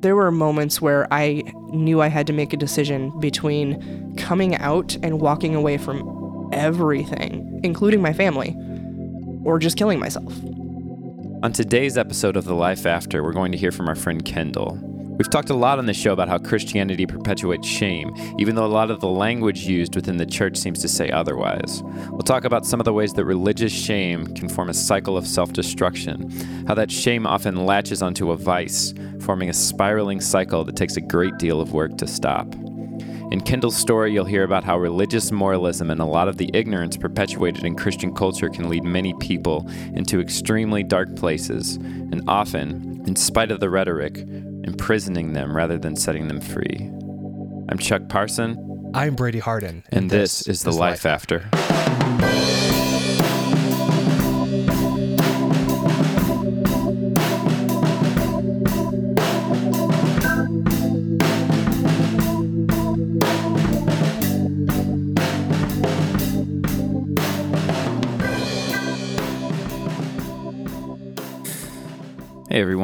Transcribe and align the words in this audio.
there 0.00 0.16
were 0.16 0.30
moments 0.30 0.80
where 0.80 1.06
I 1.12 1.42
knew 1.68 2.00
I 2.00 2.08
had 2.08 2.26
to 2.26 2.32
make 2.32 2.52
a 2.52 2.56
decision 2.56 3.18
between 3.20 4.16
coming 4.16 4.56
out 4.56 4.96
and 5.02 5.20
walking 5.20 5.54
away 5.54 5.76
from 5.78 6.48
everything, 6.52 7.60
including 7.62 8.00
my 8.00 8.12
family, 8.12 8.56
or 9.44 9.58
just 9.58 9.76
killing 9.76 9.98
myself. 9.98 10.32
On 11.42 11.52
today's 11.52 11.96
episode 11.96 12.36
of 12.36 12.44
The 12.44 12.54
Life 12.54 12.86
After, 12.86 13.22
we're 13.22 13.32
going 13.32 13.52
to 13.52 13.58
hear 13.58 13.72
from 13.72 13.88
our 13.88 13.94
friend 13.94 14.24
Kendal. 14.24 14.78
We've 15.20 15.28
talked 15.28 15.50
a 15.50 15.54
lot 15.54 15.78
on 15.78 15.84
the 15.84 15.92
show 15.92 16.14
about 16.14 16.30
how 16.30 16.38
Christianity 16.38 17.04
perpetuates 17.04 17.68
shame, 17.68 18.14
even 18.38 18.54
though 18.54 18.64
a 18.64 18.72
lot 18.72 18.90
of 18.90 19.00
the 19.00 19.08
language 19.08 19.66
used 19.66 19.94
within 19.94 20.16
the 20.16 20.24
church 20.24 20.56
seems 20.56 20.78
to 20.78 20.88
say 20.88 21.10
otherwise. 21.10 21.82
We'll 22.08 22.20
talk 22.20 22.44
about 22.44 22.64
some 22.64 22.80
of 22.80 22.86
the 22.86 22.94
ways 22.94 23.12
that 23.12 23.26
religious 23.26 23.70
shame 23.70 24.28
can 24.28 24.48
form 24.48 24.70
a 24.70 24.74
cycle 24.74 25.18
of 25.18 25.26
self 25.26 25.52
destruction, 25.52 26.30
how 26.66 26.72
that 26.72 26.90
shame 26.90 27.26
often 27.26 27.66
latches 27.66 28.00
onto 28.00 28.30
a 28.30 28.36
vice, 28.38 28.94
forming 29.20 29.50
a 29.50 29.52
spiraling 29.52 30.22
cycle 30.22 30.64
that 30.64 30.76
takes 30.76 30.96
a 30.96 31.02
great 31.02 31.36
deal 31.36 31.60
of 31.60 31.74
work 31.74 31.98
to 31.98 32.06
stop. 32.06 32.54
In 33.30 33.42
Kendal's 33.42 33.76
story, 33.76 34.14
you'll 34.14 34.24
hear 34.24 34.44
about 34.44 34.64
how 34.64 34.78
religious 34.78 35.30
moralism 35.30 35.90
and 35.90 36.00
a 36.00 36.06
lot 36.06 36.28
of 36.28 36.38
the 36.38 36.50
ignorance 36.54 36.96
perpetuated 36.96 37.64
in 37.64 37.76
Christian 37.76 38.14
culture 38.14 38.48
can 38.48 38.70
lead 38.70 38.84
many 38.84 39.12
people 39.20 39.68
into 39.94 40.18
extremely 40.18 40.82
dark 40.82 41.14
places, 41.14 41.76
and 41.76 42.22
often, 42.26 43.04
in 43.06 43.16
spite 43.16 43.50
of 43.50 43.60
the 43.60 43.68
rhetoric, 43.68 44.24
imprisoning 44.64 45.32
them 45.32 45.56
rather 45.56 45.78
than 45.78 45.96
setting 45.96 46.28
them 46.28 46.40
free. 46.40 46.90
I'm 47.68 47.78
Chuck 47.78 48.08
Parson. 48.08 48.90
I'm 48.94 49.14
Brady 49.14 49.38
Harden. 49.38 49.84
And, 49.90 50.02
and 50.02 50.10
this, 50.10 50.40
this, 50.40 50.58
is 50.58 50.62
The 50.62 50.72
Life, 50.72 51.04
Life 51.04 51.06
After. 51.06 52.69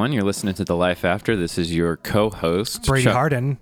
Everyone, 0.07 0.15
you're 0.15 0.25
listening 0.25 0.55
to 0.55 0.65
The 0.65 0.77
Life 0.77 1.05
After. 1.05 1.35
This 1.35 1.59
is 1.59 1.75
your 1.75 1.97
co-host 1.97 2.87
Brady 2.87 3.07
Chuck, 3.07 3.13
Harden. 3.13 3.59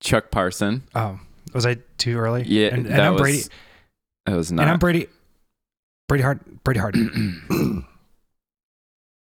Chuck 0.00 0.30
Parson. 0.30 0.82
Oh, 0.94 1.20
was 1.52 1.66
I 1.66 1.76
too 1.98 2.16
early? 2.16 2.44
Yeah, 2.44 2.68
and, 2.68 2.86
and 2.86 2.98
I'm 2.98 3.12
was, 3.12 3.20
Brady. 3.20 3.42
That 4.24 4.36
was 4.36 4.50
not. 4.50 4.62
And 4.62 4.70
I'm 4.70 4.78
Brady. 4.78 5.08
Brady 6.08 6.22
Hard. 6.22 6.64
Brady 6.64 6.80
Harden. 6.80 7.86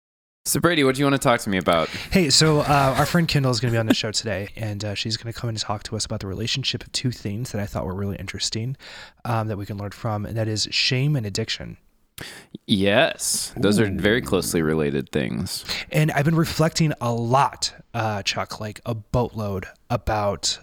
so 0.47 0.59
Brady, 0.59 0.83
what 0.83 0.97
do 0.97 0.99
you 0.99 1.05
want 1.05 1.15
to 1.15 1.25
talk 1.25 1.39
to 1.43 1.49
me 1.49 1.59
about? 1.59 1.91
Hey, 1.91 2.29
so 2.29 2.63
uh, 2.63 2.97
our 2.99 3.07
friend 3.07 3.29
Kendall 3.29 3.53
is 3.53 3.61
going 3.61 3.71
to 3.71 3.77
be 3.77 3.79
on 3.79 3.87
the 3.87 3.95
show 3.95 4.11
today, 4.11 4.49
and 4.57 4.85
uh, 4.85 4.95
she's 4.95 5.17
going 5.17 5.33
to 5.33 5.39
come 5.39 5.49
and 5.49 5.61
talk 5.61 5.85
to 5.85 5.95
us 5.95 6.05
about 6.05 6.19
the 6.19 6.27
relationship 6.27 6.83
of 6.83 6.91
two 6.91 7.13
things 7.13 7.53
that 7.53 7.63
I 7.63 7.67
thought 7.67 7.87
were 7.87 7.95
really 7.95 8.17
interesting 8.17 8.77
um, 9.25 9.47
that 9.47 9.57
we 9.57 9.65
can 9.65 9.79
learn 9.79 9.93
from, 9.93 10.27
and 10.27 10.37
that 10.37 10.49
is 10.49 10.67
shame 10.73 11.15
and 11.15 11.25
addiction. 11.25 11.77
Yes, 12.67 13.53
those 13.57 13.79
Ooh. 13.79 13.85
are 13.85 13.91
very 13.91 14.21
closely 14.21 14.61
related 14.61 15.11
things. 15.13 15.65
And 15.93 16.11
I've 16.11 16.25
been 16.25 16.35
reflecting 16.35 16.93
a 17.01 17.13
lot, 17.13 17.75
uh, 17.95 18.23
Chuck, 18.23 18.61
like 18.61 18.81
a 18.85 18.95
boatload 18.95 19.67
about 19.89 20.59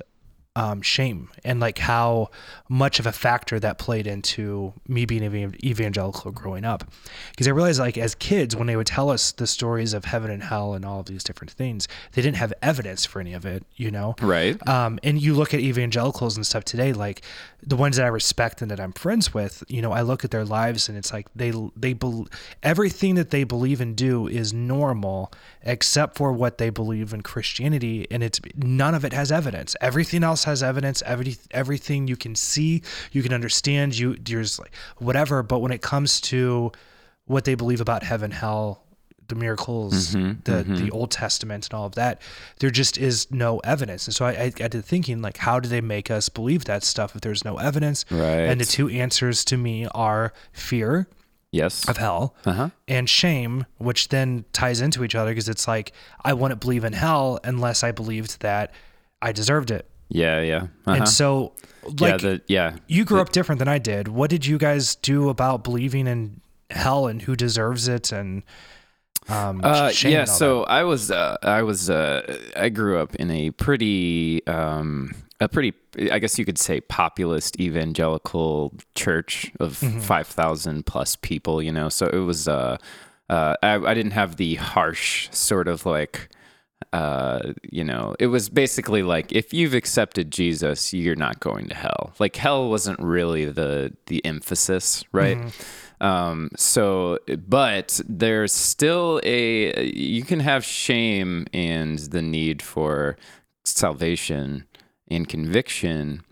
um, 0.55 0.81
shame 0.83 1.29
and 1.43 1.59
like 1.59 1.79
how 1.79 2.29
much 2.69 2.99
of 2.99 3.07
a 3.07 3.11
factor 3.11 3.59
that 3.59 3.79
played 3.79 4.05
into 4.05 4.73
me 4.87 5.05
being 5.05 5.23
evangelical 5.63 6.31
growing 6.31 6.63
up. 6.63 6.83
Because 7.31 7.47
I 7.47 7.51
realized, 7.51 7.79
like, 7.79 7.97
as 7.97 8.13
kids, 8.15 8.55
when 8.55 8.67
they 8.67 8.75
would 8.75 8.87
tell 8.87 9.09
us 9.09 9.31
the 9.31 9.47
stories 9.47 9.93
of 9.93 10.05
heaven 10.05 10.29
and 10.29 10.43
hell 10.43 10.73
and 10.73 10.85
all 10.85 10.99
of 10.99 11.07
these 11.07 11.23
different 11.23 11.51
things, 11.51 11.87
they 12.11 12.21
didn't 12.21 12.37
have 12.37 12.53
evidence 12.61 13.05
for 13.05 13.19
any 13.19 13.33
of 13.33 13.45
it, 13.45 13.63
you 13.75 13.89
know? 13.89 14.15
Right. 14.21 14.55
Um, 14.67 14.99
and 15.03 15.21
you 15.21 15.33
look 15.33 15.53
at 15.53 15.59
evangelicals 15.59 16.35
and 16.35 16.45
stuff 16.45 16.63
today, 16.65 16.93
like 16.93 17.21
the 17.61 17.75
ones 17.75 17.97
that 17.97 18.05
I 18.05 18.09
respect 18.09 18.61
and 18.61 18.69
that 18.69 18.79
I'm 18.79 18.93
friends 18.93 19.33
with, 19.33 19.63
you 19.67 19.81
know, 19.81 19.91
I 19.91 20.01
look 20.01 20.23
at 20.23 20.31
their 20.31 20.45
lives 20.45 20.87
and 20.89 20.97
it's 20.97 21.11
like 21.11 21.27
they, 21.35 21.51
they, 21.75 21.93
be- 21.93 22.25
everything 22.61 23.15
that 23.15 23.31
they 23.31 23.43
believe 23.43 23.81
and 23.81 23.95
do 23.95 24.27
is 24.27 24.53
normal 24.53 25.31
except 25.63 26.17
for 26.17 26.31
what 26.31 26.57
they 26.57 26.69
believe 26.69 27.13
in 27.13 27.21
Christianity. 27.21 28.05
And 28.11 28.21
it's 28.23 28.39
none 28.55 28.93
of 28.93 29.05
it 29.05 29.13
has 29.13 29.31
evidence. 29.31 29.75
Everything 29.81 30.23
else 30.23 30.42
has 30.43 30.63
evidence. 30.63 31.01
Every, 31.05 31.37
everything 31.51 32.07
you 32.07 32.15
can 32.15 32.35
see, 32.35 32.81
you 33.11 33.23
can 33.23 33.33
understand, 33.33 33.97
you 33.97 34.15
there's 34.15 34.59
like 34.59 34.73
whatever. 34.97 35.43
But 35.43 35.59
when 35.59 35.71
it 35.71 35.81
comes 35.81 36.21
to 36.21 36.71
what 37.25 37.45
they 37.45 37.55
believe 37.55 37.81
about 37.81 38.03
heaven, 38.03 38.31
hell, 38.31 38.83
the 39.27 39.35
miracles, 39.35 40.15
mm-hmm, 40.15 40.39
the 40.43 40.63
mm-hmm. 40.63 40.75
the 40.75 40.91
Old 40.91 41.11
Testament, 41.11 41.67
and 41.67 41.73
all 41.73 41.85
of 41.85 41.95
that, 41.95 42.21
there 42.59 42.69
just 42.69 42.97
is 42.97 43.29
no 43.31 43.59
evidence. 43.59 44.07
And 44.07 44.15
so 44.15 44.25
I, 44.25 44.43
I 44.43 44.49
got 44.49 44.71
to 44.71 44.81
thinking, 44.81 45.21
like, 45.21 45.37
how 45.37 45.59
do 45.59 45.69
they 45.69 45.81
make 45.81 46.11
us 46.11 46.29
believe 46.29 46.65
that 46.65 46.83
stuff 46.83 47.15
if 47.15 47.21
there's 47.21 47.43
no 47.45 47.57
evidence? 47.57 48.05
Right. 48.11 48.41
And 48.41 48.59
the 48.59 48.65
two 48.65 48.89
answers 48.89 49.45
to 49.45 49.57
me 49.57 49.87
are 49.93 50.33
fear. 50.51 51.07
Yes. 51.51 51.87
Of 51.87 51.97
hell 51.97 52.35
uh-huh. 52.45 52.71
and 52.87 53.07
shame, 53.07 53.67
which 53.77 54.07
then 54.07 54.43
ties 54.53 54.81
into 54.81 55.03
each 55.03 55.13
other 55.13 55.29
because 55.29 55.47
it's 55.47 55.67
like 55.67 55.93
I 56.25 56.33
wouldn't 56.33 56.59
believe 56.59 56.83
in 56.83 56.93
hell 56.93 57.39
unless 57.43 57.83
I 57.83 57.91
believed 57.91 58.41
that 58.41 58.71
I 59.21 59.31
deserved 59.33 59.69
it. 59.69 59.87
Yeah, 60.09 60.41
yeah. 60.41 60.67
Uh-huh. 60.85 60.97
And 60.97 61.09
so, 61.09 61.53
like, 61.83 61.99
yeah, 61.99 62.17
the, 62.17 62.41
yeah. 62.47 62.75
you 62.87 63.05
grew 63.05 63.17
the, 63.17 63.23
up 63.23 63.31
different 63.31 63.59
than 63.59 63.67
I 63.67 63.79
did. 63.79 64.07
What 64.07 64.29
did 64.29 64.45
you 64.45 64.57
guys 64.57 64.95
do 64.95 65.29
about 65.29 65.63
believing 65.63 66.07
in 66.07 66.41
hell 66.69 67.07
and 67.07 67.21
who 67.21 67.35
deserves 67.35 67.87
it 67.87 68.11
and 68.11 68.43
um, 69.29 69.61
uh, 69.63 69.91
yeah, 70.01 70.25
so 70.25 70.59
that? 70.61 70.71
I 70.71 70.83
was, 70.83 71.09
uh, 71.09 71.37
I 71.43 71.61
was, 71.61 71.89
uh, 71.89 72.39
I 72.57 72.67
grew 72.67 72.99
up 72.99 73.15
in 73.15 73.31
a 73.31 73.51
pretty, 73.51 74.45
um, 74.47 75.15
a 75.39 75.47
pretty, 75.47 75.73
I 76.11 76.19
guess 76.19 76.37
you 76.37 76.43
could 76.43 76.57
say, 76.57 76.81
populist 76.81 77.57
evangelical 77.59 78.73
church 78.95 79.51
of 79.61 79.79
mm-hmm. 79.79 79.99
five 79.99 80.27
thousand 80.27 80.85
plus 80.85 81.15
people. 81.15 81.61
You 81.61 81.71
know, 81.71 81.87
so 81.87 82.07
it 82.07 82.17
was, 82.17 82.49
uh, 82.49 82.77
uh, 83.29 83.55
I, 83.63 83.75
I 83.75 83.93
didn't 83.93 84.11
have 84.11 84.35
the 84.35 84.55
harsh 84.55 85.29
sort 85.31 85.69
of 85.69 85.85
like 85.85 86.29
uh, 86.91 87.53
you 87.63 87.83
know, 87.83 88.15
it 88.19 88.27
was 88.27 88.49
basically 88.49 89.03
like 89.03 89.31
if 89.31 89.53
you've 89.53 89.73
accepted 89.73 90.31
Jesus, 90.31 90.93
you're 90.93 91.15
not 91.15 91.39
going 91.39 91.67
to 91.69 91.75
hell. 91.75 92.13
Like 92.19 92.35
hell 92.35 92.69
wasn't 92.69 92.99
really 92.99 93.45
the 93.45 93.93
the 94.07 94.23
emphasis, 94.25 95.03
right? 95.11 95.37
Mm-hmm. 95.37 96.05
Um, 96.05 96.49
so, 96.57 97.19
but 97.47 98.01
there's 98.07 98.51
still 98.51 99.21
a 99.23 99.85
you 99.85 100.23
can 100.23 100.41
have 100.41 100.65
shame 100.65 101.47
and 101.53 101.99
the 101.99 102.21
need 102.21 102.61
for 102.61 103.17
salvation 103.63 104.65
and 105.09 105.29
conviction 105.29 106.23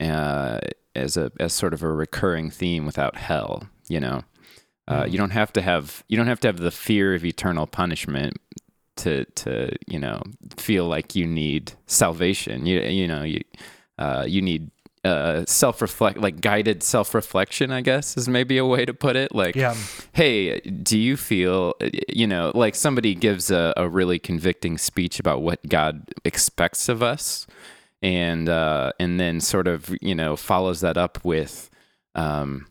uh, 0.00 0.58
as 0.94 1.16
a 1.16 1.30
as 1.38 1.52
sort 1.52 1.74
of 1.74 1.82
a 1.82 1.92
recurring 1.92 2.50
theme 2.50 2.86
without 2.86 3.16
hell. 3.16 3.68
You 3.88 4.00
know, 4.00 4.24
uh, 4.88 5.02
mm-hmm. 5.02 5.12
you 5.12 5.18
don't 5.18 5.30
have 5.30 5.52
to 5.52 5.62
have 5.62 6.02
you 6.08 6.16
don't 6.16 6.26
have 6.26 6.40
to 6.40 6.48
have 6.48 6.58
the 6.58 6.70
fear 6.70 7.14
of 7.14 7.24
eternal 7.24 7.66
punishment 7.66 8.36
to 9.00 9.24
to 9.24 9.76
you 9.86 9.98
know 9.98 10.22
feel 10.56 10.86
like 10.86 11.14
you 11.14 11.26
need 11.26 11.72
salvation. 11.86 12.66
You 12.66 12.80
you 12.80 13.06
know 13.06 13.22
you 13.22 13.40
uh, 13.98 14.24
you 14.26 14.42
need 14.42 14.70
uh, 15.04 15.44
self 15.46 15.80
reflect 15.80 16.18
like 16.18 16.40
guided 16.40 16.82
self 16.82 17.14
reflection. 17.14 17.70
I 17.72 17.80
guess 17.80 18.16
is 18.16 18.28
maybe 18.28 18.58
a 18.58 18.66
way 18.66 18.84
to 18.84 18.94
put 18.94 19.16
it. 19.16 19.34
Like, 19.34 19.56
yeah. 19.56 19.74
hey, 20.12 20.60
do 20.60 20.98
you 20.98 21.16
feel 21.16 21.74
you 22.08 22.26
know 22.26 22.52
like 22.54 22.74
somebody 22.74 23.14
gives 23.14 23.50
a, 23.50 23.72
a 23.76 23.88
really 23.88 24.18
convicting 24.18 24.78
speech 24.78 25.18
about 25.18 25.42
what 25.42 25.66
God 25.68 26.08
expects 26.24 26.88
of 26.88 27.02
us, 27.02 27.46
and 28.02 28.48
uh, 28.48 28.92
and 29.00 29.18
then 29.18 29.40
sort 29.40 29.66
of 29.66 29.94
you 30.00 30.14
know 30.14 30.36
follows 30.36 30.80
that 30.82 30.96
up 30.96 31.24
with. 31.24 31.70
Um, 32.14 32.66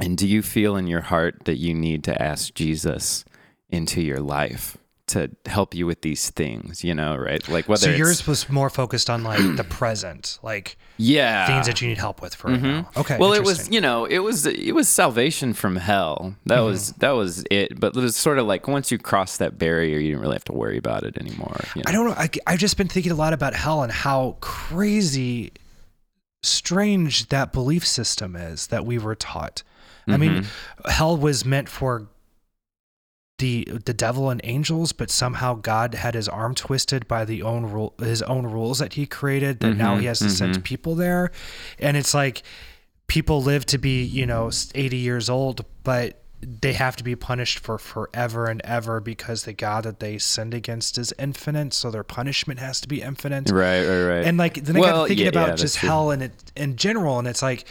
and 0.00 0.16
do 0.16 0.28
you 0.28 0.42
feel 0.42 0.76
in 0.76 0.86
your 0.86 1.00
heart 1.00 1.44
that 1.44 1.56
you 1.56 1.74
need 1.74 2.04
to 2.04 2.22
ask 2.22 2.54
Jesus 2.54 3.24
into 3.68 4.00
your 4.00 4.20
life? 4.20 4.78
To 5.08 5.30
help 5.46 5.74
you 5.74 5.86
with 5.86 6.02
these 6.02 6.30
things, 6.30 6.84
you 6.84 6.94
know, 6.94 7.16
right? 7.16 7.46
Like 7.48 7.68
whether 7.68 7.80
so 7.80 7.90
yours 7.90 8.26
was 8.26 8.48
more 8.48 8.70
focused 8.70 9.10
on 9.10 9.22
like 9.22 9.56
the 9.56 9.64
present, 9.64 10.38
like 10.42 10.76
yeah, 10.96 11.46
things 11.46 11.66
that 11.66 11.80
you 11.80 11.88
need 11.88 11.98
help 11.98 12.22
with 12.22 12.34
for 12.34 12.48
mm-hmm. 12.48 12.64
right 12.64 12.72
now. 12.82 12.90
Okay. 12.96 13.18
Well, 13.18 13.32
it 13.32 13.44
was 13.44 13.70
you 13.70 13.80
know 13.80 14.04
it 14.04 14.18
was 14.18 14.46
it 14.46 14.74
was 14.74 14.88
salvation 14.88 15.52
from 15.52 15.76
hell. 15.76 16.34
That 16.46 16.56
mm-hmm. 16.56 16.64
was 16.64 16.92
that 16.94 17.10
was 17.10 17.44
it. 17.50 17.78
But 17.78 17.96
it 17.96 18.00
was 18.00 18.16
sort 18.16 18.38
of 18.38 18.46
like 18.46 18.68
once 18.68 18.90
you 18.90 18.98
cross 18.98 19.36
that 19.38 19.58
barrier, 19.58 19.98
you 19.98 20.08
didn't 20.08 20.22
really 20.22 20.34
have 20.34 20.44
to 20.44 20.52
worry 20.52 20.78
about 20.78 21.02
it 21.04 21.16
anymore. 21.18 21.56
You 21.74 21.82
know? 21.82 21.88
I 21.88 21.92
don't 21.92 22.06
know. 22.06 22.14
I, 22.16 22.28
I've 22.46 22.58
just 22.58 22.76
been 22.76 22.88
thinking 22.88 23.12
a 23.12 23.16
lot 23.16 23.32
about 23.32 23.54
hell 23.54 23.82
and 23.82 23.92
how 23.92 24.36
crazy, 24.40 25.52
strange 26.42 27.28
that 27.28 27.52
belief 27.52 27.86
system 27.86 28.36
is 28.36 28.68
that 28.68 28.84
we 28.84 28.98
were 28.98 29.14
taught. 29.14 29.62
I 30.10 30.16
mean, 30.16 30.32
mm-hmm. 30.32 30.90
hell 30.90 31.18
was 31.18 31.44
meant 31.44 31.68
for 31.68 32.08
the 33.38 33.64
the 33.84 33.94
devil 33.94 34.30
and 34.30 34.40
angels, 34.44 34.92
but 34.92 35.10
somehow 35.10 35.54
God 35.54 35.94
had 35.94 36.14
his 36.14 36.28
arm 36.28 36.54
twisted 36.54 37.08
by 37.08 37.24
the 37.24 37.42
own 37.42 37.66
rule, 37.66 37.94
his 37.98 38.22
own 38.22 38.46
rules 38.46 38.80
that 38.80 38.94
he 38.94 39.06
created. 39.06 39.60
That 39.60 39.68
mm-hmm, 39.68 39.78
now 39.78 39.96
he 39.96 40.06
has 40.06 40.18
to 40.18 40.26
mm-hmm. 40.26 40.52
send 40.52 40.64
people 40.64 40.94
there, 40.94 41.30
and 41.78 41.96
it's 41.96 42.14
like 42.14 42.42
people 43.06 43.42
live 43.42 43.64
to 43.66 43.78
be 43.78 44.02
you 44.02 44.26
know 44.26 44.50
eighty 44.74 44.98
years 44.98 45.30
old, 45.30 45.64
but 45.84 46.22
they 46.40 46.72
have 46.72 46.96
to 46.96 47.04
be 47.04 47.16
punished 47.16 47.58
for 47.58 47.78
forever 47.78 48.46
and 48.46 48.60
ever 48.62 49.00
because 49.00 49.44
the 49.44 49.52
God 49.52 49.84
that 49.84 49.98
they 49.98 50.18
sinned 50.18 50.54
against 50.54 50.98
is 50.98 51.12
infinite, 51.18 51.74
so 51.74 51.90
their 51.90 52.04
punishment 52.04 52.60
has 52.60 52.80
to 52.80 52.88
be 52.88 53.02
infinite. 53.02 53.50
Right, 53.50 53.84
right, 53.84 54.04
right. 54.04 54.24
And 54.24 54.38
like 54.38 54.54
then 54.54 54.76
I 54.76 54.80
Well, 54.80 54.96
got 54.98 55.08
thinking 55.08 55.24
yeah, 55.24 55.30
about 55.30 55.48
yeah, 55.50 55.54
just 55.56 55.76
hell 55.76 56.10
and 56.10 56.22
it 56.22 56.52
in 56.56 56.76
general, 56.76 57.18
and 57.18 57.26
it's 57.26 57.42
like 57.42 57.66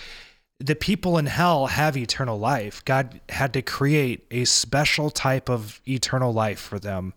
the 0.60 0.76
people 0.76 1.18
in 1.18 1.28
hell 1.28 1.68
have 1.68 1.96
eternal 1.96 2.40
life. 2.40 2.84
God 2.84 3.20
had 3.30 3.54
to 3.54 3.62
create 3.62 4.26
a 4.32 4.46
special 4.46 5.10
type 5.10 5.50
of 5.50 5.80
eternal 5.88 6.34
life 6.34 6.60
for 6.60 6.80
them 6.80 7.14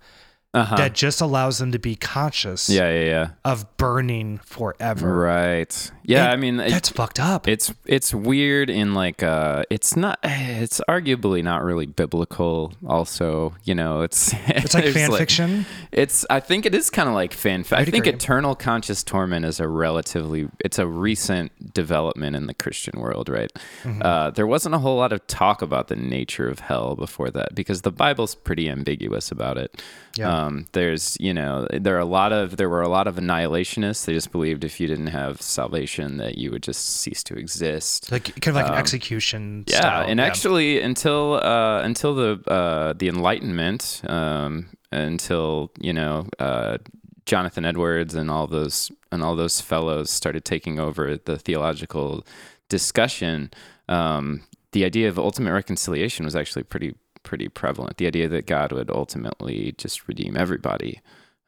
uh-huh. 0.52 0.76
that 0.76 0.94
just 0.94 1.20
allows 1.20 1.58
them 1.58 1.70
to 1.72 1.78
be 1.78 1.94
conscious 1.94 2.68
yeah, 2.68 2.90
yeah, 2.90 3.04
yeah. 3.04 3.28
of 3.44 3.76
burning 3.76 4.38
forever. 4.38 5.16
Right. 5.18 5.90
Yeah, 6.02 6.24
And 6.24 6.32
I 6.32 6.36
mean, 6.36 6.58
it- 6.60 6.70
that's 6.70 6.88
fucked 6.88 7.20
up. 7.20 7.46
it's 7.46 7.72
it's 7.86 8.12
weird 8.12 8.68
in 8.68 8.94
like 8.94 9.22
uh 9.22 9.62
it's 9.70 9.96
not 9.96 10.18
it's 10.24 10.80
arguably 10.88 11.42
not 11.44 11.62
really 11.62 11.86
biblical 11.86 12.72
also 12.86 13.54
you 13.64 13.74
know 13.76 14.02
it's 14.02 14.34
It's 14.48 14.74
like 14.74 14.86
fan 14.92 15.12
fiction. 15.12 15.66
it's 15.92 16.26
i 16.28 16.40
think 16.40 16.66
it 16.66 16.74
is 16.74 16.90
kind 16.90 17.08
of 17.08 17.14
like 17.14 17.32
fan 17.32 17.62
fi- 17.62 17.76
i 17.78 17.84
think 17.84 18.06
agree. 18.06 18.16
eternal 18.16 18.54
conscious 18.56 19.04
torment 19.04 19.44
is 19.44 19.60
a 19.60 19.68
relatively 19.68 20.48
it's 20.64 20.78
a 20.80 20.86
recent 20.86 21.52
development 21.74 22.34
in 22.34 22.48
the 22.48 22.54
christian 22.54 22.98
world 22.98 23.28
right 23.28 23.50
Mm-hmm. 23.84 24.02
uh, 24.04 24.30
there 24.30 24.46
wasn't 24.46 24.74
a 24.74 24.78
whole 24.78 24.96
lot 24.96 25.12
of 25.12 25.24
talk 25.28 25.62
about 25.62 25.86
the 25.88 25.96
nature 25.96 26.48
of 26.48 26.58
hell 26.58 26.96
before 26.96 27.30
that 27.30 27.54
because 27.54 27.82
the 27.82 27.92
bible's 27.92 28.34
pretty 28.34 28.68
ambiguous 28.68 29.30
about 29.30 29.56
it 29.58 29.80
Yeah. 30.18 30.28
um, 30.28 30.39
there's 30.72 31.16
you 31.20 31.32
know 31.34 31.66
there 31.72 31.96
are 31.96 32.04
a 32.10 32.12
lot 32.18 32.32
of 32.32 32.56
there 32.56 32.68
were 32.68 32.82
a 32.82 32.88
lot 32.88 33.06
of 33.06 33.16
annihilationists 33.16 34.04
they 34.04 34.12
just 34.12 34.30
believed 34.32 34.64
if 34.64 34.80
you 34.80 34.86
didn't 34.86 35.08
have 35.08 35.40
salvation 35.40 36.16
that 36.18 36.38
you 36.38 36.50
would 36.50 36.62
just 36.62 36.82
cease 37.00 37.22
to 37.24 37.34
exist 37.34 38.10
Like 38.12 38.24
kind 38.40 38.56
of 38.56 38.62
like 38.62 38.68
an 38.72 38.78
execution. 38.78 39.42
Um, 39.60 39.64
yeah 39.66 39.78
style. 39.78 40.06
and 40.08 40.20
actually 40.20 40.80
until 40.80 41.34
uh, 41.42 41.80
until 41.82 42.14
the 42.14 42.30
uh, 42.58 42.92
the 43.00 43.08
enlightenment 43.08 44.02
um, 44.06 44.68
until 44.92 45.70
you 45.80 45.92
know 45.92 46.26
uh, 46.38 46.78
jonathan 47.26 47.64
edwards 47.64 48.14
and 48.14 48.30
all 48.30 48.46
those 48.46 48.90
and 49.12 49.22
all 49.22 49.36
those 49.36 49.60
fellows 49.60 50.10
started 50.10 50.44
taking 50.44 50.78
over 50.80 51.16
the 51.16 51.36
theological 51.38 52.24
discussion 52.68 53.50
um, 53.88 54.42
the 54.72 54.84
idea 54.84 55.08
of 55.08 55.18
ultimate 55.18 55.52
reconciliation 55.52 56.24
was 56.24 56.36
actually 56.36 56.62
pretty 56.62 56.94
pretty 57.22 57.48
prevalent 57.48 57.96
the 57.98 58.06
idea 58.06 58.28
that 58.28 58.46
god 58.46 58.72
would 58.72 58.90
ultimately 58.90 59.74
just 59.78 60.08
redeem 60.08 60.36
everybody 60.36 61.00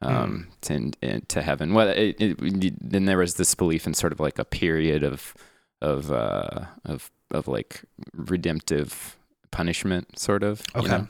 um, 0.02 0.48
to, 0.62 0.90
to 1.28 1.42
heaven. 1.42 1.74
Well, 1.74 1.86
it, 1.88 2.16
it, 2.20 2.90
then 2.90 3.04
there 3.04 3.18
was 3.18 3.34
this 3.34 3.54
belief 3.54 3.86
in 3.86 3.94
sort 3.94 4.12
of 4.12 4.18
like 4.18 4.36
a 4.38 4.44
period 4.44 5.04
of 5.04 5.32
of 5.80 6.10
uh, 6.10 6.64
of 6.84 7.08
of 7.30 7.46
like 7.46 7.82
redemptive 8.12 9.16
punishment, 9.52 10.18
sort 10.18 10.42
of. 10.42 10.60
you 10.74 10.80
Okay. 10.82 10.88
know? 10.90 11.08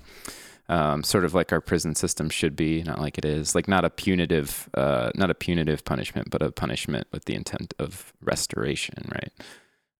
Um, 0.68 1.02
sort 1.04 1.24
of 1.24 1.32
like 1.34 1.52
our 1.52 1.60
prison 1.60 1.94
system 1.94 2.28
should 2.30 2.54
be, 2.54 2.82
not 2.82 2.98
like 3.00 3.16
it 3.18 3.24
is. 3.24 3.54
Like 3.54 3.66
not 3.68 3.84
a 3.84 3.90
punitive, 3.90 4.68
uh, 4.74 5.10
not 5.14 5.30
a 5.30 5.34
punitive 5.34 5.84
punishment, 5.84 6.30
but 6.30 6.42
a 6.42 6.50
punishment 6.52 7.06
with 7.12 7.24
the 7.24 7.34
intent 7.34 7.74
of 7.78 8.12
restoration, 8.22 9.10
right? 9.10 9.32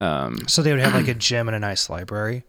Um, 0.01 0.47
So 0.49 0.63
they 0.63 0.71
would 0.71 0.81
have 0.81 0.95
like 0.95 1.09
a 1.09 1.15
gym 1.29 1.49
and 1.49 1.57
a 1.57 1.61
nice 1.61 1.89
library. 1.91 2.45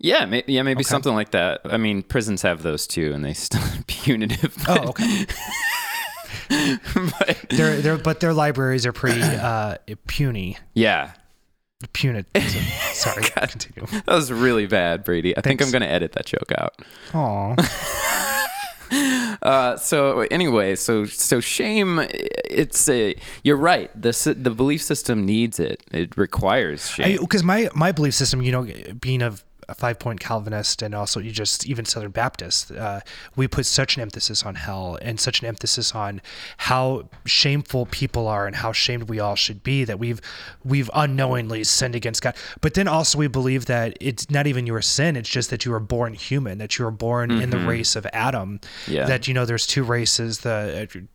Yeah, 0.00 0.24
may, 0.24 0.42
yeah, 0.46 0.62
maybe 0.62 0.78
Okay. 0.80 0.88
something 0.88 1.14
like 1.14 1.30
that. 1.30 1.60
I 1.64 1.76
mean, 1.76 2.02
prisons 2.02 2.42
have 2.42 2.62
those 2.62 2.86
too, 2.86 3.12
and 3.14 3.24
they 3.24 3.32
still 3.34 3.62
punitive. 3.86 4.54
but- 4.66 4.78
Oh, 4.84 4.88
okay. 4.88 5.26
but- 6.94 7.46
Their 7.50 7.76
their 7.80 7.96
but 7.98 8.20
their 8.20 8.32
libraries 8.34 8.84
are 8.86 8.92
pretty 8.92 9.22
uh 9.22 9.76
puny. 10.06 10.56
yeah, 10.74 11.12
Punitive. 11.94 12.26
Sorry. 12.92 13.22
Continue. 13.22 13.86
That 14.04 14.06
was 14.14 14.30
really 14.30 14.66
bad, 14.66 15.02
Brady. 15.04 15.36
I 15.36 15.40
think 15.40 15.62
I'm 15.62 15.70
going 15.70 15.80
to 15.80 15.88
edit 15.88 16.12
that 16.12 16.26
joke 16.26 16.52
out. 16.58 16.74
Aw. 17.14 17.54
Uh, 19.42 19.76
so 19.78 20.20
anyway, 20.30 20.74
so 20.74 21.06
so 21.06 21.40
shame. 21.40 22.04
It's 22.10 22.86
a. 22.88 23.14
You're 23.44 23.56
right. 23.56 23.88
The 24.00 24.34
the 24.36 24.50
belief 24.50 24.82
system 24.82 25.24
needs 25.24 25.58
it. 25.60 25.82
It 25.92 26.16
requires 26.18 26.90
shame. 26.90 27.18
Because 27.20 27.42
my 27.44 27.70
my 27.74 27.92
belief 27.92 28.12
system, 28.14 28.42
you 28.42 28.52
know, 28.52 28.66
being 29.00 29.22
a, 29.22 29.32
a 29.70 29.74
five 29.74 29.98
point 29.98 30.20
Calvinist 30.20 30.82
and 30.82 30.94
also 30.94 31.20
you 31.20 31.30
just 31.30 31.66
even 31.66 31.84
Southern 31.84 32.10
Baptist, 32.10 32.72
uh, 32.72 33.00
we 33.36 33.48
put 33.48 33.66
such 33.66 33.96
an 33.96 34.02
emphasis 34.02 34.44
on 34.44 34.56
hell 34.56 34.98
and 35.00 35.18
such 35.20 35.40
an 35.40 35.46
emphasis 35.46 35.94
on 35.94 36.20
how 36.58 37.08
shameful 37.24 37.86
people 37.86 38.26
are 38.26 38.46
and 38.46 38.56
how 38.56 38.72
shamed 38.72 39.08
we 39.08 39.20
all 39.20 39.36
should 39.36 39.62
be 39.62 39.84
that 39.84 39.98
we've 39.98 40.20
we've 40.64 40.90
unknowingly 40.94 41.64
sinned 41.64 41.94
against 41.94 42.22
God. 42.22 42.36
But 42.60 42.74
then 42.74 42.88
also 42.88 43.18
we 43.18 43.28
believe 43.28 43.66
that 43.66 43.96
it's 44.00 44.28
not 44.30 44.46
even 44.46 44.66
your 44.66 44.82
sin; 44.82 45.16
it's 45.16 45.28
just 45.28 45.50
that 45.50 45.64
you 45.64 45.70
were 45.70 45.80
born 45.80 46.14
human, 46.14 46.58
that 46.58 46.78
you 46.78 46.84
were 46.84 46.90
born 46.90 47.30
in 47.30 47.50
the 47.50 47.58
race 47.58 47.96
of 47.96 48.06
Adam. 48.12 48.60
Yeah. 48.86 49.06
That 49.06 49.28
you 49.28 49.34
know, 49.34 49.44
there's 49.44 49.66
two 49.66 49.84
races. 49.84 50.40
The 50.40 51.08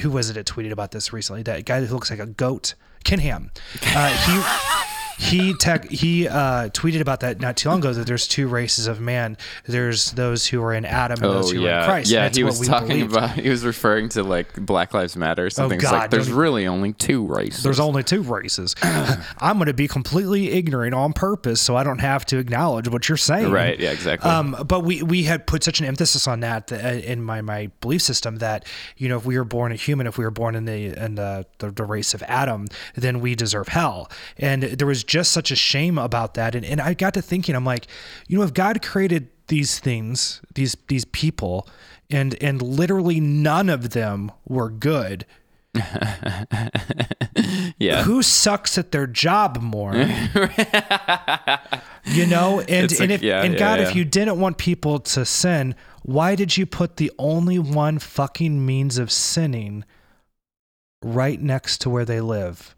who 0.00 0.10
was 0.10 0.30
it 0.30 0.34
that 0.34 0.46
tweeted 0.46 0.72
about 0.72 0.90
this 0.90 1.12
recently? 1.12 1.42
That 1.42 1.64
guy 1.64 1.84
who 1.84 1.92
looks 1.92 2.10
like 2.10 2.20
a 2.20 2.26
goat, 2.26 2.74
Ken 3.04 3.18
Ham. 3.18 3.50
Uh, 3.82 4.08
he 4.08 4.79
he 5.20 5.52
tech 5.54 5.88
he 5.90 6.26
uh, 6.26 6.70
tweeted 6.70 7.00
about 7.02 7.20
that 7.20 7.40
not 7.40 7.56
too 7.56 7.68
long 7.68 7.80
ago 7.80 7.92
that 7.92 8.06
there's 8.06 8.26
two 8.26 8.48
races 8.48 8.86
of 8.86 9.00
man. 9.00 9.36
There's 9.66 10.12
those 10.12 10.46
who 10.46 10.62
are 10.62 10.72
in 10.72 10.86
Adam 10.86 11.18
and 11.22 11.26
Oh 11.26 11.34
those 11.34 11.52
who 11.52 11.66
are 11.66 11.80
in 11.80 11.84
Christ. 11.84 12.10
yeah. 12.10 12.30
He 12.30 12.42
was 12.42 12.66
talking 12.66 12.88
believed. 12.88 13.12
about. 13.12 13.30
He 13.32 13.50
was 13.50 13.62
referring 13.64 14.08
to 14.10 14.22
like 14.22 14.54
Black 14.54 14.94
Lives 14.94 15.16
Matter 15.16 15.44
or 15.46 15.50
something. 15.50 15.78
It's 15.78 15.90
God, 15.90 15.92
like 15.92 16.10
there's 16.10 16.30
really 16.30 16.66
only 16.66 16.94
two 16.94 17.26
races. 17.26 17.62
There's 17.62 17.80
only 17.80 18.02
two 18.02 18.22
races. 18.22 18.74
I'm 18.82 19.56
going 19.58 19.66
to 19.66 19.74
be 19.74 19.88
completely 19.88 20.52
ignorant 20.52 20.94
on 20.94 21.12
purpose, 21.12 21.60
so 21.60 21.76
I 21.76 21.84
don't 21.84 21.98
have 21.98 22.24
to 22.26 22.38
acknowledge 22.38 22.88
what 22.88 23.08
you're 23.08 23.18
saying. 23.18 23.50
right. 23.50 23.78
Yeah. 23.78 23.90
Exactly. 23.90 24.30
Um, 24.30 24.56
but 24.66 24.80
we 24.84 25.02
we 25.02 25.24
had 25.24 25.46
put 25.46 25.62
such 25.62 25.80
an 25.80 25.86
emphasis 25.86 26.26
on 26.26 26.40
that 26.40 26.68
th- 26.68 26.82
uh, 26.82 27.06
in 27.06 27.22
my 27.22 27.42
my 27.42 27.70
belief 27.82 28.00
system 28.00 28.36
that 28.36 28.66
you 28.96 29.08
know 29.10 29.18
if 29.18 29.26
we 29.26 29.36
were 29.36 29.44
born 29.44 29.70
a 29.70 29.76
human, 29.76 30.06
if 30.06 30.16
we 30.16 30.24
were 30.24 30.30
born 30.30 30.54
in 30.54 30.64
the 30.64 30.86
in 30.96 31.16
the, 31.16 31.44
the, 31.58 31.70
the 31.70 31.84
race 31.84 32.14
of 32.14 32.22
Adam, 32.22 32.66
then 32.94 33.20
we 33.20 33.34
deserve 33.34 33.68
hell. 33.68 34.10
And 34.38 34.62
there 34.62 34.86
was 34.86 35.04
just 35.10 35.32
such 35.32 35.50
a 35.50 35.56
shame 35.56 35.98
about 35.98 36.34
that. 36.34 36.54
And 36.54 36.64
and 36.64 36.80
I 36.80 36.94
got 36.94 37.14
to 37.14 37.22
thinking, 37.22 37.56
I'm 37.56 37.64
like, 37.64 37.88
you 38.28 38.38
know, 38.38 38.44
if 38.44 38.54
God 38.54 38.80
created 38.80 39.28
these 39.48 39.80
things, 39.80 40.40
these 40.54 40.76
these 40.86 41.04
people, 41.04 41.68
and 42.08 42.40
and 42.40 42.62
literally 42.62 43.18
none 43.18 43.68
of 43.68 43.90
them 43.90 44.30
were 44.46 44.70
good. 44.70 45.26
yeah. 47.78 48.02
Who 48.04 48.22
sucks 48.22 48.78
at 48.78 48.92
their 48.92 49.06
job 49.06 49.58
more? 49.60 49.94
you 52.04 52.26
know, 52.26 52.60
and 52.60 52.84
It's 52.84 53.00
and 53.00 53.10
like- 53.10 53.10
if 53.10 53.22
yeah, 53.22 53.42
and 53.42 53.54
yeah, 53.54 53.58
God, 53.58 53.80
yeah. 53.80 53.88
if 53.88 53.96
you 53.96 54.04
didn't 54.04 54.38
want 54.40 54.58
people 54.58 55.00
to 55.00 55.24
sin, 55.24 55.74
why 56.02 56.34
did 56.36 56.56
you 56.56 56.66
put 56.66 56.96
the 56.96 57.10
only 57.18 57.58
one 57.58 57.98
fucking 57.98 58.64
means 58.64 58.98
of 58.98 59.10
sinning 59.10 59.84
right 61.02 61.40
next 61.40 61.80
to 61.82 61.90
where 61.90 62.04
they 62.04 62.20
live? 62.20 62.74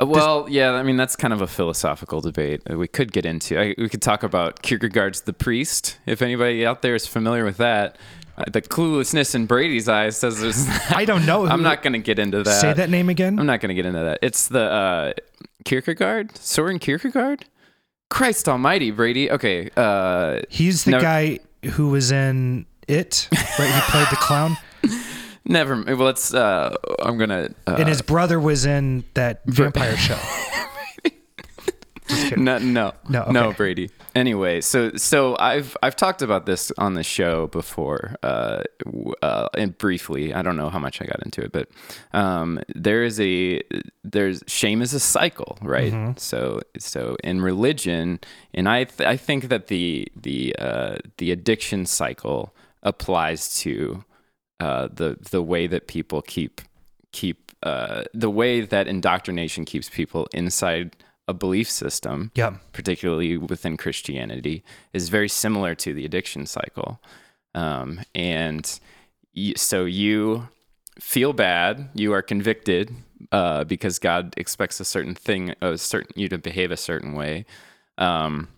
Uh, 0.00 0.06
well, 0.06 0.46
yeah. 0.48 0.72
I 0.72 0.82
mean, 0.82 0.96
that's 0.96 1.16
kind 1.16 1.32
of 1.32 1.40
a 1.40 1.46
philosophical 1.46 2.20
debate 2.20 2.62
we 2.68 2.86
could 2.88 3.12
get 3.12 3.26
into. 3.26 3.58
I, 3.60 3.74
we 3.78 3.88
could 3.88 4.02
talk 4.02 4.22
about 4.22 4.62
Kierkegaard's 4.62 5.22
The 5.22 5.32
Priest. 5.32 5.98
If 6.06 6.22
anybody 6.22 6.64
out 6.64 6.82
there 6.82 6.94
is 6.94 7.06
familiar 7.06 7.44
with 7.44 7.56
that, 7.56 7.96
uh, 8.36 8.44
the 8.52 8.62
cluelessness 8.62 9.34
in 9.34 9.46
Brady's 9.46 9.88
eyes 9.88 10.16
says 10.16 10.40
there's. 10.40 10.66
I 10.90 11.04
don't 11.04 11.26
know. 11.26 11.46
I'm 11.48 11.62
not 11.62 11.82
going 11.82 11.94
to 11.94 11.98
get 11.98 12.18
into 12.18 12.42
that. 12.44 12.60
say 12.60 12.72
that 12.72 12.88
name 12.90 13.08
again. 13.08 13.38
I'm 13.38 13.46
not 13.46 13.60
going 13.60 13.70
to 13.70 13.74
get 13.74 13.86
into 13.86 14.00
that. 14.04 14.20
It's 14.22 14.46
the 14.48 14.62
uh, 14.62 15.12
Kierkegaard, 15.64 16.36
Soren 16.36 16.78
Kierkegaard. 16.78 17.44
Christ 18.10 18.48
Almighty, 18.48 18.90
Brady. 18.90 19.30
Okay. 19.30 19.68
Uh, 19.76 20.40
He's 20.48 20.84
the 20.84 20.92
No. 20.92 21.00
guy 21.00 21.40
who 21.72 21.90
was 21.90 22.10
in 22.12 22.64
it, 22.86 23.28
right? 23.32 23.70
He 23.74 23.80
played 23.90 24.06
the 24.10 24.16
clown, 24.16 24.56
never. 25.48 25.82
Well, 25.82 26.08
it's. 26.08 26.32
Uh, 26.32 26.76
I'm 27.00 27.18
gonna. 27.18 27.50
Uh, 27.66 27.76
and 27.78 27.88
his 27.88 28.02
brother 28.02 28.38
was 28.38 28.64
in 28.66 29.04
that 29.14 29.42
vampire 29.46 29.96
show. 30.08 30.18
no, 32.36 32.58
no, 32.58 32.92
No, 33.08 33.30
no, 33.30 33.48
okay. 33.48 33.56
Brady. 33.56 33.90
Anyway, 34.14 34.60
so 34.60 34.90
so 34.96 35.36
I've 35.38 35.76
I've 35.82 35.94
talked 35.94 36.22
about 36.22 36.46
this 36.46 36.72
on 36.78 36.94
the 36.94 37.02
show 37.04 37.46
before, 37.48 38.16
uh, 38.22 38.62
uh, 39.22 39.48
and 39.54 39.76
briefly. 39.76 40.32
I 40.34 40.42
don't 40.42 40.56
know 40.56 40.70
how 40.70 40.78
much 40.78 41.00
I 41.00 41.04
got 41.04 41.22
into 41.24 41.42
it, 41.42 41.52
but 41.52 41.68
um, 42.12 42.60
there 42.74 43.04
is 43.04 43.20
a 43.20 43.60
there's 44.02 44.42
shame 44.46 44.82
is 44.82 44.94
a 44.94 45.00
cycle, 45.00 45.58
right? 45.62 45.92
Mm-hmm. 45.92 46.12
So 46.16 46.60
so 46.78 47.16
in 47.22 47.42
religion, 47.42 48.18
and 48.54 48.68
I 48.68 48.84
th- 48.84 49.06
I 49.06 49.16
think 49.16 49.48
that 49.48 49.66
the 49.68 50.08
the 50.16 50.56
uh, 50.58 50.96
the 51.18 51.30
addiction 51.30 51.86
cycle 51.86 52.54
applies 52.82 53.54
to 53.60 54.02
uh, 54.60 54.88
the 54.92 55.16
the 55.30 55.42
way 55.42 55.66
that 55.66 55.86
people 55.86 56.22
keep 56.22 56.60
keep 57.12 57.52
uh, 57.62 58.04
the 58.14 58.30
way 58.30 58.60
that 58.60 58.86
indoctrination 58.86 59.64
keeps 59.64 59.88
people 59.88 60.26
inside 60.32 60.94
a 61.26 61.34
belief 61.34 61.68
system 61.70 62.30
Yeah. 62.34 62.56
particularly 62.72 63.36
within 63.36 63.76
Christianity, 63.76 64.62
is 64.92 65.08
very 65.10 65.28
similar 65.28 65.74
to 65.74 65.92
the 65.92 66.04
addiction 66.04 66.46
cycle. 66.46 67.00
Um, 67.54 68.00
and 68.14 68.80
y- 69.36 69.52
so 69.56 69.84
you 69.84 70.48
feel 71.00 71.32
bad, 71.32 71.90
you 71.94 72.12
are 72.14 72.22
convicted 72.22 72.94
uh, 73.32 73.64
because 73.64 73.98
God 73.98 74.32
expects 74.36 74.80
a 74.80 74.84
certain 74.84 75.14
thing, 75.14 75.54
a 75.60 75.76
certain 75.76 76.12
you 76.16 76.28
to 76.28 76.38
behave 76.38 76.70
a 76.70 76.76
certain 76.76 77.12
way. 77.12 77.44
Um, 77.98 78.48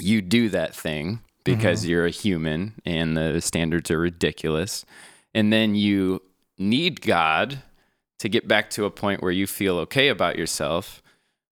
you 0.00 0.20
do 0.22 0.48
that 0.48 0.74
thing 0.74 1.20
because 1.56 1.86
you're 1.86 2.06
a 2.06 2.10
human 2.10 2.74
and 2.84 3.16
the 3.16 3.40
standards 3.40 3.90
are 3.90 3.98
ridiculous. 3.98 4.84
And 5.34 5.52
then 5.52 5.74
you 5.74 6.22
need 6.58 7.00
God 7.00 7.62
to 8.18 8.28
get 8.28 8.48
back 8.48 8.70
to 8.70 8.84
a 8.84 8.90
point 8.90 9.22
where 9.22 9.32
you 9.32 9.46
feel 9.46 9.78
okay 9.78 10.08
about 10.08 10.36
yourself. 10.36 11.02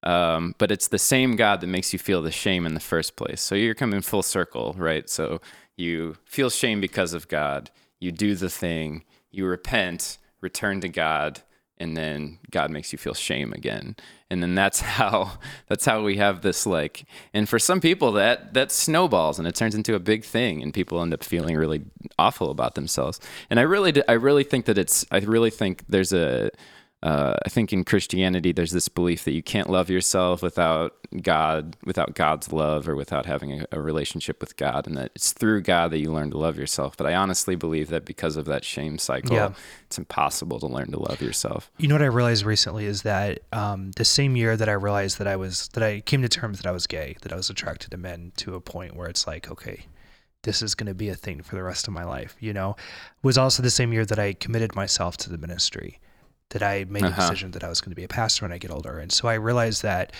Um, 0.02 0.54
but 0.58 0.70
it's 0.70 0.88
the 0.88 0.98
same 0.98 1.36
God 1.36 1.60
that 1.60 1.66
makes 1.66 1.92
you 1.92 1.98
feel 1.98 2.22
the 2.22 2.30
shame 2.30 2.66
in 2.66 2.74
the 2.74 2.80
first 2.80 3.16
place. 3.16 3.40
So 3.40 3.54
you're 3.54 3.74
coming 3.74 4.00
full 4.02 4.22
circle, 4.22 4.74
right? 4.78 5.08
So 5.08 5.40
you 5.76 6.16
feel 6.24 6.50
shame 6.50 6.80
because 6.80 7.12
of 7.12 7.28
God, 7.28 7.70
you 8.00 8.12
do 8.12 8.34
the 8.34 8.50
thing, 8.50 9.04
you 9.30 9.46
repent, 9.46 10.18
return 10.40 10.80
to 10.82 10.88
God, 10.88 11.42
and 11.78 11.96
then 11.96 12.38
God 12.50 12.70
makes 12.70 12.92
you 12.92 12.98
feel 12.98 13.14
shame 13.14 13.52
again. 13.52 13.96
And 14.30 14.42
then 14.42 14.54
that's 14.54 14.80
how 14.98 15.38
that's 15.68 15.84
how 15.84 16.02
we 16.02 16.16
have 16.16 16.42
this 16.42 16.66
like 16.66 17.04
and 17.32 17.48
for 17.48 17.58
some 17.58 17.80
people 17.80 18.12
that 18.12 18.54
that 18.54 18.72
snowballs 18.72 19.38
and 19.38 19.46
it 19.46 19.54
turns 19.54 19.74
into 19.74 19.94
a 19.94 20.00
big 20.00 20.24
thing 20.24 20.62
and 20.62 20.72
people 20.72 21.00
end 21.00 21.14
up 21.14 21.22
feeling 21.22 21.56
really 21.56 21.84
awful 22.18 22.50
about 22.50 22.74
themselves. 22.74 23.20
And 23.50 23.60
I 23.60 23.62
really 23.62 23.92
I 24.08 24.12
really 24.12 24.44
think 24.44 24.66
that 24.66 24.78
it's 24.78 25.04
I 25.10 25.18
really 25.18 25.50
think 25.50 25.84
there's 25.88 26.12
a 26.12 26.50
uh, 27.02 27.34
I 27.44 27.50
think 27.50 27.72
in 27.72 27.84
Christianity, 27.84 28.52
there's 28.52 28.72
this 28.72 28.88
belief 28.88 29.24
that 29.24 29.32
you 29.32 29.42
can't 29.42 29.68
love 29.68 29.90
yourself 29.90 30.42
without 30.42 30.96
God, 31.22 31.76
without 31.84 32.14
God's 32.14 32.52
love, 32.52 32.88
or 32.88 32.96
without 32.96 33.26
having 33.26 33.60
a, 33.60 33.66
a, 33.70 33.80
relationship 33.80 34.40
with 34.40 34.56
God, 34.56 34.86
and 34.86 34.96
that 34.96 35.12
it's 35.14 35.32
through 35.32 35.60
God 35.62 35.90
that 35.90 35.98
you 35.98 36.10
learn 36.10 36.30
to 36.30 36.38
love 36.38 36.56
yourself. 36.56 36.96
But 36.96 37.06
I 37.06 37.14
honestly 37.14 37.54
believe 37.54 37.88
that 37.88 38.06
because 38.06 38.36
of 38.36 38.46
that 38.46 38.64
shame 38.64 38.96
cycle, 38.98 39.36
yeah. 39.36 39.52
it's 39.84 39.98
impossible 39.98 40.58
to 40.60 40.66
learn 40.66 40.90
to 40.92 40.98
love 40.98 41.20
yourself. 41.20 41.70
You 41.76 41.86
know 41.86 41.94
what 41.94 42.02
I 42.02 42.06
realized 42.06 42.46
recently 42.46 42.86
is 42.86 43.02
that 43.02 43.40
um, 43.52 43.92
the 43.92 44.04
same 44.04 44.34
year 44.34 44.56
that 44.56 44.68
I 44.68 44.72
realized 44.72 45.18
that 45.18 45.26
I 45.26 45.36
was 45.36 45.68
that 45.74 45.82
I 45.82 46.00
came 46.00 46.22
to 46.22 46.30
terms 46.30 46.60
that 46.62 46.66
I 46.66 46.72
was 46.72 46.86
gay, 46.86 47.16
that 47.20 47.32
I 47.32 47.36
was 47.36 47.50
attracted 47.50 47.90
to 47.90 47.98
men 47.98 48.32
to 48.38 48.54
a 48.54 48.60
point 48.60 48.96
where 48.96 49.08
it's 49.08 49.26
like, 49.26 49.50
okay, 49.50 49.84
this 50.44 50.62
is 50.62 50.74
going 50.74 50.88
to 50.88 50.94
be 50.94 51.10
a 51.10 51.14
thing 51.14 51.42
for 51.42 51.56
the 51.56 51.62
rest 51.62 51.86
of 51.86 51.92
my 51.92 52.04
life. 52.04 52.36
You 52.40 52.54
know, 52.54 52.74
was 53.22 53.36
also 53.36 53.62
the 53.62 53.70
same 53.70 53.92
year 53.92 54.06
that 54.06 54.18
I 54.18 54.32
committed 54.32 54.74
myself 54.74 55.18
to 55.18 55.30
the 55.30 55.38
ministry 55.38 56.00
that 56.50 56.62
I 56.62 56.84
made 56.88 57.02
a 57.02 57.08
uh-huh. 57.08 57.22
decision 57.22 57.50
that 57.52 57.64
I 57.64 57.68
was 57.68 57.80
going 57.80 57.90
to 57.90 57.96
be 57.96 58.04
a 58.04 58.08
pastor 58.08 58.44
when 58.44 58.52
I 58.52 58.58
get 58.58 58.70
older. 58.70 58.98
And 58.98 59.10
so 59.10 59.28
I 59.28 59.34
realized 59.34 59.82
that 59.82 60.12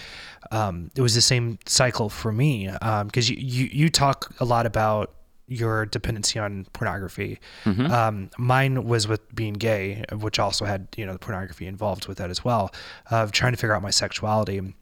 um, 0.51 0.91
it 0.97 1.01
was 1.01 1.15
the 1.15 1.21
same 1.21 1.59
cycle 1.67 2.09
for 2.09 2.33
me 2.33 2.67
because 2.67 3.31
um, 3.31 3.37
you, 3.37 3.37
you, 3.39 3.69
you 3.73 3.91
talk 3.91 4.35
a 4.41 4.45
lot 4.45 4.67
about 4.67 5.15
your 5.49 5.87
dependency 5.87 6.39
on 6.39 6.67
pornography. 6.73 7.39
Mm-hmm. 7.65 7.87
Um, 7.87 8.31
mine 8.37 8.85
was 8.85 9.07
with 9.07 9.35
being 9.35 9.55
gay, 9.55 10.05
which 10.19 10.41
also 10.41 10.65
had 10.65 10.89
you 10.97 11.07
know 11.07 11.13
the 11.13 11.19
pornography 11.21 11.67
involved 11.67 12.09
with 12.09 12.19
that 12.19 12.31
as 12.31 12.45
well, 12.45 12.75
of 13.11 13.31
trying 13.31 13.53
to 13.53 13.57
figure 13.57 13.75
out 13.75 13.83
my 13.83 13.91
sexuality 13.91 14.75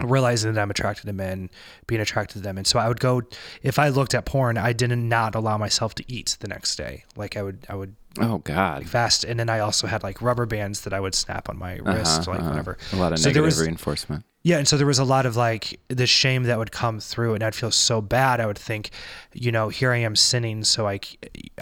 realizing 0.00 0.52
that 0.52 0.60
I'm 0.60 0.70
attracted 0.70 1.06
to 1.06 1.12
men, 1.12 1.50
being 1.86 2.00
attracted 2.00 2.38
to 2.38 2.40
them. 2.40 2.56
And 2.56 2.66
so 2.66 2.78
I 2.78 2.88
would 2.88 3.00
go 3.00 3.22
if 3.62 3.78
I 3.78 3.88
looked 3.88 4.14
at 4.14 4.24
porn, 4.24 4.56
I 4.56 4.72
didn't 4.72 5.06
not 5.06 5.34
allow 5.34 5.58
myself 5.58 5.94
to 5.96 6.04
eat 6.08 6.36
the 6.40 6.48
next 6.48 6.76
day. 6.76 7.04
Like 7.16 7.36
I 7.36 7.42
would 7.42 7.66
I 7.68 7.74
would 7.74 7.94
Oh 8.20 8.38
God! 8.38 8.86
Fast, 8.86 9.24
and 9.24 9.38
then 9.40 9.48
I 9.48 9.60
also 9.60 9.86
had 9.86 10.02
like 10.02 10.20
rubber 10.20 10.46
bands 10.46 10.82
that 10.82 10.92
I 10.92 11.00
would 11.00 11.14
snap 11.14 11.48
on 11.48 11.58
my 11.58 11.78
uh-huh, 11.78 11.92
wrist, 11.92 12.26
like 12.26 12.40
uh-huh. 12.40 12.50
whatever. 12.50 12.78
A 12.92 12.96
lot 12.96 13.12
of 13.12 13.18
so 13.18 13.28
negative 13.28 13.44
was, 13.44 13.60
reinforcement. 13.60 14.24
Yeah, 14.44 14.58
and 14.58 14.66
so 14.66 14.76
there 14.76 14.88
was 14.88 14.98
a 14.98 15.04
lot 15.04 15.24
of 15.24 15.36
like 15.36 15.78
the 15.86 16.06
shame 16.06 16.42
that 16.44 16.58
would 16.58 16.72
come 16.72 16.98
through, 16.98 17.34
and 17.34 17.44
I'd 17.44 17.54
feel 17.54 17.70
so 17.70 18.00
bad. 18.00 18.40
I 18.40 18.46
would 18.46 18.58
think, 18.58 18.90
you 19.32 19.52
know, 19.52 19.68
here 19.68 19.92
I 19.92 19.98
am 19.98 20.16
sinning, 20.16 20.64
so 20.64 20.88
I, 20.88 20.98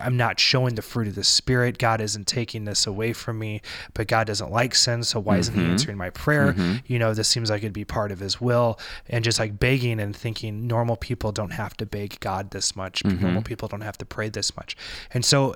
I'm 0.00 0.16
not 0.16 0.40
showing 0.40 0.76
the 0.76 0.82
fruit 0.82 1.06
of 1.06 1.14
the 1.14 1.24
spirit. 1.24 1.76
God 1.76 2.00
isn't 2.00 2.26
taking 2.26 2.64
this 2.64 2.86
away 2.86 3.12
from 3.12 3.38
me, 3.38 3.60
but 3.92 4.08
God 4.08 4.26
doesn't 4.26 4.50
like 4.50 4.74
sin, 4.74 5.02
so 5.04 5.20
why 5.20 5.34
mm-hmm. 5.34 5.40
isn't 5.40 5.54
He 5.54 5.60
mm-hmm. 5.60 5.70
answering 5.72 5.98
my 5.98 6.08
prayer? 6.08 6.54
Mm-hmm. 6.54 6.76
You 6.86 6.98
know, 6.98 7.12
this 7.12 7.28
seems 7.28 7.50
like 7.50 7.62
it'd 7.62 7.74
be 7.74 7.84
part 7.84 8.12
of 8.12 8.18
His 8.18 8.40
will, 8.40 8.78
and 9.10 9.22
just 9.22 9.38
like 9.38 9.60
begging 9.60 10.00
and 10.00 10.16
thinking, 10.16 10.66
normal 10.66 10.96
people 10.96 11.32
don't 11.32 11.52
have 11.52 11.76
to 11.76 11.86
beg 11.86 12.18
God 12.20 12.50
this 12.50 12.74
much. 12.74 13.02
Mm-hmm. 13.02 13.22
Normal 13.22 13.42
people 13.42 13.68
don't 13.68 13.82
have 13.82 13.98
to 13.98 14.06
pray 14.06 14.30
this 14.30 14.56
much, 14.56 14.74
and 15.12 15.22
so 15.22 15.54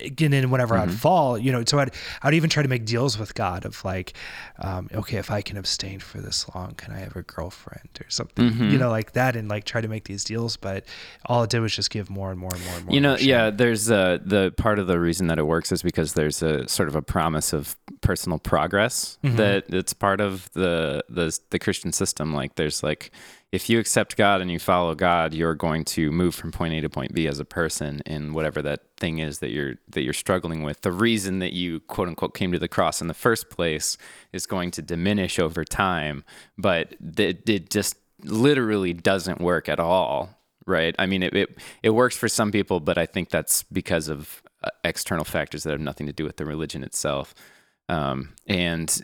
and 0.00 0.16
then 0.16 0.50
whenever 0.50 0.74
mm-hmm. 0.74 0.90
I'd 0.90 0.98
fall, 0.98 1.38
you 1.38 1.52
know, 1.52 1.64
so 1.66 1.78
I'd 1.78 1.92
I'd 2.22 2.34
even 2.34 2.50
try 2.50 2.62
to 2.62 2.68
make 2.68 2.84
deals 2.84 3.18
with 3.18 3.34
God 3.34 3.64
of 3.64 3.84
like, 3.84 4.12
um, 4.58 4.88
okay, 4.94 5.16
if 5.16 5.30
I 5.30 5.42
can 5.42 5.56
abstain 5.56 6.00
for 6.00 6.20
this 6.20 6.48
long, 6.54 6.74
can 6.74 6.92
I 6.92 6.98
have 6.98 7.16
a 7.16 7.22
girlfriend 7.22 7.88
or 8.00 8.10
something, 8.10 8.50
mm-hmm. 8.50 8.70
you 8.70 8.78
know, 8.78 8.90
like 8.90 9.12
that, 9.12 9.36
and 9.36 9.48
like 9.48 9.64
try 9.64 9.80
to 9.80 9.88
make 9.88 10.04
these 10.04 10.24
deals. 10.24 10.56
But 10.56 10.84
all 11.26 11.42
it 11.42 11.50
did 11.50 11.60
was 11.60 11.74
just 11.74 11.90
give 11.90 12.10
more 12.10 12.30
and 12.30 12.38
more 12.38 12.54
and 12.54 12.64
more 12.64 12.74
and 12.74 12.86
more. 12.86 12.94
You 12.94 13.00
know, 13.00 13.16
yeah. 13.16 13.50
There's 13.50 13.90
uh, 13.90 14.18
the 14.24 14.52
part 14.56 14.78
of 14.78 14.86
the 14.86 14.98
reason 14.98 15.28
that 15.28 15.38
it 15.38 15.44
works 15.44 15.72
is 15.72 15.82
because 15.82 16.12
there's 16.12 16.42
a 16.42 16.68
sort 16.68 16.88
of 16.88 16.96
a 16.96 17.02
promise 17.02 17.52
of 17.52 17.76
personal 18.00 18.38
progress 18.38 19.18
mm-hmm. 19.24 19.36
that 19.36 19.64
it's 19.68 19.92
part 19.92 20.20
of 20.20 20.50
the 20.52 21.04
the 21.08 21.38
the 21.50 21.58
Christian 21.58 21.92
system. 21.92 22.34
Like 22.34 22.56
there's 22.56 22.82
like 22.82 23.10
if 23.52 23.70
you 23.70 23.78
accept 23.78 24.16
God 24.16 24.40
and 24.40 24.50
you 24.50 24.58
follow 24.58 24.94
God, 24.94 25.32
you're 25.32 25.54
going 25.54 25.84
to 25.86 26.10
move 26.10 26.34
from 26.34 26.50
point 26.50 26.74
A 26.74 26.80
to 26.80 26.88
point 26.88 27.14
B 27.14 27.26
as 27.28 27.38
a 27.38 27.44
person 27.44 28.02
in 28.04 28.32
whatever 28.32 28.60
that 28.62 28.80
thing 28.96 29.18
is 29.18 29.38
that 29.38 29.50
you're 29.50 29.76
that 29.90 30.02
you're 30.02 30.12
struggling 30.12 30.62
with. 30.62 30.82
The 30.82 30.92
reason 30.92 31.38
that 31.38 31.52
you 31.52 31.80
quote 31.80 32.08
unquote 32.08 32.34
came 32.34 32.52
to 32.52 32.58
the 32.58 32.68
cross 32.68 33.00
in 33.00 33.06
the 33.06 33.14
first 33.14 33.48
place 33.48 33.96
is 34.32 34.46
going 34.46 34.72
to 34.72 34.82
diminish 34.82 35.38
over 35.38 35.64
time, 35.64 36.24
but 36.58 36.96
it, 37.18 37.48
it 37.48 37.70
just 37.70 37.96
literally 38.24 38.92
doesn't 38.92 39.40
work 39.40 39.68
at 39.68 39.78
all, 39.78 40.30
right? 40.66 40.94
I 40.98 41.06
mean, 41.06 41.22
it, 41.22 41.34
it 41.34 41.58
it 41.84 41.90
works 41.90 42.16
for 42.16 42.28
some 42.28 42.50
people, 42.50 42.80
but 42.80 42.98
I 42.98 43.06
think 43.06 43.30
that's 43.30 43.62
because 43.62 44.08
of 44.08 44.42
uh, 44.64 44.70
external 44.82 45.24
factors 45.24 45.62
that 45.62 45.70
have 45.70 45.80
nothing 45.80 46.08
to 46.08 46.12
do 46.12 46.24
with 46.24 46.36
the 46.36 46.44
religion 46.44 46.82
itself. 46.82 47.34
Um, 47.88 48.34
and 48.48 49.00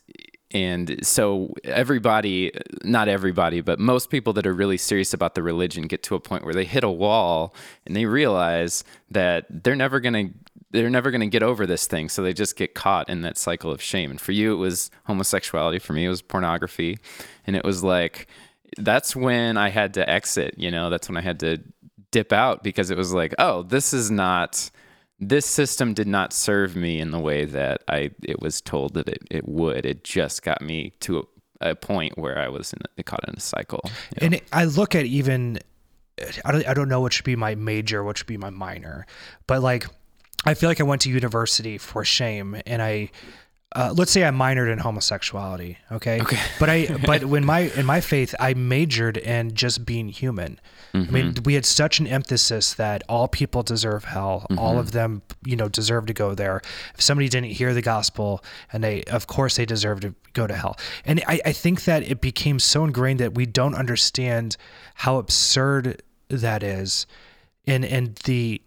and 0.52 1.04
so 1.04 1.54
everybody 1.64 2.52
not 2.84 3.08
everybody 3.08 3.60
but 3.60 3.78
most 3.78 4.10
people 4.10 4.32
that 4.32 4.46
are 4.46 4.52
really 4.52 4.76
serious 4.76 5.14
about 5.14 5.34
the 5.34 5.42
religion 5.42 5.86
get 5.86 6.02
to 6.02 6.14
a 6.14 6.20
point 6.20 6.44
where 6.44 6.54
they 6.54 6.64
hit 6.64 6.84
a 6.84 6.90
wall 6.90 7.54
and 7.86 7.96
they 7.96 8.06
realize 8.06 8.84
that 9.10 9.46
they're 9.48 9.76
never 9.76 10.00
going 10.00 10.12
to 10.14 10.34
they're 10.72 10.90
never 10.90 11.10
going 11.10 11.20
to 11.20 11.26
get 11.26 11.42
over 11.42 11.66
this 11.66 11.86
thing. 11.86 12.08
So 12.08 12.22
they 12.22 12.32
just 12.32 12.56
get 12.56 12.74
caught 12.74 13.08
in 13.08 13.20
that 13.22 13.36
cycle 13.36 13.70
of 13.70 13.82
shame. 13.82 14.10
And 14.10 14.20
for 14.20 14.32
you 14.32 14.54
it 14.54 14.56
was 14.56 14.90
homosexuality. 15.04 15.78
For 15.78 15.92
me 15.92 16.06
it 16.06 16.08
was 16.08 16.22
pornography. 16.22 16.98
And 17.46 17.54
it 17.54 17.64
was 17.64 17.84
like 17.84 18.26
that's 18.78 19.14
when 19.14 19.58
i 19.58 19.68
had 19.68 19.92
to 19.92 20.08
exit 20.08 20.54
you 20.56 20.70
know? 20.70 20.88
That's 20.88 21.06
when 21.06 21.18
i 21.18 21.20
had 21.20 21.40
to 21.40 21.58
dip 22.10 22.32
out 22.32 22.62
because 22.62 22.90
it 22.90 22.96
was 22.96 23.12
like 23.12 23.34
oh 23.38 23.62
this 23.62 23.92
is 23.92 24.10
not 24.10 24.70
this 25.22 25.46
system 25.46 25.94
did 25.94 26.08
not 26.08 26.32
serve 26.32 26.74
me 26.74 26.98
in 26.98 27.12
the 27.12 27.20
way 27.20 27.44
that 27.44 27.84
I 27.86 28.10
it 28.22 28.42
was 28.42 28.60
told 28.60 28.94
that 28.94 29.08
it, 29.08 29.22
it 29.30 29.48
would. 29.48 29.86
It 29.86 30.02
just 30.02 30.42
got 30.42 30.60
me 30.60 30.92
to 31.00 31.26
a, 31.60 31.70
a 31.70 31.74
point 31.76 32.18
where 32.18 32.38
I 32.38 32.48
was 32.48 32.72
in 32.72 32.80
a, 32.98 33.02
caught 33.04 33.26
in 33.28 33.34
a 33.36 33.40
cycle. 33.40 33.80
You 33.84 33.90
know? 34.30 34.36
And 34.36 34.40
I 34.52 34.64
look 34.64 34.96
at 34.96 35.06
even 35.06 35.60
I 36.44 36.50
don't 36.50 36.66
I 36.68 36.74
don't 36.74 36.88
know 36.88 37.00
what 37.00 37.12
should 37.12 37.24
be 37.24 37.36
my 37.36 37.54
major, 37.54 38.02
what 38.02 38.18
should 38.18 38.26
be 38.26 38.36
my 38.36 38.50
minor, 38.50 39.06
but 39.46 39.62
like 39.62 39.86
I 40.44 40.54
feel 40.54 40.68
like 40.68 40.80
I 40.80 40.84
went 40.84 41.02
to 41.02 41.10
university 41.10 41.78
for 41.78 42.04
shame 42.04 42.60
and 42.66 42.82
I 42.82 43.10
uh, 43.74 43.94
let's 43.96 44.10
say 44.10 44.26
I 44.26 44.30
minored 44.30 44.70
in 44.70 44.78
homosexuality, 44.78 45.78
okay? 45.90 46.20
Okay. 46.20 46.38
but 46.58 46.68
I 46.68 46.98
but 47.06 47.24
when 47.32 47.44
my 47.44 47.60
in 47.60 47.86
my 47.86 48.00
faith 48.00 48.34
I 48.40 48.54
majored 48.54 49.16
in 49.16 49.54
just 49.54 49.86
being 49.86 50.08
human. 50.08 50.60
Mm-hmm. 50.94 51.08
I 51.08 51.12
mean, 51.12 51.32
mm-hmm. 51.32 51.42
we 51.44 51.54
had 51.54 51.64
such 51.64 52.00
an 52.00 52.06
emphasis 52.06 52.74
that 52.74 53.02
all 53.08 53.28
people 53.28 53.62
deserve 53.62 54.04
hell. 54.04 54.46
Mm-hmm. 54.50 54.58
All 54.58 54.78
of 54.78 54.92
them, 54.92 55.22
you 55.44 55.56
know, 55.56 55.68
deserve 55.68 56.06
to 56.06 56.12
go 56.12 56.34
there. 56.34 56.60
If 56.94 57.02
somebody 57.02 57.28
didn't 57.28 57.50
hear 57.50 57.72
the 57.74 57.82
gospel, 57.82 58.44
and 58.72 58.84
they, 58.84 59.02
of 59.04 59.26
course, 59.26 59.56
they 59.56 59.66
deserve 59.66 60.00
to 60.00 60.14
go 60.32 60.46
to 60.46 60.54
hell. 60.54 60.76
And 61.04 61.22
I, 61.26 61.40
I 61.46 61.52
think 61.52 61.84
that 61.84 62.02
it 62.02 62.20
became 62.20 62.58
so 62.58 62.84
ingrained 62.84 63.20
that 63.20 63.34
we 63.34 63.46
don't 63.46 63.74
understand 63.74 64.56
how 64.94 65.18
absurd 65.18 66.02
that 66.28 66.62
is, 66.62 67.06
and 67.66 67.84
and 67.84 68.16
the 68.24 68.60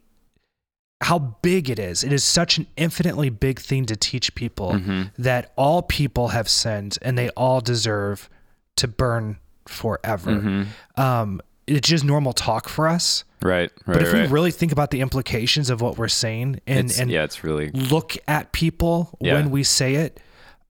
how 1.01 1.19
big 1.19 1.69
it 1.69 1.77
is. 1.77 2.03
It 2.03 2.13
is 2.13 2.23
such 2.23 2.57
an 2.57 2.67
infinitely 2.77 3.29
big 3.29 3.59
thing 3.59 3.85
to 3.87 3.95
teach 3.95 4.33
people 4.33 4.71
mm-hmm. 4.71 5.03
that 5.17 5.51
all 5.55 5.81
people 5.81 6.29
have 6.29 6.49
sinned 6.49 6.97
and 7.01 7.17
they 7.17 7.29
all 7.31 7.61
deserve 7.61 8.29
to 8.77 8.87
burn 8.87 9.37
forever. 9.67 10.31
Mm-hmm. 10.31 11.01
Um, 11.01 11.41
it's 11.67 11.87
just 11.87 12.03
normal 12.03 12.33
talk 12.33 12.69
for 12.69 12.87
us. 12.87 13.23
Right. 13.41 13.71
right 13.85 13.93
but 13.93 14.01
if 14.01 14.13
right. 14.13 14.23
we 14.23 14.27
really 14.27 14.51
think 14.51 14.71
about 14.71 14.91
the 14.91 15.01
implications 15.01 15.69
of 15.69 15.81
what 15.81 15.97
we're 15.97 16.07
saying 16.07 16.61
and, 16.65 16.89
it's, 16.89 16.99
and 16.99 17.11
yeah, 17.11 17.23
it's 17.23 17.43
really 17.43 17.69
look 17.71 18.17
at 18.27 18.51
people 18.53 19.15
yeah. 19.21 19.33
when 19.33 19.51
we 19.51 19.63
say 19.63 19.95
it, 19.95 20.19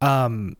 um, 0.02 0.58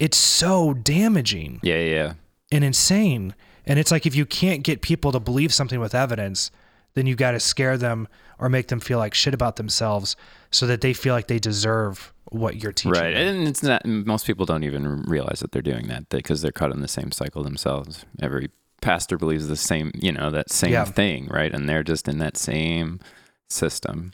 it's 0.00 0.16
so 0.16 0.74
damaging. 0.74 1.60
Yeah, 1.62 1.78
yeah. 1.78 2.12
And 2.50 2.64
insane. 2.64 3.34
And 3.66 3.78
it's 3.78 3.90
like 3.90 4.06
if 4.06 4.16
you 4.16 4.26
can't 4.26 4.64
get 4.64 4.82
people 4.82 5.12
to 5.12 5.20
believe 5.20 5.54
something 5.54 5.78
with 5.78 5.94
evidence, 5.94 6.50
then 6.94 7.06
you've 7.06 7.18
got 7.18 7.32
to 7.32 7.40
scare 7.40 7.78
them 7.78 8.08
or 8.38 8.48
make 8.48 8.68
them 8.68 8.80
feel 8.80 8.98
like 8.98 9.14
shit 9.14 9.34
about 9.34 9.56
themselves 9.56 10.16
so 10.50 10.66
that 10.66 10.80
they 10.80 10.92
feel 10.92 11.14
like 11.14 11.28
they 11.28 11.38
deserve 11.38 12.12
what 12.30 12.56
you're 12.62 12.72
teaching. 12.72 12.92
Right. 12.92 13.14
Them. 13.14 13.36
And 13.36 13.48
it's 13.48 13.62
not, 13.62 13.86
most 13.86 14.26
people 14.26 14.46
don't 14.46 14.64
even 14.64 15.02
realize 15.02 15.40
that 15.40 15.52
they're 15.52 15.62
doing 15.62 15.88
that 15.88 16.08
because 16.08 16.42
they're 16.42 16.50
caught 16.50 16.72
in 16.72 16.80
the 16.80 16.88
same 16.88 17.12
cycle 17.12 17.42
themselves. 17.44 18.04
Every 18.20 18.50
pastor 18.82 19.16
believes 19.16 19.48
the 19.48 19.56
same, 19.56 19.92
you 19.94 20.12
know, 20.12 20.30
that 20.30 20.50
same 20.50 20.72
yeah. 20.72 20.84
thing, 20.84 21.26
right? 21.28 21.52
And 21.54 21.66
they're 21.66 21.82
just 21.82 22.06
in 22.08 22.18
that 22.18 22.36
same 22.36 23.00
system. 23.48 24.12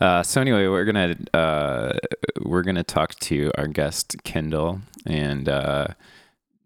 Uh, 0.00 0.22
so 0.22 0.40
anyway, 0.40 0.66
we're 0.66 0.84
gonna 0.84 1.16
uh, 1.34 1.92
we're 2.42 2.62
gonna 2.62 2.84
talk 2.84 3.14
to 3.16 3.50
our 3.58 3.66
guest 3.66 4.16
Kendal, 4.24 4.80
and 5.06 5.48
uh, 5.48 5.88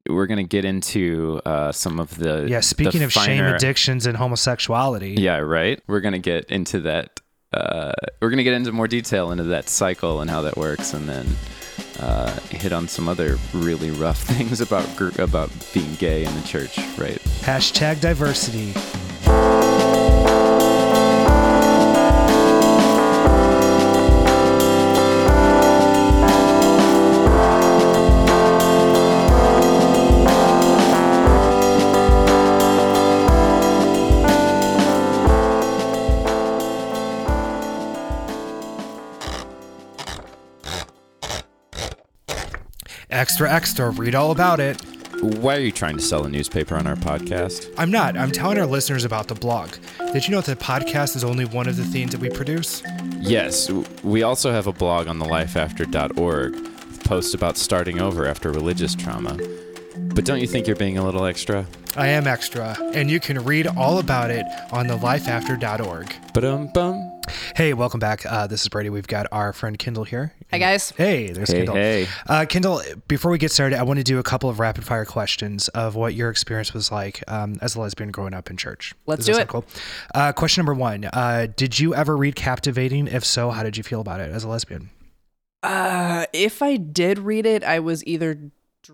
we're 0.09 0.27
gonna 0.27 0.43
get 0.45 0.65
into 0.65 1.41
uh, 1.45 1.73
some 1.73 1.99
of 1.99 2.17
the 2.17 2.47
Yeah, 2.49 2.59
the 2.59 2.63
speaking 2.63 3.03
of 3.03 3.13
shame, 3.13 3.45
addictions, 3.45 4.07
and 4.07 4.17
homosexuality. 4.17 5.15
Yeah, 5.19 5.39
right. 5.39 5.81
We're 5.87 6.01
gonna 6.01 6.19
get 6.19 6.47
into 6.51 6.81
that. 6.81 7.21
Uh, 7.53 7.93
we're 8.21 8.31
gonna 8.31 8.45
get 8.45 8.55
into 8.55 8.73
more 8.73 8.89
detail 8.89 9.31
into 9.33 9.45
that 9.45 9.69
cycle 9.69 10.21
and 10.21 10.31
how 10.31 10.43
that 10.43 10.57
works, 10.57 10.93
and 10.93 11.09
then 11.09 11.27
uh, 12.01 12.33
hit 12.51 12.73
on 12.73 12.89
some 12.89 13.09
other 13.09 13.39
really 13.53 13.91
rough 13.91 14.23
things 14.23 14.61
about 14.61 15.01
about 15.19 15.51
being 15.73 15.95
gay 15.97 16.25
in 16.25 16.35
the 16.35 16.43
church. 16.47 16.79
Right. 16.99 17.19
Hashtag 17.43 18.01
diversity. 18.01 18.73
Extra, 43.11 43.51
extra. 43.51 43.91
Read 43.91 44.15
all 44.15 44.31
about 44.31 44.61
it. 44.61 44.81
Why 45.23 45.57
are 45.57 45.61
you 45.61 45.73
trying 45.73 45.97
to 45.97 46.03
sell 46.03 46.25
a 46.25 46.29
newspaper 46.29 46.77
on 46.77 46.87
our 46.87 46.95
podcast? 46.95 47.73
I'm 47.77 47.91
not. 47.91 48.17
I'm 48.17 48.31
telling 48.31 48.59
our 48.59 48.67
listeners 48.67 49.05
about 49.05 49.29
the 49.29 49.35
blog. 49.35 49.71
Did 50.13 50.27
you 50.27 50.31
know 50.31 50.41
that 50.43 50.59
the 50.59 50.65
podcast 50.65 51.17
is 51.17 51.25
only 51.25 51.45
one 51.45 51.67
of 51.67 51.77
the 51.77 51.85
themes 51.85 52.13
that 52.13 52.21
we 52.21 52.29
produce? 52.29 52.83
Yes, 53.19 53.71
we 54.05 54.23
also 54.23 54.53
have 54.53 54.67
a 54.67 54.73
blog 54.73 55.09
on 55.09 55.19
thelifeafter.org 55.19 56.53
with 56.53 57.05
posts 57.05 57.35
about 57.35 57.57
starting 57.57 58.01
over 58.01 58.27
after 58.27 58.53
religious 58.53 58.95
trauma. 58.95 59.37
But 59.97 60.25
don't 60.25 60.41
you 60.41 60.47
think 60.47 60.67
you're 60.67 60.77
being 60.77 60.99
a 60.99 61.05
little 61.05 61.25
extra? 61.25 61.67
I 61.97 62.09
am 62.09 62.27
extra, 62.27 62.77
and 62.93 63.11
you 63.11 63.19
can 63.19 63.43
read 63.45 63.67
all 63.67 63.99
about 63.99 64.31
it 64.31 64.47
on 64.71 64.87
thelifeafter.org. 64.87 66.15
Ba-dum 66.33 66.69
bum. 66.69 67.18
Hey, 67.57 67.75
welcome 67.75 68.01
back. 68.01 68.25
Uh, 68.27 68.47
this 68.47 68.63
is 68.63 68.69
Brady. 68.69 68.91
We've 68.91 69.07
got 69.07 69.27
our 69.33 69.53
friend 69.53 69.79
Kendal 69.79 70.05
here. 70.05 70.33
Hi 70.51 70.59
guys. 70.59 70.91
Hey, 70.91 71.31
there's 71.31 71.51
Hey, 71.51 71.59
Kendal. 71.59 71.75
hey. 71.75 72.07
Uh, 72.27 72.47
Kendal, 72.49 72.83
before 73.09 73.31
we 73.31 73.39
get 73.39 73.51
started, 73.53 73.79
I 73.79 73.83
want 73.83 73.99
to 73.99 74.05
do 74.05 74.19
a 74.19 74.23
couple 74.23 74.49
of 74.49 74.59
rapid 74.61 74.85
fire 74.85 75.05
questions 75.05 75.69
of 75.69 75.95
what 75.95 76.15
your 76.15 76.31
experience 76.31 76.73
was 76.73 76.91
like 76.91 77.23
um, 77.29 77.57
as 77.61 77.75
a 77.75 77.81
lesbian 77.81 78.11
growing 78.11 78.35
up 78.35 78.51
in 78.51 78.57
church. 78.57 78.95
Let's 79.07 79.21
Does 79.21 79.27
do 79.27 79.35
sound 79.35 79.49
Cool? 79.49 79.65
Uh, 80.15 80.33
question 80.33 80.63
number 80.63 80.75
one 80.75 81.05
uh, 81.13 81.47
Did 81.57 81.79
you 81.79 81.95
ever 81.95 82.17
read 82.17 82.35
Captivating? 82.37 83.07
If 83.09 83.25
so, 83.25 83.51
how 83.51 83.63
did 83.63 83.77
you 83.77 83.83
feel 83.83 84.01
about 84.01 84.21
it 84.21 84.31
as 84.31 84.45
a 84.45 84.49
lesbian? 84.49 84.91
Uh, 85.63 86.27
if 86.33 86.63
I 86.63 86.77
did 86.77 87.19
read 87.19 87.45
it, 87.45 87.65
I 87.65 87.81
was 87.81 88.05
either 88.07 88.39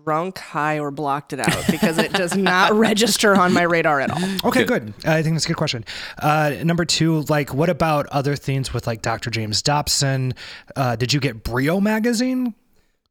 drunk, 0.03 0.39
high, 0.39 0.77
or 0.77 0.91
blocked 0.91 1.31
it 1.31 1.39
out 1.39 1.63
because 1.71 1.97
it 1.97 2.11
does 2.11 2.35
not 2.35 2.73
register 2.77 3.33
on 3.33 3.53
my 3.53 3.61
radar 3.61 4.01
at 4.01 4.11
all. 4.11 4.49
Okay, 4.49 4.65
good. 4.65 4.93
Uh, 5.05 5.11
I 5.11 5.23
think 5.23 5.35
that's 5.35 5.45
a 5.45 5.47
good 5.47 5.55
question. 5.57 5.85
Uh, 6.17 6.55
number 6.63 6.83
two, 6.83 7.21
like, 7.29 7.53
what 7.53 7.69
about 7.69 8.05
other 8.07 8.35
themes 8.35 8.73
with 8.73 8.87
like 8.87 9.01
Dr. 9.01 9.29
James 9.29 9.61
Dobson? 9.61 10.33
Uh, 10.75 10.97
did 10.97 11.13
you 11.13 11.21
get 11.21 11.43
Brio 11.43 11.79
magazine? 11.79 12.53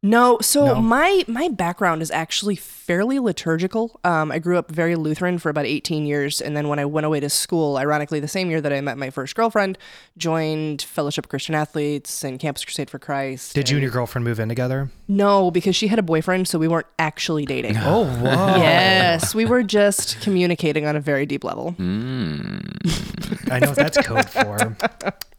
No, 0.07 0.37
so 0.43 0.67
No? 0.67 0.75
my 0.83 1.25
my 1.27 1.49
background 1.49 2.03
is 2.03 2.11
actually 2.11 2.57
fairly 2.57 3.19
liturgical. 3.19 3.99
Um, 4.05 4.31
I 4.31 4.39
grew 4.39 4.59
up 4.59 4.71
very 4.71 4.97
Lutheran 4.97 5.39
for 5.39 5.49
about 5.49 5.65
18 5.65 6.05
years, 6.05 6.43
and 6.43 6.55
then 6.55 6.69
when 6.69 6.79
I 6.79 6.85
went 6.85 7.07
away 7.07 7.21
to 7.21 7.31
school, 7.31 7.79
ironically, 7.79 8.21
the 8.21 8.29
same 8.29 8.51
year 8.51 8.61
that 8.61 8.71
I 8.71 8.83
met 8.83 8.99
my 8.99 9.09
first 9.09 9.35
girlfriend, 9.35 9.79
joined 10.19 10.83
Fellowship 10.83 11.25
of 11.25 11.31
Christian 11.31 11.55
Athletes 11.55 12.23
and 12.23 12.39
Campus 12.39 12.67
Crusade 12.67 12.91
for 12.91 12.99
Christ. 12.99 13.55
Did 13.55 13.71
you 13.71 13.77
and 13.77 13.79
and- 13.79 13.83
your 13.85 13.93
girlfriend 13.93 14.27
move 14.27 14.39
in 14.39 14.51
together? 14.51 14.91
No, 15.09 15.51
because 15.51 15.75
she 15.75 15.87
had 15.89 15.99
a 15.99 16.03
boyfriend, 16.03 16.49
so 16.49 16.59
we 16.59 16.69
weren't 16.69 16.87
actually 16.99 17.47
dating. 17.47 17.77
Oh, 17.87 18.05
whoa. 18.05 18.57
Yes, 18.59 19.35
we 19.35 19.47
were 19.47 19.63
just 19.63 20.21
communicating 20.21 20.85
on 20.87 20.97
a 20.97 21.01
very 21.01 21.25
deep 21.25 21.45
level. 21.45 21.75
Mm. 21.79 23.51
I 23.51 23.59
know 23.59 23.69
what 23.69 23.77
that's 23.77 23.99
code 24.07 24.29
for. 24.29 24.77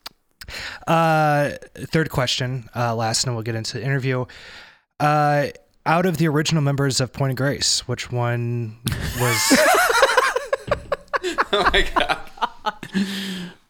Uh, 0.88 1.52
third 1.76 2.10
question, 2.10 2.70
uh, 2.76 2.96
last, 2.96 3.26
and 3.26 3.36
we'll 3.36 3.44
get 3.44 3.56
into 3.56 3.78
the 3.80 3.84
interview. 3.84 4.26
Uh, 5.00 5.48
out 5.86 6.06
of 6.06 6.18
the 6.18 6.28
original 6.28 6.62
members 6.64 7.00
of 7.00 7.14
Point 7.14 7.32
of 7.32 7.38
Grace, 7.38 7.88
which 7.88 8.12
one 8.12 8.78
was? 9.20 9.38
oh 11.52 11.70
my 11.74 11.88
god. 11.96 12.20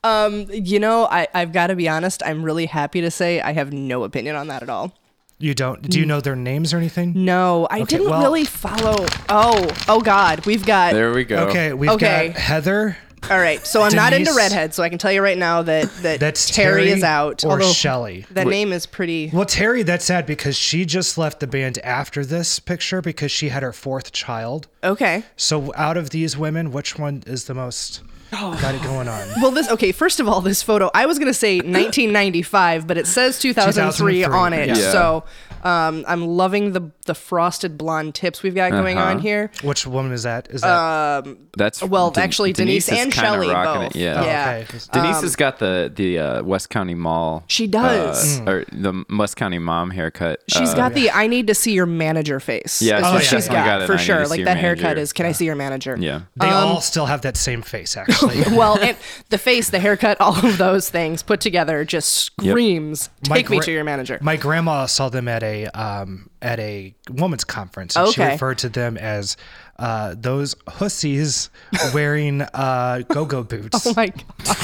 Um, 0.03 0.45
you 0.51 0.79
know, 0.79 1.05
I, 1.05 1.27
I've 1.33 1.51
got 1.51 1.67
to 1.67 1.75
be 1.75 1.89
honest. 1.89 2.21
I'm 2.25 2.43
really 2.43 2.67
happy 2.67 3.01
to 3.01 3.09
say 3.11 3.41
I 3.41 3.53
have 3.53 3.73
no 3.73 4.03
opinion 4.03 4.35
on 4.35 4.47
that 4.49 4.61
at 4.63 4.69
all. 4.69 4.93
you 5.39 5.53
don't? 5.55 5.81
Do 5.89 5.99
you 5.99 6.05
know 6.05 6.21
their 6.21 6.35
names 6.35 6.73
or 6.73 6.77
anything? 6.77 7.25
No, 7.25 7.67
I 7.71 7.77
Okay, 7.81 7.97
didn't 7.97 8.09
well- 8.11 8.21
really 8.21 8.45
follow. 8.45 9.05
Oh, 9.29 9.67
oh 9.87 9.99
God, 10.01 10.45
we've 10.45 10.65
got. 10.65 10.93
There 10.93 11.11
we 11.13 11.23
go. 11.25 11.47
Okay, 11.47 11.73
we've 11.73 11.89
Okay. 11.89 12.27
got 12.29 12.37
Heather. 12.37 12.97
All 13.29 13.39
right, 13.39 13.65
so 13.65 13.81
I'm 13.81 13.95
not 13.95 14.13
into 14.13 14.25
Denise- 14.25 14.37
redheads, 14.37 14.75
so 14.75 14.83
I 14.83 14.89
can 14.89 14.99
tell 14.99 15.11
you 15.11 15.21
right 15.21 15.37
now 15.37 15.63
that 15.63 15.89
that 16.03 16.19
That's 16.19 16.49
Terry, 16.49 16.83
Terry 16.83 16.91
is 16.91 17.03
out. 17.03 17.43
or 17.43 17.53
although 17.53 17.71
Shelley. 17.71 18.25
That 18.31 18.45
name 18.45 18.71
is 18.71 18.85
pretty. 18.85 19.31
Well, 19.33 19.45
Terry, 19.45 19.81
that's 19.81 20.05
sad 20.05 20.27
because 20.27 20.55
she 20.55 20.85
just 20.85 21.17
left 21.17 21.39
the 21.39 21.47
band 21.47 21.79
after 21.79 22.23
this 22.23 22.59
picture 22.59 23.01
because 23.01 23.31
she 23.31 23.49
had 23.49 23.63
her 23.63 23.73
fourth 23.73 24.11
child. 24.11 24.67
Okay. 24.83 25.23
So, 25.35 25.73
out 25.75 25.97
of 25.97 26.11
these 26.11 26.37
women, 26.37 26.71
which 26.71 26.99
one 26.99 27.23
is 27.25 27.45
the 27.45 27.55
most 27.55 28.03
oh. 28.33 28.57
got 28.61 28.75
it 28.75 28.83
going 28.83 29.07
on? 29.07 29.27
Well, 29.41 29.51
this 29.51 29.69
okay. 29.69 29.91
First 29.91 30.19
of 30.19 30.27
all, 30.27 30.41
this 30.41 30.61
photo. 30.61 30.91
I 30.93 31.05
was 31.05 31.17
gonna 31.17 31.33
say 31.33 31.55
1995, 31.57 32.85
but 32.85 32.97
it 32.97 33.07
says 33.07 33.39
2003, 33.39 34.21
2003, 34.21 34.23
on 34.23 34.53
it. 34.53 34.67
yeah. 34.77 34.91
So 34.91 35.23
um, 35.65 36.05
I'm 36.07 36.25
loving 36.25 36.71
the 36.73 36.91
the 37.05 37.13
frosted 37.15 37.77
blonde 37.77 38.15
tips 38.15 38.41
we've 38.43 38.55
got 38.55 38.71
going 38.71 38.97
Uh-huh. 38.97 39.09
on 39.11 39.19
here. 39.19 39.51
Which 39.63 39.85
woman 39.85 40.11
is 40.11 40.23
that? 40.23 40.47
Is 40.49 40.61
that 40.61 41.25
That's 41.57 41.83
Well, 41.83 42.11
Den- 42.11 42.23
actually, 42.23 42.53
Denise, 42.53 42.87
is 42.89 42.97
and 42.99 43.11
kinda 43.11 43.29
Shelley 43.29 43.49
rocking 43.49 43.81
both. 43.83 43.95
It. 43.95 43.99
Yeah. 43.99 44.21
Oh, 44.21 44.25
yeah. 44.25 44.63
okay. 44.69 44.77
Denise 44.93 45.21
has 45.21 45.35
got 45.35 45.59
the 45.59 45.91
the 45.93 46.19
uh, 46.19 46.43
West 46.43 46.69
County 46.69 46.95
Mall. 46.95 47.43
She 47.47 47.67
does. 47.67 48.39
uh, 48.41 48.43
or 48.49 48.65
the 48.71 49.03
West 49.09 49.35
County 49.35 49.59
Mom 49.59 49.89
haircut. 49.91 50.41
She's 50.47 50.69
uh, 50.73 50.75
got 50.75 50.93
the 50.93 51.11
I 51.11 51.27
need 51.27 51.47
to 51.47 51.55
see 51.55 51.73
your 51.73 51.85
manager 51.85 52.39
face. 52.39 52.81
Yeah, 52.81 52.95
That's 53.01 53.07
Oh, 53.07 53.13
what 53.13 53.23
yeah, 53.23 53.29
she's 53.29 53.47
yeah. 53.47 53.53
got, 53.53 53.65
got 53.65 53.81
it, 53.81 53.85
for 53.87 53.93
need 53.93 53.97
to 53.99 54.03
sure. 54.03 54.25
see 54.25 54.29
Like 54.29 54.37
your 54.39 54.45
that 54.45 54.57
haircut 54.57 54.83
manager. 54.83 55.01
is. 55.01 55.13
Can 55.13 55.25
I 55.25 55.31
see 55.31 55.45
your 55.45 55.55
manager? 55.55 55.97
Yeah. 55.99 56.21
They 56.35 56.47
Um, 56.47 56.53
all 56.53 56.81
still 56.81 57.05
have 57.07 57.21
that 57.21 57.37
same 57.37 57.61
face, 57.61 57.97
actually. 57.97 58.41
well, 58.55 58.77
and 58.79 58.95
the 59.29 59.37
face, 59.37 59.69
the 59.69 59.79
haircut, 59.79 60.19
all 60.21 60.37
of 60.45 60.57
those 60.57 60.89
things 60.89 61.23
put 61.23 61.39
together 61.41 61.83
just 61.85 62.31
Yep. 62.41 62.51
screams. 62.51 63.09
My 63.29 63.37
Take 63.37 63.49
me 63.49 63.57
gra- 63.57 63.65
to 63.65 63.71
your 63.71 63.83
manager. 63.83 64.17
My 64.21 64.35
grandma 64.37 64.85
saw 64.85 65.09
them 65.09 65.27
at 65.27 65.41
a 65.43 65.54
um, 65.67 66.29
at 66.41 66.59
a 66.59 66.93
woman's 67.09 67.43
conference, 67.45 67.95
and 67.95 68.09
she 68.13 68.21
referred 68.21 68.57
to 68.59 68.69
them 68.69 68.97
as 68.97 69.37
uh, 69.79 70.13
those 70.17 70.55
hussies 70.67 71.49
wearing 71.93 72.41
uh, 72.41 73.01
go-go 73.07 73.43
boots. 73.51 73.87
Oh 73.87 73.93
my 73.95 74.11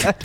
god! 0.02 0.16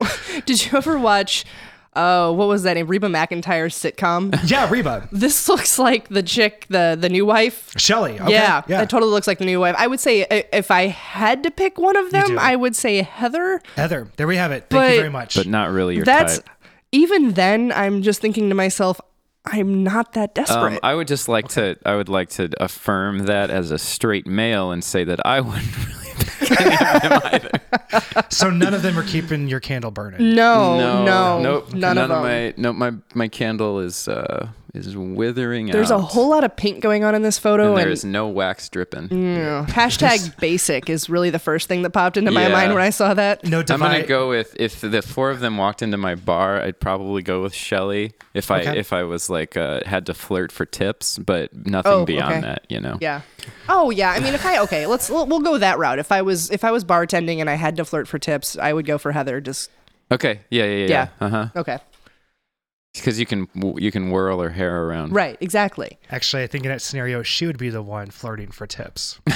Did 0.46 0.64
you 0.64 0.78
ever 0.78 0.98
watch? 0.98 1.44
Uh, 1.92 2.32
what 2.32 2.46
was 2.46 2.62
that 2.62 2.74
name? 2.74 2.86
Reba 2.86 3.08
McEntire's 3.08 3.74
sitcom. 3.74 4.32
yeah, 4.48 4.70
Reba, 4.70 5.08
this 5.10 5.48
looks 5.48 5.76
like 5.76 6.08
the 6.08 6.22
chick, 6.22 6.66
the 6.70 6.96
the 6.98 7.08
new 7.08 7.26
wife. 7.26 7.72
Shelley. 7.76 8.18
Okay. 8.20 8.30
yeah, 8.30 8.62
yeah. 8.68 8.82
it 8.82 8.88
totally 8.88 9.10
looks 9.10 9.26
like 9.26 9.38
the 9.38 9.44
new 9.44 9.58
wife. 9.58 9.74
I 9.76 9.88
would 9.88 9.98
say 9.98 10.20
if 10.52 10.70
I 10.70 10.86
had 10.86 11.42
to 11.42 11.50
pick 11.50 11.78
one 11.78 11.96
of 11.96 12.12
them, 12.12 12.38
I 12.38 12.54
would 12.54 12.76
say 12.76 13.02
Heather. 13.02 13.60
Heather, 13.74 14.06
there 14.16 14.28
we 14.28 14.36
have 14.36 14.52
it. 14.52 14.66
Thank 14.70 14.92
you 14.92 14.98
very 15.00 15.10
much. 15.10 15.34
but 15.34 15.48
not 15.48 15.70
really 15.72 15.96
your 15.96 16.04
That's 16.04 16.36
type. 16.38 16.48
even 16.92 17.32
then. 17.32 17.72
I'm 17.72 18.02
just 18.02 18.20
thinking 18.20 18.48
to 18.50 18.54
myself, 18.54 19.00
I'm 19.46 19.82
not 19.82 20.12
that 20.12 20.34
desperate. 20.34 20.74
Um, 20.74 20.78
I 20.82 20.94
would 20.94 21.08
just 21.08 21.28
like 21.28 21.48
to. 21.50 21.76
I 21.84 21.96
would 21.96 22.08
like 22.08 22.28
to 22.30 22.50
affirm 22.62 23.20
that 23.26 23.50
as 23.50 23.70
a 23.70 23.78
straight 23.78 24.26
male 24.26 24.70
and 24.70 24.84
say 24.84 25.04
that 25.04 25.24
I 25.26 25.40
wouldn't 25.40 25.76
really 25.86 26.12
pick 26.40 26.50
any 26.60 26.74
of 26.74 27.02
them 27.02 27.20
either. 27.24 27.50
so 28.28 28.50
none 28.50 28.74
of 28.74 28.82
them 28.82 28.98
are 28.98 29.02
keeping 29.02 29.48
your 29.48 29.60
candle 29.60 29.90
burning. 29.90 30.34
no, 30.34 31.04
no, 31.04 31.42
nope. 31.42 31.72
none, 31.72 31.96
of 31.96 32.08
them. 32.10 32.22
my 32.22 32.54
no. 32.56 32.72
My 32.72 32.92
my 33.14 33.28
candle 33.28 33.80
is 33.80 34.08
uh 34.08 34.48
is 34.74 34.96
withering 34.96 35.66
There's 35.66 35.90
out. 35.90 35.98
a 36.00 36.02
whole 36.02 36.28
lot 36.30 36.44
of 36.44 36.54
paint 36.56 36.80
going 36.80 37.04
on 37.04 37.14
in 37.14 37.22
this 37.22 37.38
photo, 37.38 37.62
and 37.64 37.70
and, 37.72 37.78
there 37.78 37.90
is 37.90 38.04
no 38.04 38.28
wax 38.28 38.68
dripping. 38.68 39.08
Yeah. 39.10 39.66
hashtag 39.68 40.36
basic 40.40 40.88
is 40.88 41.08
really 41.10 41.30
the 41.30 41.38
first 41.38 41.68
thing 41.68 41.82
that 41.82 41.90
popped 41.90 42.16
into 42.16 42.30
my 42.30 42.42
Yeah. 42.46 42.52
mind 42.52 42.74
when 42.74 42.82
I 42.82 42.90
saw 42.90 43.14
that. 43.14 43.44
No 43.44 43.62
doubt. 43.62 43.74
I'm 43.74 43.80
gonna 43.92 44.06
go 44.06 44.28
with 44.28 44.54
if 44.58 44.80
the 44.80 45.02
four 45.02 45.30
of 45.30 45.40
them 45.40 45.56
walked 45.56 45.82
into 45.82 45.96
my 45.96 46.14
bar, 46.14 46.60
I'd 46.60 46.78
probably 46.80 47.22
go 47.22 47.42
with 47.42 47.54
Shelley. 47.54 48.12
If 48.34 48.50
I 48.50 48.60
Okay. 48.60 48.78
if 48.78 48.92
I 48.92 49.02
was 49.02 49.28
like 49.28 49.56
uh, 49.56 49.80
had 49.86 50.06
to 50.06 50.14
flirt 50.14 50.52
for 50.52 50.64
tips, 50.66 51.18
but 51.18 51.50
nothing 51.66 51.92
Oh, 51.92 52.04
beyond 52.04 52.32
okay. 52.34 52.40
that, 52.42 52.66
you 52.68 52.80
know. 52.80 52.96
Yeah. 53.00 53.22
Oh 53.68 53.90
yeah. 53.90 54.10
I 54.12 54.20
mean, 54.20 54.34
if 54.34 54.44
I 54.46 54.58
okay, 54.60 54.86
let's 54.86 55.10
we'll 55.10 55.26
we'll 55.26 55.40
go 55.40 55.58
that 55.58 55.78
route. 55.78 55.98
If 55.98 56.12
I 56.12 56.22
was 56.22 56.50
if 56.50 56.62
I 56.64 56.70
was 56.70 56.84
bartending 56.84 57.38
and 57.40 57.50
I 57.50 57.54
had 57.54 57.76
to 57.76 57.84
flirt 57.84 58.06
for 58.06 58.18
tips, 58.18 58.56
I 58.56 58.72
would 58.72 58.86
go 58.86 58.98
for 58.98 59.12
Heather. 59.12 59.40
Just 59.40 59.70
Okay. 60.12 60.40
Yeah. 60.50 60.64
Yeah. 60.64 60.76
Yeah. 60.76 60.86
Yeah. 60.88 61.08
Uh 61.20 61.28
huh. 61.28 61.46
okay. 61.56 61.78
Because 62.94 63.18
you 63.20 63.26
can 63.26 63.48
you 63.78 63.90
can 63.92 64.10
whirl 64.10 64.40
her 64.40 64.50
hair 64.50 64.84
around. 64.84 65.12
Right. 65.12 65.36
Exactly. 65.40 65.98
Actually, 66.10 66.42
I 66.42 66.46
think 66.48 66.64
in 66.64 66.70
that 66.70 66.82
scenario, 66.82 67.22
she 67.22 67.46
would 67.46 67.58
be 67.58 67.70
the 67.70 67.82
one 67.82 68.10
flirting 68.10 68.50
for 68.50 68.66
tips. 68.66 69.20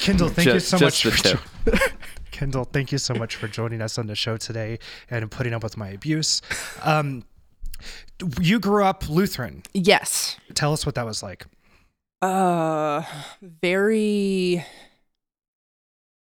Kendal, 0.00 0.28
thank 0.30 0.48
you 0.48 0.60
so 0.60 0.78
much 0.78 1.02
for 1.04 1.10
tip. 1.22 1.38
jo- 1.64 1.78
Kendal, 2.32 2.64
thank 2.64 2.90
you 2.92 2.98
so 2.98 3.14
much 3.14 3.36
for 3.36 3.46
joining 3.46 3.80
us 3.80 3.98
on 3.98 4.06
the 4.08 4.14
show 4.16 4.36
today 4.36 4.78
and 5.10 5.30
putting 5.30 5.52
up 5.54 5.62
with 5.62 5.76
my 5.76 5.88
abuse. 5.90 6.42
Um, 6.82 7.22
You 8.40 8.58
grew 8.58 8.84
up 8.84 9.08
Lutheran. 9.08 9.62
Yes. 9.74 10.36
Tell 10.54 10.72
us 10.72 10.84
what 10.84 10.94
that 10.96 11.06
was 11.06 11.22
like. 11.22 11.46
Uh, 12.20 13.02
very 13.40 14.64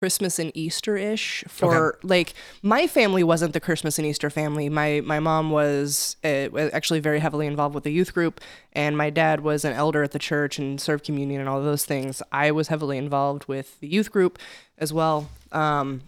Christmas 0.00 0.38
and 0.38 0.52
Easter 0.54 0.96
ish 0.96 1.42
for 1.48 1.98
like 2.04 2.34
my 2.62 2.86
family 2.86 3.24
wasn't 3.24 3.52
the 3.52 3.60
Christmas 3.60 3.98
and 3.98 4.06
Easter 4.06 4.30
family. 4.30 4.68
My 4.68 5.00
my 5.04 5.18
mom 5.18 5.50
was 5.50 6.16
uh, 6.22 6.48
actually 6.72 7.00
very 7.00 7.18
heavily 7.18 7.46
involved 7.46 7.74
with 7.74 7.82
the 7.84 7.92
youth 7.92 8.14
group, 8.14 8.40
and 8.72 8.96
my 8.96 9.10
dad 9.10 9.40
was 9.40 9.64
an 9.64 9.72
elder 9.72 10.04
at 10.04 10.12
the 10.12 10.18
church 10.18 10.58
and 10.58 10.80
served 10.80 11.04
communion 11.04 11.40
and 11.40 11.48
all 11.48 11.60
those 11.60 11.84
things. 11.84 12.22
I 12.30 12.52
was 12.52 12.68
heavily 12.68 12.96
involved 12.96 13.46
with 13.48 13.80
the 13.80 13.88
youth 13.88 14.12
group 14.12 14.38
as 14.78 14.92
well. 14.92 15.30
Um, 15.50 16.02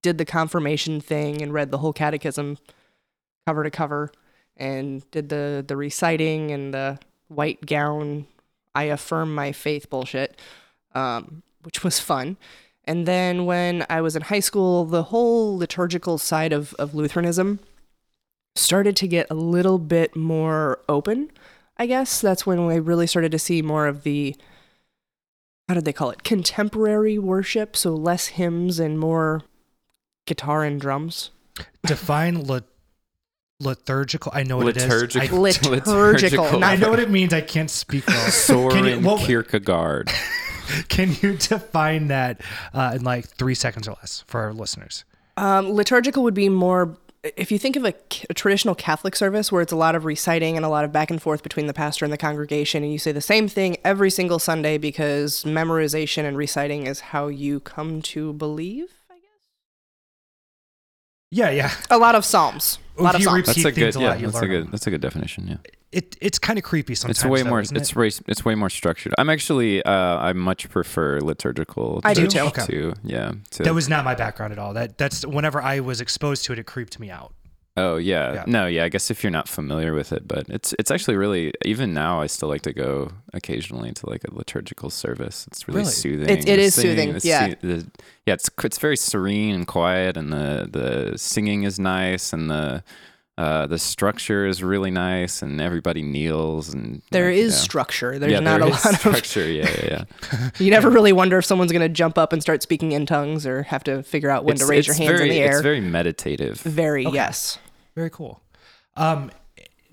did 0.00 0.16
the 0.16 0.24
confirmation 0.24 1.00
thing 1.00 1.42
and 1.42 1.52
read 1.52 1.70
the 1.70 1.78
whole 1.78 1.92
catechism 1.92 2.56
cover 3.46 3.64
to 3.64 3.70
cover, 3.70 4.10
and 4.56 5.08
did 5.10 5.28
the 5.28 5.62
the 5.66 5.76
reciting 5.76 6.50
and 6.50 6.72
the 6.72 6.98
white 7.28 7.66
gown. 7.66 8.26
I 8.74 8.84
affirm 8.84 9.34
my 9.34 9.52
faith 9.52 9.90
bullshit, 9.90 10.40
um, 10.94 11.42
which 11.62 11.84
was 11.84 12.00
fun. 12.00 12.38
And 12.84 13.06
then 13.06 13.44
when 13.46 13.86
I 13.88 14.00
was 14.00 14.16
in 14.16 14.22
high 14.22 14.40
school, 14.40 14.84
the 14.84 15.04
whole 15.04 15.56
liturgical 15.56 16.18
side 16.18 16.52
of, 16.52 16.74
of 16.74 16.94
Lutheranism 16.94 17.60
started 18.56 18.96
to 18.96 19.06
get 19.06 19.26
a 19.30 19.34
little 19.34 19.78
bit 19.78 20.16
more 20.16 20.80
open, 20.88 21.30
I 21.76 21.86
guess. 21.86 22.20
That's 22.20 22.46
when 22.46 22.66
we 22.66 22.78
really 22.78 23.06
started 23.06 23.32
to 23.32 23.38
see 23.38 23.62
more 23.62 23.86
of 23.86 24.02
the, 24.02 24.34
how 25.68 25.74
did 25.74 25.84
they 25.84 25.92
call 25.92 26.10
it? 26.10 26.24
Contemporary 26.24 27.18
worship. 27.18 27.76
So 27.76 27.94
less 27.94 28.28
hymns 28.28 28.78
and 28.80 28.98
more 28.98 29.42
guitar 30.26 30.64
and 30.64 30.80
drums. 30.80 31.30
Define 31.84 32.42
lit- 32.42 32.64
liturgical. 33.60 34.32
I 34.34 34.42
know 34.42 34.56
what 34.56 34.74
liturgical. 34.74 35.44
it 35.46 35.50
is. 35.50 35.58
I, 35.62 35.68
liturgical. 35.68 36.64
I, 36.64 36.72
I 36.72 36.76
know 36.76 36.90
what 36.90 36.98
it 36.98 37.10
means. 37.10 37.32
I 37.32 37.42
can't 37.42 37.70
speak 37.70 38.06
well. 38.06 38.30
Soren 38.30 38.84
you, 38.84 39.00
well, 39.00 39.18
Kierkegaard. 39.18 40.10
Can 40.88 41.14
you 41.20 41.36
define 41.36 42.08
that 42.08 42.40
uh, 42.74 42.92
in 42.96 43.04
like 43.04 43.28
three 43.28 43.54
seconds 43.54 43.88
or 43.88 43.92
less 43.92 44.24
for 44.26 44.40
our 44.40 44.52
listeners? 44.52 45.04
Um, 45.36 45.70
liturgical 45.70 46.22
would 46.22 46.34
be 46.34 46.48
more. 46.48 46.96
If 47.22 47.52
you 47.52 47.58
think 47.58 47.76
of 47.76 47.84
a, 47.84 47.94
a, 48.30 48.34
traditional 48.34 48.74
Catholic 48.74 49.14
service 49.14 49.52
where 49.52 49.60
it's 49.60 49.72
a 49.72 49.76
lot 49.76 49.94
of 49.94 50.06
reciting 50.06 50.56
and 50.56 50.64
a 50.64 50.70
lot 50.70 50.86
of 50.86 50.92
back 50.92 51.10
and 51.10 51.20
forth 51.20 51.42
between 51.42 51.66
the 51.66 51.74
pastor 51.74 52.04
and 52.04 52.12
the 52.12 52.18
congregation, 52.18 52.82
and 52.82 52.90
you 52.92 52.98
say 52.98 53.12
the 53.12 53.20
same 53.20 53.46
thing 53.46 53.76
every 53.84 54.10
single 54.10 54.38
Sunday 54.38 54.78
because 54.78 55.44
memorization 55.44 56.24
and 56.24 56.36
reciting 56.36 56.86
is 56.86 57.00
how 57.00 57.28
you 57.28 57.60
come 57.60 58.00
to 58.02 58.32
believe. 58.32 58.99
Yeah, 61.30 61.50
yeah. 61.50 61.70
A 61.90 61.98
lot 61.98 62.14
of 62.14 62.24
psalms. 62.24 62.78
A 62.98 63.02
lot 63.02 63.14
of 63.14 63.22
psalms. 63.22 63.46
That's 63.46 63.64
a 63.64 63.72
good. 63.72 63.96
A 63.96 64.00
yeah, 64.00 64.16
that's 64.16 64.40
a 64.40 64.46
good. 64.48 64.72
That's 64.72 64.86
a 64.86 64.90
good 64.90 65.00
definition. 65.00 65.46
Yeah. 65.46 65.56
It 65.92 66.16
it's 66.20 66.38
kind 66.38 66.58
of 66.58 66.64
creepy 66.64 66.94
sometimes. 66.94 67.18
It's 67.18 67.24
way 67.24 67.42
though, 67.42 67.48
more. 67.48 67.60
It's 67.60 67.72
it? 67.72 67.96
way. 67.96 68.10
It's 68.28 68.44
way 68.44 68.54
more 68.54 68.70
structured. 68.70 69.14
I'm 69.18 69.30
actually. 69.30 69.82
Uh, 69.84 69.92
I 69.92 70.32
much 70.32 70.68
prefer 70.68 71.20
liturgical. 71.20 72.00
I 72.04 72.14
do 72.14 72.26
too. 72.26 72.40
Okay. 72.40 72.66
To, 72.66 72.94
yeah. 73.04 73.32
To, 73.52 73.62
that 73.62 73.74
was 73.74 73.88
not 73.88 74.04
my 74.04 74.14
background 74.14 74.52
at 74.52 74.58
all. 74.58 74.74
That 74.74 74.98
that's 74.98 75.24
whenever 75.24 75.62
I 75.62 75.80
was 75.80 76.00
exposed 76.00 76.44
to 76.46 76.52
it, 76.52 76.58
it 76.58 76.66
creeped 76.66 76.98
me 76.98 77.10
out. 77.10 77.32
Oh 77.76 77.96
yeah. 77.96 78.34
yeah. 78.34 78.44
No, 78.46 78.66
yeah. 78.66 78.84
I 78.84 78.88
guess 78.88 79.10
if 79.10 79.22
you're 79.22 79.30
not 79.30 79.48
familiar 79.48 79.94
with 79.94 80.12
it, 80.12 80.26
but 80.26 80.48
it's 80.48 80.74
it's 80.78 80.90
actually 80.90 81.16
really 81.16 81.52
even 81.64 81.94
now 81.94 82.20
I 82.20 82.26
still 82.26 82.48
like 82.48 82.62
to 82.62 82.72
go 82.72 83.10
occasionally 83.32 83.92
to 83.92 84.10
like 84.10 84.24
a 84.24 84.34
liturgical 84.34 84.90
service. 84.90 85.46
It's 85.46 85.68
really, 85.68 85.80
really? 85.80 85.90
soothing. 85.90 86.28
It, 86.28 86.48
it 86.48 86.58
is 86.58 86.74
soothing. 86.74 87.18
Yeah. 87.22 87.54
the, 87.60 87.86
yeah. 88.26 88.34
It's 88.34 88.50
it's 88.64 88.78
very 88.78 88.96
serene 88.96 89.54
and 89.54 89.66
quiet, 89.66 90.16
and 90.16 90.32
the 90.32 90.68
the 90.70 91.18
singing 91.18 91.62
is 91.62 91.78
nice, 91.78 92.32
and 92.32 92.50
the 92.50 92.82
uh, 93.38 93.66
the 93.66 93.78
structure 93.78 94.46
is 94.46 94.62
really 94.62 94.90
nice, 94.90 95.40
and 95.40 95.60
everybody 95.60 96.02
kneels. 96.02 96.74
And 96.74 97.00
there 97.10 97.30
like, 97.30 97.38
is 97.38 97.54
yeah. 97.54 97.60
structure. 97.60 98.18
There's 98.18 98.32
yeah, 98.32 98.40
not 98.40 98.58
there 98.58 98.68
a 98.68 98.70
lot 98.70 98.78
structure. 98.80 99.08
of 99.08 99.16
structure. 99.24 99.50
Yeah, 99.50 99.70
yeah, 99.82 100.04
yeah. 100.32 100.50
you 100.58 100.70
never 100.70 100.90
really 100.90 101.12
wonder 101.12 101.38
if 101.38 101.44
someone's 101.44 101.72
going 101.72 101.80
to 101.80 101.88
jump 101.88 102.18
up 102.18 102.32
and 102.32 102.42
start 102.42 102.62
speaking 102.62 102.92
in 102.92 103.06
tongues, 103.06 103.46
or 103.46 103.62
have 103.64 103.84
to 103.84 104.02
figure 104.02 104.30
out 104.30 104.44
when 104.44 104.54
it's, 104.54 104.62
to 104.62 104.68
raise 104.68 104.86
your 104.86 104.96
hands 104.96 105.10
very, 105.10 105.22
in 105.22 105.28
the 105.30 105.40
air. 105.40 105.52
It's 105.52 105.62
very 105.62 105.80
meditative. 105.80 106.60
Very 106.60 107.06
okay. 107.06 107.14
yes. 107.14 107.58
Very 107.94 108.10
cool. 108.10 108.42
Um, 108.96 109.30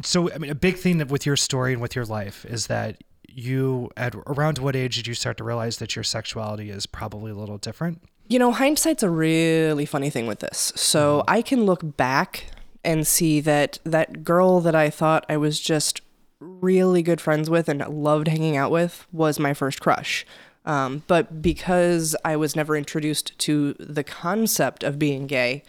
so 0.04 0.32
I 0.32 0.38
mean, 0.38 0.52
a 0.52 0.56
big 0.56 0.78
thing 0.78 0.98
that 0.98 1.10
with 1.10 1.26
your 1.26 1.36
story 1.36 1.74
and 1.74 1.82
with 1.82 1.96
your 1.96 2.06
life 2.06 2.46
is 2.46 2.68
that 2.68 2.98
you 3.30 3.92
at 3.96 4.16
around 4.16 4.58
what 4.58 4.76
age 4.76 4.96
did 4.96 5.08
you 5.08 5.14
start 5.14 5.38
to 5.38 5.44
realize 5.44 5.78
that 5.78 5.96
your 5.96 6.04
sexuality 6.04 6.70
is 6.70 6.86
probably 6.86 7.32
a 7.32 7.36
little 7.36 7.58
different? 7.58 8.02
You 8.28 8.40
know, 8.40 8.52
hindsight's 8.52 9.04
a 9.04 9.10
really 9.10 9.86
funny 9.86 10.10
thing 10.10 10.28
with 10.28 10.40
this. 10.40 10.74
So 10.76 11.20
mm-hmm. 11.20 11.30
I 11.30 11.42
can 11.42 11.66
look 11.66 11.96
back 11.96 12.48
and 12.88 13.06
see 13.06 13.42
that 13.42 13.80
that 13.84 14.24
girl 14.24 14.62
that 14.62 14.74
I 14.74 14.90
thought 14.90 15.26
I 15.28 15.36
was 15.36 15.60
just 15.60 16.02
really 16.40 17.04
good 17.04 17.20
friends 17.20 17.50
with 17.50 17.68
and 17.68 17.86
loved 17.86 18.30
hanging 18.30 18.56
out 18.56 18.72
with 18.72 19.06
was 19.12 19.40
my 19.40 19.54
first 19.54 19.82
crush. 19.82 20.26
Um, 20.66 21.04
but 21.08 21.42
because 21.42 22.16
I 22.24 22.38
was 22.38 22.56
never 22.56 22.78
introduced 22.78 23.38
to 23.40 23.74
the 23.74 24.04
concept 24.04 24.84
of 24.84 24.98
being 24.98 25.28
gay, 25.28 25.64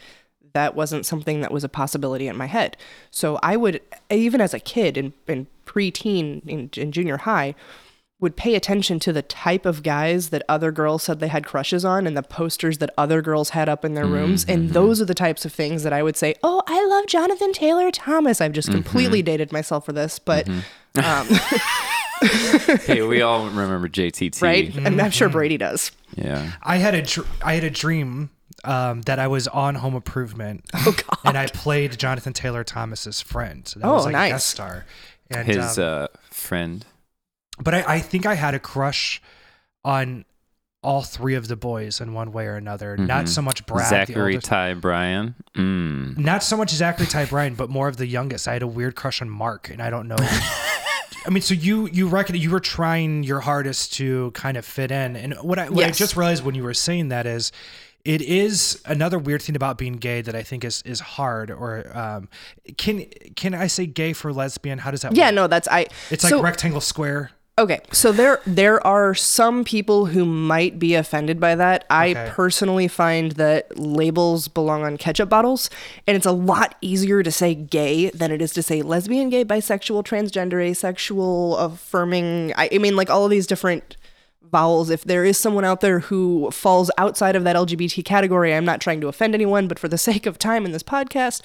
that 0.53 0.77
wasn't 0.77 1.07
something 1.07 1.41
that 1.41 1.53
was 1.53 1.65
a 1.65 1.69
possibility 1.69 2.29
in 2.29 2.37
my 2.37 2.47
head. 2.47 2.77
So 3.11 3.39
I 3.43 3.57
would, 3.57 3.81
even 4.11 4.41
as 4.41 4.55
a 4.55 4.61
kid 4.61 4.97
in, 4.97 5.13
in 5.27 5.49
preteen, 5.67 6.47
in, 6.47 6.71
in 6.77 6.93
junior 6.93 7.19
high, 7.19 7.55
would 8.21 8.37
pay 8.37 8.57
attention 8.57 8.99
to 8.99 9.13
the 9.13 9.23
type 9.23 9.65
of 9.65 9.83
guys 9.83 10.31
that 10.31 10.43
other 10.49 10.73
girls 10.73 11.05
said 11.05 11.21
they 11.21 11.29
had 11.29 11.47
crushes 11.47 11.85
on 11.85 12.07
and 12.07 12.17
the 12.17 12.23
posters 12.23 12.79
that 12.79 12.91
other 12.99 13.23
girls 13.23 13.51
had 13.51 13.69
up 13.69 13.85
in 13.85 13.95
their 13.95 14.07
rooms. 14.07 14.45
Mm-hmm. 14.45 14.53
And 14.53 14.71
those 14.71 15.01
are 15.01 15.05
the 15.05 15.15
types 15.15 15.45
of 15.45 15.53
things 15.53 15.85
that 15.85 15.93
I 15.93 16.03
would 16.03 16.17
say, 16.17 16.35
Oh, 16.43 16.63
I 16.67 16.85
love 16.87 17.07
Jonathan 17.07 17.53
Taylor 17.53 17.91
Thomas. 17.93 18.41
I've 18.41 18.53
just 18.53 18.69
mm-hmm. 18.69 18.83
completely 18.83 19.23
dated 19.23 19.53
myself 19.53 19.87
for 19.87 19.93
this, 19.93 20.19
but. 20.19 20.47
Mm-hmm. 20.47 20.61
Um, 20.97 21.29
hey, 22.87 23.03
we 23.03 23.23
all 23.23 23.47
remember 23.47 23.89
JTT, 23.89 24.43
right? 24.43 24.75
And 24.75 25.01
I'm 25.01 25.13
sure 25.13 25.29
Brady 25.29 25.59
does. 25.59 25.93
Yeah, 26.17 26.53
I 26.63 26.79
had 26.79 26.95
a 26.97 27.03
dr- 27.03 27.29
I 27.41 27.55
had 27.55 27.63
a 27.63 27.71
dream 27.71 28.31
um, 28.65 29.03
that 29.03 29.19
I 29.19 29.29
was 29.29 29.47
on 29.49 29.77
Home 29.77 29.95
Improvement, 29.95 30.65
oh, 30.75 30.93
God. 30.97 31.19
and 31.25 31.39
I 31.39 31.47
played 31.47 31.99
Jonathan 31.99 32.33
Taylor 32.33 32.65
Thomas's 32.65 33.21
friend. 33.21 33.67
So 33.69 33.81
that 33.81 33.87
oh, 33.87 33.95
was 33.95 34.05
like 34.05 34.13
nice. 34.13 34.31
a 34.31 34.35
guest 34.35 34.47
star. 34.49 34.87
And, 35.31 35.47
His 35.47 35.79
um, 35.79 35.85
uh, 35.85 36.07
friend. 36.31 36.85
But 37.63 37.75
I, 37.75 37.85
I, 37.95 37.99
think 38.01 38.27
I 38.27 38.35
had 38.35 38.55
a 38.55 38.59
crush 38.59 39.21
on 39.85 40.25
all 40.83 41.03
three 41.03 41.35
of 41.35 41.49
the 41.49 41.57
boys 41.57 42.01
in 42.01 42.15
one 42.15 42.33
way 42.33 42.47
or 42.47 42.55
another. 42.55 42.95
Mm-hmm. 42.95 43.07
Not 43.07 43.29
so 43.29 43.43
much 43.43 43.67
Brad, 43.67 43.89
Zachary 43.89 44.39
Ty 44.39 44.75
Bryan. 44.75 45.35
Mm. 45.55 46.19
Not 46.19 46.43
so 46.43 46.57
much 46.57 46.71
Zachary 46.71 47.07
Ty 47.07 47.27
Bryan, 47.27 47.55
but 47.55 47.69
more 47.69 47.89
of 47.89 47.97
the 47.97 48.07
youngest. 48.07 48.47
I 48.47 48.53
had 48.53 48.63
a 48.63 48.67
weird 48.67 48.95
crush 48.95 49.21
on 49.21 49.29
Mark, 49.29 49.71
and 49.71 49.83
I 49.83 49.91
don't 49.91 50.09
know. 50.09 50.17
I 51.27 51.31
mean, 51.31 51.43
so 51.43 51.55
you 51.55 51.89
you 51.89 52.09
reckon 52.09 52.37
you 52.37 52.51
were 52.51 52.61
trying 52.61 53.23
your 53.23 53.41
hardest 53.41 53.93
to 53.95 54.31
kind 54.33 54.57
of 54.57 54.65
fit 54.65 54.91
in, 54.91 55.17
and 55.17 55.35
what 55.43 55.59
I 55.59 55.69
what 55.69 55.81
yes. 55.81 55.97
I 55.97 55.99
just 55.99 56.17
realized 56.17 56.45
when 56.45 56.55
you 56.55 56.63
were 56.63 56.75
saying 56.75 57.09
that 57.09 57.27
is 57.27 57.53
it 58.05 58.23
is 58.23 58.81
another 58.87 59.19
weird 59.19 59.43
thing 59.43 59.57
about 59.57 59.77
being 59.77 59.95
gay 59.95 60.23
that 60.23 60.35
I 60.35 60.43
think 60.43 60.65
is 60.65 60.83
is 60.87 61.01
hard. 61.01 61.51
Or 61.51 61.85
um, 61.97 62.29
can 62.79 63.05
can 63.37 63.53
I 63.53 63.67
say 63.67 63.87
gay 63.87 64.13
for 64.13 64.33
lesbian? 64.33 64.79
How 64.79 64.91
does 64.91 65.03
that? 65.03 65.15
Yeah, 65.15 65.27
work? 65.27 65.35
no, 65.35 65.47
that's 65.49 65.69
I. 65.69 65.87
It's 66.11 66.27
so, 66.27 66.37
like 66.37 66.45
rectangle 66.45 66.81
square. 66.81 67.33
Okay, 67.59 67.81
so 67.91 68.13
there 68.13 68.41
there 68.47 68.87
are 68.87 69.17
some 69.17 69.65
people 69.65 70.07
who 70.07 70.25
might 70.25 70.79
be 70.79 70.95
offended 70.95 71.41
by 71.41 71.57
that. 71.57 71.85
I 71.91 72.11
okay. 72.11 72.31
personally 72.31 72.87
find 72.87 73.33
that 73.33 73.77
labels 73.77 74.47
belong 74.47 74.85
on 74.85 74.97
ketchup 74.97 75.29
bottles, 75.29 75.69
and 76.07 76.17
it's 76.17 76.25
a 76.25 76.31
lot 76.31 76.77
easier 76.81 77.21
to 77.25 77.33
say 77.33 77.57
gay 77.57 78.11
than 78.11 78.31
it 78.31 78.41
is 78.41 78.53
to 78.53 78.63
say 78.63 78.81
lesbian, 78.81 79.29
gay, 79.29 79.45
bisexual, 79.45 80.05
transgender, 80.05 80.63
asexual, 80.63 81.57
affirming. 81.57 82.53
I, 82.57 82.69
I 82.73 82.79
mean, 82.79 82.95
like 82.95 83.11
all 83.11 83.25
of 83.25 83.31
these 83.33 83.49
different 83.49 83.97
vowels. 84.53 84.89
If 84.89 85.03
there 85.03 85.25
is 85.25 85.37
someone 85.37 85.65
out 85.65 85.81
there 85.81 85.99
who 85.99 86.53
falls 86.53 86.93
outside 86.97 87.35
of 87.35 87.43
that 87.43 87.57
LGBT 87.57 88.05
category, 88.05 88.55
I'm 88.55 88.65
not 88.65 88.81
trying 88.81 89.01
to 89.01 89.09
offend 89.09 89.35
anyone, 89.35 89.67
but 89.67 89.81
for 89.81 89.89
the 89.89 89.99
sake 90.09 90.27
of 90.27 90.39
time 90.39 90.65
in 90.65 90.71
this 90.71 90.85
podcast, 90.85 91.43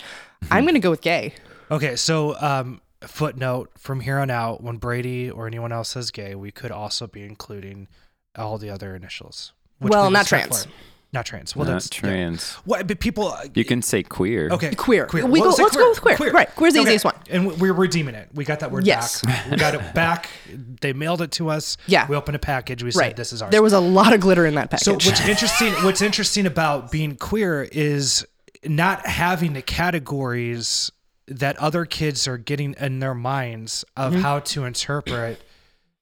I'm 0.52 0.63
going 0.63 0.76
to 0.76 0.80
go 0.80 0.91
with 0.91 1.02
gay. 1.02 1.34
Okay, 1.71 1.95
so 1.95 2.39
um, 2.39 2.82
footnote 3.07 3.71
from 3.77 4.01
here 4.01 4.19
on 4.19 4.29
out, 4.29 4.61
when 4.61 4.77
Brady 4.77 5.29
or 5.29 5.47
anyone 5.47 5.71
else 5.71 5.89
says 5.89 6.11
gay, 6.11 6.35
we 6.35 6.51
could 6.51 6.71
also 6.71 7.07
be 7.07 7.23
including 7.23 7.87
all 8.35 8.57
the 8.57 8.69
other 8.69 8.95
initials. 8.95 9.53
Well, 9.79 10.09
not 10.09 10.27
trans. 10.27 10.67
Not 11.11 11.27
trans. 11.27 11.55
Well, 11.55 11.67
not 11.67 11.73
that's 11.73 11.89
trans. 11.89 12.53
Yeah. 12.55 12.61
What? 12.65 12.87
But 12.87 12.99
people. 12.99 13.27
Uh, 13.27 13.45
you 13.53 13.63
can 13.63 13.83
say 13.83 14.01
queer. 14.01 14.49
Okay. 14.49 14.73
Queer. 14.73 15.05
Queer. 15.05 15.27
We 15.27 15.41
well, 15.41 15.55
go, 15.55 15.63
let's 15.63 15.75
queer. 15.75 15.83
go 15.83 15.89
with 15.89 16.01
queer. 16.01 16.15
queer. 16.15 16.31
Right. 16.31 16.55
Queer's 16.55 16.73
the 16.73 16.79
okay. 16.79 16.89
easiest 16.89 17.05
one. 17.05 17.15
And 17.29 17.59
we're 17.61 17.73
redeeming 17.73 18.15
it. 18.15 18.29
We 18.33 18.45
got 18.45 18.61
that 18.61 18.71
word 18.71 18.87
yes. 18.87 19.21
back. 19.21 19.51
We 19.51 19.57
got 19.57 19.75
it 19.75 19.93
back. 19.93 20.29
They 20.81 20.91
mailed 20.91 21.21
it 21.21 21.31
to 21.33 21.49
us. 21.49 21.77
Yeah. 21.85 22.07
We 22.07 22.15
opened 22.15 22.35
a 22.35 22.39
package. 22.39 22.81
We 22.81 22.87
right. 22.87 23.09
said 23.09 23.15
this 23.15 23.31
is 23.31 23.43
ours. 23.43 23.51
There 23.51 23.61
was 23.61 23.73
a 23.73 23.79
lot 23.79 24.13
of 24.13 24.21
glitter 24.21 24.47
in 24.47 24.55
that 24.55 24.71
package. 24.71 24.85
So 24.85 24.93
what's 24.93 25.27
interesting? 25.27 25.73
What's 25.85 26.01
interesting 26.01 26.47
about 26.47 26.91
being 26.91 27.15
queer 27.15 27.69
is 27.71 28.25
not 28.65 29.05
having 29.05 29.53
the 29.53 29.61
categories 29.61 30.91
that 31.27 31.57
other 31.57 31.86
kids 31.86 32.27
are 32.27 32.38
getting 32.38 32.75
in 32.79 32.99
their 32.99 33.13
minds 33.13 33.86
of 33.95 34.13
mm-hmm. 34.13 34.21
how 34.21 34.39
to 34.39 34.65
interpret 34.65 35.41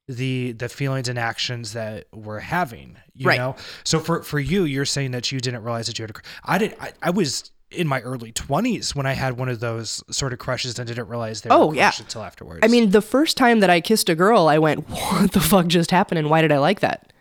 the 0.07 0.51
the 0.53 0.67
feelings 0.67 1.07
and 1.07 1.17
actions 1.17 1.73
that 1.73 2.05
we're 2.11 2.39
having 2.39 2.97
you 3.13 3.27
right. 3.27 3.37
know 3.37 3.55
so 3.83 3.99
for 3.99 4.23
for 4.23 4.39
you 4.39 4.63
you're 4.63 4.83
saying 4.83 5.11
that 5.11 5.31
you 5.31 5.39
didn't 5.39 5.63
realize 5.63 5.87
that 5.87 5.97
you 5.97 6.03
had 6.03 6.09
a 6.09 6.13
i 6.43 6.57
did 6.57 6.75
I, 6.81 6.91
I 7.01 7.09
was 7.11 7.51
in 7.71 7.87
my 7.87 8.01
early 8.01 8.31
20s 8.33 8.93
when 8.93 9.05
I 9.05 9.13
had 9.13 9.37
one 9.37 9.49
of 9.49 9.59
those 9.59 10.03
sort 10.13 10.33
of 10.33 10.39
crushes 10.39 10.77
and 10.77 10.87
didn't 10.87 11.07
realize 11.07 11.41
they 11.41 11.49
were 11.49 11.55
Oh, 11.55 11.71
a 11.71 11.75
yeah. 11.75 11.91
until 11.97 12.21
afterwards. 12.21 12.59
I 12.63 12.67
mean, 12.67 12.91
the 12.91 13.01
first 13.01 13.37
time 13.37 13.61
that 13.61 13.69
I 13.69 13.79
kissed 13.79 14.09
a 14.09 14.15
girl, 14.15 14.47
I 14.47 14.57
went, 14.57 14.89
"What 14.89 15.31
the 15.31 15.39
fuck 15.39 15.67
just 15.67 15.89
happened? 15.89 16.19
And 16.19 16.29
why 16.29 16.41
did 16.41 16.51
I 16.51 16.57
like 16.57 16.81
that?" 16.81 17.13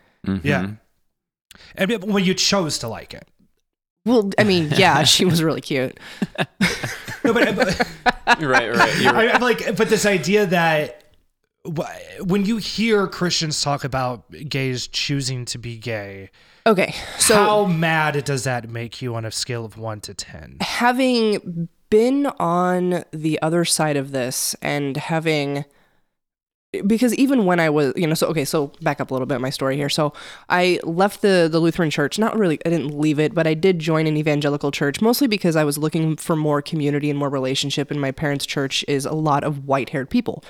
yeah. 0.43 0.71
And 1.77 1.91
it- 1.91 2.05
well, 2.05 2.19
you 2.19 2.35
chose 2.35 2.79
to 2.79 2.89
like 2.89 3.15
it. 3.15 3.29
Well, 4.05 4.31
I 4.39 4.45
mean, 4.45 4.71
yeah, 4.77 5.03
she 5.05 5.25
was 5.25 5.43
really 5.43 5.61
cute. 5.61 5.99
No, 7.23 7.35
but, 7.35 7.55
but 7.55 7.87
right, 8.41 8.75
right. 8.75 8.99
You're 8.99 9.15
I, 9.15 9.29
I'm 9.29 9.43
like, 9.43 9.77
but 9.77 9.91
this 9.91 10.07
idea 10.07 10.47
that 10.47 11.05
when 12.25 12.47
you 12.47 12.57
hear 12.57 13.07
Christians 13.07 13.61
talk 13.61 13.85
about 13.85 14.25
gays 14.49 14.87
choosing 14.89 15.45
to 15.45 15.59
be 15.59 15.77
gay, 15.77 16.31
Okay, 16.67 16.95
so 17.19 17.35
how 17.35 17.65
mad 17.67 18.25
does 18.25 18.45
that 18.45 18.71
make 18.71 19.03
you 19.03 19.15
on 19.17 19.27
a 19.27 19.31
scale 19.31 19.67
of 19.67 19.77
one 19.77 20.01
to 20.01 20.15
ten? 20.15 20.57
having 20.63 21.69
been 21.91 22.27
on 22.39 23.05
the 23.11 23.41
other 23.43 23.67
side 23.67 23.99
of 23.99 24.13
this 24.13 24.57
and 24.63 24.97
having 24.97 25.67
because 26.87 27.15
even 27.15 27.47
when 27.47 27.59
I 27.59 27.69
was, 27.69 27.93
you 27.97 28.07
know, 28.07 28.15
so 28.15 28.29
okay, 28.29 28.45
so 28.45 28.73
back 28.81 29.01
up 29.01 29.11
a 29.11 29.15
little 29.15 29.27
bit 29.27 29.41
my 29.41 29.51
story 29.51 29.77
here. 29.77 29.89
So 29.89 30.13
I 30.49 30.79
left 30.85 31.23
the 31.23 31.49
the 31.51 31.59
Lutheran 31.59 31.91
church, 31.91 32.19
not 32.19 32.39
really 32.39 32.59
I 32.65 32.71
didn't 32.71 32.99
leave 32.99 33.19
it, 33.19 33.35
but 33.35 33.47
I 33.47 33.55
did 33.55 33.79
join 33.79 34.07
an 34.07 34.17
evangelical 34.17 34.71
church 34.71 35.01
mostly 35.01 35.27
because 35.27 35.57
I 35.57 35.65
was 35.65 35.79
looking 35.79 36.17
for 36.17 36.37
more 36.37 36.63
community 36.63 37.11
and 37.11 37.19
more 37.19 37.29
relationship 37.29 37.91
and 37.91 38.01
my 38.01 38.13
parents' 38.13 38.47
church 38.47 38.85
is 38.87 39.05
a 39.05 39.13
lot 39.13 39.43
of 39.43 39.67
white-haired 39.67 40.11
people. 40.11 40.45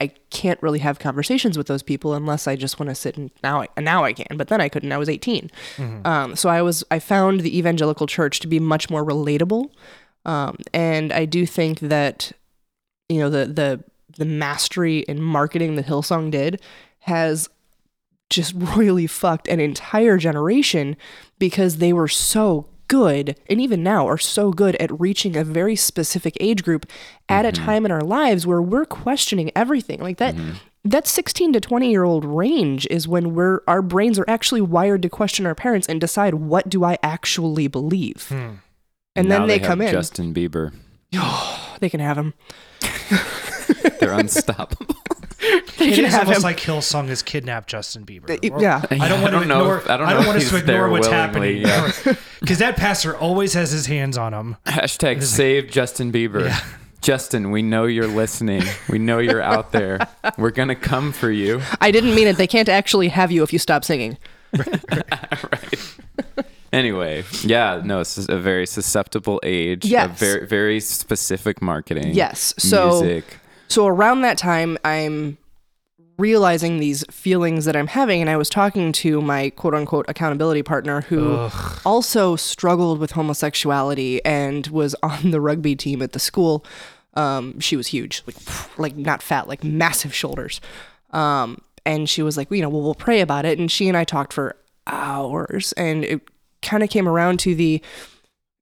I 0.00 0.08
can't 0.30 0.62
really 0.62 0.80
have 0.80 0.98
conversations 0.98 1.56
with 1.56 1.68
those 1.68 1.82
people 1.82 2.12
unless 2.14 2.46
I 2.46 2.54
just 2.56 2.78
want 2.78 2.90
to 2.90 2.94
sit 2.94 3.16
and 3.16 3.30
now 3.42 3.62
I 3.62 3.80
now 3.80 4.04
I 4.04 4.12
can, 4.14 4.36
but 4.36 4.48
then 4.48 4.60
I 4.60 4.68
couldn't. 4.68 4.92
I 4.92 4.98
was 4.98 5.08
18. 5.08 5.50
Um, 6.06 6.36
so 6.36 6.48
I 6.48 6.62
was 6.62 6.84
I 6.90 6.98
found 6.98 7.40
the 7.40 7.56
evangelical 7.58 8.06
church 8.06 8.40
to 8.40 8.46
be 8.46 8.60
much 8.60 8.88
more 8.88 9.04
relatable. 9.04 9.70
Um, 10.24 10.56
and 10.72 11.12
I 11.12 11.24
do 11.24 11.46
think 11.46 11.80
that 11.80 12.32
you 13.08 13.18
know 13.20 13.30
the 13.30 13.46
the 13.46 13.84
the 14.16 14.24
mastery 14.24 15.00
in 15.00 15.22
marketing 15.22 15.76
that 15.76 15.86
Hillsong 15.86 16.30
did 16.30 16.60
has 17.00 17.48
just 18.28 18.54
royally 18.56 19.06
fucked 19.06 19.48
an 19.48 19.60
entire 19.60 20.18
generation 20.18 20.96
because 21.38 21.76
they 21.76 21.92
were 21.92 22.08
so 22.08 22.68
good 22.88 23.38
and 23.48 23.60
even 23.60 23.82
now 23.82 24.06
are 24.06 24.18
so 24.18 24.52
good 24.52 24.76
at 24.76 25.00
reaching 25.00 25.36
a 25.36 25.44
very 25.44 25.76
specific 25.76 26.36
age 26.40 26.62
group 26.62 26.86
at 27.28 27.44
a 27.44 27.50
mm-hmm. 27.50 27.64
time 27.64 27.84
in 27.84 27.90
our 27.90 28.02
lives 28.02 28.46
where 28.46 28.62
we're 28.62 28.84
questioning 28.84 29.50
everything. 29.56 30.00
Like 30.00 30.18
that 30.18 30.34
mm-hmm. 30.34 30.56
that 30.84 31.06
16 31.06 31.54
to 31.54 31.60
20 31.60 31.90
year 31.90 32.04
old 32.04 32.24
range 32.24 32.86
is 32.90 33.08
when 33.08 33.34
we're 33.34 33.60
our 33.66 33.82
brains 33.82 34.18
are 34.18 34.28
actually 34.28 34.60
wired 34.60 35.02
to 35.02 35.08
question 35.08 35.46
our 35.46 35.54
parents 35.54 35.88
and 35.88 36.00
decide 36.00 36.34
what 36.34 36.68
do 36.68 36.84
i 36.84 36.98
actually 37.02 37.68
believe. 37.68 38.26
Hmm. 38.28 38.54
And 39.14 39.28
Now 39.28 39.38
then 39.38 39.48
they, 39.48 39.58
have 39.58 39.66
come 39.66 39.80
in. 39.80 39.90
Justin 39.90 40.34
Bieber. 40.34 40.74
they 41.80 41.88
can 41.88 42.00
have 42.00 42.18
him 42.18 42.34
They're 44.00 44.12
unstoppable. 44.12 44.94
they 45.78 45.88
It 45.90 45.94
can 45.94 46.04
is 46.06 46.12
have 46.12 46.22
almost 46.28 46.38
him 46.38 46.42
like 46.42 46.58
Hillsong 46.58 47.08
has 47.08 47.22
kidnapped 47.22 47.68
Justin 47.68 48.04
Bieber. 48.06 48.30
Or- 48.50 48.60
yeah. 48.62 48.82
I 48.90 49.08
don't 49.08 49.20
want 49.22 49.34
to 49.34 49.44
know 49.44 49.60
ignore. 49.60 49.78
if- 49.78 49.90
I 49.90 49.96
don't 49.96 50.06
I 50.08 50.12
don't 50.14 50.26
want 50.26 50.38
us 50.38 50.48
to 50.48 50.56
he's 50.56 50.64
there 50.64 50.76
ignore 50.86 50.88
what's 50.90 51.08
willingly, 51.08 51.62
happening 51.64 52.16
because 52.40 52.58
that 52.64 52.76
pastor 52.76 53.16
always 53.16 53.52
has 53.54 53.70
his 53.70 53.86
hands 53.86 54.16
on 54.16 54.32
him. 54.34 54.56
Hashtag 54.66 55.22
save 55.22 55.70
Justin 55.70 56.10
Bieber. 56.12 56.52
Justin, 57.02 57.50
we 57.52 57.62
know 57.62 57.84
you're 57.84 58.08
listening. 58.08 58.62
We 58.88 58.98
know 58.98 59.18
you're 59.18 59.42
out 59.42 59.70
there. 59.72 60.00
We're 60.38 60.50
gonna 60.50 60.74
come 60.74 61.12
for 61.12 61.30
you. 61.30 61.60
i 61.80 61.90
didn't 61.90 62.14
mean 62.14 62.26
it 62.26 62.36
they 62.36 62.46
can't 62.48 62.68
actually 62.68 63.08
have 63.08 63.30
you 63.30 63.42
if 63.44 63.52
you 63.52 63.58
stop 63.58 63.84
singing 63.84 64.16
right. 64.56 65.92
Anyway, 66.72 67.24
yeah, 67.42 67.80
no, 67.84 68.00
it's 68.00 68.28
a 68.28 68.38
very 68.38 68.66
susceptible 68.66 69.40
age. 69.44 69.84
a 69.84 69.88
Yes. 69.88 70.18
very 70.18 70.46
very 70.46 70.80
specific 70.80 71.62
marketing. 71.62 72.12
Yes, 72.14 72.54
so- 72.58 73.02
music. 73.02 73.38
So 73.68 73.86
around 73.86 74.22
that 74.22 74.38
time, 74.38 74.78
I'm 74.84 75.38
realizing 76.18 76.78
these 76.78 77.04
feelings 77.10 77.66
that 77.66 77.76
I'm 77.76 77.88
having, 77.88 78.20
and 78.20 78.30
I 78.30 78.36
was 78.36 78.48
talking 78.48 78.92
to 78.92 79.20
my 79.20 79.50
quote 79.50 79.74
unquote 79.74 80.06
accountability 80.08 80.62
partner 80.62 81.02
who 81.02 81.50
also 81.84 82.36
struggled 82.36 82.98
with 82.98 83.12
homosexuality 83.12 84.24
and 84.24 84.66
was 84.68 84.94
on 85.02 85.30
the 85.30 85.40
rugby 85.40 85.76
team 85.76 86.02
at 86.02 86.12
the 86.12 86.18
school. 86.18 86.64
Um, 87.14 87.58
she 87.60 87.76
was 87.76 87.88
huge, 87.88 88.22
like 88.26 88.36
like 88.78 88.96
not 88.96 89.22
fat, 89.22 89.48
like 89.48 89.64
massive 89.64 90.14
shoulders. 90.14 90.60
Um, 91.10 91.62
and 91.84 92.08
she 92.08 92.22
was 92.22 92.36
like, 92.36 92.50
you 92.50 92.60
know, 92.60 92.68
well, 92.68 92.82
we'll 92.82 92.94
pray 92.94 93.20
about 93.20 93.44
it. 93.44 93.58
And 93.58 93.70
she 93.70 93.88
and 93.88 93.96
I 93.96 94.04
talked 94.04 94.32
for 94.32 94.56
hours, 94.86 95.72
and 95.74 96.04
it 96.04 96.20
kind 96.62 96.82
of 96.82 96.90
came 96.90 97.08
around 97.08 97.38
to 97.40 97.54
the 97.54 97.82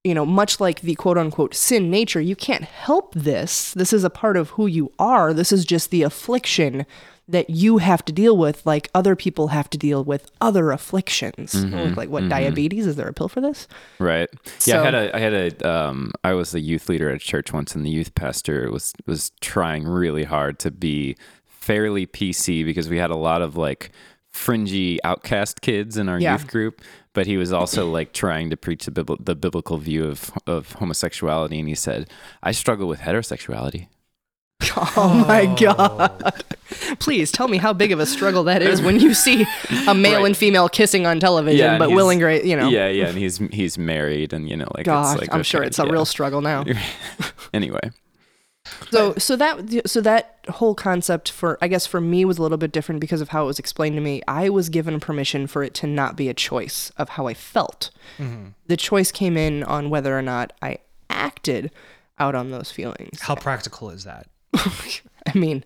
you 0.05 0.15
know, 0.15 0.27
much 0.27 0.61
like 0.61 0.83
the 0.83 0.95
quote 0.95 1.19
unquote 1.19 1.55
sin 1.55 1.91
nature, 1.91 2.21
you 2.21 2.37
can't 2.37 2.65
help 2.65 3.15
this. 3.15 3.73
This 3.73 3.93
is 3.93 4.05
a 4.05 4.11
part 4.11 4.37
of 4.37 4.51
who 4.51 4.67
you 4.67 4.93
are. 4.99 5.33
This 5.33 5.51
is 5.51 5.65
just 5.65 5.91
the 5.91 6.03
affliction 6.03 6.85
that 7.27 7.49
you 7.49 7.79
have 7.79 8.05
to 8.05 8.13
deal 8.13 8.37
with, 8.37 8.65
like 8.67 8.91
other 8.95 9.17
people 9.17 9.49
have 9.49 9.71
to 9.71 9.79
deal 9.79 10.05
with 10.05 10.31
other 10.43 10.71
afflictions. 10.71 11.55
Like, 11.55 11.97
like 11.97 12.09
what, 12.11 12.29
diabetes? 12.29 12.87
Is 12.87 12.97
there 12.97 13.09
a 13.09 13.15
pill 13.15 13.29
for 13.31 13.41
this? 13.41 13.67
Right. 13.99 14.29
Yeah, 14.67 14.83
I 14.83 14.85
had 14.85 14.95
a 14.95 15.17
I 15.17 15.19
had 15.19 15.33
a 15.33 15.69
um 15.69 16.13
I 16.23 16.35
was 16.35 16.55
a 16.55 16.61
youth 16.61 16.89
leader 16.91 17.09
at 17.09 17.17
a 17.17 17.19
church 17.19 17.51
once 17.51 17.75
and 17.75 17.85
the 17.85 17.91
youth 17.91 18.15
pastor 18.15 18.71
was 18.71 18.93
was 19.07 19.33
trying 19.41 19.85
really 19.85 20.25
hard 20.25 20.59
to 20.61 20.71
be 20.71 21.17
fairly 21.47 22.07
PC 22.07 22.63
because 22.63 22.91
we 22.91 22.99
had 22.99 23.11
a 23.11 23.17
lot 23.17 23.41
of 23.41 23.57
like 23.57 23.91
fringy 24.35 24.99
outcast 25.05 25.61
kids 25.61 25.97
in 25.97 26.09
our 26.09 26.19
Yeah. 26.19 26.33
youth 26.33 26.49
group, 26.49 26.83
but 27.13 27.27
he 27.27 27.37
was 27.37 27.53
also 27.53 27.89
like 27.89 28.13
trying 28.13 28.51
to 28.51 28.57
preach 28.57 28.85
the, 28.85 28.91
bibl- 28.91 29.25
the 29.25 29.35
biblical 29.37 29.79
view 29.79 30.05
of 30.07 30.31
of 30.47 30.73
homosexuality 30.73 31.59
and 31.61 31.69
he 31.69 31.75
said, 31.77 32.11
"I 32.43 32.53
struggle 32.53 32.89
with 32.89 33.01
heterosexuality." 33.01 33.87
Oh, 34.97 35.25
my 35.29 35.43
oh. 35.43 35.57
God. 35.57 36.43
Please 36.99 37.31
tell 37.31 37.49
me 37.49 37.59
how 37.59 37.73
big 37.73 37.93
of 37.93 38.01
a 38.01 38.07
struggle 38.07 38.45
that 38.45 38.63
is 38.63 38.81
when 38.83 38.99
you 38.99 39.13
see 39.15 39.45
a 39.87 39.95
male 40.07 40.19
Right. 40.21 40.27
and 40.27 40.37
female 40.37 40.69
kissing 40.69 41.07
on 41.07 41.21
television, 41.21 41.67
and 41.71 41.79
but 41.79 41.89
he's- 41.89 41.97
Will 41.97 42.11
and 42.11 42.21
Grace, 42.21 42.45
you 42.45 42.57
know. 42.57 42.69
Yeah, 42.69 42.89
yeah, 42.89 43.07
and 43.09 43.19
he's 43.19 43.39
he's 43.53 43.77
married 43.79 44.33
and 44.33 44.49
you 44.49 44.57
know 44.57 44.69
like 44.75 44.87
God, 44.87 45.13
it's 45.13 45.21
like 45.21 45.35
I'm 45.35 45.43
sure 45.45 45.61
okay, 45.61 45.69
it's 45.69 45.79
a 45.79 45.85
yeah. 45.85 45.93
real 45.93 46.05
struggle 46.05 46.41
now. 46.41 46.65
anyway. 47.55 47.91
So 48.91 49.15
so 49.17 49.37
that 49.37 49.89
so 49.89 50.01
that 50.01 50.39
whole 50.49 50.75
concept 50.75 51.31
for 51.31 51.59
I 51.61 51.69
guess 51.69 51.87
for 51.87 52.01
me 52.01 52.25
was 52.25 52.39
a 52.39 52.43
little 52.43 52.59
bit 52.59 52.73
different 52.73 53.01
because 53.01 53.21
of 53.21 53.29
how 53.29 53.45
it 53.45 53.47
was 53.47 53.59
explained 53.59 53.97
to 53.97 54.01
me. 54.01 54.23
I 54.27 54.49
was 54.49 54.69
given 54.69 55.01
permission 55.01 55.47
for 55.47 55.63
it 55.63 55.75
to 55.75 55.87
not 55.87 56.17
be 56.17 56.29
a 56.29 56.35
choice 56.35 56.91
of 56.97 57.11
how 57.11 57.27
I 57.27 57.35
felt. 57.35 57.91
Mm-hmm. 58.19 58.49
The 58.67 58.77
choice 58.77 59.13
came 59.13 59.37
in 59.37 59.63
on 59.65 59.91
whether 59.91 60.17
or 60.17 60.23
not 60.23 60.53
I 60.63 60.79
acted 61.11 61.71
out 62.19 62.35
on 62.35 62.51
those 62.51 62.71
feelings. 62.71 63.21
How 63.21 63.35
practical 63.35 63.91
is 63.91 64.05
that? 64.05 64.29
I 64.55 65.37
mean, 65.37 65.65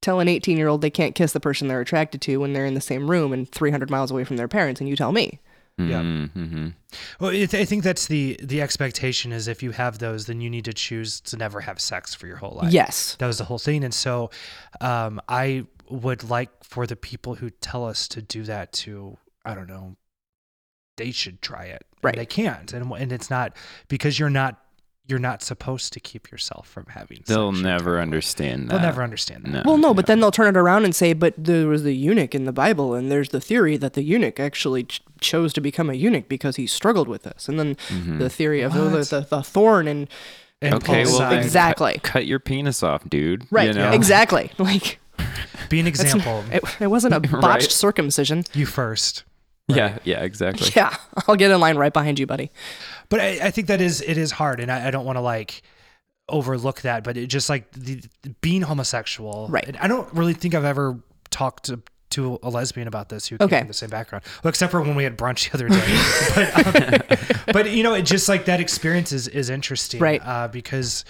tell 0.00 0.20
an 0.20 0.28
18 0.28 0.56
year 0.56 0.68
old 0.68 0.80
they 0.80 0.90
can't 0.90 1.14
kiss 1.14 1.32
the 1.32 1.40
person 1.40 1.68
they're 1.68 1.80
attracted 1.80 2.20
to 2.22 2.38
when 2.38 2.52
they're 2.52 2.66
in 2.66 2.74
the 2.74 2.80
same 2.80 3.10
room 3.10 3.32
and 3.32 3.50
300 3.50 3.90
miles 3.90 4.10
away 4.10 4.24
from 4.24 4.36
their 4.36 4.48
parents, 4.48 4.80
and 4.80 4.88
you 4.88 4.96
tell 4.96 5.12
me. 5.12 5.40
Yeah. 5.78 6.02
Mm-hmm. 6.02 6.68
Well, 7.18 7.30
I 7.30 7.46
think 7.46 7.82
that's 7.82 8.06
the 8.06 8.38
the 8.42 8.60
expectation 8.60 9.32
is 9.32 9.48
if 9.48 9.62
you 9.62 9.70
have 9.72 9.98
those, 9.98 10.26
then 10.26 10.40
you 10.40 10.50
need 10.50 10.64
to 10.66 10.72
choose 10.72 11.20
to 11.22 11.36
never 11.36 11.60
have 11.60 11.80
sex 11.80 12.14
for 12.14 12.26
your 12.26 12.36
whole 12.36 12.58
life. 12.62 12.72
Yes. 12.72 13.16
that 13.18 13.26
was 13.26 13.38
the 13.38 13.44
whole 13.44 13.58
thing. 13.58 13.82
And 13.82 13.94
so, 13.94 14.30
um, 14.80 15.20
I 15.28 15.64
would 15.88 16.28
like 16.28 16.50
for 16.62 16.86
the 16.86 16.96
people 16.96 17.34
who 17.36 17.50
tell 17.50 17.84
us 17.84 18.06
to 18.08 18.22
do 18.22 18.42
that 18.44 18.72
to, 18.72 19.16
I 19.44 19.54
don't 19.54 19.66
know, 19.68 19.96
they 20.98 21.10
should 21.10 21.40
try 21.42 21.64
it. 21.64 21.84
And 21.96 22.04
Right. 22.04 22.16
they 22.16 22.26
can't, 22.26 22.72
and 22.72 22.90
and 22.92 23.12
it's 23.12 23.30
not 23.30 23.56
because 23.88 24.18
you're 24.18 24.30
not 24.30 24.61
you're 25.06 25.18
not 25.18 25.42
supposed 25.42 25.92
to 25.92 26.00
keep 26.00 26.30
yourself 26.30 26.68
from 26.68 26.86
having. 26.86 27.18
Sex. 27.18 27.28
They'll 27.28 27.52
never 27.52 28.00
understand 28.00 28.68
that. 28.68 28.74
They'll 28.74 28.82
never 28.82 29.02
understand 29.02 29.44
that. 29.44 29.50
No. 29.50 29.62
Well, 29.64 29.78
no, 29.78 29.94
but 29.94 30.06
then 30.06 30.20
they'll 30.20 30.30
turn 30.30 30.54
it 30.54 30.58
around 30.58 30.84
and 30.84 30.94
say, 30.94 31.12
but 31.12 31.34
there 31.36 31.66
was 31.66 31.82
the 31.82 31.94
eunuch 31.94 32.34
in 32.34 32.44
the 32.44 32.52
Bible, 32.52 32.94
and 32.94 33.10
there's 33.10 33.30
the 33.30 33.40
theory 33.40 33.76
that 33.76 33.94
the 33.94 34.02
eunuch 34.02 34.38
actually 34.38 34.84
ch- 34.84 35.02
chose 35.20 35.52
to 35.54 35.60
become 35.60 35.90
a 35.90 35.94
eunuch 35.94 36.28
because 36.28 36.56
he 36.56 36.66
struggled 36.66 37.08
with 37.08 37.24
this. 37.24 37.48
And 37.48 37.58
then 37.58 37.74
mm-hmm. 37.88 38.18
the 38.18 38.30
theory 38.30 38.60
of 38.62 38.76
oh, 38.76 38.88
the, 38.90 38.98
the, 38.98 39.26
the 39.28 39.42
thorn 39.42 39.88
and. 39.88 40.08
And 40.60 40.74
Okay, 40.76 41.04
well, 41.04 41.18
then 41.18 41.30
sides. 41.30 41.46
Exactly. 41.46 41.94
Cut, 41.94 42.02
cut 42.04 42.26
your 42.26 42.38
penis 42.38 42.84
off, 42.84 43.02
dude. 43.10 43.48
Right, 43.50 43.66
You 43.66 43.74
know? 43.74 43.90
exactly. 43.90 44.52
Like, 44.58 45.00
be 45.68 45.80
an 45.80 45.88
example. 45.88 46.44
it, 46.52 46.62
it 46.78 46.86
wasn't 46.86 47.14
a 47.14 47.20
botched 47.40 47.42
Right. 47.42 47.62
circumcision. 47.62 48.44
you 48.54 48.66
first. 48.66 49.24
Yeah, 49.68 49.98
yeah, 50.04 50.22
exactly. 50.22 50.70
Yeah, 50.76 50.94
I'll 51.26 51.36
get 51.36 51.50
in 51.50 51.60
line 51.60 51.76
right 51.76 51.92
behind 51.92 52.18
you, 52.18 52.26
buddy. 52.26 52.50
But 53.12 53.20
I, 53.20 53.38
I 53.46 53.50
think 53.52 53.68
that 53.68 53.80
is 53.80 54.00
it 54.00 54.16
is 54.18 54.32
hard 54.32 54.58
and 54.58 54.72
i, 54.72 54.88
I 54.88 54.90
don't 54.90 55.04
want 55.04 55.16
to 55.16 55.20
like 55.20 55.62
overlook 56.28 56.80
that 56.82 57.04
but 57.04 57.16
it 57.16 57.26
just 57.26 57.48
like 57.50 57.70
the, 57.72 58.02
being 58.40 58.62
homosexual 58.62 59.46
Right. 59.48 59.76
i 59.80 59.86
don't 59.86 60.12
really 60.14 60.34
think 60.34 60.54
i've 60.54 60.64
ever 60.64 60.98
talked 61.30 61.64
to, 61.66 61.80
to 62.10 62.38
a 62.42 62.48
lesbian 62.50 62.88
about 62.88 63.08
this 63.08 63.26
who 63.26 63.36
came 63.38 63.44
Okay. 63.46 63.58
from 63.60 63.68
the 63.68 63.74
same 63.74 63.90
background 63.90 64.24
well 64.42 64.48
except 64.48 64.70
for 64.70 64.80
when 64.80 64.94
we 64.94 65.04
had 65.04 65.16
brunch 65.18 65.50
the 65.50 65.54
other 65.56 65.68
day 65.68 67.00
but, 67.06 67.46
um, 67.46 67.52
but 67.52 67.70
you 67.70 67.82
know 67.82 67.94
it 67.94 68.02
just 68.02 68.28
like 68.28 68.44
that 68.46 68.60
experience 68.60 69.12
is, 69.12 69.28
is 69.28 69.50
interesting 69.50 70.00
Right. 70.00 70.22
uh, 70.24 70.48
because 70.48 71.04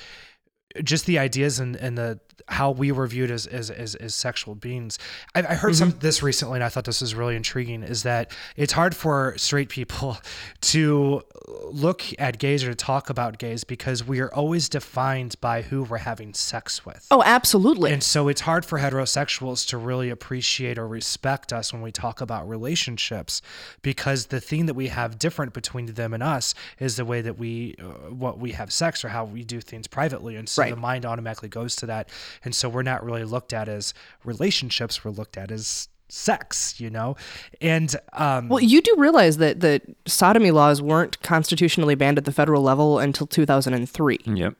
just 0.83 1.07
the 1.07 1.19
ideas 1.19 1.59
and, 1.59 1.77
and 1.77 1.99
the 1.99 2.21
how 2.49 2.71
we 2.71 2.93
were 2.93 3.07
viewed 3.07 3.31
as 3.31 3.47
as, 3.47 3.71
as, 3.71 3.95
as 3.97 4.15
sexual 4.15 4.55
beings. 4.55 4.99
I, 5.35 5.41
I 5.41 5.55
heard 5.55 5.77
some 5.77 5.95
this 6.01 6.23
recently, 6.23 6.57
and 6.57 6.65
I 6.65 6.69
thought 6.69 6.85
this 6.85 7.01
was 7.01 7.15
really 7.15 7.37
intriguing. 7.37 7.83
Is 7.83 8.03
that 8.03 8.33
it's 8.57 8.73
hard 8.73 8.95
for 8.95 9.35
straight 9.37 9.69
people 9.69 10.19
to 10.63 11.23
look 11.65 12.05
at 12.19 12.39
gays 12.39 12.65
or 12.65 12.69
to 12.69 12.75
talk 12.75 13.11
about 13.11 13.39
gays 13.39 13.65
because 13.65 14.05
we 14.07 14.21
are 14.21 14.33
always 14.33 14.69
defined 14.69 15.37
by 15.41 15.63
who 15.63 15.83
we're 15.85 15.99
having 15.99 16.35
sex 16.35 16.85
with. 16.85 17.07
Oh, 17.11 17.23
absolutely. 17.25 17.93
And 17.93 18.03
so 18.03 18.29
it's 18.29 18.43
hard 18.43 18.65
for 18.65 18.79
heterosexuals 18.79 19.67
to 19.69 19.79
really 19.79 20.11
appreciate 20.11 20.79
or 20.79 20.87
respect 20.87 21.53
us 21.53 21.73
when 21.73 21.83
we 21.83 21.93
talk 21.93 22.21
about 22.21 22.49
relationships 22.49 23.43
because 23.83 24.27
the 24.27 24.41
thing 24.41 24.67
that 24.67 24.75
we 24.75 24.89
have 24.89 25.19
different 25.19 25.53
between 25.53 25.87
them 25.87 26.15
and 26.15 26.23
us 26.23 26.55
is 26.79 26.97
the 26.97 27.05
way 27.05 27.21
that 27.21 27.39
we 27.39 27.75
uh, 27.81 28.11
what 28.11 28.39
we 28.39 28.53
have 28.53 28.73
sex 28.73 29.05
or 29.05 29.09
how 29.09 29.25
we 29.25 29.45
do 29.45 29.61
things 29.61 29.87
privately 29.87 30.37
and 30.37 30.49
so 30.49 30.62
Right. 30.63 30.71
the 30.75 30.81
mind 30.81 31.05
automatically 31.07 31.49
goes 31.49 31.77
to 31.77 31.87
that 31.87 32.09
and 32.45 32.55
so 32.55 32.69
we're 32.69 32.83
not 32.83 33.05
really 33.05 33.25
looked 33.25 33.53
at 33.53 33.69
as 33.69 33.95
relationships 34.25 35.05
we're 35.05 35.11
looked 35.11 35.37
at 35.37 35.51
as 35.51 35.89
sex, 36.09 36.79
you 36.79 36.91
know? 36.91 37.17
And 37.61 37.95
um 38.13 38.49
Well, 38.49 38.61
you 38.61 38.83
do 38.83 38.95
realize 38.99 39.39
that 39.39 39.61
that 39.61 39.83
sodomy 40.07 40.51
laws 40.51 40.83
weren't 40.83 41.21
constitutionally 41.23 41.95
banned 41.95 42.19
at 42.19 42.25
the 42.27 42.33
federal 42.33 42.63
level 42.63 42.99
until 42.99 43.27
2003. 43.27 44.19
Yep. 44.27 44.55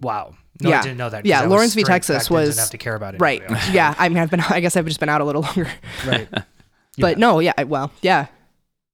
wow. 0.00 0.34
No, 0.60 0.70
Yeah. 0.70 0.80
I 0.80 0.82
didn't 0.82 0.98
know 0.98 1.08
that. 1.08 1.24
Yeah, 1.24 1.42
Lawrence 1.42 1.74
v. 1.74 1.84
Texas 1.84 2.28
was- 2.28 2.48
didn't 2.48 2.58
have 2.60 2.70
to 2.70 2.78
care 2.78 2.96
about 2.96 3.14
it. 3.14 3.20
Right. 3.20 3.42
yeah. 3.70 3.94
I 3.96 4.08
mean, 4.08 4.18
I've 4.18 4.28
been. 4.30 4.40
I 4.48 4.58
guess 4.58 4.76
I've 4.76 4.86
just 4.86 4.98
been 4.98 5.08
out 5.08 5.20
a 5.20 5.24
little 5.24 5.42
longer. 5.42 5.70
right. 6.06 6.28
But 6.98 7.16
no. 7.16 7.38
Yeah. 7.38 7.62
Well. 7.62 7.92
Yeah. 8.02 8.26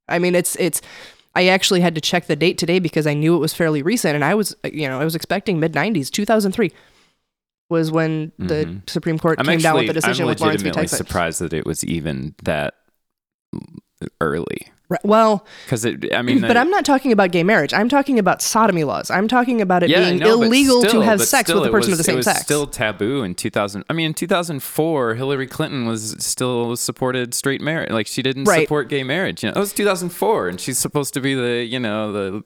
I 0.07 0.19
mean, 0.19 0.35
it's 0.35 0.57
it's. 0.57 0.83
I 1.37 1.47
actually 1.49 1.81
had 1.81 1.95
to 1.97 2.01
check 2.01 2.27
the 2.27 2.37
date 2.37 2.59
today 2.59 2.79
because 2.79 3.07
I 3.07 3.15
knew 3.15 3.35
it 3.35 3.39
was 3.41 3.53
fairly 3.53 3.83
recent, 3.83 4.15
and 4.15 4.25
I 4.25 4.35
was, 4.35 4.55
you 4.65 4.89
know, 4.89 5.01
I 5.01 5.05
was 5.05 5.15
expecting 5.15 5.59
mid 5.59 5.73
'90s, 5.73 6.11
2003 6.11 6.71
was 7.71 7.91
when 7.91 8.31
the 8.39 8.67
Mhm. 8.67 8.89
Supreme 8.91 9.19
Court 9.19 9.39
I'm 9.41 9.47
came 9.47 9.59
down 9.59 9.77
with 9.77 9.87
the 9.87 9.95
decision 9.95 10.25
I'm 10.25 10.29
with 10.29 10.41
Lawrence 10.41 10.63
v. 10.63 10.87
surprised 10.87 11.41
that 11.41 11.53
it 11.53 11.65
was 11.67 11.83
even 11.85 12.35
that 12.45 12.75
early. 14.21 14.69
Right, 14.91 15.01
Well, 15.03 15.47
Because 15.65 15.87
it, 15.87 16.15
I 16.15 16.21
mean, 16.21 16.43
but 16.43 16.59
I- 16.59 16.61
I'm 16.61 16.69
not 16.69 16.85
talking 16.85 17.11
about 17.11 17.31
gay 17.31 17.43
marriage. 17.43 17.73
I'm 17.73 17.89
talking 17.89 18.19
about 18.19 18.43
sodomy 18.43 18.85
laws. 18.85 19.11
I'm 19.11 19.29
talking 19.29 19.63
about 19.63 19.83
it 19.83 19.89
yeah, 19.89 20.01
being 20.01 20.19
no, 20.19 20.39
but 20.39 20.45
illegal 20.49 20.81
still- 20.83 21.01
to 21.01 21.01
have 21.01 21.23
sex 21.23 21.51
with 21.53 21.65
a 21.65 21.71
person 21.71 21.93
was, 21.93 21.93
of 21.93 21.97
the 21.99 22.05
same 22.05 22.15
it 22.17 22.19
was 22.19 22.27
sex. 22.27 22.41
Still 22.43 22.67
taboo 22.67 23.23
in 23.23 23.35
2000. 23.35 23.83
I 23.89 23.95
mean, 23.95 24.09
in 24.09 24.15
2004, 24.15 25.15
Hillary 25.15 25.47
Clinton 25.47 25.87
was 25.87 26.15
still 26.19 26.77
supported 26.77 27.33
straight 27.33 27.63
marriage. 27.63 27.91
Like 27.93 28.07
she 28.07 28.21
didn't 28.21 28.45
Right. 28.45 28.63
support 28.65 28.89
gay 28.91 29.05
marriage. 29.05 29.43
You 29.43 29.49
know, 29.51 29.57
it 29.57 29.61
was 29.61 29.73
2004, 29.73 30.49
and 30.49 30.61
she's 30.61 30.79
supposed 30.79 31.15
to 31.15 31.21
be 31.23 31.35
the 31.35 31.65
you 31.65 31.81
know 31.81 32.13
the 32.13 32.45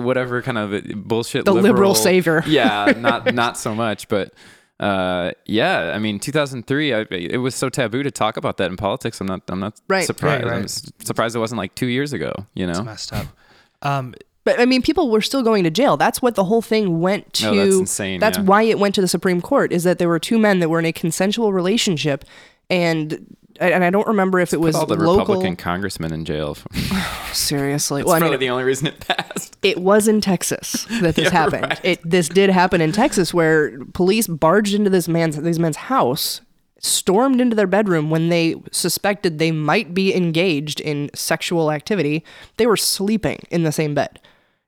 whatever 0.00 0.42
kind 0.42 0.58
of 0.58 0.84
bullshit 1.08 1.46
The 1.46 1.54
liberal 1.54 1.94
savior. 1.94 2.42
yeah, 2.46 2.92
not 2.96 3.32
not 3.42 3.56
so 3.56 3.74
much, 3.74 4.08
but. 4.08 4.32
Uh, 4.80 5.32
yeah, 5.44 5.92
I 5.94 5.98
mean, 5.98 6.20
2003. 6.20 6.94
I, 6.94 7.00
it 7.10 7.38
was 7.38 7.54
so 7.54 7.68
taboo 7.68 8.02
to 8.04 8.10
talk 8.10 8.36
about 8.36 8.58
that 8.58 8.70
in 8.70 8.76
politics. 8.76 9.20
I'm 9.20 9.26
not. 9.26 9.42
I'm 9.48 9.60
not 9.60 9.80
Right. 9.88 10.06
surprised. 10.06 10.44
Right, 10.44 10.50
right. 10.52 10.60
I'm 10.60 10.68
surprised 11.04 11.34
it 11.34 11.40
wasn't 11.40 11.58
like 11.58 11.74
two 11.74 11.86
years 11.88 12.12
ago. 12.12 12.32
You 12.54 12.66
know. 12.66 12.82
messed 12.82 13.12
up. 13.12 13.26
Um, 13.82 14.14
But 14.44 14.58
I 14.58 14.64
mean, 14.66 14.82
people 14.82 15.08
were 15.10 15.20
still 15.20 15.42
going 15.42 15.62
to 15.64 15.70
jail. 15.70 15.96
That's 15.96 16.20
what 16.20 16.34
the 16.34 16.42
whole 16.44 16.62
thing 16.62 17.00
went 17.00 17.32
to. 17.34 17.54
That's 17.54 17.76
insane, 17.76 18.18
That's 18.18 18.38
yeah. 18.38 18.44
why 18.44 18.62
it 18.62 18.78
went 18.80 18.94
to 18.96 19.00
the 19.00 19.06
Supreme 19.08 19.40
Court. 19.40 19.72
Is 19.72 19.84
that 19.84 19.98
there 19.98 20.08
were 20.08 20.18
two 20.18 20.36
men 20.38 20.58
that 20.60 20.68
were 20.68 20.78
in 20.80 20.84
a 20.84 20.92
consensual 20.92 21.52
relationship, 21.52 22.24
and 22.70 23.36
and 23.60 23.84
I 23.84 23.90
don't 23.90 24.06
remember 24.06 24.38
if 24.40 24.52
it 24.52 24.60
was 24.60 24.74
All 24.76 24.86
the 24.86 24.96
local. 24.96 25.18
Republican 25.20 25.56
congressmen 25.56 26.12
in 26.12 26.24
jail. 26.24 26.56
Seriously, 27.32 28.02
That's 28.02 28.08
well, 28.08 28.22
I 28.22 28.30
mean, 28.30 28.38
the 28.38 28.50
only 28.50 28.64
reason 28.64 28.86
it 28.88 29.00
passed. 29.00 29.56
it 29.62 29.78
was 29.78 30.08
in 30.08 30.20
Texas 30.20 30.86
that 31.00 31.14
this 31.14 31.24
Yeah, 31.26 31.30
happened. 31.30 31.62
right. 31.64 31.80
It 31.84 32.00
this 32.04 32.28
did 32.28 32.50
happen 32.50 32.80
in 32.80 32.92
Texas, 32.92 33.32
where 33.34 33.78
police 33.94 34.26
barged 34.26 34.74
into 34.74 34.90
this 34.90 35.08
man's 35.08 35.36
these 35.40 35.58
men's 35.58 35.76
house, 35.76 36.40
stormed 36.78 37.40
into 37.40 37.56
their 37.56 37.66
bedroom 37.66 38.10
when 38.10 38.28
they 38.28 38.54
suspected 38.72 39.38
they 39.38 39.50
might 39.52 39.94
be 39.94 40.14
engaged 40.14 40.80
in 40.80 41.10
sexual 41.14 41.70
activity. 41.70 42.24
They 42.56 42.66
were 42.66 42.76
sleeping 42.76 43.40
in 43.50 43.62
the 43.64 43.72
same 43.72 43.94
bed, 43.94 44.20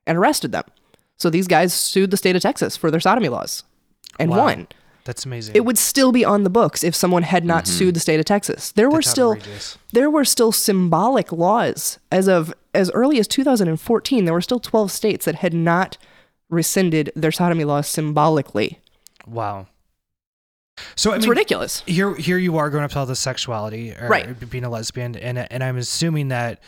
and 0.05 0.17
arrested 0.17 0.51
them. 0.51 0.65
So 1.17 1.29
these 1.29 1.47
guys 1.47 1.73
sued 1.73 2.11
the 2.11 2.17
state 2.17 2.35
of 2.35 2.41
Texas 2.41 2.75
for 2.75 2.89
their 2.91 2.99
sodomy 2.99 3.29
laws, 3.29 3.63
and 4.19 4.31
Wow. 4.31 4.45
won. 4.45 4.67
That's 5.03 5.25
amazing. 5.25 5.55
It 5.55 5.65
would 5.65 5.77
still 5.77 6.11
be 6.11 6.23
on 6.23 6.43
the 6.43 6.49
books 6.49 6.83
if 6.83 6.95
someone 6.95 7.23
had 7.23 7.43
not 7.45 7.65
mm-hmm. 7.65 7.73
sued 7.73 7.95
the 7.95 7.99
state 7.99 8.19
of 8.19 8.25
Texas. 8.25 8.71
There 8.71 8.89
were 8.89 9.01
still 9.01 9.31
outrageous. 9.31 9.77
there 9.93 10.09
were 10.09 10.25
still 10.25 10.51
symbolic 10.51 11.31
laws 11.31 11.99
as 12.11 12.27
of 12.27 12.53
as 12.73 12.91
early 12.91 13.19
as 13.19 13.27
2014. 13.27 14.25
There 14.25 14.33
were 14.33 14.41
still 14.41 14.59
12 14.59 14.91
states 14.91 15.25
that 15.25 15.35
had 15.35 15.53
not 15.53 15.97
rescinded 16.49 17.11
their 17.15 17.31
sodomy 17.31 17.63
laws 17.63 17.87
symbolically. 17.87 18.79
Wow. 19.25 19.67
So 20.95 21.11
I 21.11 21.15
It's 21.15 21.25
mean, 21.25 21.31
ridiculous. 21.31 21.83
here 21.85 22.15
here 22.15 22.37
you 22.37 22.57
are 22.57 22.69
growing 22.69 22.83
up 22.83 22.91
with 22.91 22.97
all 22.97 23.05
this 23.05 23.19
sexuality, 23.19 23.91
or 23.93 24.07
Right. 24.07 24.49
Being 24.49 24.63
a 24.63 24.69
lesbian, 24.69 25.15
and 25.15 25.39
and 25.51 25.63
I'm 25.63 25.77
assuming 25.77 26.29
that 26.29 26.59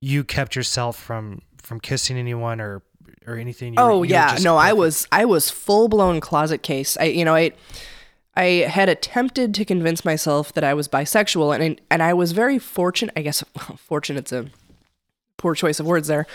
you 0.00 0.24
kept 0.24 0.56
yourself 0.56 0.96
from 0.96 1.42
from 1.62 1.80
kissing 1.80 2.16
anyone 2.16 2.60
or 2.60 2.82
or 3.26 3.36
anything. 3.36 3.74
You 3.74 3.80
Oh 3.80 3.98
were 4.00 4.06
yeah, 4.06 4.36
no, 4.42 4.56
I 4.56 4.72
was 4.72 5.06
I 5.12 5.24
was 5.24 5.50
full 5.50 5.88
blown 5.88 6.20
closet 6.20 6.62
case. 6.62 6.96
I 6.98 7.04
you 7.04 7.24
know 7.24 7.34
I 7.34 7.52
I 8.36 8.44
had 8.68 8.88
attempted 8.88 9.54
to 9.54 9.64
convince 9.64 10.04
myself 10.04 10.52
that 10.54 10.64
I 10.64 10.74
was 10.74 10.88
bisexual, 10.88 11.58
and 11.58 11.80
and 11.90 12.02
I 12.02 12.14
was 12.14 12.32
very 12.32 12.58
fortunate. 12.58 13.12
I 13.16 13.22
guess 13.22 13.44
fortunate's 13.76 14.32
a 14.32 14.46
poor 15.36 15.54
choice 15.54 15.80
of 15.80 15.86
words 15.86 16.08
there. 16.08 16.26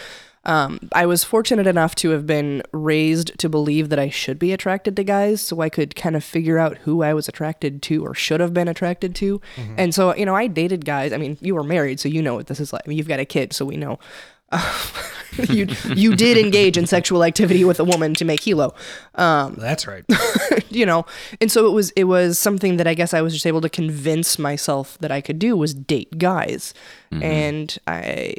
Um, 0.47 0.89
I 0.93 1.07
was 1.07 1.23
fortunate 1.23 1.65
enough 1.65 1.95
to 1.95 2.11
have 2.11 2.27
been 2.27 2.61
raised 2.71 3.35
to 3.39 3.49
believe 3.49 3.89
that 3.89 3.97
I 3.97 4.09
should 4.09 4.37
be 4.37 4.53
attracted 4.53 4.95
to 4.95 5.03
guys, 5.03 5.41
so 5.41 5.59
I 5.61 5.69
could 5.69 5.95
kind 5.95 6.15
of 6.15 6.23
figure 6.23 6.59
out 6.59 6.77
who 6.79 7.01
I 7.01 7.15
was 7.15 7.27
attracted 7.27 7.81
to 7.83 8.05
or 8.05 8.13
should 8.13 8.39
have 8.41 8.53
been 8.53 8.67
attracted 8.67 9.15
to. 9.15 9.41
And 9.75 9.91
so, 9.95 10.15
you 10.15 10.23
know, 10.23 10.35
I 10.35 10.45
dated 10.45 10.85
guys. 10.85 11.13
I 11.13 11.17
mean, 11.17 11.39
you 11.41 11.55
were 11.55 11.63
married, 11.63 11.99
so 11.99 12.09
you 12.09 12.21
know 12.21 12.35
what 12.35 12.45
this 12.45 12.59
is 12.59 12.71
like. 12.71 12.83
I 12.85 12.89
mean, 12.89 12.97
you've 12.99 13.07
got 13.07 13.19
a 13.19 13.25
kid, 13.25 13.53
so 13.53 13.65
we 13.65 13.75
know. 13.75 13.97
you 15.49 15.67
you 15.93 16.15
did 16.15 16.37
engage 16.37 16.77
in 16.77 16.87
sexual 16.87 17.23
activity 17.23 17.63
with 17.65 17.79
a 17.79 17.83
woman 17.83 18.13
to 18.13 18.23
make 18.23 18.41
helo 18.41 18.73
um, 19.15 19.55
That's 19.55 19.85
right. 19.85 20.05
you 20.69 20.85
know 20.85 21.05
and 21.41 21.51
so 21.51 21.65
it 21.67 21.71
was 21.71 21.91
it 21.91 22.05
was 22.05 22.39
something 22.39 22.77
that 22.77 22.87
i 22.87 22.93
guess 22.93 23.13
i 23.13 23.21
was 23.21 23.33
just 23.33 23.45
able 23.45 23.61
to 23.61 23.69
convince 23.69 24.39
myself 24.39 24.97
that 24.99 25.11
i 25.11 25.19
could 25.19 25.39
do 25.39 25.57
was 25.57 25.73
date 25.73 26.17
guys 26.17 26.73
mm-hmm. 27.11 27.23
and 27.23 27.77
i 27.87 28.33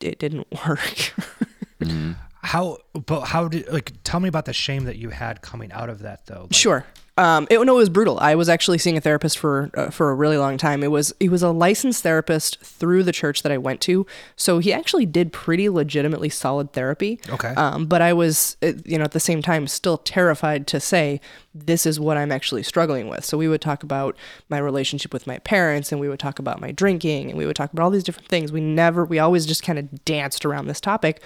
it 0.00 0.18
didn't 0.18 0.46
work 0.66 1.14
mm-hmm. 1.80 2.12
how? 2.42 2.78
But 2.92 3.22
how 3.22 3.48
did 3.48 3.68
like? 3.72 3.92
Tell 4.04 4.20
me 4.20 4.28
about 4.28 4.44
the 4.44 4.52
shame 4.52 4.84
that 4.84 4.96
you 4.96 5.10
had 5.10 5.42
coming 5.42 5.72
out 5.72 5.88
of 5.88 6.00
that, 6.00 6.26
though. 6.26 6.42
Like, 6.42 6.54
sure 6.54 6.86
um 7.18 7.46
it, 7.50 7.58
no 7.60 7.74
it 7.74 7.78
was 7.78 7.88
brutal 7.88 8.18
i 8.20 8.34
was 8.34 8.48
actually 8.48 8.78
seeing 8.78 8.96
a 8.96 9.00
therapist 9.00 9.38
for 9.38 9.70
uh, 9.76 9.90
for 9.90 10.10
a 10.10 10.14
really 10.14 10.38
long 10.38 10.56
time 10.56 10.82
it 10.82 10.90
was 10.90 11.12
he 11.20 11.28
was 11.28 11.42
a 11.42 11.50
licensed 11.50 12.02
therapist 12.02 12.58
through 12.60 13.02
the 13.02 13.12
church 13.12 13.42
that 13.42 13.52
i 13.52 13.58
went 13.58 13.80
to 13.80 14.06
so 14.36 14.58
he 14.58 14.72
actually 14.72 15.04
did 15.04 15.32
pretty 15.32 15.68
legitimately 15.68 16.28
solid 16.28 16.72
therapy 16.72 17.20
Okay. 17.32 17.48
Um, 17.54 17.86
but 17.86 18.02
I 18.02 18.12
was, 18.12 18.56
uh, 18.62 18.72
you 18.84 18.98
know, 18.98 19.04
at 19.04 19.12
the 19.12 19.20
same 19.20 19.42
time, 19.42 19.66
still 19.66 19.98
terrified 19.98 20.66
to 20.68 20.80
say, 20.80 21.20
this 21.54 21.86
is 21.86 21.98
what 21.98 22.16
I'm 22.16 22.30
actually 22.32 22.62
struggling 22.62 23.08
with. 23.08 23.24
So 23.24 23.36
we 23.38 23.48
would 23.48 23.60
talk 23.60 23.82
about 23.82 24.16
my 24.48 24.58
relationship 24.58 25.12
with 25.12 25.26
my 25.26 25.38
parents 25.38 25.92
and 25.92 26.00
we 26.00 26.08
would 26.08 26.18
talk 26.20 26.38
about 26.38 26.60
my 26.60 26.72
drinking 26.72 27.30
and 27.30 27.38
we 27.38 27.46
would 27.46 27.56
talk 27.56 27.72
about 27.72 27.82
all 27.82 27.90
these 27.90 28.04
different 28.04 28.28
things. 28.28 28.52
We 28.52 28.60
never, 28.60 29.04
we 29.04 29.18
always 29.18 29.46
just 29.46 29.62
kind 29.62 29.78
of 29.78 30.04
danced 30.04 30.44
around 30.44 30.66
this 30.66 30.80
topic. 30.80 31.22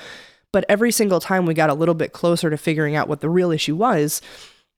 But 0.52 0.64
every 0.68 0.92
single 0.92 1.20
time 1.20 1.44
we 1.44 1.54
got 1.54 1.70
a 1.70 1.74
little 1.74 1.94
bit 1.94 2.12
closer 2.12 2.50
to 2.50 2.56
figuring 2.56 2.96
out 2.96 3.08
what 3.08 3.20
the 3.20 3.28
real 3.28 3.50
issue 3.50 3.76
was, 3.76 4.22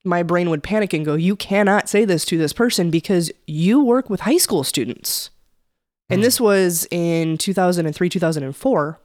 my 0.03 0.23
brain 0.23 0.49
would 0.49 0.63
panic 0.63 0.93
and 0.93 1.05
go, 1.05 1.15
You 1.15 1.35
cannot 1.35 1.89
say 1.89 2.05
this 2.05 2.25
to 2.25 2.37
this 2.37 2.53
person 2.53 2.89
because 2.89 3.31
you 3.47 3.83
work 3.83 4.09
with 4.09 4.21
high 4.21 4.37
school 4.37 4.63
students. 4.63 5.29
And 6.11 6.23
this 6.23 6.39
was 6.41 6.87
in 6.89 7.37
2003, 7.37 8.09
2004 8.09 8.99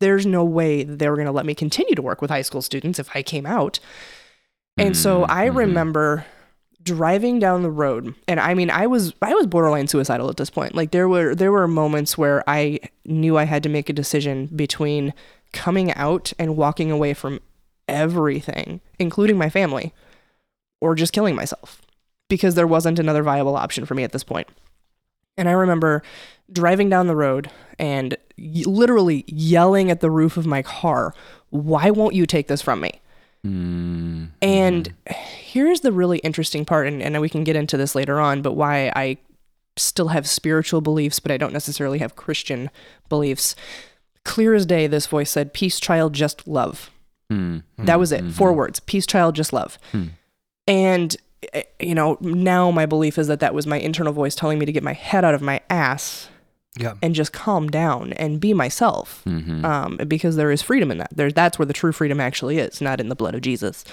there's 0.00 0.24
no 0.24 0.42
way 0.42 0.82
that 0.82 0.98
they 0.98 1.10
were 1.10 1.14
going 1.16 1.26
to 1.26 1.32
let 1.32 1.44
me 1.44 1.54
continue 1.54 1.94
to 1.94 2.00
work 2.00 2.22
with 2.22 2.30
high 2.30 2.40
school 2.40 2.62
students 2.62 2.98
if 2.98 3.10
I 3.14 3.22
came 3.22 3.44
out. 3.44 3.78
And 4.78 4.96
so 4.96 5.24
I 5.28 5.48
Mhm. 5.48 5.56
remember 5.56 6.24
driving 6.82 7.38
down 7.38 7.62
the 7.62 7.70
road 7.70 8.14
and 8.26 8.40
I 8.40 8.54
mean 8.54 8.70
I 8.70 8.86
was 8.86 9.12
I 9.20 9.34
was 9.34 9.46
borderline 9.46 9.86
suicidal 9.88 10.30
at 10.30 10.38
this 10.38 10.48
point. 10.48 10.74
Like 10.74 10.90
there 10.92 11.06
were 11.06 11.34
there 11.34 11.52
were 11.52 11.68
moments 11.68 12.16
where 12.16 12.42
I 12.48 12.80
knew 13.04 13.36
I 13.36 13.44
had 13.44 13.62
to 13.64 13.68
make 13.68 13.90
a 13.90 13.92
decision 13.92 14.46
between 14.56 15.12
coming 15.52 15.92
out 15.92 16.32
and 16.38 16.56
walking 16.56 16.90
away 16.90 17.12
from 17.12 17.40
everything, 17.90 18.80
including 18.98 19.36
my 19.36 19.50
family, 19.50 19.92
or 20.80 20.94
just 20.94 21.12
killing 21.12 21.34
myself 21.34 21.82
because 22.28 22.54
there 22.54 22.66
wasn't 22.66 22.98
another 22.98 23.22
viable 23.22 23.56
option 23.56 23.84
for 23.84 23.94
me 23.94 24.04
at 24.04 24.12
this 24.12 24.24
point. 24.24 24.48
And 25.36 25.48
I 25.48 25.52
remember 25.52 26.02
driving 26.52 26.88
down 26.88 27.06
the 27.06 27.16
road 27.16 27.50
and 27.78 28.16
y- 28.38 28.62
literally 28.66 29.24
yelling 29.26 29.90
at 29.90 30.00
the 30.00 30.10
roof 30.10 30.36
of 30.36 30.46
my 30.46 30.62
car, 30.62 31.14
Why 31.50 31.90
won't 31.90 32.14
you 32.14 32.26
take 32.26 32.46
this 32.48 32.62
from 32.62 32.80
me? 32.80 33.00
Mm, 33.46 34.28
And 34.42 34.92
here's 35.08 35.80
the 35.80 35.92
really 35.92 36.18
interesting 36.18 36.64
part, 36.64 36.86
and, 36.86 37.02
and 37.02 37.20
we 37.20 37.28
can 37.28 37.42
get 37.44 37.56
into 37.56 37.76
this 37.76 37.94
later 37.94 38.20
on, 38.20 38.42
but 38.42 38.52
why 38.52 38.92
I 38.94 39.16
still 39.76 40.08
have 40.08 40.28
spiritual 40.28 40.80
beliefs, 40.82 41.20
but 41.20 41.32
I 41.32 41.36
don't 41.38 41.52
necessarily 41.52 41.98
have 42.00 42.16
Christian 42.16 42.70
beliefs. 43.08 43.56
Clear 44.24 44.54
as 44.54 44.66
day, 44.66 44.86
this 44.86 45.06
voice 45.06 45.30
said, 45.30 45.54
Peace, 45.54 45.80
child, 45.80 46.12
just 46.12 46.46
love. 46.46 46.90
Mm, 47.30 47.62
That 47.78 47.98
was 47.98 48.12
it. 48.12 48.24
Four 48.32 48.52
words. 48.52 48.80
Peace, 48.80 49.06
child, 49.06 49.34
just 49.34 49.52
love. 49.52 49.78
Hmm. 49.92 50.04
And, 50.66 51.16
eh, 51.52 51.62
you 51.78 51.94
know, 51.94 52.16
now 52.20 52.70
my 52.70 52.86
belief 52.86 53.18
is 53.18 53.26
that 53.28 53.40
that 53.40 53.54
was 53.54 53.66
my 53.66 53.78
internal 53.78 54.12
voice 54.12 54.34
telling 54.34 54.58
me 54.58 54.66
to 54.66 54.72
get 54.72 54.82
my 54.82 54.92
head 54.92 55.24
out 55.24 55.34
of 55.34 55.40
my 55.42 55.60
ass 55.70 56.28
Yeah. 56.78 56.94
and 57.02 57.14
just 57.14 57.32
calm 57.32 57.68
down 57.68 58.12
and 58.14 58.38
be 58.40 58.54
myself. 58.54 59.22
Mhm. 59.26 59.64
Um, 59.64 59.96
because 60.06 60.36
there 60.36 60.50
is 60.50 60.62
freedom 60.62 60.90
in 60.90 60.98
that. 60.98 61.10
There, 61.16 61.30
that's 61.32 61.58
where 61.58 61.66
the 61.66 61.72
true 61.72 61.92
freedom 61.92 62.20
actually 62.20 62.58
is, 62.58 62.80
not 62.80 63.00
in 63.00 63.08
the 63.08 63.16
blood 63.16 63.34
of 63.34 63.40
Jesus. 63.40 63.84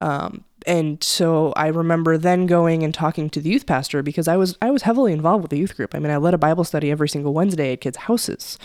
Um, 0.00 0.44
and 0.66 1.02
so 1.02 1.52
I 1.54 1.68
remember 1.68 2.18
then 2.18 2.46
going 2.46 2.82
and 2.82 2.92
talking 2.92 3.30
to 3.30 3.40
the 3.40 3.50
youth 3.50 3.66
pastor 3.66 4.02
because 4.02 4.26
I 4.28 4.36
was 4.36 4.56
I 4.60 4.70
was 4.70 4.82
heavily 4.82 5.12
involved 5.12 5.42
with 5.42 5.50
the 5.50 5.58
youth 5.58 5.76
group. 5.76 5.94
I 5.94 6.00
mean, 6.00 6.10
I 6.10 6.16
led 6.16 6.34
a 6.34 6.38
Bible 6.38 6.64
study 6.64 6.90
every 6.90 7.08
single 7.08 7.32
Wednesday 7.32 7.72
at 7.72 7.80
kids' 7.80 7.96
houses, 7.98 8.58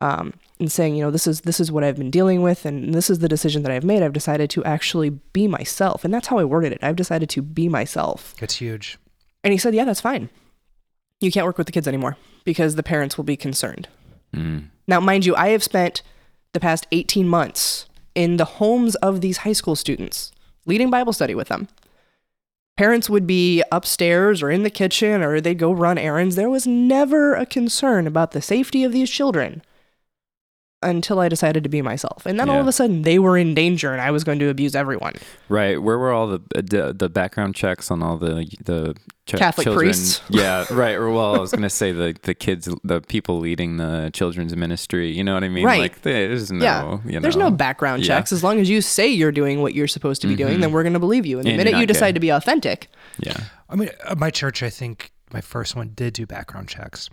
um, 0.00 0.32
and 0.60 0.70
saying, 0.70 0.94
you 0.94 1.02
know, 1.02 1.10
this 1.10 1.26
is 1.26 1.42
this 1.42 1.58
is 1.58 1.72
what 1.72 1.82
I've 1.82 1.96
been 1.96 2.10
dealing 2.10 2.42
with, 2.42 2.64
and 2.64 2.94
this 2.94 3.10
is 3.10 3.18
the 3.18 3.28
decision 3.28 3.62
that 3.62 3.72
I've 3.72 3.84
made. 3.84 4.02
I've 4.02 4.12
decided 4.12 4.50
to 4.50 4.64
actually 4.64 5.10
be 5.10 5.48
myself, 5.48 6.04
and 6.04 6.12
that's 6.12 6.28
how 6.28 6.38
I 6.38 6.44
worded 6.44 6.72
it. 6.72 6.78
I've 6.82 6.96
decided 6.96 7.28
to 7.30 7.42
be 7.42 7.68
myself. 7.68 8.34
It's 8.40 8.56
huge. 8.56 8.98
And 9.42 9.52
he 9.52 9.58
said, 9.58 9.74
yeah, 9.74 9.84
that's 9.84 10.00
fine. 10.00 10.28
You 11.20 11.32
can't 11.32 11.46
work 11.46 11.58
with 11.58 11.66
the 11.66 11.72
kids 11.72 11.88
anymore 11.88 12.16
because 12.44 12.74
the 12.74 12.82
parents 12.82 13.16
will 13.16 13.24
be 13.24 13.36
concerned. 13.36 13.88
Mm. 14.34 14.68
Now, 14.86 15.00
mind 15.00 15.26
you, 15.26 15.34
I 15.34 15.48
have 15.48 15.62
spent 15.62 16.02
the 16.52 16.60
past 16.60 16.86
18 16.92 17.28
months 17.28 17.86
in 18.14 18.36
the 18.36 18.44
homes 18.44 18.94
of 18.96 19.20
these 19.20 19.38
high 19.38 19.52
school 19.52 19.76
students, 19.76 20.32
leading 20.66 20.90
Bible 20.90 21.12
study 21.12 21.34
with 21.34 21.48
them. 21.48 21.68
Parents 22.76 23.10
would 23.10 23.26
be 23.26 23.62
upstairs 23.70 24.42
or 24.42 24.50
in 24.50 24.62
the 24.62 24.70
kitchen 24.70 25.22
or 25.22 25.40
they'd 25.40 25.58
go 25.58 25.72
run 25.72 25.98
errands. 25.98 26.34
There 26.34 26.48
was 26.48 26.66
never 26.66 27.34
a 27.34 27.44
concern 27.44 28.06
about 28.06 28.32
the 28.32 28.40
safety 28.40 28.84
of 28.84 28.92
these 28.92 29.10
children 29.10 29.62
until 30.82 31.18
I 31.20 31.28
decided 31.28 31.62
to 31.64 31.68
be 31.68 31.82
myself. 31.82 32.24
And 32.24 32.40
then 32.40 32.48
all 32.48 32.58
of 32.60 32.66
a 32.66 32.72
sudden 32.72 33.02
they 33.02 33.18
were 33.18 33.36
in 33.36 33.54
danger 33.54 33.92
and 33.92 34.00
I 34.00 34.10
was 34.10 34.24
going 34.24 34.38
to 34.38 34.48
abuse 34.48 34.74
everyone. 34.74 35.12
Right. 35.50 35.80
Where 35.82 35.98
were 35.98 36.10
all 36.12 36.26
the 36.26 36.40
the, 36.54 36.94
the 36.96 37.08
background 37.10 37.54
checks 37.54 37.90
on 37.90 38.02
all 38.02 38.16
the 38.16 38.46
the 38.64 38.94
ch- 39.26 39.32
Catholic 39.36 39.64
children? 39.66 39.86
priests. 39.86 40.22
Yeah. 40.30 40.64
Right. 40.70 40.94
Or 40.94 41.10
well, 41.10 41.34
I 41.34 41.38
was 41.38 41.52
gonna 41.52 41.68
say 41.68 41.92
the 41.92 42.16
the 42.22 42.32
kids, 42.34 42.66
the 42.82 43.02
people 43.02 43.38
leading 43.40 43.76
the 43.76 44.10
children's 44.14 44.56
ministry. 44.56 45.10
You 45.10 45.22
know 45.22 45.34
what 45.34 45.44
I 45.44 45.50
mean? 45.50 45.66
Right. 45.66 45.80
Like 45.80 46.00
there's 46.02 46.50
no. 46.50 46.64
Yeah. 46.64 46.98
You 47.04 47.12
know, 47.12 47.20
There's 47.20 47.36
no 47.36 47.50
background 47.50 48.02
Yeah. 48.02 48.16
checks. 48.16 48.32
As 48.32 48.42
long 48.42 48.58
as 48.58 48.70
you 48.70 48.80
say 48.80 49.06
you're 49.08 49.32
doing 49.32 49.60
what 49.60 49.74
you're 49.74 49.86
supposed 49.88 50.22
to 50.22 50.28
be 50.28 50.34
doing, 50.36 50.56
Mhm. 50.56 50.60
then 50.62 50.72
we're 50.72 50.82
going 50.82 50.94
to 50.94 50.98
believe 50.98 51.26
you. 51.26 51.38
And 51.38 51.46
the 51.46 51.50
And 51.50 51.58
minute 51.58 51.78
you 51.78 51.86
decide 51.86 52.08
gay. 52.10 52.12
to 52.14 52.20
be 52.20 52.30
authentic, 52.30 52.88
Yeah. 53.18 53.36
I 53.68 53.76
mean, 53.76 53.90
uh, 54.06 54.14
my 54.16 54.30
church, 54.30 54.62
I 54.62 54.70
think 54.70 55.12
my 55.32 55.40
first 55.42 55.76
one 55.76 55.92
did 55.94 56.14
do 56.14 56.26
background 56.26 56.68
checks. 56.68 57.10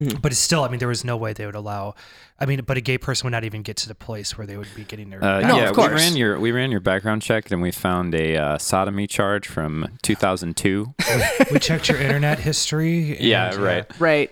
Mhm. 0.00 0.22
But 0.22 0.32
it's 0.32 0.40
still, 0.40 0.64
I 0.64 0.68
mean, 0.68 0.78
there 0.78 0.88
was 0.88 1.04
no 1.04 1.16
way 1.16 1.32
they 1.34 1.44
would 1.44 1.54
allow. 1.54 1.94
I 2.38 2.46
mean, 2.46 2.62
but 2.62 2.78
a 2.78 2.80
gay 2.80 2.96
person 2.96 3.26
would 3.26 3.32
not 3.32 3.44
even 3.44 3.60
get 3.62 3.76
to 3.78 3.88
the 3.88 3.94
place 3.94 4.38
where 4.38 4.46
they 4.46 4.56
would 4.56 4.74
be 4.74 4.84
getting 4.84 5.10
their. 5.10 5.22
Uh, 5.22 5.40
No, 5.40 5.58
yeah, 5.58 5.68
of 5.68 5.74
course. 5.76 5.90
we 5.90 5.94
ran 5.96 6.16
your 6.16 6.38
we 6.40 6.52
ran 6.52 6.70
your 6.70 6.80
background 6.80 7.20
check 7.20 7.50
and 7.50 7.60
we 7.60 7.70
found 7.70 8.14
a 8.14 8.36
uh, 8.36 8.56
sodomy 8.58 9.06
charge 9.06 9.46
from 9.46 9.88
2002. 10.02 10.94
we 11.52 11.58
checked 11.58 11.90
your 11.90 12.00
internet 12.00 12.38
history. 12.38 13.16
and, 13.18 13.20
yeah, 13.26 13.50
uh, 13.50 13.58
right. 13.60 14.00
right? 14.00 14.30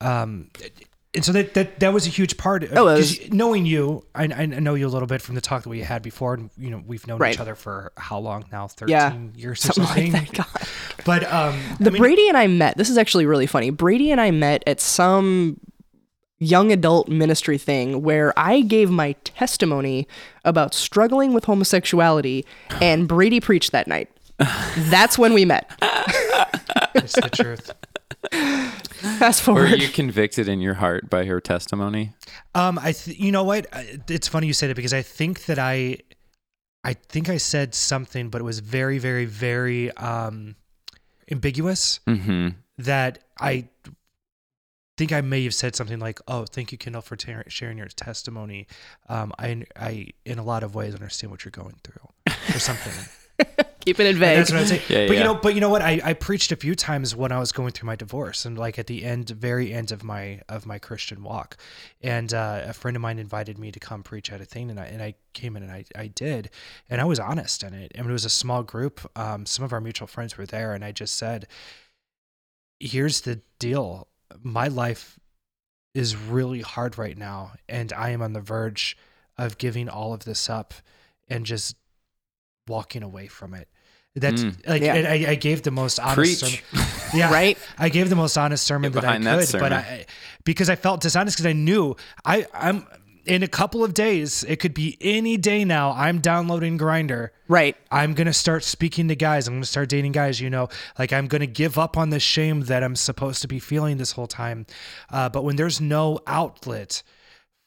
um, 0.00 0.50
and 1.14 1.24
so 1.24 1.32
that, 1.32 1.54
that 1.54 1.80
that 1.80 1.92
was 1.92 2.06
a 2.06 2.10
huge 2.10 2.36
part. 2.36 2.62
Of, 2.62 2.72
It 2.72 2.80
was. 2.80 3.18
'cause 3.18 3.30
knowing 3.30 3.66
you, 3.66 4.04
I, 4.14 4.24
I 4.24 4.46
know 4.46 4.74
you 4.74 4.86
a 4.86 4.88
little 4.88 5.08
bit 5.08 5.20
from 5.20 5.34
the 5.34 5.40
talk 5.40 5.64
that 5.64 5.68
we 5.68 5.80
had 5.80 6.02
before, 6.02 6.34
and 6.34 6.50
you 6.56 6.70
know 6.70 6.82
we've 6.86 7.04
known 7.06 7.18
Right. 7.18 7.34
each 7.34 7.40
other 7.40 7.56
for 7.56 7.92
how 7.96 8.18
long 8.18 8.44
now? 8.52 8.68
Thirteen 8.68 8.92
Yeah. 8.92 9.12
years 9.34 9.64
or 9.64 9.72
Something 9.72 10.12
something. 10.12 10.12
like 10.12 10.32
that. 10.34 10.59
God. 11.04 11.20
But 11.20 11.32
um, 11.32 11.60
The 11.78 11.90
I 11.90 11.92
mean, 11.92 12.00
Brady 12.00 12.28
and 12.28 12.36
I 12.36 12.46
met. 12.46 12.76
This 12.76 12.90
is 12.90 12.98
actually 12.98 13.26
really 13.26 13.46
funny. 13.46 13.70
Brady 13.70 14.10
and 14.10 14.20
I 14.20 14.30
met 14.30 14.62
at 14.66 14.80
some 14.80 15.58
young 16.38 16.72
adult 16.72 17.08
ministry 17.08 17.58
thing 17.58 18.02
where 18.02 18.32
I 18.38 18.62
gave 18.62 18.90
my 18.90 19.12
testimony 19.24 20.08
about 20.44 20.72
struggling 20.74 21.34
with 21.34 21.44
homosexuality, 21.44 22.46
and 22.80 23.06
Brady 23.06 23.40
preached 23.40 23.72
that 23.72 23.86
night. 23.86 24.08
That's 24.76 25.18
when 25.18 25.34
we 25.34 25.44
met. 25.44 25.70
it's 26.94 27.14
the 27.14 27.28
truth. 27.30 27.70
Fast 29.18 29.42
forward. 29.42 29.70
Were 29.70 29.76
you 29.76 29.88
convicted 29.88 30.48
in 30.48 30.60
your 30.60 30.74
heart 30.74 31.10
by 31.10 31.24
her 31.26 31.40
testimony? 31.40 32.14
Um, 32.54 32.78
I 32.78 32.92
th- 32.92 33.18
you 33.18 33.32
know 33.32 33.44
what? 33.44 33.66
It's 34.08 34.28
funny 34.28 34.46
you 34.46 34.52
said 34.52 34.70
it 34.70 34.74
because 34.76 34.94
I 34.94 35.02
think 35.02 35.44
that 35.46 35.58
I, 35.58 35.98
I 36.84 36.94
think 36.94 37.28
I 37.28 37.36
said 37.36 37.74
something, 37.74 38.28
but 38.30 38.40
it 38.40 38.44
was 38.44 38.60
very, 38.60 38.98
very, 38.98 39.24
very 39.26 39.90
um, 39.96 40.56
ambiguous. 41.30 42.00
Mm-hmm. 42.06 42.48
That 42.78 43.18
I 43.38 43.68
think 44.96 45.12
I 45.12 45.20
may 45.20 45.44
have 45.44 45.54
said 45.54 45.76
something 45.76 45.98
like, 45.98 46.20
"Oh, 46.28 46.44
thank 46.44 46.72
you, 46.72 46.78
Kendal, 46.78 47.02
for 47.02 47.16
tar- 47.16 47.44
sharing 47.48 47.78
your 47.78 47.88
testimony. 47.88 48.66
Um, 49.08 49.32
I, 49.38 49.64
I, 49.76 50.08
in 50.24 50.38
a 50.38 50.42
lot 50.42 50.62
of 50.62 50.74
ways, 50.74 50.94
understand 50.94 51.30
what 51.30 51.44
you're 51.44 51.52
going 51.52 51.76
through, 51.84 52.08
or 52.54 52.58
something." 52.58 52.94
Keeping 53.80 54.06
it 54.06 54.10
And 54.10 54.18
vague. 54.18 54.36
That's 54.36 54.52
what 54.52 54.60
I'm 54.60 54.66
saying. 54.66 54.82
Yeah, 54.88 55.06
but 55.06 55.16
you 55.16 55.24
know, 55.24 55.34
but 55.34 55.54
you 55.54 55.60
know 55.60 55.68
what? 55.68 55.82
I, 55.82 56.00
I 56.02 56.12
preached 56.12 56.52
a 56.52 56.56
few 56.56 56.74
times 56.74 57.14
when 57.14 57.32
I 57.32 57.38
was 57.38 57.52
going 57.52 57.72
through 57.72 57.86
my 57.86 57.96
divorce, 57.96 58.44
and 58.44 58.58
like 58.58 58.78
at 58.78 58.86
the 58.86 59.04
end, 59.04 59.30
very 59.30 59.72
end 59.72 59.92
of 59.92 60.04
my 60.04 60.40
of 60.48 60.66
my 60.66 60.78
Christian 60.78 61.22
walk, 61.22 61.56
and 62.02 62.32
uh, 62.34 62.62
a 62.66 62.72
friend 62.72 62.96
of 62.96 63.00
mine 63.00 63.18
invited 63.18 63.58
me 63.58 63.72
to 63.72 63.80
come 63.80 64.02
preach 64.02 64.30
at 64.30 64.40
a 64.40 64.44
thing, 64.44 64.70
and 64.70 64.78
I 64.78 64.86
and 64.86 65.02
I 65.02 65.14
came 65.32 65.56
in 65.56 65.62
and 65.62 65.72
I 65.72 65.84
I 65.96 66.08
did, 66.08 66.50
and 66.88 67.00
I 67.00 67.04
was 67.04 67.18
honest 67.18 67.62
in 67.62 67.72
it. 67.74 67.92
I 67.96 68.00
mean, 68.00 68.10
it 68.10 68.12
was 68.12 68.24
a 68.24 68.30
small 68.30 68.62
group. 68.62 69.00
Um, 69.16 69.46
some 69.46 69.64
of 69.64 69.72
our 69.72 69.80
mutual 69.80 70.06
friends 70.08 70.36
were 70.36 70.46
there, 70.46 70.74
and 70.74 70.84
I 70.84 70.92
just 70.92 71.14
said, 71.14 71.46
"Here's 72.78 73.22
the 73.22 73.40
deal. 73.58 74.08
My 74.42 74.68
life 74.68 75.18
is 75.94 76.16
really 76.16 76.60
hard 76.60 76.98
right 76.98 77.16
now, 77.16 77.52
and 77.68 77.92
I 77.92 78.10
am 78.10 78.22
on 78.22 78.32
the 78.32 78.40
verge 78.40 78.96
of 79.38 79.58
giving 79.58 79.88
all 79.88 80.12
of 80.12 80.24
this 80.24 80.50
up, 80.50 80.74
and 81.28 81.46
just." 81.46 81.76
Walking 82.70 83.02
away 83.02 83.26
from 83.26 83.52
it. 83.54 83.68
That's 84.16 84.42
Mm. 84.42 84.68
like 84.68 84.82
Yeah. 84.82 84.94
I, 84.94 85.30
I 85.30 85.34
gave 85.34 85.62
the 85.62 85.70
most 85.70 85.98
honest 86.00 86.16
Preach. 86.16 86.62
sermon. 86.72 86.86
Yeah, 87.14 87.32
Right? 87.32 87.58
I 87.78 87.88
gave 87.88 88.08
the 88.08 88.16
most 88.16 88.36
honest 88.38 88.64
sermon 88.64 88.92
Get 88.92 89.02
that 89.02 89.08
I 89.08 89.18
behind 89.18 89.26
that 89.26 89.48
could, 89.50 89.60
but. 89.60 89.72
I 89.72 90.06
because 90.44 90.70
I 90.70 90.76
felt 90.76 91.00
dishonest 91.00 91.36
because 91.36 91.46
I 91.46 91.52
knew 91.52 91.96
I 92.24 92.46
I'm 92.54 92.86
in 93.26 93.42
a 93.42 93.48
couple 93.48 93.84
of 93.84 93.92
days. 93.94 94.44
It 94.44 94.56
could 94.56 94.74
be 94.74 94.96
any 95.00 95.36
day 95.36 95.64
now. 95.64 95.90
I'm 95.92 96.20
downloading 96.20 96.78
Grindr. 96.78 97.28
Right. 97.48 97.76
I'm 97.90 98.14
gonna 98.14 98.32
start 98.32 98.64
speaking 98.64 99.08
to 99.08 99.14
guys. 99.16 99.46
I'm 99.46 99.54
gonna 99.54 99.66
start 99.66 99.88
dating 99.90 100.12
guys. 100.12 100.40
You 100.40 100.50
know, 100.50 100.68
like 100.98 101.12
I'm 101.12 101.26
gonna 101.26 101.46
give 101.46 101.78
up 101.78 101.96
on 101.98 102.10
the 102.10 102.20
shame 102.20 102.62
that 102.62 102.82
I'm 102.82 102.96
supposed 102.96 103.42
to 103.42 103.48
be 103.48 103.58
feeling 103.58 103.98
this 103.98 104.12
whole 104.12 104.26
time. 104.28 104.66
Uh, 105.10 105.28
but 105.28 105.44
when 105.44 105.56
there's 105.56 105.80
no 105.80 106.18
outlet 106.26 107.02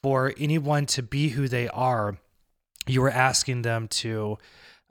for 0.01 0.33
anyone 0.37 0.85
to 0.87 1.03
be 1.03 1.29
who 1.29 1.47
they 1.47 1.67
are, 1.69 2.17
you 2.87 3.03
are 3.03 3.09
asking 3.11 3.61
them 3.61 3.87
to 4.03 4.37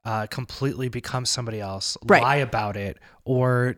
uh, 0.04 0.26
completely 0.28 0.88
become 0.88 1.24
somebody 1.24 1.60
else, 1.60 1.96
Right. 2.04 2.22
lie 2.22 2.36
about 2.36 2.76
it, 2.76 2.98
or 3.24 3.76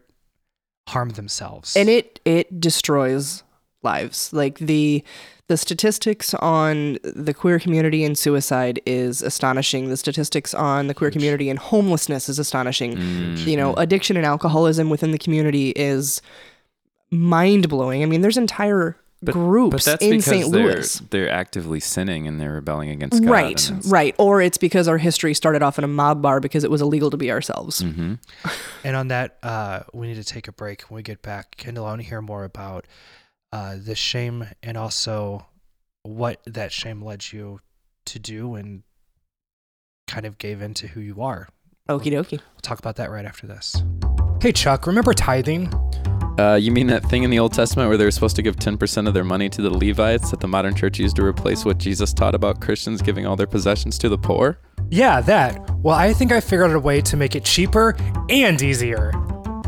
harm 0.88 1.10
themselves. 1.10 1.76
and 1.76 1.88
it 1.88 2.20
it 2.24 2.60
destroys 2.60 3.42
lives 3.82 4.30
like 4.32 4.58
the 4.58 5.02
the 5.48 5.56
statistics 5.58 6.32
on 6.34 6.98
the 7.04 7.34
queer 7.34 7.58
community 7.58 8.02
and 8.04 8.16
suicide 8.16 8.80
is 8.86 9.20
astonishing 9.22 9.88
the 9.90 9.96
statistics 9.96 10.54
on 10.54 10.86
the 10.86 10.94
queer 10.94 11.10
community 11.10 11.50
and 11.50 11.58
homelessness 11.58 12.28
is 12.30 12.38
astonishing 12.38 12.96
Mm. 12.96 13.46
you 13.46 13.56
know 13.56 13.74
addiction 13.74 14.16
and 14.16 14.24
alcoholism 14.26 14.88
within 14.90 15.10
the 15.10 15.18
community 15.18 15.70
is 15.76 16.22
mind-blowing 17.10 18.02
i 18.02 18.06
mean 18.06 18.22
there's 18.22 18.36
entire 18.38 18.96
groups 19.24 19.72
But 19.72 19.84
that's 19.84 20.04
in 20.04 20.10
because 20.10 20.24
st 20.26 20.52
they're 20.52 20.64
louis 20.74 20.98
they're 21.10 21.30
actively 21.30 21.80
sinning 21.80 22.26
and 22.28 22.38
they're 22.40 22.52
rebelling 22.54 22.90
against 22.90 23.22
God. 23.22 23.30
right 23.30 23.70
right 23.86 24.14
or 24.18 24.42
it's 24.42 24.58
because 24.58 24.86
our 24.86 24.98
history 24.98 25.32
started 25.32 25.62
off 25.62 25.78
in 25.78 25.84
a 25.84 25.88
mob 25.88 26.20
bar 26.20 26.40
because 26.40 26.62
it 26.62 26.70
was 26.70 26.82
illegal 26.82 27.10
to 27.10 27.16
be 27.16 27.30
ourselves 27.32 27.82
Mhm. 27.82 28.18
And 28.84 28.96
on 28.96 29.08
that, 29.08 29.38
uh, 29.42 29.80
we 29.94 30.08
need 30.08 30.16
to 30.16 30.24
take 30.24 30.46
a 30.46 30.52
break. 30.52 30.82
When 30.90 30.96
we 30.96 31.02
get 31.02 31.22
back, 31.22 31.56
Kendal, 31.56 31.86
I 31.86 31.88
want 31.90 32.02
to 32.02 32.06
hear 32.06 32.20
more 32.20 32.44
about 32.44 32.84
uh, 33.50 33.76
the 33.82 33.94
shame 33.94 34.46
and 34.62 34.76
also 34.76 35.46
what 36.02 36.42
that 36.44 36.70
shame 36.70 37.02
led 37.02 37.32
you 37.32 37.60
to 38.06 38.18
do 38.18 38.56
and 38.56 38.82
kind 40.06 40.26
of 40.26 40.36
gave 40.36 40.60
into 40.60 40.88
who 40.88 41.00
you 41.00 41.22
are. 41.22 41.48
okie 41.88 42.12
dokie 42.12 42.32
We'll 42.32 42.60
talk 42.60 42.78
about 42.78 42.96
that 42.96 43.10
right 43.10 43.24
after 43.24 43.46
this. 43.46 43.82
Hey 44.42 44.52
Chuck, 44.52 44.86
remember 44.86 45.14
tithing? 45.14 45.72
Uh, 46.38 46.54
you 46.54 46.72
mean 46.72 46.88
that 46.88 47.04
thing 47.04 47.22
in 47.22 47.30
the 47.30 47.38
Old 47.38 47.52
Testament 47.52 47.88
where 47.88 47.96
they 47.96 48.04
were 48.04 48.10
supposed 48.10 48.34
to 48.36 48.42
give 48.42 48.56
10% 48.56 49.06
of 49.06 49.14
their 49.14 49.24
money 49.24 49.48
to 49.48 49.62
the 49.62 49.70
Levites 49.70 50.30
that 50.30 50.40
the 50.40 50.48
modern 50.48 50.74
church 50.74 50.98
used 50.98 51.14
to 51.16 51.24
replace 51.24 51.64
what 51.64 51.78
Jesus 51.78 52.12
taught 52.12 52.34
about 52.34 52.60
Christians 52.60 53.02
giving 53.02 53.24
all 53.24 53.36
their 53.36 53.46
possessions 53.46 53.98
to 53.98 54.08
the 54.08 54.18
poor? 54.18 54.58
Yeah, 54.90 55.20
that. 55.22 55.70
Well, 55.76 55.94
I 55.94 56.12
think 56.12 56.32
I 56.32 56.40
figured 56.40 56.70
out 56.70 56.76
a 56.76 56.80
way 56.80 57.00
to 57.02 57.16
make 57.16 57.36
it 57.36 57.44
cheaper 57.44 57.96
and 58.28 58.60
easier. 58.60 59.12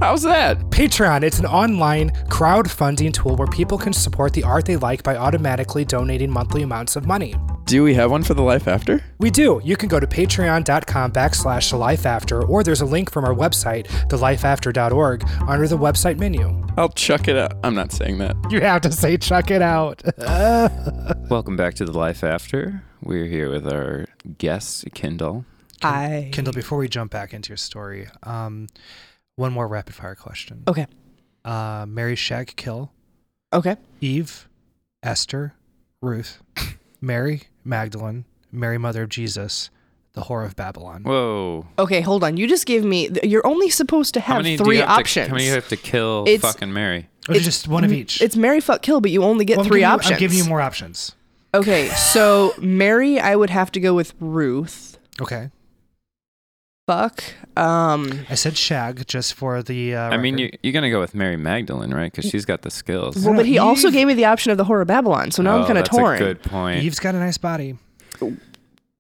How's 0.01 0.23
that? 0.25 0.59
Patreon, 0.71 1.23
it's 1.23 1.39
an 1.39 1.47
online 1.47 2.11
crowdfunding 2.29 3.13
tool 3.13 3.37
where 3.37 3.49
people 3.49 3.79
can 3.79 3.93
support 3.93 4.33
the 4.33 4.43
art 4.43 4.67
they 4.67 4.77
like 4.77 5.03
by 5.03 5.17
automatically 5.17 5.85
donating 5.85 6.31
monthly 6.31 6.63
amounts 6.63 6.97
of 6.97 7.07
money. 7.07 7.35
Do 7.67 7.83
we 7.83 7.95
have 7.95 8.13
one 8.13 8.23
for 8.23 8.35
the 8.35 8.43
life 8.43 8.69
after? 8.69 9.01
We 9.19 9.29
do. 9.29 9.61
You 9.65 9.77
can 9.77 9.89
go 9.89 9.99
to 9.99 10.07
patreon.com 10.07 11.11
backslash 11.11 11.71
the 11.71 11.77
life 11.77 12.07
after, 12.07 12.45
or 12.45 12.63
there's 12.63 12.81
a 12.81 12.85
link 12.87 13.11
from 13.11 13.25
our 13.25 13.35
website, 13.35 13.89
thelifeafter.org, 14.09 15.25
under 15.49 15.67
the 15.67 15.77
website 15.77 16.17
menu. 16.17 16.65
I'll 16.77 16.91
chuck 16.91 17.27
it 17.27 17.37
out. 17.37 17.55
I'm 17.65 17.75
not 17.75 17.91
saying 17.91 18.19
that. 18.19 18.37
You 18.51 18.61
have 18.61 18.83
to 18.83 18.93
say, 18.93 19.17
chuck 19.17 19.51
it 19.51 19.63
out. 19.63 20.01
Welcome 21.29 21.57
back 21.57 21.75
to 21.75 21.85
the 21.85 21.91
life 21.99 22.23
after. 22.23 22.85
We're 23.03 23.27
here 23.27 23.51
with 23.51 23.67
our 23.67 24.07
guest, 24.39 24.85
Kendal. 24.95 25.45
i 25.83 26.31
Kendal, 26.33 26.55
before 26.55 26.79
we 26.79 26.87
jump 26.89 27.11
back 27.11 27.35
into 27.35 27.49
your 27.49 27.57
story, 27.57 28.07
um, 28.23 28.69
one 29.35 29.53
more 29.53 29.67
rapid 29.67 29.97
fire 29.97 30.15
question. 30.15 30.63
okay 30.69 30.87
Uh, 31.45 31.85
Marry 31.89 32.15
Shag 32.15 32.55
Kill 32.55 32.93
Okay. 33.53 33.77
Eve, 34.01 34.49
Esther, 35.03 35.55
Ruth, 36.01 36.41
Mary, 37.07 37.43
Magdalene, 37.65 38.25
Mary, 38.51 38.79
Mother 38.79 39.05
of 39.05 39.09
Jesus, 39.09 39.71
the 40.15 40.23
Whore 40.23 40.45
of 40.45 40.57
Babylon. 40.57 41.05
Whoa. 41.05 41.67
Okay, 41.79 42.01
hold 42.01 42.25
on. 42.25 42.37
You 42.37 42.49
just 42.49 42.67
gave 42.67 42.85
me. 42.85 43.11
You're 43.23 43.47
only 43.47 43.71
supposed 43.71 44.15
to 44.15 44.21
have 44.21 44.39
many 44.39 44.57
do 44.57 44.65
three 44.65 44.77
you 44.77 44.83
have 44.83 44.99
options. 44.99 45.27
To, 45.27 45.31
how 45.31 45.35
many 45.35 45.45
do 45.45 45.49
you 45.51 45.55
have 45.55 45.69
to 45.69 45.77
kill 45.77 46.25
It's- 46.27 46.41
fucking 46.41 46.73
Mary? 46.73 47.09
Or 47.29 47.35
just 47.35 47.67
one 47.67 47.83
of 47.85 47.93
each. 47.93 48.23
It's 48.23 48.37
Marry, 48.37 48.61
fuck, 48.61 48.83
kill, 48.83 49.01
but 49.01 49.11
you 49.11 49.25
only 49.25 49.45
get 49.45 49.57
Well, 49.57 49.67
I'm 49.67 49.69
three 49.71 49.81
giving 49.81 49.89
you- 49.91 49.95
options. 49.95 50.13
I'm 50.13 50.19
giving 50.21 50.39
you 50.39 50.45
more 50.45 50.61
options. 50.61 51.13
Okay, 51.55 51.89
so 51.89 52.55
marry, 52.59 53.19
I 53.19 53.35
would 53.35 53.51
have 53.51 53.73
to 53.73 53.81
go 53.81 53.95
with 53.95 54.15
Ruth. 54.21 54.99
Okay. 55.21 55.51
Fuck. 56.87 57.25
Um. 57.57 58.27
I 58.31 58.37
said 58.37 58.57
shag 58.57 59.09
just 59.09 59.35
for 59.35 59.63
the. 59.63 59.97
Uh, 59.97 60.11
I 60.11 60.17
mean, 60.19 60.39
you, 60.39 60.51
you're 60.63 60.73
gonna 60.73 60.91
go 60.91 61.01
with 61.01 61.15
Mary 61.15 61.37
Magdalene, 61.37 61.93
right? 61.93 62.13
Because 62.13 62.31
she's 62.31 62.45
got 62.45 62.63
the 62.63 62.71
skills. 62.71 63.25
Well, 63.25 63.35
but 63.35 63.47
he 63.47 63.59
also 63.59 63.91
gave 63.91 64.07
me 64.07 64.15
the 64.15 64.27
option 64.27 64.53
of 64.53 64.59
the 64.59 64.65
horror 64.65 64.83
of 64.83 64.89
Babylon, 64.89 65.33
so 65.33 65.43
now 65.43 65.57
oh, 65.57 65.61
I'm 65.61 65.67
kind 65.67 65.79
of 65.79 65.85
that's 65.85 65.97
torn. 65.97 66.17
a 66.17 66.19
good 66.19 66.43
point. 66.43 66.85
Eve's 66.85 67.01
got 67.01 67.17
a 67.17 67.19
nice 67.19 67.39
body. 67.39 67.77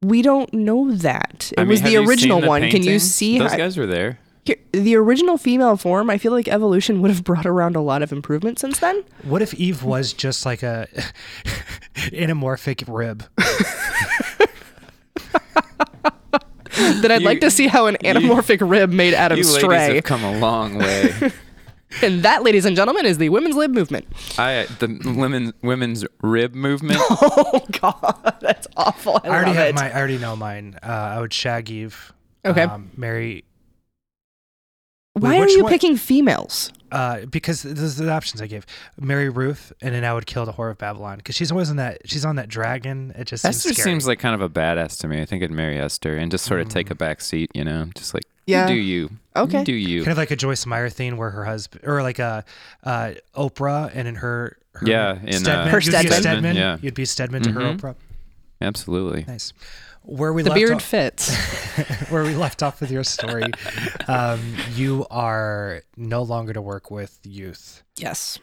We 0.02 0.22
don't 0.22 0.52
know 0.52 0.90
that. 0.96 1.52
It 1.52 1.60
I 1.60 1.62
mean, 1.62 1.70
was 1.70 1.82
the 1.82 1.96
original 1.96 2.40
the 2.40 2.48
one. 2.48 2.62
Can 2.62 2.68
you 2.68 2.72
painting? 2.72 2.98
see 2.98 3.38
Those 3.38 3.52
how, 3.52 3.56
guys 3.56 3.76
were 3.76 3.86
there. 3.86 4.18
the 4.72 4.96
original 4.96 5.38
female 5.38 5.76
form? 5.76 6.10
I 6.10 6.18
feel 6.18 6.32
like 6.32 6.48
evolution 6.48 7.02
would 7.02 7.12
have 7.12 7.22
brought 7.22 7.46
around 7.46 7.76
a 7.76 7.80
lot 7.80 8.02
of 8.02 8.10
improvement 8.10 8.58
since 8.58 8.80
then. 8.80 9.04
What 9.22 9.42
if 9.42 9.54
Eve 9.54 9.84
was 9.84 10.12
just 10.12 10.44
like 10.44 10.64
a 10.64 10.88
anamorphic 11.94 12.84
rib? 12.88 13.24
Then 17.00 17.10
I'd 17.10 17.20
You- 17.20 17.26
like 17.26 17.40
to 17.40 17.50
see 17.50 17.66
how 17.66 17.86
an 17.86 17.96
anamorphic 18.04 18.58
rib 18.68 18.90
made 18.92 19.14
Adam 19.14 19.38
you 19.38 19.44
ladies 19.44 19.58
stray. 19.60 19.94
have 19.96 20.04
come 20.04 20.24
a 20.24 20.38
long 20.38 20.76
way. 20.78 21.12
And 22.02 22.24
that, 22.24 22.42
ladies 22.42 22.64
and 22.66 22.74
gentlemen, 22.76 23.06
is 23.06 23.16
the 23.16 23.28
women's 23.28 23.54
lib 23.54 23.70
movement. 23.70 24.06
I 24.36 24.66
the 24.80 24.88
women 25.16 25.54
women's 25.62 26.04
rib 26.20 26.54
movement. 26.54 26.98
Oh 27.10 27.64
God, 27.80 28.34
that's 28.40 28.66
awful. 28.76 29.20
I, 29.24 29.28
I 29.28 29.30
already 29.30 29.46
love 29.50 29.56
have 29.56 29.68
it. 29.68 29.74
my. 29.76 29.90
I 29.92 29.96
already 29.96 30.18
know 30.18 30.34
mine. 30.36 30.78
Uh, 30.82 30.86
I 30.86 31.20
would 31.20 31.32
shag 31.32 31.70
Eve. 31.70 32.12
Okay. 32.44 32.62
Um, 32.62 32.90
marry 32.96 33.44
Why 35.14 35.30
Wait, 35.30 35.40
are 35.42 35.48
you 35.48 35.62
one- 35.62 35.72
picking 35.72 35.96
females? 35.96 36.72
Uh, 36.92 37.26
because 37.26 37.62
this 37.62 37.80
is 37.80 37.96
the 37.96 38.08
options 38.10 38.40
I 38.40 38.46
gave. 38.46 38.64
Marry 39.00 39.28
Ruth, 39.28 39.72
and 39.82 39.94
then 39.94 40.04
I 40.04 40.14
would 40.14 40.26
kill 40.26 40.44
the 40.46 40.52
whore 40.52 40.70
of 40.70 40.78
Babylon 40.78 41.16
because 41.18 41.34
she's 41.34 41.50
always 41.50 41.68
on 41.70 41.76
that. 41.76 42.08
She's 42.08 42.24
on 42.24 42.36
that 42.36 42.48
dragon. 42.48 43.12
It 43.16 43.24
just 43.26 43.44
Esther 43.44 43.68
seems, 43.70 43.76
scary. 43.78 43.92
seems 43.94 44.06
like 44.06 44.18
kind 44.20 44.34
of 44.34 44.40
a 44.40 44.48
badass 44.48 44.98
to 45.00 45.08
me. 45.08 45.20
I 45.20 45.24
think 45.24 45.42
I'd 45.42 45.50
marry 45.50 45.78
Esther 45.78 46.16
and 46.16 46.30
just 46.30 46.44
sort 46.44 46.60
of 46.60 46.68
take 46.68 46.90
a 46.90 46.94
back 46.94 47.20
seat, 47.20 47.50
you 47.54 47.64
know, 47.64 47.86
just 47.96 48.14
like 48.14 48.22
Yeah. 48.46 48.68
do 48.68 48.74
you, 48.74 49.10
Okay. 49.34 49.64
Do 49.64 49.72
you. 49.74 50.00
kind 50.02 50.12
of 50.12 50.18
like 50.18 50.30
a 50.30 50.36
Joyce 50.36 50.64
Meyer 50.64 50.88
thing 50.88 51.16
where 51.16 51.30
her 51.30 51.44
husband, 51.44 51.82
or 51.84 52.02
like 52.02 52.20
a 52.20 52.44
uh, 52.84 53.14
Oprah, 53.36 53.90
and 53.92 54.06
in 54.06 54.14
her, 54.16 54.56
her 54.74 54.86
Yeah, 54.86 55.18
in, 55.22 55.28
uh, 55.34 55.38
Stedman, 55.38 55.68
Her 55.70 55.78
you'd 55.80 55.84
be 55.86 55.90
Stedman. 55.90 56.20
Stedman. 56.22 56.56
Yeah. 56.56 56.76
You'd 56.80 56.94
be 56.94 57.04
Stedman 57.04 57.42
to 57.42 57.52
her 57.52 57.60
Mhm. 57.60 57.80
Oprah. 57.80 57.94
Absolutely. 58.60 59.24
Nice. 59.26 59.52
Where 60.06 60.32
we 60.32 60.42
The 60.42 60.50
left 60.50 60.58
beard 60.58 60.72
off, 60.72 60.82
fits. 60.84 61.34
where 62.10 62.22
we 62.22 62.34
left 62.34 62.62
off 62.62 62.80
with 62.80 62.90
your 62.92 63.02
story, 63.04 63.50
um, 64.06 64.40
you 64.74 65.04
are 65.10 65.82
no 65.96 66.22
longer 66.22 66.52
to 66.52 66.62
work 66.62 66.90
with 66.90 67.18
youth. 67.24 67.82
yes. 67.96 68.38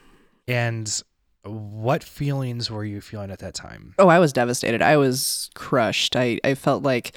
And 0.46 1.02
what 1.42 2.04
feelings 2.04 2.70
were 2.70 2.84
you 2.84 3.00
feeling 3.00 3.30
at 3.30 3.38
that 3.38 3.54
time? 3.54 3.94
Oh, 3.98 4.08
I 4.08 4.18
was 4.18 4.32
devastated. 4.32 4.82
I 4.82 4.96
was 4.98 5.50
crushed. 5.54 6.16
I, 6.16 6.38
I 6.44 6.54
felt 6.54 6.82
like 6.82 7.16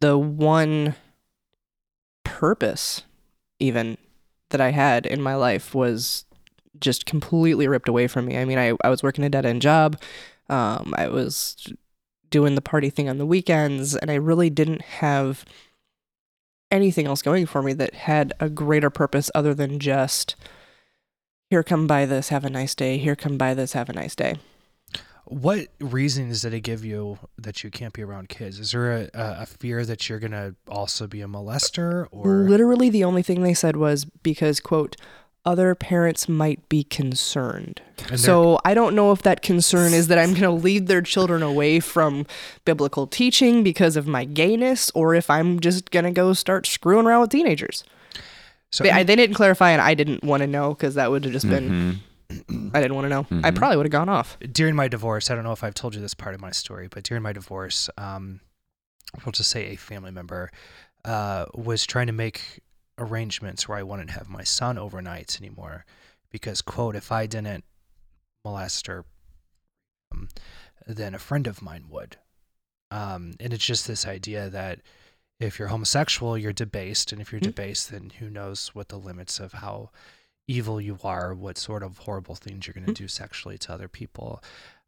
the 0.00 0.18
one 0.18 0.94
purpose, 2.24 3.02
even 3.60 3.96
that 4.50 4.60
I 4.60 4.70
had 4.70 5.06
in 5.06 5.22
my 5.22 5.34
life, 5.36 5.74
was 5.74 6.24
just 6.80 7.06
completely 7.06 7.68
ripped 7.68 7.88
away 7.88 8.06
from 8.08 8.26
me. 8.26 8.36
I 8.36 8.44
mean, 8.44 8.58
I, 8.58 8.72
I 8.82 8.88
was 8.90 9.02
working 9.02 9.24
a 9.24 9.30
dead 9.30 9.46
end 9.46 9.62
job. 9.62 10.00
Um, 10.48 10.92
I 10.96 11.08
was 11.08 11.72
doing 12.34 12.56
the 12.56 12.60
party 12.60 12.90
thing 12.90 13.08
on 13.08 13.16
the 13.16 13.24
weekends, 13.24 13.94
and 13.94 14.10
I 14.10 14.16
really 14.16 14.50
didn't 14.50 14.82
have 14.82 15.44
anything 16.68 17.06
else 17.06 17.22
going 17.22 17.46
for 17.46 17.62
me 17.62 17.72
that 17.74 17.94
had 17.94 18.32
a 18.40 18.50
greater 18.50 18.90
purpose 18.90 19.30
other 19.36 19.54
than 19.54 19.78
just 19.78 20.34
here, 21.48 21.62
come 21.62 21.86
buy 21.86 22.06
this, 22.06 22.30
have 22.30 22.44
a 22.44 22.50
nice 22.50 22.74
day. 22.74 22.98
Here, 22.98 23.14
come 23.14 23.38
buy 23.38 23.54
this, 23.54 23.74
have 23.74 23.88
a 23.88 23.92
nice 23.92 24.16
day. 24.16 24.38
What 25.26 25.68
reasons 25.78 26.42
did 26.42 26.54
it 26.54 26.62
give 26.62 26.84
you 26.84 27.20
that 27.38 27.62
you 27.62 27.70
can't 27.70 27.92
be 27.92 28.02
around 28.02 28.28
kids? 28.28 28.58
Is 28.58 28.72
there 28.72 28.92
a, 28.92 29.02
a, 29.14 29.42
a 29.42 29.46
fear 29.46 29.84
that 29.84 30.08
you're 30.08 30.18
gonna 30.18 30.56
also 30.66 31.06
be 31.06 31.20
a 31.20 31.28
molester, 31.28 32.08
or 32.10 32.48
literally 32.48 32.90
the 32.90 33.04
only 33.04 33.22
thing 33.22 33.44
they 33.44 33.54
said 33.54 33.76
was 33.76 34.06
because 34.06 34.58
quote 34.58 34.96
other 35.46 35.74
parents 35.74 36.28
might 36.28 36.66
be 36.68 36.82
concerned 36.84 37.80
so 38.16 38.58
i 38.64 38.72
don't 38.74 38.94
know 38.94 39.12
if 39.12 39.22
that 39.22 39.42
concern 39.42 39.92
is 39.92 40.08
that 40.08 40.18
i'm 40.18 40.30
going 40.30 40.40
to 40.42 40.50
lead 40.50 40.86
their 40.86 41.02
children 41.02 41.42
away 41.42 41.80
from 41.80 42.26
biblical 42.64 43.06
teaching 43.06 43.62
because 43.62 43.96
of 43.96 44.06
my 44.06 44.24
gayness 44.24 44.90
or 44.94 45.14
if 45.14 45.28
i'm 45.30 45.60
just 45.60 45.90
going 45.90 46.04
to 46.04 46.10
go 46.10 46.32
start 46.32 46.66
screwing 46.66 47.06
around 47.06 47.20
with 47.20 47.30
teenagers 47.30 47.84
so 48.70 48.82
they, 48.84 48.90
I, 48.90 49.02
they 49.02 49.16
didn't 49.16 49.34
clarify 49.36 49.70
and 49.70 49.80
i 49.82 49.94
didn't 49.94 50.24
want 50.24 50.40
to 50.42 50.46
know 50.46 50.70
because 50.74 50.94
that 50.94 51.10
would 51.10 51.24
have 51.24 51.32
just 51.32 51.48
been 51.48 52.00
Mhm. 52.30 52.70
i 52.74 52.80
didn't 52.80 52.94
want 52.94 53.04
to 53.04 53.08
know 53.10 53.26
i 53.44 53.50
Mhm. 53.50 53.54
probably 53.54 53.76
would 53.76 53.86
have 53.86 53.92
gone 53.92 54.08
off 54.08 54.38
during 54.50 54.74
my 54.74 54.88
divorce, 54.88 55.30
I 55.30 55.34
don't 55.34 55.44
know 55.44 55.52
if 55.52 55.62
I've 55.62 55.74
told 55.74 55.94
you 55.94 56.00
this 56.00 56.14
part 56.14 56.34
of 56.34 56.40
my 56.40 56.50
story, 56.52 56.88
but 56.88 57.04
during 57.04 57.22
my 57.22 57.32
divorce, 57.34 57.90
um, 57.98 58.40
we'll 59.24 59.32
just 59.32 59.50
say 59.50 59.66
a 59.66 59.76
family 59.76 60.10
member 60.10 60.50
uh, 61.04 61.44
was 61.54 61.84
trying 61.84 62.06
to 62.06 62.12
make 62.14 62.60
arrangements 62.98 63.68
where 63.68 63.78
I 63.78 63.82
wouldn't 63.82 64.10
have 64.10 64.28
my 64.28 64.44
son 64.44 64.76
overnights 64.76 65.40
anymore 65.40 65.84
because, 66.30 66.62
quote, 66.62 66.96
if 66.96 67.10
I 67.12 67.26
didn't 67.26 67.64
molest 68.44 68.86
her, 68.86 69.04
um, 70.12 70.28
then 70.86 71.14
a 71.14 71.18
friend 71.18 71.46
of 71.46 71.62
mine 71.62 71.86
would. 71.88 72.16
Um, 72.90 73.34
and 73.40 73.52
it's 73.52 73.64
just 73.64 73.86
this 73.86 74.06
idea 74.06 74.48
that 74.50 74.80
if 75.40 75.58
you're 75.58 75.68
homosexual, 75.68 76.38
you're 76.38 76.52
debased, 76.52 77.10
and 77.10 77.20
if 77.20 77.32
you're 77.32 77.40
Mhm. 77.40 77.44
debased, 77.44 77.90
then 77.90 78.10
who 78.18 78.30
knows 78.30 78.68
what 78.68 78.88
the 78.88 78.98
limits 78.98 79.40
of 79.40 79.54
how 79.54 79.90
evil 80.46 80.80
you 80.80 80.98
are, 81.02 81.34
what 81.34 81.58
sort 81.58 81.82
of 81.82 81.98
horrible 81.98 82.34
things 82.34 82.66
you're 82.66 82.74
going 82.74 82.86
to 82.86 82.92
Mhm. 82.92 82.96
do 82.96 83.08
sexually 83.08 83.58
to 83.58 83.72
other 83.72 83.88
people. 83.88 84.42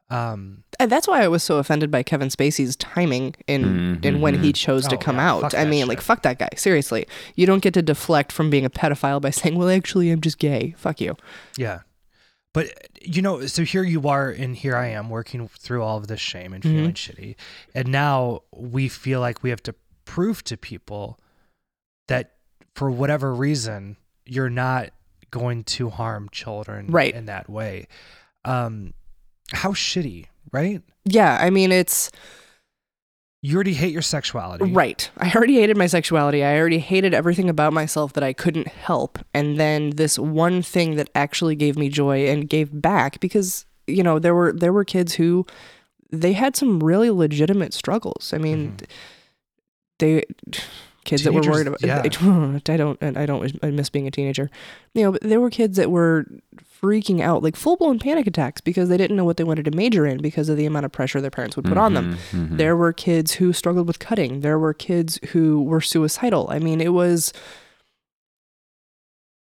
Um, 0.09 0.63
and 0.79 0.91
that's 0.91 1.09
why 1.09 1.23
I 1.23 1.29
was 1.29 1.43
so 1.43 1.57
offended 1.57 1.91
by 1.91 2.03
Kevin 2.05 2.29
Spacey's 2.29 2.77
timing 2.77 3.35
in 3.49 3.99
in 4.05 4.21
when 4.21 4.41
he 4.41 4.51
Mhm. 4.53 4.55
chose 4.57 4.87
to 4.89 4.95
Oh, 4.95 4.99
come 4.99 5.17
yeah, 5.17 5.33
out. 5.33 5.55
I 5.55 5.65
mean, 5.65 5.89
like 5.89 6.01
fuck 6.01 6.23
that 6.23 6.39
guy. 6.39 6.49
Seriously, 6.57 7.07
you 7.35 7.45
don't 7.47 7.61
get 7.63 7.75
to 7.75 7.83
deflect 7.83 8.31
from 8.31 8.49
being 8.49 8.65
a 8.65 8.71
pedophile 8.71 9.21
by 9.21 9.31
saying, 9.41 9.57
"Well, 9.57 9.69
actually, 9.69 10.11
I'm 10.11 10.21
just 10.21 10.39
gay." 10.39 10.75
Fuck 10.79 11.01
you. 11.01 11.17
yeah. 11.57 11.81
But, 12.55 12.73
you 13.03 13.21
know, 13.21 13.45
so 13.47 13.65
here 13.65 13.83
you 13.83 14.09
are, 14.09 14.31
and 14.31 14.57
here 14.57 14.77
I 14.77 14.87
am 14.89 15.11
working 15.11 15.47
through 15.49 15.83
all 15.83 15.99
of 15.99 16.07
this 16.07 16.21
shame 16.21 16.55
and 16.55 16.63
feeling 16.63 16.95
shitty. 16.95 17.35
And 17.75 17.89
now 17.89 18.45
we 18.51 18.89
feel 18.89 19.21
like 19.21 19.43
we 19.43 19.51
have 19.51 19.63
to 19.65 19.75
prove 20.07 20.43
to 20.45 20.57
people 20.57 21.19
that 22.09 22.33
for 22.75 22.91
whatever 22.91 23.35
reason, 23.35 23.99
you're 24.25 24.49
not 24.49 24.89
going 25.31 25.65
to 25.65 25.91
harm 25.91 26.31
children 26.33 26.87
Right. 26.89 27.13
in 27.15 27.27
that 27.27 27.51
way. 27.51 27.89
Um, 28.47 28.95
how 29.53 29.71
shitty, 29.71 30.27
right? 30.53 30.83
Yeah, 31.05 31.39
I 31.41 31.51
mean, 31.51 31.73
it's 31.73 32.11
You 33.43 33.55
already 33.55 33.75
hate 33.75 33.93
your 33.93 34.03
sexuality. 34.03 34.73
right. 34.73 35.09
I 35.19 35.31
already 35.33 35.57
hated 35.61 35.77
my 35.77 35.87
sexuality. 35.87 36.43
I 36.43 36.59
already 36.59 36.79
hated 36.79 37.15
everything 37.15 37.49
about 37.49 37.73
myself 37.73 38.13
that 38.15 38.25
I 38.25 38.33
couldn't 38.33 38.69
help. 38.69 39.19
And 39.33 39.59
then 39.59 39.91
this 39.91 40.19
one 40.19 40.63
thing 40.63 40.97
that 40.97 41.11
actually 41.15 41.55
gave 41.55 41.77
me 41.77 41.89
joy 41.89 42.29
and 42.29 42.49
gave 42.49 42.71
back 42.73 43.21
because, 43.21 43.67
you 43.87 44.03
know, 44.03 44.19
there 44.19 44.35
were 44.35 44.53
there 44.53 44.73
were 44.73 44.85
kids 44.85 45.15
who 45.15 45.47
they 46.11 46.33
had 46.33 46.57
some 46.57 46.83
really 46.83 47.11
legitimate 47.11 47.73
struggles. 47.73 48.33
I 48.33 48.39
mean, 48.39 48.73
mm-hmm. 48.73 48.85
they 49.99 50.25
kids 51.05 51.23
that 51.23 51.33
were 51.33 51.43
worried 51.43 51.69
about 51.69 51.79
Teenagers, 51.81 52.63
I 52.69 52.77
don't 52.77 52.99
and 53.01 53.17
I 53.17 53.27
don't 53.27 53.59
I 53.63 53.71
miss 53.71 53.91
being 53.91 54.09
a 54.09 54.11
teenager. 54.11 54.51
You 54.95 55.05
know, 55.05 55.13
but 55.13 55.23
there 55.23 55.41
were 55.41 55.51
kids 55.51 55.77
that 55.77 55.91
were 55.91 56.27
freaking 56.83 57.21
out, 57.21 57.43
like 57.43 57.57
full 57.57 57.77
blown 57.77 57.99
panic 57.99 58.27
attacks 58.27 58.61
because 58.61 58.89
they 58.89 58.97
didn't 58.97 59.17
know 59.17 59.25
what 59.25 59.37
they 59.37 59.45
wanted 59.45 59.65
to 59.65 59.71
major 59.71 60.07
in 60.07 60.19
because 60.19 60.49
of 60.49 60.57
the 60.57 60.67
amount 60.67 60.85
of 60.87 60.93
pressure 60.93 61.21
their 61.21 61.31
parents 61.31 61.57
would 61.57 61.65
put 61.65 61.79
on 61.79 61.95
them. 61.95 62.17
Mhm, 62.33 62.49
mhm. 62.49 62.57
There 62.59 62.77
were 62.77 62.93
kids 62.93 63.33
who 63.33 63.53
struggled 63.53 63.87
with 63.87 63.99
cutting. 63.99 64.41
There 64.41 64.59
were 64.59 64.75
kids 64.75 65.19
who 65.31 65.63
were 65.63 65.81
suicidal. 65.81 66.49
I 66.51 66.59
mean, 66.59 66.81
it 66.81 66.93
was 66.93 67.33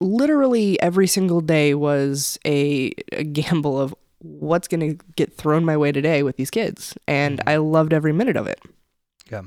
literally 0.01 0.81
every 0.81 1.07
single 1.07 1.41
day 1.41 1.75
was 1.75 2.39
a, 2.45 2.93
a 3.13 3.25
gamble 3.25 3.81
of 3.81 3.95
what's 4.19 4.69
going 4.69 4.81
to 4.99 5.05
get 5.17 5.37
thrown 5.37 5.65
my 5.65 5.77
way 5.77 5.93
today 5.93 6.23
with 6.23 6.37
these 6.37 6.51
kids. 6.51 6.95
And 7.07 7.39
Mhm. 7.41 7.43
I 7.53 7.57
loved 7.57 7.93
every 7.93 8.13
minute 8.13 8.37
of 8.37 8.47
it. 8.47 8.61
Yeah. 9.31 9.43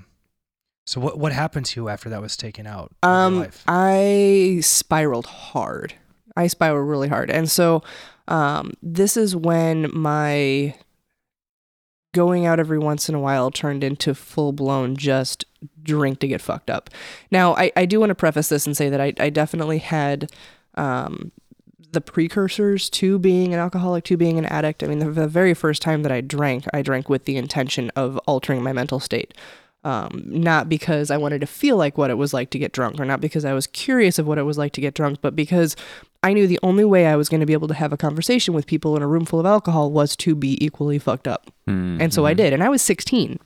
So 0.86 1.01
what 1.01 1.19
what 1.19 1.34
happened 1.34 1.65
to 1.67 1.82
you 1.82 1.89
after 1.89 2.09
that 2.09 2.21
was 2.21 2.38
taken 2.38 2.65
out 2.65 2.93
Um, 3.03 3.39
life? 3.39 3.63
I 3.67 4.59
spiraled 4.61 5.25
hard. 5.25 5.95
I 6.38 6.47
spiraled 6.47 6.88
really 6.88 7.09
hard, 7.09 7.29
and 7.29 7.49
so 7.49 7.83
um, 8.27 8.73
this 8.81 9.17
is 9.17 9.35
when 9.35 9.89
my 9.93 10.75
going 12.13 12.45
out 12.45 12.59
every 12.59 12.79
once 12.79 13.09
in 13.09 13.15
a 13.15 13.19
while 13.19 13.51
turned 13.51 13.83
into 13.83 14.15
full 14.15 14.51
blown 14.51 14.95
just 14.95 15.45
drink 15.83 16.19
to 16.19 16.27
get 16.27 16.41
fucked 16.41 16.69
up. 16.69 16.89
Now, 17.29 17.55
I, 17.55 17.71
I 17.75 17.85
do 17.85 17.99
want 17.99 18.09
to 18.09 18.15
preface 18.15 18.49
this 18.49 18.65
and 18.65 18.75
say 18.75 18.89
that 18.89 18.99
I, 18.99 19.13
I 19.19 19.29
definitely 19.29 19.77
had 19.77 20.31
um, 20.75 21.31
the 21.91 22.01
precursors 22.01 22.89
to 22.91 23.19
being 23.19 23.53
an 23.53 23.59
alcoholic, 23.59 24.03
to 24.05 24.17
being 24.17 24.39
an 24.39 24.45
addict. 24.45 24.83
I 24.83 24.88
mean, 24.88 24.99
the, 24.99 25.11
the 25.11 25.27
very 25.27 25.53
first 25.53 25.81
time 25.81 26.03
that 26.03 26.11
I 26.11 26.21
drank, 26.21 26.65
I 26.73 26.81
drank 26.81 27.07
with 27.07 27.25
the 27.25 27.38
intention 27.38 27.91
of 27.95 28.17
altering 28.25 28.63
my 28.63 28.73
mental 28.73 28.99
state. 28.99 29.33
Um, 29.88 30.23
not 30.25 30.67
because 30.67 31.09
I 31.11 31.17
wanted 31.17 31.39
to 31.41 31.47
feel 31.47 31.77
like 31.77 31.97
what 31.97 32.09
it 32.09 32.15
was 32.15 32.33
like 32.33 32.49
to 32.49 32.59
get 32.59 32.73
drunk, 32.73 32.99
or 32.99 33.05
not 33.05 33.21
because 33.21 33.45
I 33.45 33.53
was 33.53 33.67
curious 33.67 34.19
of 34.19 34.27
what 34.27 34.38
it 34.38 34.43
was 34.43 34.57
like 34.57 34.73
to 34.73 34.81
get 34.81 34.93
drunk, 34.93 35.19
but 35.21 35.33
because 35.35 35.77
I 36.23 36.33
knew 36.33 36.45
the 36.45 36.59
only 36.61 36.83
way 36.83 37.05
I 37.07 37.15
was 37.15 37.29
going 37.29 37.39
to 37.39 37.45
be 37.45 37.53
able 37.53 37.69
to 37.69 37.73
have 37.73 37.93
a 37.93 37.97
conversation 37.97 38.53
with 38.53 38.67
people 38.67 38.97
in 38.97 39.01
a 39.01 39.07
room 39.07 39.23
full 39.23 39.39
of 39.39 39.45
alcohol 39.45 39.89
was 39.91 40.15
to 40.17 40.35
be 40.35 40.57
equally 40.63 40.99
fucked 40.99 41.27
up. 41.27 41.51
Mm, 41.69 42.01
And 42.01 42.13
so 42.13 42.25
I 42.25 42.33
mhm. 42.33 42.38
did. 42.38 42.53
And 42.53 42.63
I 42.63 42.69
was 42.69 42.81
16. 42.81 43.39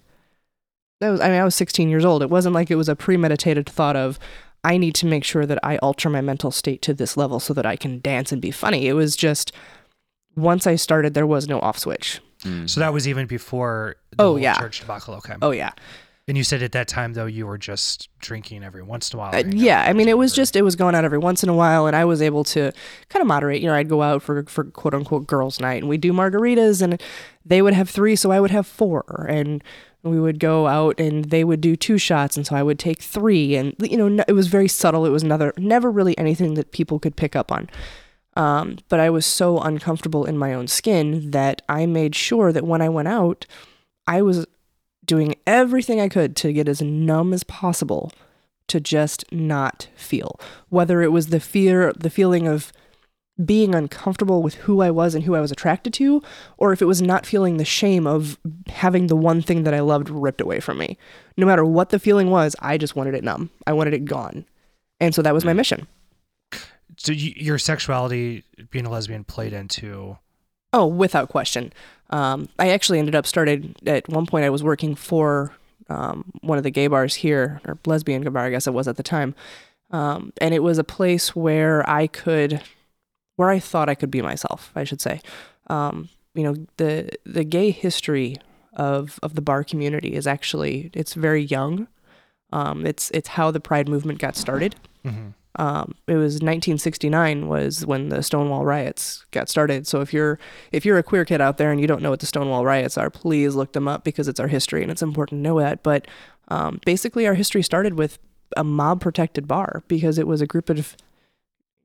That 1.00 1.10
was, 1.12 1.22
I 1.22 1.28
mean, 1.30 1.40
I 1.40 1.44
was 1.44 1.54
16 1.56 1.90
years 1.90 2.06
old. 2.06 2.24
It 2.24 2.30
wasn't 2.32 2.56
like 2.56 2.72
it 2.72 2.76
was 2.76 2.90
a 2.90 2.96
premeditated 2.96 3.68
thought 3.70 3.96
of, 3.96 4.18
I 4.64 4.78
need 4.78 4.96
to 4.96 5.06
make 5.06 5.24
sure 5.24 5.46
that 5.46 5.60
I 5.64 5.78
alter 5.78 6.10
my 6.10 6.22
mental 6.22 6.50
state 6.52 6.82
to 6.84 6.94
this 6.94 7.18
level 7.18 7.40
so 7.40 7.54
that 7.54 7.66
I 7.68 7.76
can 7.76 8.00
dance 8.02 8.32
and 8.32 8.42
be 8.42 8.52
funny. 8.52 8.88
It 8.88 8.94
was 8.94 9.16
just, 9.16 9.52
once 10.36 10.66
I 10.66 10.76
started, 10.76 11.14
there 11.14 11.28
was 11.28 11.48
no 11.48 11.60
off 11.60 11.78
switch. 11.78 12.20
Mm. 12.44 12.68
So 12.70 12.80
that 12.80 12.94
was 12.94 13.08
even 13.08 13.28
before 13.28 13.98
the 14.12 14.24
Oh, 14.24 14.28
whole 14.30 14.40
yeah. 14.40 14.58
church 14.60 14.80
debacle. 14.80 15.14
Okay. 15.16 15.36
Oh, 15.42 15.52
yeah. 15.52 15.72
And 16.28 16.38
you 16.38 16.44
said 16.44 16.62
at 16.62 16.72
that 16.74 16.88
time 16.88 17.14
though 17.14 17.26
you 17.26 17.48
were 17.48 17.58
just 17.58 18.10
drinking 18.20 18.64
every 18.64 18.84
once 18.84 19.12
in 19.12 19.18
a 19.18 19.20
while. 19.20 19.36
Uh, 19.36 19.44
yeah, 19.50 19.84
I 19.84 19.94
mean, 19.94 20.08
it 20.08 20.18
was 20.18 20.34
just 20.34 20.56
it 20.56 20.62
was 20.62 20.76
going 20.76 20.96
out 20.96 21.04
every 21.04 21.18
once 21.18 21.44
in 21.44 21.50
a 21.50 21.54
while, 21.54 21.88
and 21.88 21.96
I 21.96 22.06
was 22.06 22.22
able 22.22 22.44
to 22.46 22.72
kind 23.10 23.22
of 23.22 23.28
moderate. 23.28 23.62
You 23.62 23.68
know, 23.68 23.74
I'd 23.74 23.90
go 23.90 24.02
out 24.02 24.22
for 24.22 24.44
for 24.46 24.66
quote 24.66 24.94
unquote 24.94 25.28
girls' 25.28 25.60
night, 25.60 25.82
and 25.82 25.90
we'd 25.90 26.02
do 26.02 26.14
margaritas, 26.14 26.82
and 26.82 27.02
they 27.46 27.62
would 27.62 27.74
have 27.74 27.90
three, 27.90 28.16
so 28.16 28.32
I 28.32 28.40
would 28.40 28.52
have 28.52 28.68
four, 28.68 29.26
and 29.28 29.64
we 30.04 30.20
would 30.20 30.40
go 30.40 30.68
out, 30.68 31.00
and 31.00 31.26
they 31.26 31.44
would 31.44 31.62
do 31.62 31.76
two 31.76 31.98
shots, 31.98 32.38
and 32.38 32.46
so 32.46 32.56
I 32.56 32.64
would 32.64 32.80
take 32.80 33.02
three, 33.02 33.56
and 33.56 33.76
you 33.80 33.98
know, 33.98 34.24
it 34.28 34.34
was 34.34 34.48
very 34.48 34.68
subtle. 34.68 35.06
It 35.06 35.10
was 35.10 35.24
another 35.24 35.54
never 35.58 35.92
really 35.92 36.18
anything 36.18 36.54
that 36.54 36.72
people 36.72 37.00
could 37.00 37.16
pick 37.16 37.36
up 37.36 37.52
on. 37.52 37.70
Um, 38.38 38.78
but 38.88 39.00
I 39.00 39.10
was 39.10 39.26
so 39.26 39.60
uncomfortable 39.60 40.26
in 40.26 40.38
my 40.38 40.54
own 40.54 40.68
skin 40.68 41.32
that 41.32 41.62
I 41.68 41.86
made 41.86 42.16
sure 42.16 42.54
that 42.54 42.64
when 42.64 42.82
I 42.82 42.88
went 42.88 43.10
out, 43.10 43.46
I 44.08 44.22
was 44.22 44.46
doing 45.06 45.36
everything 45.46 46.00
I 46.00 46.10
could 46.10 46.36
to 46.38 46.54
get 46.54 46.68
as 46.68 46.82
numb 46.82 47.34
as 47.34 47.44
possible 47.44 48.12
to 48.68 48.80
just 48.80 49.30
not 49.32 49.90
feel. 49.96 50.40
Whether 50.70 51.02
it 51.02 51.12
was 51.12 51.28
the 51.28 51.40
fear, 51.40 51.92
the 51.94 52.10
feeling 52.10 52.48
of 52.48 52.72
being 53.44 53.74
uncomfortable 53.74 54.44
with 54.44 54.56
who 54.56 54.82
I 54.82 54.92
was 54.92 55.16
and 55.16 55.24
who 55.24 55.36
I 55.36 55.42
was 55.42 55.52
attracted 55.52 55.94
to, 55.96 56.22
or 56.58 56.72
if 56.74 56.82
it 56.82 56.86
was 56.86 57.02
not 57.02 57.26
feeling 57.26 57.58
the 57.58 57.66
shame 57.66 58.06
of 58.06 58.38
having 58.68 59.08
the 59.08 59.16
one 59.16 59.42
thing 59.42 59.64
that 59.64 59.74
I 59.74 59.80
loved 59.80 60.10
ripped 60.10 60.42
away 60.42 60.60
from 60.60 60.78
me. 60.78 60.98
No 61.38 61.46
matter 61.46 61.66
what 61.66 61.90
the 61.90 62.00
feeling 62.00 62.30
was, 62.30 62.56
I 62.60 62.78
just 62.78 62.96
wanted 62.96 63.16
it 63.16 63.24
numb. 63.24 63.50
I 63.66 63.74
wanted 63.74 63.94
it 63.94 64.06
gone. 64.06 64.46
And 65.00 65.16
so 65.16 65.22
that 65.22 65.34
was 65.34 65.44
my 65.44 65.54
mm. 65.54 65.58
mission. 65.58 65.88
So 66.98 67.12
you, 67.12 67.34
your 67.36 67.58
sexuality, 67.58 68.44
being 68.70 68.86
a 68.86 68.90
lesbian, 68.90 69.24
played 69.24 69.54
into. 69.54 70.18
Oh, 70.74 70.86
without 70.88 71.30
question. 71.30 71.74
Um, 72.12 72.50
I 72.60 72.70
actually 72.70 73.00
ended 73.00 73.16
up 73.16 73.26
started 73.26 73.76
at 73.88 74.08
one 74.10 74.26
point. 74.26 74.46
I 74.46 74.50
was 74.50 74.64
working 74.64 74.96
for 74.96 75.54
um, 75.90 76.32
one 76.42 76.58
of 76.58 76.64
the 76.64 76.72
gay 76.72 76.88
bars 76.88 77.16
here, 77.16 77.62
or 77.66 77.78
lesbian 77.86 78.24
bar, 78.32 78.46
I 78.46 78.50
guess 78.50 78.68
it 78.68 78.74
was 78.74 78.88
at 78.88 78.98
the 78.98 79.04
time, 79.04 79.36
um, 79.92 80.32
and 80.40 80.54
it 80.54 80.64
was 80.64 80.78
a 80.78 80.84
place 80.84 81.36
where 81.36 81.88
I 81.90 82.08
could, 82.08 82.62
where 83.36 83.50
I 83.50 83.60
thought 83.60 83.90
I 83.90 83.96
could 83.96 84.12
be 84.12 84.22
myself. 84.22 84.72
I 84.76 84.84
should 84.84 85.02
say. 85.02 85.22
Um, 85.68 86.10
you 86.34 86.44
know, 86.44 86.56
the 86.78 87.10
the 87.26 87.44
gay 87.44 87.72
history 87.72 88.38
of 88.74 89.20
of 89.22 89.36
the 89.36 89.42
bar 89.42 89.64
community 89.66 90.14
is 90.14 90.28
actually 90.28 90.90
it's 90.94 91.14
very 91.14 91.44
young. 91.44 91.88
Um, 92.54 92.86
it's 92.86 93.12
it's 93.12 93.30
how 93.30 93.52
the 93.52 93.60
Pride 93.60 93.90
movement 93.90 94.20
got 94.20 94.36
started. 94.38 94.76
Mhm. 95.06 95.34
Um, 95.58 95.96
it 96.08 96.16
was 96.16 96.36
1969 96.36 97.48
was 97.48 97.86
when 97.86 98.10
the 98.10 98.24
Stonewall 98.24 98.64
riots 98.64 99.26
got 99.32 99.50
started. 99.50 99.86
So 99.86 100.00
if 100.00 100.14
you're 100.14 100.40
if 100.72 100.86
you're 100.86 100.98
a 100.98 101.04
queer 101.04 101.26
kid 101.26 101.42
out 101.42 101.58
there 101.58 101.72
and 101.72 101.82
you 101.82 101.88
don't 101.88 102.02
know 102.02 102.10
what 102.10 102.22
the 102.22 102.26
Stonewall 102.26 102.64
riots 102.64 102.98
are, 102.98 103.10
please 103.10 103.54
look 103.56 103.74
them 103.74 103.88
up 103.88 104.04
because 104.04 104.28
it's 104.28 104.40
our 104.40 104.48
history 104.48 104.82
and 104.82 104.92
it's 104.92 105.02
important 105.02 105.40
to 105.40 105.44
know 105.44 105.60
that. 105.60 105.84
But 105.84 106.08
um, 106.48 106.80
basically, 106.86 107.28
our 107.28 107.34
history 107.34 107.64
started 107.64 107.96
with 107.96 108.18
a 108.56 108.64
mob 108.64 109.02
protected 109.02 109.48
bar 109.48 109.84
because 109.88 110.18
it 110.18 110.28
was 110.28 110.42
a 110.42 110.48
group 110.48 110.70
of 110.70 110.96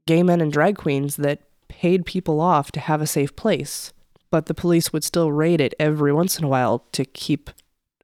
gay 0.07 0.23
men 0.23 0.41
and 0.41 0.53
drag 0.53 0.77
queens 0.77 1.17
that 1.17 1.41
paid 1.69 2.07
people 2.07 2.41
off 2.41 2.71
to 2.73 2.81
have 2.81 3.01
a 3.01 3.07
safe 3.07 3.35
place, 3.35 3.93
but 4.31 4.47
the 4.47 4.55
police 4.55 4.93
would 4.93 5.03
still 5.05 5.33
raid 5.33 5.61
it 5.61 5.75
every 5.81 6.13
once 6.13 6.39
in 6.39 6.45
a 6.45 6.49
while 6.49 6.85
to 6.93 7.05
keep 7.05 7.51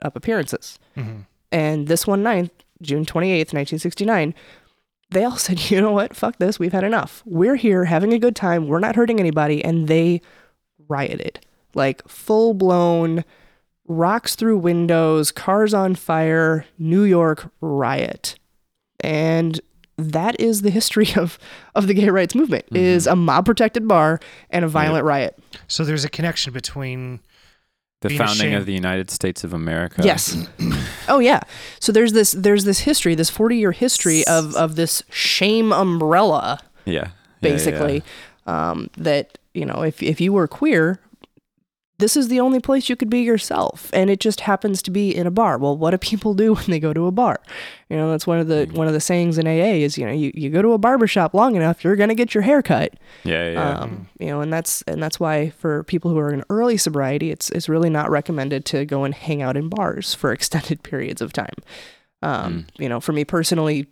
up 0.03 0.17
appearances. 0.17 0.79
Mhm. 0.97 1.27
And 1.53 1.87
this 1.87 2.07
one 2.07 2.23
night, 2.23 2.51
June 2.81 3.05
28th, 3.05 3.53
1969, 3.53 4.35
they 5.13 5.25
all 5.25 5.37
said, 5.37 5.71
you 5.71 5.81
know 5.81 5.93
what? 5.93 6.17
Fuck 6.17 6.39
this. 6.39 6.59
We've 6.59 6.73
had 6.73 6.85
enough. 6.85 7.23
We're 7.25 7.57
here 7.57 7.85
having 7.85 8.13
a 8.13 8.19
good 8.19 8.37
time. 8.37 8.67
We're 8.67 8.81
not 8.81 8.97
hurting 8.97 9.21
anybody. 9.21 9.65
And 9.65 9.89
they 9.89 10.21
rioted 10.89 11.41
like 11.75 12.07
full 12.09 12.55
blown 12.55 13.25
rocks 13.87 14.35
through 14.35 14.59
windows, 14.59 15.33
cars 15.33 15.75
on 15.75 15.95
fire, 15.95 16.67
New 16.79 17.03
York 17.03 17.51
riot. 17.61 18.37
And 19.01 19.61
that 19.97 20.39
is 20.41 20.63
the 20.63 20.71
history 20.71 21.09
of, 21.17 21.39
of 21.75 21.87
the 21.87 21.95
gay 21.95 22.09
rights 22.09 22.35
movement 22.35 22.65
is 22.73 23.05
mm-hmm. 23.05 23.13
a 23.13 23.17
mob 23.17 23.47
protected 23.47 23.87
bar 23.87 24.21
and 24.51 24.65
a 24.65 24.69
violent 24.69 25.05
riot. 25.05 25.39
So 25.69 25.85
there's 25.85 26.05
a 26.05 26.11
connection 26.11 26.53
between. 26.53 27.21
The 28.03 28.09
being 28.09 28.19
founding 28.19 28.55
of 28.55 28.67
the 28.67 28.73
United 28.73 29.11
States 29.11 29.45
of 29.45 29.55
America. 29.55 30.03
Yes. 30.05 30.37
oh 31.09 31.19
yeah. 31.19 31.41
So 31.81 31.93
there's 31.93 32.13
this 32.13 32.33
there's 32.33 32.65
this 32.65 32.81
history, 32.81 33.15
this 33.15 33.31
40 33.31 33.57
year 33.57 33.73
history 33.73 34.27
of 34.27 34.55
of 34.55 34.77
this 34.77 35.03
shame 35.11 35.73
umbrella, 35.73 36.61
Yeah. 36.85 36.93
Yeah, 36.93 37.01
yeah, 37.01 37.09
basically. 37.41 38.03
Um, 38.47 38.91
that 38.97 39.39
you 39.55 39.65
know, 39.65 39.83
if 39.83 40.03
if 40.03 40.21
you 40.21 40.33
were 40.33 40.47
queer, 40.49 41.01
this 42.03 42.17
is 42.17 42.27
the 42.27 42.41
only 42.41 42.59
place 42.59 42.89
you 42.89 42.97
could 42.97 43.09
be 43.09 43.21
yourself, 43.21 43.89
and 43.93 44.11
it 44.11 44.19
just 44.19 44.41
happens 44.41 44.83
to 44.83 44.91
be 44.91 45.15
in 45.15 45.27
a 45.27 45.31
bar. 45.31 45.57
Well, 45.57 45.77
what 45.77 45.93
do 45.93 45.99
people 45.99 46.35
do 46.35 46.55
when 46.57 46.65
they 46.67 46.81
go 46.81 46.93
to 46.93 47.07
a 47.07 47.13
bar? 47.13 47.41
You 47.89 47.97
know, 47.97 48.11
that's 48.11 48.27
one 48.27 48.41
of 48.41 48.49
the 48.49 48.69
one 48.73 48.89
of 48.89 48.93
the 48.93 49.01
sayings 49.01 49.39
in 49.39 49.47
AA 49.47 49.79
is 49.87 49.97
you 49.97 50.05
know 50.05 50.13
you, 50.13 50.33
you 50.35 50.51
go 50.51 50.63
to 50.63 50.73
a 50.73 50.79
barber 50.79 51.07
shop 51.07 51.33
long 51.33 51.55
enough, 51.55 51.85
you're 51.85 51.97
gonna 51.97 52.17
get 52.17 52.35
your 52.35 52.43
hair 52.43 52.61
cut. 52.61 52.95
Yeah. 53.25 53.45
Yeah. 53.45 53.53
yeah. 53.53 53.79
Um, 53.79 54.09
you 54.19 54.27
know, 54.27 54.41
and 54.41 54.53
that's 54.53 54.83
and 54.83 55.03
that's 55.03 55.21
why 55.21 55.51
for 55.51 55.85
people 55.85 56.11
who 56.11 56.19
are 56.19 56.33
in 56.33 56.43
early 56.51 56.77
sobriety, 56.77 57.31
it's 57.31 57.51
it's 57.51 57.69
really 57.69 57.91
not 57.91 58.11
recommended 58.11 58.65
to 58.67 58.85
go 58.85 59.05
and 59.05 59.15
hang 59.15 59.41
out 59.41 59.57
in 59.57 59.69
bars 59.69 60.13
for 60.13 60.33
extended 60.39 60.83
periods 60.83 61.23
of 61.23 61.33
time. 61.33 61.55
Um, 62.23 62.67
You 62.79 62.89
know, 62.89 63.01
for 63.01 63.13
me 63.13 63.25
personally, 63.25 63.87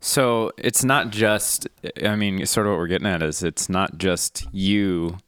So 0.00 0.50
it's 0.58 0.84
not 0.84 1.10
just, 1.10 1.68
I 2.04 2.16
mean, 2.16 2.44
sort 2.46 2.66
of 2.66 2.72
what 2.72 2.78
we're 2.78 2.88
getting 2.88 3.06
at 3.06 3.22
is 3.22 3.42
it's 3.42 3.68
not 3.68 3.98
just 3.98 4.46
you. 4.52 5.18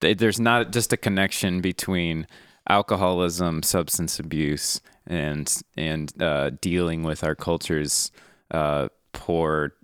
Th- 0.00 0.16
There's 0.18 0.40
not 0.40 0.72
just 0.72 0.92
a 0.92 0.96
connection 0.96 1.60
between 1.60 2.26
alcoholism, 2.68 3.62
substance 3.62 4.18
abuse, 4.18 4.80
and 5.06 5.52
and 5.76 6.12
uh, 6.22 6.50
dealing 6.60 7.02
with 7.02 7.24
our 7.24 7.34
culture's 7.34 8.10
uh, 8.50 8.88
poor 9.12 9.74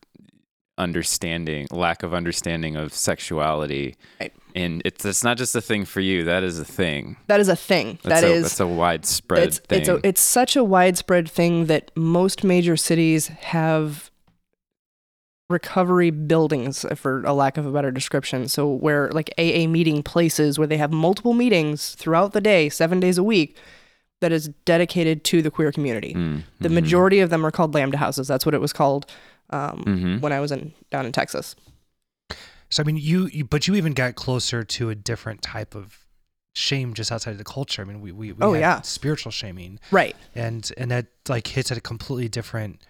understanding, 0.79 1.67
lack 1.71 2.03
of 2.03 2.13
understanding 2.13 2.77
of 2.77 2.93
sexuality. 2.93 3.97
Right. 4.21 4.33
And 4.55 4.83
it's 4.85 5.05
it's 5.05 5.25
not 5.25 5.37
just 5.37 5.55
a 5.55 5.61
thing 5.61 5.85
for 5.85 6.01
you. 6.01 6.25
That 6.25 6.43
is 6.43 6.59
a 6.59 6.65
thing. 6.65 7.17
that 7.27 7.41
is 7.41 7.49
a 7.49 7.57
thing. 7.57 7.99
That's 8.03 8.23
That 8.23 8.31
a, 8.31 8.33
is 8.33 8.43
that's 8.45 8.61
a 8.61 8.67
widespread 8.67 9.43
it's 9.43 9.59
thing. 9.59 9.81
it's 9.81 9.89
a 9.89 10.01
it's 10.07 10.21
such 10.21 10.57
a 10.57 10.65
widespread 10.65 11.31
thing 11.31 11.67
that 11.67 11.91
most 11.95 12.43
major 12.45 12.77
cities 12.77 13.29
have 13.29 14.11
recovery 15.49 16.11
buildings 16.11 16.85
for 16.97 17.23
a 17.23 17.33
lack 17.33 17.57
of 17.57 17.67
a 17.67 17.71
better 17.71 17.91
description. 17.91 18.49
So 18.49 18.69
where 18.69 19.11
like 19.13 19.31
AA 19.39 19.67
meeting 19.69 20.03
places 20.03 20.59
where 20.59 20.67
they 20.67 20.77
have 20.77 20.93
multiple 20.93 21.35
meetings 21.35 21.95
throughout 21.95 22.33
the 22.33 22.41
day 22.41 22.69
7 22.69 22.99
days 22.99 23.17
a 23.17 23.23
week 23.23 23.57
that 24.21 24.33
is 24.33 24.49
dedicated 24.65 25.23
to 25.25 25.43
the 25.43 25.51
queer 25.51 25.71
community. 25.71 26.15
Mm, 26.15 26.43
the 26.61 26.69
mhm, 26.69 26.73
majority 26.75 27.21
of 27.21 27.31
them 27.31 27.45
are 27.47 27.51
called 27.51 27.75
lambda 27.75 27.99
houses. 27.99 28.27
That's 28.27 28.45
what 28.47 28.55
it 28.55 28.61
was 28.61 28.73
called 28.73 29.07
um, 29.51 29.85
mhm. 29.87 30.21
when 30.21 30.33
I 30.33 30.41
was 30.41 30.51
in 30.51 30.73
down 30.91 31.07
in 31.07 31.13
Texas. 31.13 31.55
So 32.71 32.83
I 32.83 32.85
mean, 32.85 32.97
you, 32.97 33.27
you 33.27 33.45
but 33.45 33.69
you 33.69 33.75
even 33.77 33.93
got 33.93 34.17
closer 34.17 34.65
to 34.65 34.91
a 34.91 34.95
different 34.97 35.43
type 35.43 35.75
of 35.77 35.99
shame 36.57 36.95
just 36.95 37.13
outside 37.13 37.33
of 37.33 37.39
the 37.39 37.45
culture. 37.45 37.83
I 37.83 37.85
mean, 37.85 38.01
we 38.01 38.11
we, 38.11 38.33
we 38.33 38.39
Oh, 38.45 38.55
yeah. 38.55 38.81
spiritual 38.81 39.31
shaming, 39.31 39.79
right. 39.93 40.17
And 40.35 40.69
and 40.77 40.91
that 40.91 41.07
like 41.29 41.47
hits 41.47 41.71
at 41.71 41.79
a 41.79 41.81
completely 41.81 42.29
different 42.29 42.81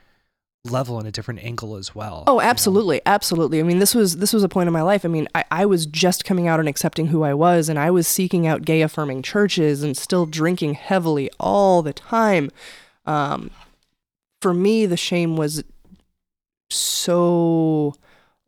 level 0.67 0.99
and 0.99 1.09
a 1.09 1.13
different 1.13 1.43
angle 1.43 1.77
as 1.77 1.95
well. 1.95 2.25
Oh, 2.27 2.35
you 2.35 2.39
know? 2.39 2.49
absolutely, 2.49 3.01
absolutely. 3.07 3.61
I 3.61 3.63
mean, 3.63 3.79
this 3.79 3.95
was 3.95 4.19
this 4.19 4.33
was 4.33 4.43
a 4.43 4.49
point 4.49 4.67
in 4.67 4.73
my 4.73 4.83
life. 4.83 5.05
I 5.05 5.09
mean, 5.09 5.29
I, 5.35 5.45
I 5.51 5.67
was 5.67 5.87
just 5.87 6.25
coming 6.25 6.47
out 6.49 6.61
and 6.61 6.69
accepting 6.69 7.09
who 7.09 7.23
I 7.23 7.35
was, 7.35 7.69
and 7.69 7.79
I 7.79 7.91
was 7.91 8.07
seeking 8.07 8.47
out 8.47 8.63
gay 8.63 8.83
affirming 8.83 9.23
churches 9.23 9.83
and 9.83 9.97
still 9.97 10.27
drinking 10.27 10.75
heavily 10.75 11.31
all 11.41 11.83
the 11.83 11.93
time. 11.93 12.51
Um, 13.05 13.51
for 14.43 14.53
me, 14.53 14.87
the 14.87 14.97
shame 14.97 15.37
was 15.37 15.65
so 16.71 17.95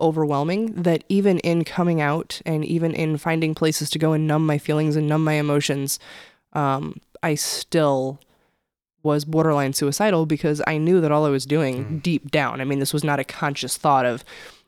overwhelming 0.01 0.73
that 0.75 1.03
even 1.09 1.39
in 1.41 1.65
coming 1.65 2.01
out 2.01 2.41
and 2.47 2.65
even 2.65 2.95
in 2.95 3.17
finding 3.17 3.55
places 3.55 3.91
to 3.91 3.99
go 3.99 4.13
and 4.13 4.27
numb 4.27 4.47
my 4.47 4.59
feelings 4.59 4.97
and 4.97 5.09
numb 5.09 5.25
my 5.25 5.35
emotions, 5.35 5.99
um, 6.53 7.01
I 7.23 7.35
still 7.35 8.21
was 9.03 9.25
borderline 9.25 9.73
suicidal 9.73 10.27
because 10.27 10.61
I 10.67 10.79
knew 10.79 11.01
that 11.01 11.13
all 11.13 11.25
I 11.25 11.31
was 11.31 11.47
doing 11.47 11.85
Mm. 11.85 12.03
deep 12.03 12.31
down. 12.31 12.61
I 12.61 12.65
mean, 12.65 12.79
this 12.81 12.93
was 12.93 13.05
not 13.05 13.21
a 13.21 13.25
conscious 13.25 13.77
thought 13.77 14.07
of, 14.07 14.25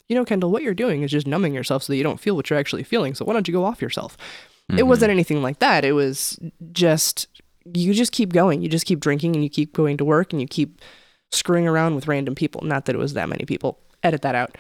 you 0.08 0.14
know, 0.16 0.24
Kendal, 0.24 0.50
what 0.50 0.62
you're 0.62 0.74
doing 0.74 1.02
is 1.02 1.10
just 1.10 1.26
numbing 1.26 1.54
yourself 1.54 1.82
so 1.82 1.92
that 1.92 1.96
you 1.96 2.02
don't 2.02 2.20
feel 2.20 2.36
what 2.36 2.48
you're 2.50 2.58
actually 2.58 2.82
feeling. 2.84 3.14
So 3.14 3.24
why 3.24 3.32
don't 3.32 3.48
you 3.48 3.52
go 3.52 3.64
off 3.64 3.82
yourself? 3.82 4.16
It 4.76 4.84
wasn't 4.84 5.10
anything 5.10 5.42
like 5.42 5.58
that. 5.58 5.84
It 5.84 5.92
was 5.92 6.38
just, 6.72 7.26
you 7.74 7.92
just 7.92 8.12
keep 8.12 8.32
going. 8.32 8.62
You 8.62 8.68
just 8.68 8.86
keep 8.86 9.00
drinking 9.00 9.34
and 9.34 9.42
you 9.42 9.50
keep 9.50 9.72
going 9.72 9.96
to 9.96 10.04
work 10.04 10.32
and 10.32 10.40
you 10.40 10.46
keep 10.46 10.80
screwing 11.32 11.66
around 11.66 11.96
with 11.96 12.06
random 12.06 12.36
people. 12.36 12.60
Not 12.62 12.84
that 12.84 12.94
it 12.94 12.98
was 12.98 13.14
that 13.14 13.28
many 13.28 13.44
people. 13.44 13.80
Edit 14.04 14.22
that 14.22 14.36
out. 14.36 14.56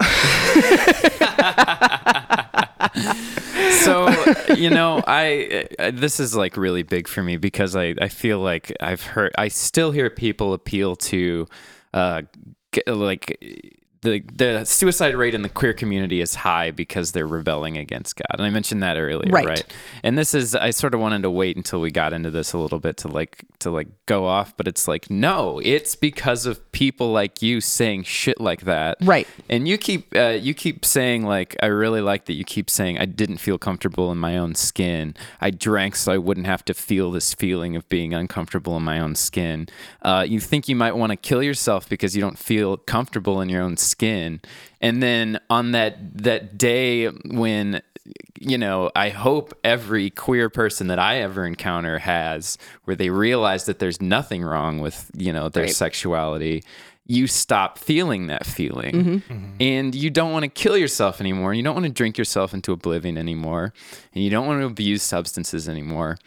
so 3.88 4.54
you 4.54 4.70
know 4.70 5.02
I, 5.06 5.66
I 5.78 5.90
this 5.90 6.20
is 6.20 6.36
like 6.36 6.56
really 6.56 6.82
big 6.82 7.08
for 7.08 7.22
me 7.22 7.36
because 7.36 7.76
i 7.76 7.94
i 8.00 8.08
feel 8.08 8.40
like 8.40 8.72
i've 8.80 9.02
heard 9.02 9.32
i 9.38 9.48
still 9.48 9.90
hear 9.90 10.10
people 10.10 10.52
appeal 10.52 10.96
to 10.96 11.46
uh 11.94 12.22
like 12.86 13.38
the 14.02 14.22
the 14.32 14.64
suicide 14.64 15.14
rate 15.16 15.34
in 15.34 15.42
the 15.42 15.48
queer 15.48 15.72
community 15.72 16.20
is 16.20 16.34
high 16.36 16.70
because 16.70 17.12
they're 17.12 17.26
rebelling 17.26 17.76
against 17.76 18.16
God. 18.16 18.38
And 18.38 18.42
I 18.42 18.50
mentioned 18.50 18.82
that 18.82 18.96
earlier, 18.96 19.30
Right. 19.32 19.46
right? 19.46 19.74
And 20.02 20.16
this 20.16 20.34
is 20.34 20.54
I 20.54 20.70
sort 20.70 20.94
of 20.94 21.00
wanted 21.00 21.22
to 21.22 21.30
wait 21.30 21.56
until 21.56 21.80
we 21.80 21.90
got 21.90 22.12
into 22.12 22.30
this 22.30 22.52
a 22.52 22.58
little 22.58 22.78
bit 22.78 22.96
to 22.98 23.08
like 23.08 23.44
to 23.60 23.70
like 23.70 23.88
go 24.06 24.26
off, 24.26 24.56
but 24.56 24.68
it's 24.68 24.86
like 24.86 25.10
no, 25.10 25.60
it's 25.64 25.96
because 25.96 26.46
of 26.46 26.70
people 26.72 27.10
like 27.12 27.42
you 27.42 27.60
saying 27.60 28.04
shit 28.04 28.40
like 28.40 28.60
that. 28.62 28.98
Right. 29.02 29.26
And 29.48 29.66
you 29.66 29.76
keep 29.78 30.14
uh, 30.14 30.38
you 30.40 30.54
keep 30.54 30.84
saying 30.84 31.24
like 31.24 31.56
I 31.62 31.66
really 31.66 32.00
like 32.00 32.26
that 32.26 32.34
you 32.34 32.44
keep 32.44 32.70
saying 32.70 32.98
I 32.98 33.04
didn't 33.04 33.38
feel 33.38 33.58
comfortable 33.58 34.12
in 34.12 34.18
my 34.18 34.38
own 34.38 34.54
skin. 34.54 35.14
I 35.40 35.50
drank 35.50 35.96
so 35.96 36.12
I 36.12 36.18
wouldn't 36.18 36.46
have 36.46 36.64
to 36.66 36.74
feel 36.74 37.10
this 37.10 37.34
feeling 37.34 37.74
of 37.74 37.88
being 37.88 38.14
uncomfortable 38.14 38.76
in 38.76 38.84
my 38.84 39.00
own 39.00 39.16
skin. 39.16 39.66
Uh, 40.02 40.24
you 40.28 40.38
think 40.38 40.68
you 40.68 40.76
might 40.76 40.94
want 40.96 41.10
to 41.10 41.16
kill 41.16 41.42
yourself 41.42 41.88
because 41.88 42.14
you 42.14 42.20
don't 42.22 42.38
feel 42.38 42.76
comfortable 42.76 43.40
in 43.40 43.48
your 43.48 43.62
own 43.62 43.76
skin. 43.76 43.87
And 44.80 45.02
then 45.02 45.40
on 45.50 45.72
that 45.72 45.98
that 46.22 46.58
day 46.58 47.06
when 47.08 47.82
you 48.40 48.56
know, 48.56 48.90
I 48.96 49.10
hope 49.10 49.52
every 49.64 50.10
queer 50.10 50.48
person 50.48 50.86
that 50.86 50.98
I 50.98 51.18
ever 51.18 51.44
encounter 51.44 51.98
has 51.98 52.56
where 52.84 52.96
they 52.96 53.10
realize 53.10 53.66
that 53.66 53.80
there's 53.80 54.00
nothing 54.00 54.42
wrong 54.42 54.78
with, 54.78 55.10
you 55.14 55.32
know, 55.32 55.48
their 55.48 55.64
Right. 55.64 55.74
sexuality. 55.74 56.62
You 57.06 57.26
stop 57.26 57.78
feeling 57.78 58.26
that 58.26 58.46
feeling 58.46 58.94
mm-hmm. 58.94 59.32
Mm-hmm. 59.32 59.52
and 59.60 59.94
you 59.94 60.10
don't 60.10 60.30
want 60.32 60.44
to 60.44 60.48
kill 60.48 60.76
yourself 60.76 61.20
anymore. 61.20 61.54
You 61.54 61.62
don't 61.62 61.74
want 61.74 61.86
to 61.86 61.92
drink 61.92 62.18
yourself 62.18 62.54
into 62.54 62.72
oblivion 62.72 63.16
anymore. 63.18 63.72
And 64.14 64.22
you 64.22 64.30
don't 64.30 64.46
want 64.46 64.60
to 64.60 64.66
abuse 64.66 65.02
substances 65.02 65.68
anymore. 65.68 66.18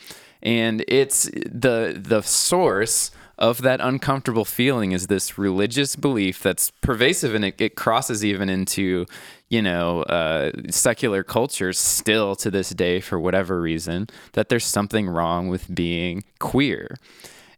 And 0.43 0.83
it's 0.87 1.29
the 1.45 1.95
the 1.97 2.21
source 2.23 3.11
of 3.41 3.63
that 3.63 3.81
uncomfortable 3.81 4.45
feeling 4.45 4.91
is 4.91 5.07
this 5.07 5.35
religious 5.35 5.95
belief 5.95 6.43
that's 6.43 6.71
pervasive 6.81 7.33
and 7.33 7.43
it, 7.43 7.59
it 7.59 7.75
crosses 7.75 8.23
even 8.23 8.49
into 8.49 9.05
you 9.49 9.61
know 9.61 10.03
uh, 10.03 10.51
secular 10.69 11.23
cultures 11.23 11.77
still 11.79 12.35
to 12.35 12.51
this 12.51 12.69
day 12.69 13.01
for 13.01 13.19
whatever 13.19 13.59
reason 13.59 14.07
that 14.33 14.49
there's 14.49 14.63
something 14.63 15.09
wrong 15.09 15.49
with 15.49 15.73
being 15.73 16.23
queer. 16.39 16.95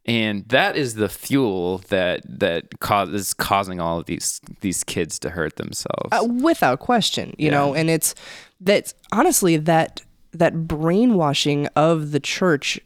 And 0.06 0.48
that 0.50 0.76
is 0.76 0.96
the 0.96 1.08
fuel 1.08 1.80
that 1.90 2.22
that 2.28 2.80
cause, 2.80 3.10
is 3.10 3.34
causing 3.34 3.82
all 3.82 4.00
of 4.00 4.06
these 4.06 4.40
these 4.62 4.86
kids 4.86 5.20
to 5.20 5.30
hurt 5.30 5.58
themselves. 5.58 6.10
Uh, 6.14 6.24
without 6.24 6.80
question 6.80 7.36
you 7.38 7.52
know 7.52 7.76
and 7.76 7.90
it's 7.90 8.16
that's 8.62 8.94
honestly 9.12 9.58
that 9.58 10.02
that 10.32 10.66
brainwashing 10.66 11.68
of 11.76 12.12
the 12.12 12.20
church 12.22 12.80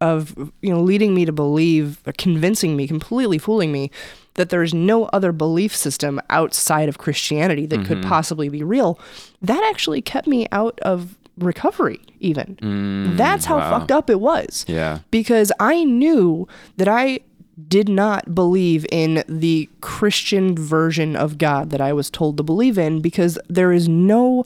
of 0.00 0.34
you 0.60 0.70
know 0.70 0.80
leading 0.80 1.14
me 1.14 1.24
to 1.24 1.32
believe 1.32 2.00
or 2.06 2.12
convincing 2.12 2.76
me 2.76 2.86
completely 2.86 3.38
fooling 3.38 3.72
me 3.72 3.90
that 4.34 4.50
there's 4.50 4.74
no 4.74 5.04
other 5.06 5.30
belief 5.32 5.74
system 5.74 6.20
outside 6.30 6.88
of 6.88 6.98
christianity 6.98 7.64
that 7.66 7.84
could 7.86 7.98
mm-hmm. 7.98 8.08
possibly 8.08 8.48
be 8.48 8.62
real 8.62 8.98
that 9.40 9.62
actually 9.70 10.02
kept 10.02 10.26
me 10.26 10.46
out 10.52 10.78
of 10.80 11.16
recovery 11.38 12.00
even. 12.20 12.56
Mm, 12.56 13.16
That's 13.16 13.44
how 13.44 13.58
fucked 13.58 13.90
up 13.90 14.08
it 14.08 14.20
was. 14.20 14.64
Yeah. 14.68 15.00
Because 15.10 15.52
I 15.60 15.84
knew 15.84 16.48
that 16.76 16.88
I 16.88 17.20
did 17.68 17.88
not 17.88 18.34
believe 18.34 18.84
in 18.90 19.22
the 19.28 19.68
Christian 19.80 20.56
version 20.56 21.14
of 21.14 21.38
God 21.38 21.70
that 21.70 21.80
I 21.80 21.92
was 21.92 22.10
told 22.10 22.36
to 22.36 22.42
believe 22.42 22.78
in 22.78 23.00
because 23.00 23.38
there 23.48 23.72
is 23.72 23.88
no 23.88 24.44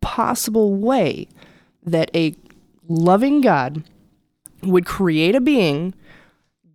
possible 0.00 0.74
way 0.74 1.26
that 1.84 2.10
a 2.14 2.34
loving 2.88 3.40
God 3.40 3.82
would 4.66 4.86
create 4.86 5.34
a 5.34 5.40
being, 5.40 5.94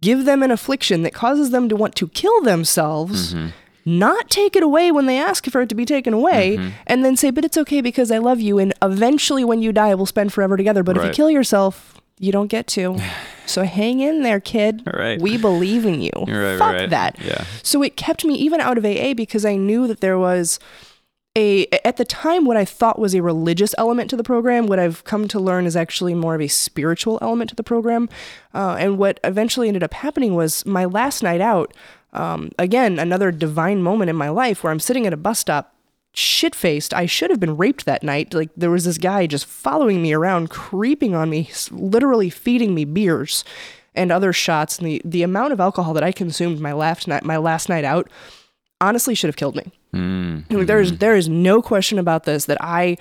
give 0.02 0.26
them 0.26 0.44
an 0.44 0.52
affliction 0.52 1.04
that 1.04 1.14
causes 1.14 1.52
them 1.52 1.70
to 1.70 1.76
want 1.76 1.96
to 1.96 2.08
kill 2.10 2.42
themselves. 2.42 3.34
Mm-hmm. 3.34 3.48
Not 3.86 4.30
take 4.30 4.56
it 4.56 4.62
away 4.62 4.92
when 4.92 5.06
they 5.06 5.18
ask 5.18 5.46
for 5.48 5.62
it 5.62 5.70
to 5.70 5.76
be 5.76 5.86
taken 5.86 6.14
away, 6.14 6.58
mm-hmm. 6.58 6.70
and 6.86 7.04
then 7.04 7.16
say, 7.16 7.32
But 7.32 7.46
it's 7.46 7.58
okay 7.58 7.82
because 7.82 8.12
I 8.12 8.20
love 8.20 8.40
you, 8.40 8.60
and 8.60 8.74
eventually 8.82 9.44
when 9.44 9.62
you 9.62 9.72
die, 9.72 9.96
we'll 9.96 10.06
spend 10.06 10.32
forever 10.32 10.58
together. 10.58 10.84
But 10.84 10.98
if 10.98 11.06
you 11.06 11.10
kill 11.12 11.32
yourself, 11.32 12.00
you 12.20 12.32
don't 12.32 12.48
get 12.48 12.68
to. 12.68 12.98
So 13.50 13.64
hang 13.64 14.00
in 14.00 14.22
there, 14.22 14.40
kid. 14.40 14.84
Right. 14.86 15.20
We 15.20 15.36
believe 15.36 15.84
in 15.84 16.02
you. 16.02 16.12
Right, 16.16 16.60
Fuck 16.60 16.76
right. 16.76 16.90
that. 16.92 17.18
Yeah. 17.20 17.46
So 17.64 17.82
it 17.82 17.98
kept 17.98 18.24
me 18.24 18.36
even 18.36 18.62
out 18.62 18.78
of 18.78 18.86
AA 18.86 19.16
because 19.16 19.44
I 19.44 19.56
knew 19.56 19.88
that 19.88 20.02
there 20.02 20.20
was 20.20 20.60
a 21.38 21.68
at 21.86 21.98
the 21.98 22.06
time 22.06 22.46
what 22.46 22.58
I 22.58 22.66
thought 22.66 23.00
was 23.00 23.14
a 23.14 23.22
religious 23.22 23.76
element 23.78 24.10
to 24.10 24.18
the 24.18 24.24
program. 24.24 24.68
What 24.68 24.80
I've 24.80 25.04
come 25.04 25.28
to 25.30 25.40
learn 25.40 25.66
is 25.66 25.76
actually 25.76 26.14
more 26.14 26.36
of 26.36 26.42
a 26.42 26.48
spiritual 26.48 27.20
element 27.22 27.50
to 27.52 27.56
the 27.56 27.64
program. 27.64 28.10
Uh, 28.54 28.76
and 28.80 28.98
what 28.98 29.20
eventually 29.24 29.68
ended 29.68 29.84
up 29.84 29.94
happening 29.94 30.36
was 30.36 30.66
my 30.66 30.86
last 30.86 31.24
night 31.24 31.42
out. 31.42 31.74
Um, 32.14 32.52
again, 32.58 32.98
another 32.98 33.32
divine 33.32 33.84
moment 33.84 34.10
in 34.10 34.16
my 34.16 34.30
life 34.30 34.64
where 34.64 34.72
I'm 34.72 34.80
sitting 34.80 35.06
at 35.06 35.14
a 35.14 35.18
bus 35.18 35.40
stop 35.40 35.76
shit 36.14 36.56
faced. 36.56 36.94
I 36.94 37.06
should 37.06 37.30
have 37.30 37.40
been 37.40 37.58
raped 37.58 37.86
that 37.86 38.04
night. 38.04 38.34
Like 38.34 38.50
there 38.58 38.72
was 38.72 38.86
this 38.86 38.98
guy 38.98 39.28
just 39.28 39.46
following 39.46 40.02
me 40.02 40.14
around, 40.14 40.50
creeping 40.50 41.14
on 41.14 41.30
me, 41.30 41.50
literally 41.72 42.30
feeding 42.30 42.74
me 42.74 42.86
beers 42.86 43.44
and 43.96 44.12
other 44.12 44.34
shots. 44.34 44.80
And 44.80 44.88
the, 44.88 45.02
the 45.06 45.24
amount 45.24 45.54
of 45.54 45.60
alcohol 45.60 45.94
that 45.94 46.04
I 46.04 46.12
consumed 46.12 46.60
my 46.60 46.74
last 46.74 47.08
night, 47.08 47.24
my 47.24 47.38
last 47.38 47.70
night 47.70 47.84
out, 47.84 48.10
honestly 48.82 49.16
should 49.16 49.28
have 49.28 49.36
killed 49.36 49.56
me. 49.56 49.72
Mm. 49.94 50.46
Like, 50.52 50.68
There's 50.68 50.98
there 50.98 51.16
is 51.16 51.28
no 51.30 51.62
question 51.62 52.00
about 52.00 52.24
this 52.24 52.46
that 52.46 52.58
I 52.62 52.98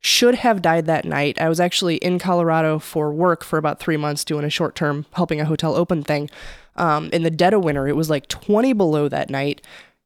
should 0.00 0.34
have 0.34 0.60
died 0.60 0.86
that 0.86 1.04
night. 1.04 1.40
I 1.40 1.48
was 1.48 1.60
actually 1.60 1.96
in 1.96 2.18
Colorado 2.18 2.78
for 2.78 3.12
work 3.12 3.42
for 3.42 3.58
about 3.58 3.80
three 3.80 3.96
months 3.96 4.24
doing 4.24 4.44
a 4.44 4.50
short 4.50 4.74
term 4.74 5.06
helping 5.12 5.40
a 5.40 5.44
hotel 5.46 5.74
open 5.74 6.02
thing. 6.02 6.28
Um, 6.76 7.08
in 7.12 7.22
the 7.22 7.30
dead 7.30 7.54
of 7.54 7.62
winter, 7.64 7.86
it 7.88 7.96
was 7.96 8.10
like 8.10 8.26
20 8.28 8.72
below 8.72 9.08
that 9.08 9.30
night, 9.30 9.62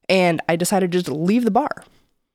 and 0.09 0.41
I 0.49 0.55
decided 0.55 0.93
just 0.93 1.07
to 1.07 1.15
leave 1.15 1.45
the 1.45 1.51
bar 1.51 1.83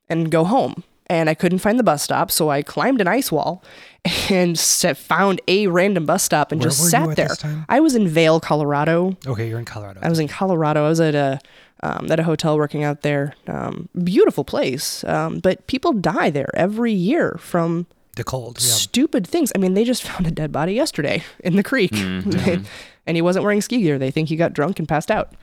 and 0.08 0.30
go 0.30 0.44
home. 0.44 0.82
And 1.06 1.28
I 1.30 1.34
couldn't 1.34 1.58
find 1.58 1.78
the 1.78 1.82
bus 1.84 2.02
stop, 2.02 2.30
so 2.30 2.48
I 2.50 2.62
climbed 2.62 3.00
an 3.00 3.06
ice 3.06 3.30
wall 3.30 3.62
and 4.30 4.58
set, 4.58 4.96
found 4.96 5.40
a 5.46 5.66
random 5.68 6.04
bus 6.04 6.22
stop 6.22 6.50
and 6.50 6.60
Where 6.60 6.68
just 6.70 6.80
were 6.80 6.86
you 6.86 6.90
sat 6.90 7.10
at 7.10 7.16
there. 7.16 7.28
this 7.28 7.38
time? 7.38 7.64
I 7.68 7.80
was 7.80 7.94
in 7.94 8.08
Vail, 8.08 8.40
Colorado. 8.40 9.16
Okay, 9.26 9.48
you're 9.48 9.58
in 9.58 9.64
Colorado. 9.64 10.00
I 10.02 10.08
was 10.08 10.18
in 10.18 10.28
Colorado. 10.28 10.84
I 10.84 10.88
was 10.88 11.00
at 11.00 11.14
a 11.14 11.40
um, 11.84 12.10
at 12.10 12.18
a 12.18 12.24
hotel 12.24 12.56
working 12.56 12.82
out 12.82 13.02
there. 13.02 13.34
Um, 13.46 13.88
beautiful 14.02 14.42
place, 14.42 15.04
um, 15.04 15.38
but 15.38 15.66
people 15.66 15.92
die 15.92 16.30
there 16.30 16.50
every 16.54 16.92
year 16.92 17.36
from 17.38 17.86
the 18.16 18.24
cold. 18.24 18.58
Yeah. 18.60 18.72
stupid 18.72 19.26
things. 19.26 19.52
I 19.54 19.58
mean, 19.58 19.74
they 19.74 19.84
just 19.84 20.02
found 20.10 20.26
a 20.26 20.30
dead 20.30 20.50
body 20.50 20.72
yesterday 20.72 21.22
in 21.40 21.56
the 21.56 21.62
creek, 21.62 21.92
and 21.94 22.66
he 23.06 23.22
wasn't 23.22 23.44
wearing 23.44 23.60
ski 23.60 23.82
gear. 23.82 23.98
They 23.98 24.10
think 24.10 24.28
he 24.30 24.36
got 24.36 24.54
drunk 24.54 24.78
and 24.78 24.88
passed 24.88 25.10
out. 25.10 25.34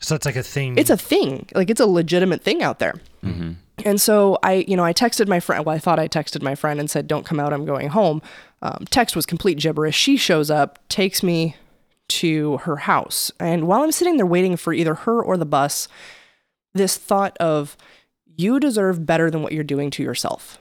So 0.00 0.14
it's 0.14 0.26
like 0.26 0.36
a 0.36 0.42
thing. 0.44 0.78
It's 0.78 0.90
a 0.90 0.96
thing. 0.96 1.48
Like 1.54 1.70
it's 1.70 1.80
a 1.80 1.86
legitimate 1.86 2.42
thing 2.42 2.62
out 2.62 2.78
there. 2.78 2.94
And 3.84 4.00
so 4.00 4.38
I, 4.42 4.64
you 4.68 4.76
know, 4.76 4.84
I 4.84 4.92
texted 4.92 5.26
my 5.28 5.40
friend. 5.40 5.64
Well, 5.64 5.74
I 5.74 5.78
thought 5.78 5.98
I 5.98 6.06
texted 6.08 6.42
my 6.42 6.54
friend 6.54 6.78
and 6.78 6.90
said, 6.90 7.06
"Don't 7.06 7.24
come 7.26 7.40
out. 7.40 7.52
I'm 7.52 7.64
going 7.64 7.88
home." 7.88 8.22
Um, 8.62 8.84
text 8.90 9.16
was 9.16 9.24
complete 9.26 9.58
gibberish. 9.58 9.96
She 9.96 10.16
shows 10.16 10.50
up, 10.50 10.78
takes 10.88 11.22
me 11.22 11.56
to 12.08 12.58
her 12.58 12.76
house, 12.76 13.30
and 13.38 13.66
while 13.66 13.82
I'm 13.82 13.92
sitting 13.92 14.16
there 14.16 14.26
waiting 14.26 14.56
for 14.56 14.72
either 14.72 14.94
her 14.94 15.22
or 15.22 15.36
the 15.36 15.46
bus, 15.46 15.88
this 16.74 16.96
thought 16.96 17.36
of, 17.38 17.76
"You 18.36 18.58
deserve 18.60 19.06
better 19.06 19.30
than 19.30 19.42
what 19.42 19.52
you're 19.52 19.64
doing 19.64 19.90
to 19.92 20.02
yourself." 20.02 20.60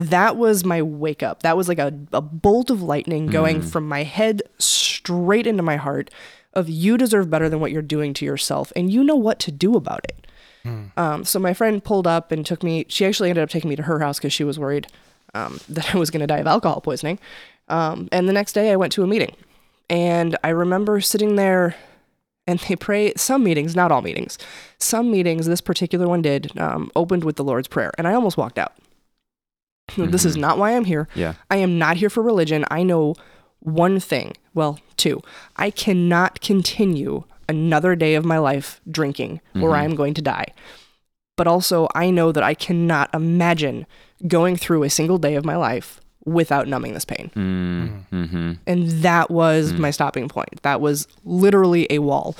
That 0.00 0.36
was 0.36 0.64
my 0.64 0.82
wake 0.82 1.22
up. 1.22 1.42
That 1.42 1.56
was 1.56 1.68
like 1.68 1.78
a, 1.78 1.94
a 2.12 2.20
bolt 2.20 2.70
of 2.70 2.82
lightning 2.82 3.26
going 3.26 3.62
from 3.62 3.88
my 3.88 4.02
head 4.02 4.42
straight 4.58 5.46
into 5.46 5.62
my 5.62 5.76
heart 5.76 6.10
of 6.52 6.68
you 6.68 6.96
deserve 6.96 7.30
better 7.30 7.48
than 7.48 7.60
what 7.60 7.70
you're 7.72 7.82
doing 7.82 8.14
to 8.14 8.24
yourself 8.24 8.72
and 8.76 8.92
you 8.92 9.02
know 9.02 9.16
what 9.16 9.38
to 9.40 9.50
do 9.52 9.76
about 9.76 10.04
it. 10.04 10.26
Um, 10.96 11.24
so 11.24 11.38
my 11.38 11.52
friend 11.52 11.82
pulled 11.82 12.06
up 12.06 12.32
and 12.32 12.44
took 12.44 12.62
me. 12.62 12.86
She 12.88 13.04
actually 13.04 13.28
ended 13.28 13.42
up 13.42 13.50
taking 13.50 13.68
me 13.68 13.76
to 13.76 13.82
her 13.82 13.98
house 14.00 14.18
because 14.18 14.32
she 14.32 14.44
was 14.44 14.58
worried 14.58 14.86
um, 15.34 15.60
that 15.68 15.94
I 15.94 15.98
was 15.98 16.10
going 16.10 16.20
to 16.20 16.26
die 16.26 16.38
of 16.38 16.46
alcohol 16.46 16.80
poisoning. 16.80 17.18
Um, 17.68 18.08
and 18.12 18.28
the 18.28 18.32
next 18.32 18.52
day, 18.52 18.72
I 18.72 18.76
went 18.76 18.92
to 18.94 19.02
a 19.02 19.06
meeting, 19.06 19.34
and 19.88 20.36
I 20.44 20.48
remember 20.50 21.00
sitting 21.00 21.36
there, 21.36 21.74
and 22.46 22.58
they 22.60 22.76
pray. 22.76 23.12
Some 23.16 23.42
meetings, 23.44 23.74
not 23.76 23.90
all 23.92 24.02
meetings, 24.02 24.38
some 24.78 25.10
meetings. 25.10 25.46
This 25.46 25.60
particular 25.60 26.06
one 26.08 26.22
did 26.22 26.56
um, 26.58 26.90
opened 26.96 27.24
with 27.24 27.36
the 27.36 27.44
Lord's 27.44 27.68
Prayer, 27.68 27.92
and 27.98 28.06
I 28.08 28.14
almost 28.14 28.36
walked 28.36 28.58
out. 28.58 28.72
This 29.96 30.24
is 30.24 30.36
not 30.36 30.56
why 30.58 30.74
I'm 30.74 30.86
here. 30.86 31.08
Yeah. 31.14 31.34
I 31.50 31.56
am 31.56 31.78
not 31.78 31.98
here 31.98 32.08
for 32.10 32.22
religion. 32.22 32.64
I 32.70 32.82
know 32.82 33.14
one 33.60 34.00
thing. 34.00 34.32
Well, 34.54 34.78
two. 34.96 35.20
I 35.56 35.70
cannot 35.70 36.40
continue 36.40 37.24
another 37.48 37.94
day 37.94 38.14
of 38.14 38.24
my 38.24 38.38
life 38.38 38.80
drinking 38.90 39.40
or 39.54 39.76
I'm 39.76 39.94
going 39.94 40.14
to 40.14 40.22
die. 40.22 40.46
but 41.36 41.46
also 41.46 41.88
I 41.94 42.10
know 42.10 42.32
that 42.32 42.42
I 42.42 42.54
cannot 42.54 43.12
imagine 43.14 43.86
going 44.26 44.56
through 44.56 44.84
a 44.84 44.90
single 44.90 45.18
day 45.18 45.34
of 45.34 45.44
my 45.44 45.56
life 45.56 46.00
without 46.24 46.68
numbing 46.68 46.94
this 46.94 47.04
pain. 47.04 47.30
Mm, 47.34 48.04
mm-hmm. 48.12 48.52
And 48.66 48.88
that 49.02 49.30
was 49.30 49.72
my 49.74 49.90
stopping 49.90 50.28
point. 50.28 50.62
That 50.62 50.80
was 50.80 51.06
literally 51.24 51.86
a 51.90 51.98
wall. 51.98 52.36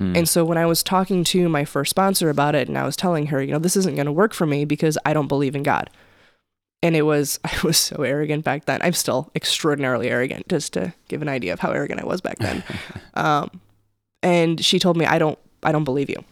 And 0.00 0.28
so 0.28 0.44
when 0.44 0.58
I 0.58 0.66
was 0.66 0.84
talking 0.84 1.24
to 1.24 1.48
my 1.48 1.64
first 1.64 1.90
sponsor 1.90 2.30
about 2.30 2.54
it 2.54 2.68
and 2.68 2.78
I 2.78 2.84
was 2.84 2.94
telling 2.94 3.26
her, 3.26 3.42
you 3.42 3.50
know, 3.50 3.58
this 3.58 3.76
isn't 3.76 3.96
going 3.96 4.06
to 4.06 4.12
work 4.12 4.32
for 4.32 4.46
me 4.46 4.64
because 4.64 4.96
I 5.04 5.12
don't 5.12 5.26
believe 5.26 5.56
in 5.56 5.64
God. 5.64 5.90
And 6.84 6.94
it 6.94 7.02
was, 7.02 7.40
I 7.44 7.58
was 7.64 7.76
so 7.76 8.02
arrogant 8.02 8.44
back 8.44 8.66
then. 8.66 8.80
I'm 8.82 8.92
still 8.92 9.30
extraordinarily 9.34 10.08
arrogant, 10.08 10.48
just 10.48 10.72
to 10.74 10.94
give 11.08 11.20
an 11.20 11.28
idea 11.28 11.52
of 11.52 11.58
how 11.58 11.72
arrogant 11.72 12.00
I 12.00 12.06
was 12.06 12.20
back 12.20 12.38
then. 12.38 12.62
um, 13.14 13.60
and 14.22 14.64
she 14.64 14.78
told 14.78 14.96
me, 14.96 15.04
I 15.04 15.18
don't, 15.18 15.38
I 15.64 15.72
don't 15.72 15.84
believe 15.84 16.08
you. 16.08 16.24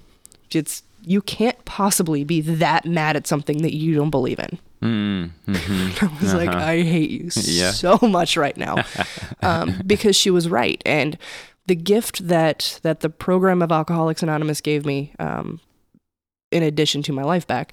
It's, 0.52 0.84
you 1.02 1.20
can't 1.20 1.64
possibly 1.64 2.22
be 2.22 2.40
that 2.42 2.84
mad 2.84 3.16
at 3.16 3.26
something 3.26 3.62
that 3.62 3.74
you 3.74 3.96
don't 3.96 4.10
believe 4.10 4.38
in. 4.38 4.60
Mm, 4.82 5.30
mhm. 5.46 6.02
I 6.18 6.20
was 6.22 6.34
like, 6.34 6.48
Uh-huh. 6.50 6.58
I 6.64 6.82
hate 6.82 7.10
you 7.10 7.30
Yeah. 7.44 7.70
so 7.70 7.98
much 8.02 8.36
right 8.36 8.56
now, 8.56 8.76
um, 9.42 9.80
because 9.86 10.16
she 10.16 10.30
was 10.30 10.48
right. 10.48 10.82
And 10.86 11.16
the 11.66 11.74
gift 11.74 12.28
that 12.28 12.78
that 12.82 13.00
the 13.00 13.08
program 13.10 13.62
of 13.62 13.72
Alcoholics 13.72 14.22
Anonymous 14.22 14.60
gave 14.60 14.84
me, 14.86 15.12
um, 15.18 15.60
in 16.52 16.62
addition 16.62 17.02
to 17.02 17.12
my 17.12 17.22
life 17.22 17.46
back, 17.46 17.72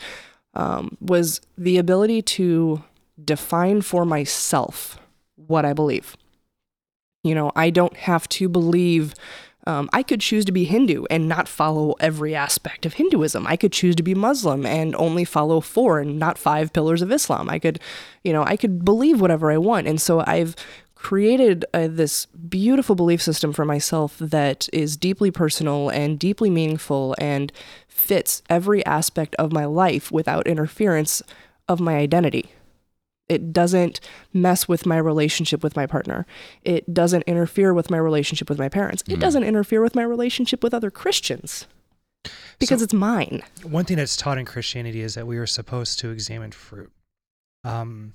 um, 0.56 0.98
was 1.02 1.42
the 1.58 1.78
ability 1.78 2.22
to 2.22 2.84
define 3.24 3.82
for 3.82 4.06
myself 4.06 4.98
what 5.36 5.66
I 5.66 5.74
believe. 5.74 6.16
You 7.24 7.36
know, 7.36 7.52
I 7.56 7.70
don't 7.70 7.96
have 7.98 8.28
to 8.30 8.50
believe. 8.50 9.14
Um, 9.66 9.90
I 9.94 10.04
could 10.04 10.20
choose 10.20 10.44
to 10.46 10.52
be 10.52 10.66
Hindu 10.66 11.06
and 11.10 11.30
not 11.30 11.48
follow 11.48 11.96
every 12.00 12.36
aspect 12.36 12.86
of 12.86 12.96
Hinduism. 12.96 13.48
I 13.48 13.56
could 13.56 13.72
choose 13.72 13.96
to 13.96 14.04
be 14.04 14.14
Muslim 14.14 14.66
and 14.66 14.96
only 14.96 15.24
follow 15.24 15.62
four 15.62 16.00
and 16.00 16.20
not 16.20 16.38
five 16.38 16.74
pillars 16.74 17.02
of 17.02 17.12
Islam. 17.12 17.50
I 17.50 17.60
could, 17.60 17.80
you 18.24 18.34
know, 18.34 18.44
I 18.44 18.58
could 18.58 18.84
believe 18.84 19.22
whatever 19.22 19.52
I 19.52 19.58
want. 19.58 19.88
And 19.88 20.02
so 20.02 20.24
I've 20.28 20.56
created 20.96 21.66
uh, 21.74 21.88
this 21.90 22.26
beautiful 22.28 22.96
belief 22.96 23.22
system 23.22 23.52
for 23.52 23.66
myself 23.66 24.18
that 24.20 24.70
is 24.72 24.96
deeply 24.96 25.32
personal 25.32 25.90
and 25.90 26.18
deeply 26.18 26.50
meaningful 26.50 27.16
and 27.18 27.52
fits 27.88 28.42
every 28.50 28.86
aspect 28.86 29.36
of 29.36 29.52
my 29.52 29.66
life 29.66 30.12
without 30.12 30.48
interference 30.48 31.22
of 31.68 31.80
my 31.80 31.96
identity. 31.96 32.52
It 33.34 33.52
doesn't 33.52 34.00
mess 34.32 34.68
with 34.68 34.86
my 34.86 34.98
relationship 34.98 35.64
with 35.64 35.76
my 35.76 35.86
partner. 35.86 36.26
It 36.64 36.94
doesn't 36.94 37.24
interfere 37.24 37.74
with 37.74 37.90
my 37.90 37.98
relationship 37.98 38.50
with 38.50 38.60
my 38.60 38.70
parents. 38.70 39.04
It 39.08 39.20
doesn't 39.20 39.44
interfere 39.44 39.82
with 39.82 39.96
my 39.96 40.04
relationship 40.04 40.64
with 40.64 40.74
other 40.74 40.92
Christians 40.92 41.68
because 42.60 42.80
So- 42.80 42.84
it's 42.86 42.94
mine. 42.94 43.42
One 43.64 43.86
thing 43.86 43.98
that's 43.98 44.16
taught 44.16 44.38
in 44.38 44.46
Christianity 44.46 45.02
is 45.02 45.16
that 45.16 45.28
we 45.28 45.38
are 45.38 45.48
supposed 45.48 46.00
to 46.00 46.12
examine 46.12 46.52
fruit. 46.52 46.92
Um, 47.64 48.14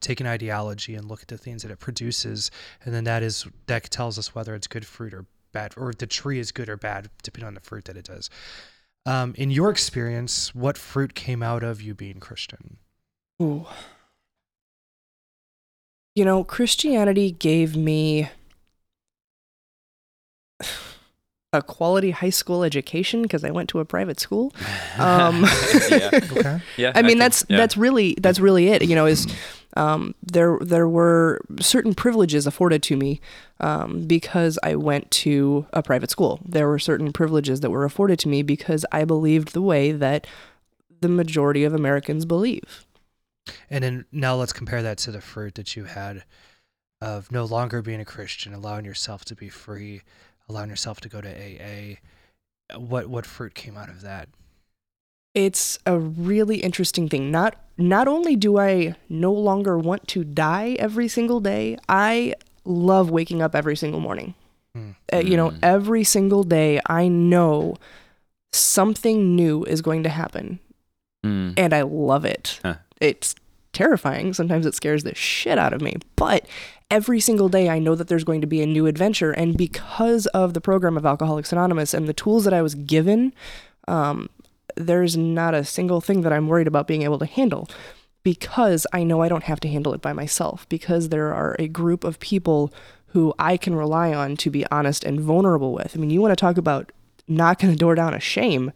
take 0.00 0.20
an 0.20 0.26
ideology 0.26 0.94
and 0.94 1.08
look 1.08 1.22
at 1.22 1.28
the 1.28 1.38
things 1.38 1.62
that 1.62 1.70
it 1.70 1.78
produces, 1.80 2.50
and 2.84 2.94
then 2.94 3.04
that 3.04 3.22
is 3.22 3.46
that 3.66 3.90
tells 3.90 4.18
us 4.18 4.34
whether 4.34 4.54
it's 4.54 4.66
good 4.66 4.86
fruit 4.86 5.12
or 5.14 5.26
bad, 5.52 5.74
or 5.76 5.90
if 5.90 5.98
the 5.98 6.06
tree 6.06 6.38
is 6.38 6.52
good 6.52 6.68
or 6.68 6.76
bad, 6.76 7.10
depending 7.22 7.46
on 7.46 7.54
the 7.54 7.60
fruit 7.60 7.84
that 7.86 7.96
it 7.96 8.04
does. 8.04 8.30
Um, 9.06 9.34
in 9.36 9.50
your 9.50 9.70
experience, 9.70 10.54
what 10.54 10.78
fruit 10.78 11.14
came 11.14 11.42
out 11.42 11.62
of 11.62 11.82
you 11.82 11.94
being 11.94 12.20
Christian? 12.20 12.78
Ooh. 13.42 13.66
You 16.14 16.24
know, 16.24 16.44
Christianity 16.44 17.32
gave 17.32 17.76
me 17.76 18.28
a 21.52 21.62
quality 21.62 22.10
high 22.10 22.30
school 22.30 22.62
education 22.64 23.22
because 23.22 23.44
I 23.44 23.50
went 23.50 23.68
to 23.70 23.80
a 23.80 23.84
private 23.84 24.20
school. 24.20 24.52
Um, 24.96 25.44
yeah. 25.90 26.10
Okay. 26.14 26.60
Yeah. 26.76 26.92
I 26.94 27.02
mean, 27.02 27.12
can- 27.12 27.18
that's 27.18 27.44
yeah. 27.48 27.56
that's 27.56 27.76
really 27.76 28.16
that's 28.20 28.38
really 28.38 28.68
it. 28.68 28.82
You 28.84 28.94
know, 28.94 29.06
is 29.06 29.26
um, 29.76 30.14
there 30.22 30.56
there 30.60 30.88
were 30.88 31.40
certain 31.58 31.94
privileges 31.94 32.46
afforded 32.46 32.80
to 32.84 32.96
me 32.96 33.20
um, 33.58 34.02
because 34.06 34.56
I 34.62 34.76
went 34.76 35.10
to 35.10 35.66
a 35.72 35.82
private 35.82 36.12
school. 36.12 36.38
There 36.46 36.68
were 36.68 36.78
certain 36.78 37.12
privileges 37.12 37.58
that 37.60 37.70
were 37.70 37.84
afforded 37.84 38.20
to 38.20 38.28
me 38.28 38.42
because 38.42 38.86
I 38.92 39.04
believed 39.04 39.52
the 39.52 39.62
way 39.62 39.90
that 39.90 40.28
the 41.00 41.08
majority 41.08 41.64
of 41.64 41.74
Americans 41.74 42.24
believe. 42.24 42.83
And 43.70 43.84
then 43.84 44.04
now 44.12 44.34
let's 44.36 44.52
compare 44.52 44.82
that 44.82 44.98
to 44.98 45.10
the 45.12 45.20
fruit 45.20 45.54
that 45.56 45.76
you 45.76 45.84
had 45.84 46.24
of 47.00 47.30
no 47.30 47.44
longer 47.44 47.82
being 47.82 48.00
a 48.00 48.04
Christian, 48.04 48.54
allowing 48.54 48.84
yourself 48.84 49.24
to 49.26 49.34
be 49.34 49.48
free, 49.48 50.02
allowing 50.48 50.70
yourself 50.70 51.00
to 51.00 51.08
go 51.08 51.20
to 51.20 51.28
AA. 51.28 51.96
What 52.78 53.08
what 53.08 53.26
fruit 53.26 53.54
came 53.54 53.76
out 53.76 53.88
of 53.90 54.00
that? 54.02 54.28
it's 55.34 55.80
a 55.84 55.98
really 55.98 56.58
interesting 56.58 57.08
thing. 57.08 57.32
Not 57.32 57.56
not 57.76 58.06
only 58.06 58.36
do 58.36 58.56
I 58.56 58.94
no 59.08 59.32
longer 59.32 59.76
want 59.76 60.06
to 60.08 60.22
die 60.22 60.76
every 60.78 61.08
single 61.08 61.40
day, 61.40 61.76
I 61.88 62.34
love 62.64 63.10
waking 63.10 63.42
up 63.42 63.54
every 63.56 63.74
single 63.76 63.98
morning. 63.98 64.34
Hmm. 64.76 64.90
Uh, 65.12 65.18
you 65.18 65.36
know, 65.36 65.50
Mm. 65.50 65.58
every 65.60 66.04
single 66.04 66.44
day 66.44 66.80
I 66.86 67.08
know 67.08 67.74
something 68.52 69.34
new 69.34 69.64
is 69.64 69.82
going 69.82 70.02
to 70.04 70.08
happen 70.08 70.60
Mm. 71.26 71.54
and 71.56 71.72
I 71.74 71.82
love 71.82 72.24
it. 72.24 72.60
Huh. 72.62 72.76
It's 73.04 73.34
terrifying. 73.72 74.32
Sometimes 74.32 74.66
it 74.66 74.74
scares 74.74 75.02
the 75.02 75.14
shit 75.14 75.58
out 75.58 75.72
of 75.72 75.80
me, 75.80 75.96
but 76.16 76.46
every 76.90 77.20
single 77.20 77.48
day 77.48 77.68
I 77.68 77.78
know 77.78 77.94
that 77.94 78.08
there's 78.08 78.24
going 78.24 78.40
to 78.40 78.46
be 78.46 78.62
a 78.62 78.66
new 78.66 78.86
adventure. 78.86 79.32
And 79.32 79.56
because 79.56 80.26
of 80.26 80.54
the 80.54 80.60
program 80.60 80.96
of 80.96 81.04
Alcoholics 81.04 81.52
Anonymous 81.52 81.92
and 81.92 82.08
the 82.08 82.12
tools 82.12 82.44
that 82.44 82.54
I 82.54 82.62
was 82.62 82.74
given, 82.74 83.34
um, 83.88 84.30
there's 84.76 85.16
not 85.16 85.54
a 85.54 85.64
single 85.64 86.00
thing 86.00 86.22
that 86.22 86.32
I'm 86.32 86.48
worried 86.48 86.66
about 86.66 86.86
being 86.86 87.02
able 87.02 87.18
to 87.18 87.26
handle 87.26 87.68
because 88.22 88.86
I 88.92 89.04
know 89.04 89.22
I 89.22 89.28
don't 89.28 89.44
have 89.44 89.60
to 89.60 89.68
handle 89.68 89.92
it 89.92 90.00
by 90.00 90.12
myself 90.12 90.66
because 90.68 91.10
there 91.10 91.34
are 91.34 91.56
a 91.58 91.68
group 91.68 92.04
of 92.04 92.18
people 92.20 92.72
who 93.08 93.34
I 93.38 93.56
can 93.56 93.76
rely 93.76 94.12
on 94.12 94.36
to 94.38 94.50
be 94.50 94.66
honest 94.70 95.04
and 95.04 95.20
vulnerable 95.20 95.72
with. 95.72 95.94
I 95.94 96.00
mean, 96.00 96.10
you 96.10 96.20
want 96.20 96.32
to 96.32 96.36
talk 96.36 96.56
about 96.56 96.90
knocking 97.28 97.70
the 97.70 97.76
door 97.76 97.94
down 97.94 98.14
of 98.14 98.22
shame 98.22 98.72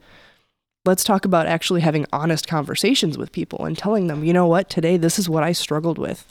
let's 0.88 1.04
talk 1.04 1.24
about 1.24 1.46
actually 1.46 1.80
having 1.82 2.04
honest 2.12 2.48
conversations 2.48 3.16
with 3.18 3.30
people 3.30 3.64
and 3.66 3.76
telling 3.76 4.06
them, 4.08 4.24
you 4.24 4.32
know 4.32 4.46
what, 4.46 4.68
today 4.70 4.96
this 4.96 5.18
is 5.18 5.28
what 5.28 5.42
I 5.44 5.52
struggled 5.52 5.98
with. 5.98 6.26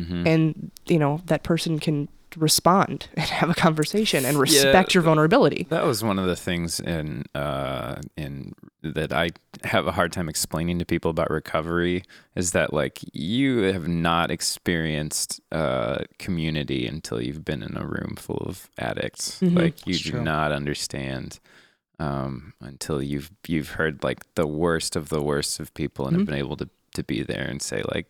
Mhm. 0.00 0.26
And, 0.26 0.70
you 0.86 0.98
know, 0.98 1.20
that 1.26 1.42
person 1.42 1.78
can 1.78 2.08
respond 2.36 3.08
and 3.16 3.26
have 3.28 3.50
a 3.50 3.54
conversation 3.54 4.24
and 4.24 4.38
respect 4.38 4.94
your 4.94 5.02
vulnerability. 5.02 5.66
That 5.68 5.84
was 5.84 6.02
one 6.02 6.18
of 6.18 6.26
the 6.26 6.36
things 6.36 6.80
in 6.80 7.24
uh, 7.34 7.96
in 8.16 8.54
that 8.82 9.12
I 9.12 9.30
have 9.64 9.86
a 9.86 9.92
hard 9.92 10.12
time 10.12 10.28
explaining 10.28 10.78
to 10.78 10.84
people 10.84 11.10
about 11.10 11.30
recovery 11.30 12.02
is 12.34 12.50
that 12.52 12.72
like 12.72 13.00
you 13.12 13.62
have 13.74 13.86
not 13.86 14.30
experienced 14.30 15.40
uh, 15.52 15.98
community 16.18 16.86
until 16.86 17.20
you've 17.22 17.44
been 17.44 17.62
in 17.62 17.76
a 17.76 17.84
room 17.86 18.14
full 18.18 18.42
of 18.46 18.68
addicts. 18.78 19.38
Mhm. 19.40 19.56
Like 19.56 19.86
you 19.86 19.94
It's 19.94 20.02
do 20.04 20.10
true. 20.12 20.22
not 20.22 20.52
understand 20.52 21.38
um, 22.02 22.52
until 22.60 23.02
you've 23.02 23.30
you've 23.46 23.70
heard 23.78 24.02
like 24.02 24.20
the 24.34 24.46
worst 24.46 24.96
of 24.96 25.08
the 25.08 25.22
worst 25.22 25.60
of 25.60 25.72
people 25.74 26.06
and 26.06 26.14
Mhm. 26.16 26.20
have 26.20 26.26
been 26.26 26.38
able 26.46 26.56
to 26.56 26.68
to 26.94 27.02
be 27.02 27.22
there 27.22 27.46
and 27.50 27.62
say 27.62 27.82
like 27.94 28.06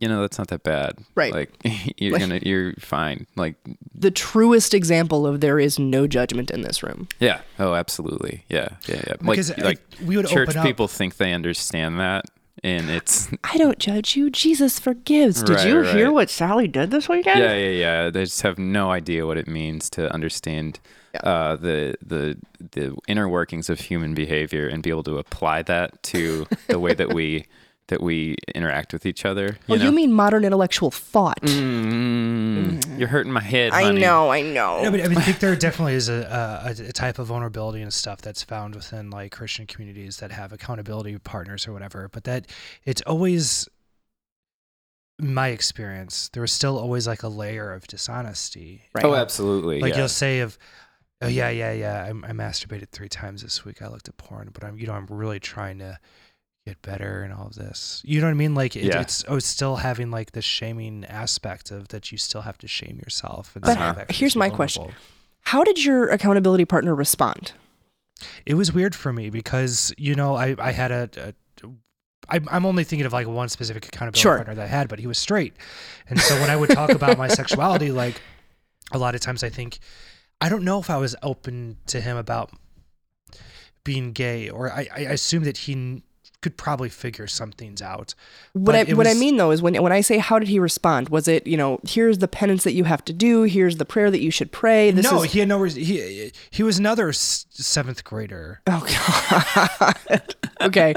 you 0.00 0.08
know 0.08 0.20
that's 0.20 0.36
not 0.36 0.48
that 0.48 0.62
bad 0.62 0.92
Right. 1.14 1.32
like 1.32 1.50
you're 1.96 2.12
Like- 2.12 2.20
gonna 2.20 2.40
you're 2.42 2.74
fine 2.78 3.26
like 3.36 3.54
The 3.94 4.10
truest 4.10 4.74
example 4.74 5.26
of 5.26 5.40
there 5.40 5.58
is 5.58 5.78
no 5.78 6.06
judgment 6.06 6.50
in 6.50 6.60
this 6.62 6.82
room. 6.82 7.08
yeah 7.20 7.40
oh 7.58 7.74
absolutely 7.74 8.44
yeah 8.50 8.68
yeah 8.88 9.02
yeah 9.06 9.14
Because 9.20 9.50
like 9.50 9.62
I- 9.64 9.68
like 9.70 9.80
we 10.04 10.16
would 10.18 10.26
church 10.28 10.48
open 10.50 10.58
up. 10.60 10.66
people 10.66 10.88
think 10.88 11.16
they 11.16 11.32
understand 11.32 11.98
that 12.00 12.24
and 12.62 12.90
it's 12.90 13.28
I 13.52 13.56
don't 13.58 13.78
judge 13.78 14.16
you. 14.16 14.30
Jesus 14.30 14.78
forgives. 14.78 15.42
Did 15.42 15.56
Right, 15.56 15.66
you 15.68 15.82
hear 15.82 16.10
what 16.10 16.28
Sally 16.30 16.66
did 16.68 16.90
this 16.90 17.06
weekend? 17.08 17.38
yeah 17.40 17.54
yeah 17.54 17.70
yeah 17.86 18.10
they 18.10 18.24
just 18.24 18.42
have 18.42 18.58
no 18.58 18.90
idea 18.90 19.26
what 19.26 19.36
it 19.38 19.46
means 19.48 19.88
to 19.90 20.12
understand 20.12 20.80
Yeah. 21.22 21.30
uh, 21.30 21.56
the 21.56 21.96
the 22.04 22.36
the 22.72 22.96
inner 23.08 23.28
workings 23.28 23.68
of 23.70 23.80
human 23.80 24.14
behavior 24.14 24.66
and 24.68 24.82
be 24.82 24.90
able 24.90 25.02
to 25.04 25.18
apply 25.18 25.62
that 25.62 26.02
to 26.04 26.46
the 26.68 26.78
way 26.80 26.94
that 26.94 27.12
we 27.12 27.46
that 27.88 28.02
we 28.02 28.34
interact 28.54 28.92
with 28.92 29.06
each 29.06 29.24
other 29.24 29.58
Oh, 29.68 29.74
you 29.74 29.78
know 29.78 29.84
you 29.84 29.92
mean 29.92 30.12
modern 30.12 30.44
intellectual 30.44 30.90
thought? 30.90 31.40
Mm, 31.42 32.98
you're 32.98 33.08
hurting 33.08 33.32
my 33.32 33.40
head 33.40 33.70
I 33.72 33.84
honey. 33.84 34.00
know, 34.00 34.28
I 34.30 34.42
know. 34.42 34.82
No, 34.82 34.90
but 34.90 35.00
I, 35.00 35.06
mean, 35.08 35.18
I 35.18 35.20
think 35.22 35.38
there 35.38 35.54
definitely 35.68 35.94
is 35.94 36.08
a, 36.08 36.64
a, 36.66 36.88
a 36.88 36.92
type 36.92 37.20
of 37.20 37.28
vulnerability 37.28 37.82
and 37.82 37.92
stuff 37.92 38.20
that's 38.20 38.42
found 38.42 38.74
within 38.74 39.10
like 39.10 39.30
Christian 39.32 39.66
communities 39.66 40.16
that 40.18 40.32
have 40.32 40.52
accountability 40.52 41.16
partners 41.18 41.68
or 41.68 41.72
whatever. 41.72 42.08
But 42.12 42.24
that 42.24 42.46
it's 42.84 43.02
always 43.02 43.68
my 45.20 45.48
experience. 45.48 46.28
There 46.30 46.40
was 46.40 46.52
still 46.52 46.78
always 46.78 47.06
like 47.06 47.22
a 47.22 47.28
layer 47.28 47.72
of 47.72 47.86
dishonesty. 47.86 48.82
Right. 48.94 49.04
oh 49.04 49.14
absolutely 49.14 49.80
Like 49.80 49.92
yeah. 49.92 50.00
you'll 50.00 50.08
say 50.08 50.40
of, 50.40 50.58
oh 51.22 51.28
yeah, 51.28 51.48
yeah, 51.50 51.72
yeah, 51.72 52.04
I, 52.04 52.08
I 52.08 52.32
masturbated 52.32 52.90
three 52.90 53.08
times 53.08 53.42
this 53.42 53.64
week. 53.64 53.82
I 53.82 53.88
looked 53.88 54.08
at 54.08 54.16
porn, 54.16 54.50
but 54.52 54.64
I'm, 54.64 54.78
you 54.78 54.86
know, 54.86 54.92
I'm 54.94 55.06
really 55.06 55.40
trying 55.40 55.78
to 55.78 55.98
get 56.66 56.82
better 56.82 57.22
and 57.22 57.32
all 57.32 57.46
of 57.46 57.54
this. 57.54 58.02
You 58.04 58.20
know 58.20 58.26
what 58.26 58.32
I 58.32 58.34
mean? 58.34 58.54
Like 58.54 58.74
it, 58.76 58.84
Yeah. 58.84 59.00
it's 59.00 59.24
oh, 59.28 59.36
it's 59.36 59.46
still 59.46 59.76
having 59.76 60.10
like 60.10 60.32
the 60.32 60.42
shaming 60.42 61.04
aspect 61.06 61.70
of 61.70 61.88
that. 61.88 62.10
You 62.12 62.18
still 62.18 62.42
have 62.42 62.58
to 62.58 62.68
shame 62.68 62.98
yourself. 63.02 63.54
And 63.54 63.64
But 63.64 63.78
and 63.78 64.10
here's 64.10 64.36
my 64.36 64.50
question. 64.50 64.92
How 65.42 65.62
did 65.62 65.84
your 65.84 66.08
accountability 66.08 66.64
partner 66.64 66.94
respond? 66.94 67.52
it 68.46 68.54
was 68.54 68.72
weird 68.72 68.94
for 68.94 69.12
me 69.12 69.28
because 69.28 69.92
you 69.98 70.14
know 70.14 70.34
I 70.36 70.56
I 70.58 70.72
had 70.72 70.90
a. 70.90 71.08
a 71.18 71.34
I'm 72.28 72.48
I'm 72.50 72.66
only 72.66 72.82
thinking 72.82 73.06
of 73.06 73.12
like 73.12 73.28
one 73.28 73.48
specific 73.48 73.86
accountability 73.86 74.20
Sure. 74.22 74.36
partner 74.36 74.54
that 74.56 74.64
I 74.64 74.66
had, 74.66 74.88
but 74.88 74.98
he 74.98 75.06
was 75.06 75.16
straight, 75.18 75.54
and 76.08 76.18
so 76.20 76.34
when 76.40 76.50
I 76.50 76.56
would 76.56 76.70
talk 76.70 76.90
about 76.90 77.16
my 77.18 77.28
sexuality, 77.40 77.92
like 77.92 78.20
a 78.90 78.98
lot 78.98 79.14
of 79.14 79.20
times 79.20 79.44
I 79.44 79.48
think 79.48 79.78
I 80.40 80.48
don't 80.48 80.64
know 80.64 80.78
if 80.78 80.90
I 80.90 80.96
was 80.98 81.16
open 81.22 81.78
to 81.86 82.00
him 82.00 82.16
about 82.16 82.50
being 83.84 84.12
gay, 84.12 84.48
or 84.50 84.70
I, 84.72 84.88
I 84.94 84.98
assume 85.00 85.44
that 85.44 85.56
he 85.58 86.02
could 86.42 86.56
probably 86.58 86.88
figure 86.88 87.26
some 87.26 87.50
things 87.50 87.80
out. 87.80 88.14
What 88.52 88.64
But 88.66 88.74
I 88.74 88.78
it 88.80 88.96
what 88.96 89.06
I 89.06 89.14
mean 89.14 89.36
though 89.36 89.50
is 89.50 89.62
when 89.62 89.74
when 89.82 89.92
I 89.92 90.00
say 90.02 90.18
how 90.18 90.38
did 90.38 90.48
he 90.48 90.58
respond? 90.58 91.08
Was 91.08 91.26
it 91.26 91.46
you 91.46 91.56
know 91.56 91.80
here's 91.88 92.18
the 92.18 92.28
penance 92.28 92.62
that 92.64 92.72
you 92.72 92.84
have 92.84 93.04
to 93.06 93.12
do, 93.12 93.44
here's 93.44 93.78
the 93.78 93.84
prayer 93.86 94.10
that 94.10 94.20
you 94.20 94.30
should 94.30 94.52
pray. 94.52 94.90
This 94.90 95.10
no, 95.10 95.22
is, 95.22 95.32
he 95.32 95.38
had 95.38 95.48
no. 95.48 95.58
Re- 95.58 95.70
he 95.70 96.30
he 96.50 96.62
was 96.62 96.78
another 96.78 97.12
seventh 97.12 98.04
grader, 98.04 98.60
oh 98.66 98.86
god. 100.06 100.34
okay, 100.60 100.94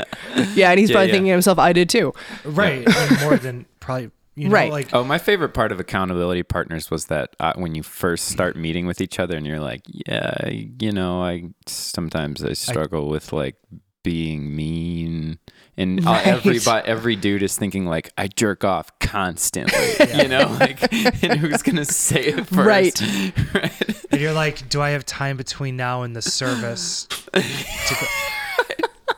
yeah, 0.53 0.71
and 0.71 0.79
he's 0.79 0.89
Yeah, 0.89 0.95
probably 0.95 1.07
yeah. 1.07 1.13
thinking 1.13 1.25
to 1.27 1.31
himself, 1.31 1.57
I 1.59 1.73
did 1.73 1.89
too. 1.89 2.13
right? 2.43 2.85
and 2.87 3.21
more 3.21 3.37
than 3.37 3.65
probably 3.79 4.11
you 4.39 4.47
know, 4.49 4.53
Right. 4.53 4.71
like 4.71 4.93
Oh, 4.93 5.03
my 5.03 5.17
favorite 5.17 5.53
part 5.53 5.71
of 5.71 5.79
accountability 5.79 6.43
partners 6.43 6.89
was 6.89 7.05
that 7.05 7.35
uh, 7.39 7.53
when 7.55 7.75
you 7.75 7.83
first 7.83 8.25
start 8.29 8.55
meeting 8.55 8.85
with 8.87 9.01
each 9.01 9.19
other 9.19 9.35
and 9.37 9.45
you're 9.45 9.59
like, 9.59 9.81
yeah, 9.87 10.49
you 10.49 10.91
know, 10.91 11.21
I 11.21 11.49
sometimes 11.67 12.43
I 12.43 12.53
struggle 12.53 13.09
with 13.09 13.33
like 13.33 13.55
being 14.03 14.55
mean. 14.55 15.39
And 15.77 16.05
uh, 16.05 16.11
Right. 16.11 16.27
every 16.27 16.59
bu- 16.59 16.85
every 16.85 17.15
dude 17.15 17.43
is 17.43 17.57
thinking 17.57 17.85
like 17.85 18.11
I 18.17 18.27
jerk 18.27 18.63
off 18.63 18.97
constantly, 18.99 19.89
you 20.15 20.27
know, 20.27 20.47
like 20.59 20.91
and 21.23 21.39
who's 21.39 21.61
gonna 21.61 21.85
say 21.85 22.21
it 22.27 22.47
first, 22.47 22.51
Right. 22.51 23.01
right? 23.53 24.05
And 24.11 24.19
you're 24.21 24.33
like, 24.33 24.67
do 24.69 24.81
I 24.81 24.89
have 24.91 25.05
time 25.05 25.37
between 25.37 25.75
now 25.77 26.03
and 26.03 26.15
the 26.15 26.21
service? 26.21 27.07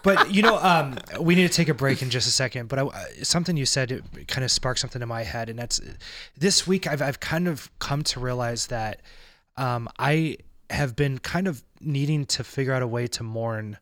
But 0.03 0.31
you 0.31 0.41
know, 0.41 0.57
um, 0.57 0.97
we 1.19 1.35
need 1.35 1.47
to 1.47 1.53
take 1.53 1.69
a 1.69 1.73
break 1.73 2.01
in 2.01 2.09
just 2.09 2.27
a 2.27 2.31
second. 2.31 2.67
But 2.67 2.79
I, 2.79 2.81
uh, 2.83 3.05
something 3.23 3.57
you 3.57 3.65
said 3.65 3.91
it 3.91 4.27
kind 4.27 4.43
of 4.43 4.51
sparked 4.51 4.79
something 4.79 5.01
in 5.01 5.07
my 5.07 5.23
head, 5.23 5.49
and 5.49 5.57
that's 5.57 5.79
this 6.37 6.67
week 6.67 6.87
I've 6.87 7.01
I've 7.01 7.19
kind 7.19 7.47
of 7.47 7.69
come 7.79 8.03
to 8.03 8.19
realize 8.19 8.67
that 8.67 9.01
um, 9.57 9.89
I 9.99 10.37
have 10.69 10.95
been 10.95 11.17
kind 11.19 11.47
of 11.47 11.63
needing 11.79 12.25
to 12.25 12.43
figure 12.43 12.73
out 12.73 12.81
a 12.81 12.87
way 12.87 13.07
to 13.07 13.23
mourn 13.23 13.77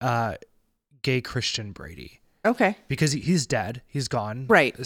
uh, 0.00 0.34
gay 1.02 1.20
Christian 1.20 1.72
Brady 1.72 2.20
Okay, 2.44 2.76
because 2.86 3.12
he's 3.12 3.46
dead, 3.46 3.82
he's 3.88 4.08
gone, 4.08 4.46
Right. 4.48 4.76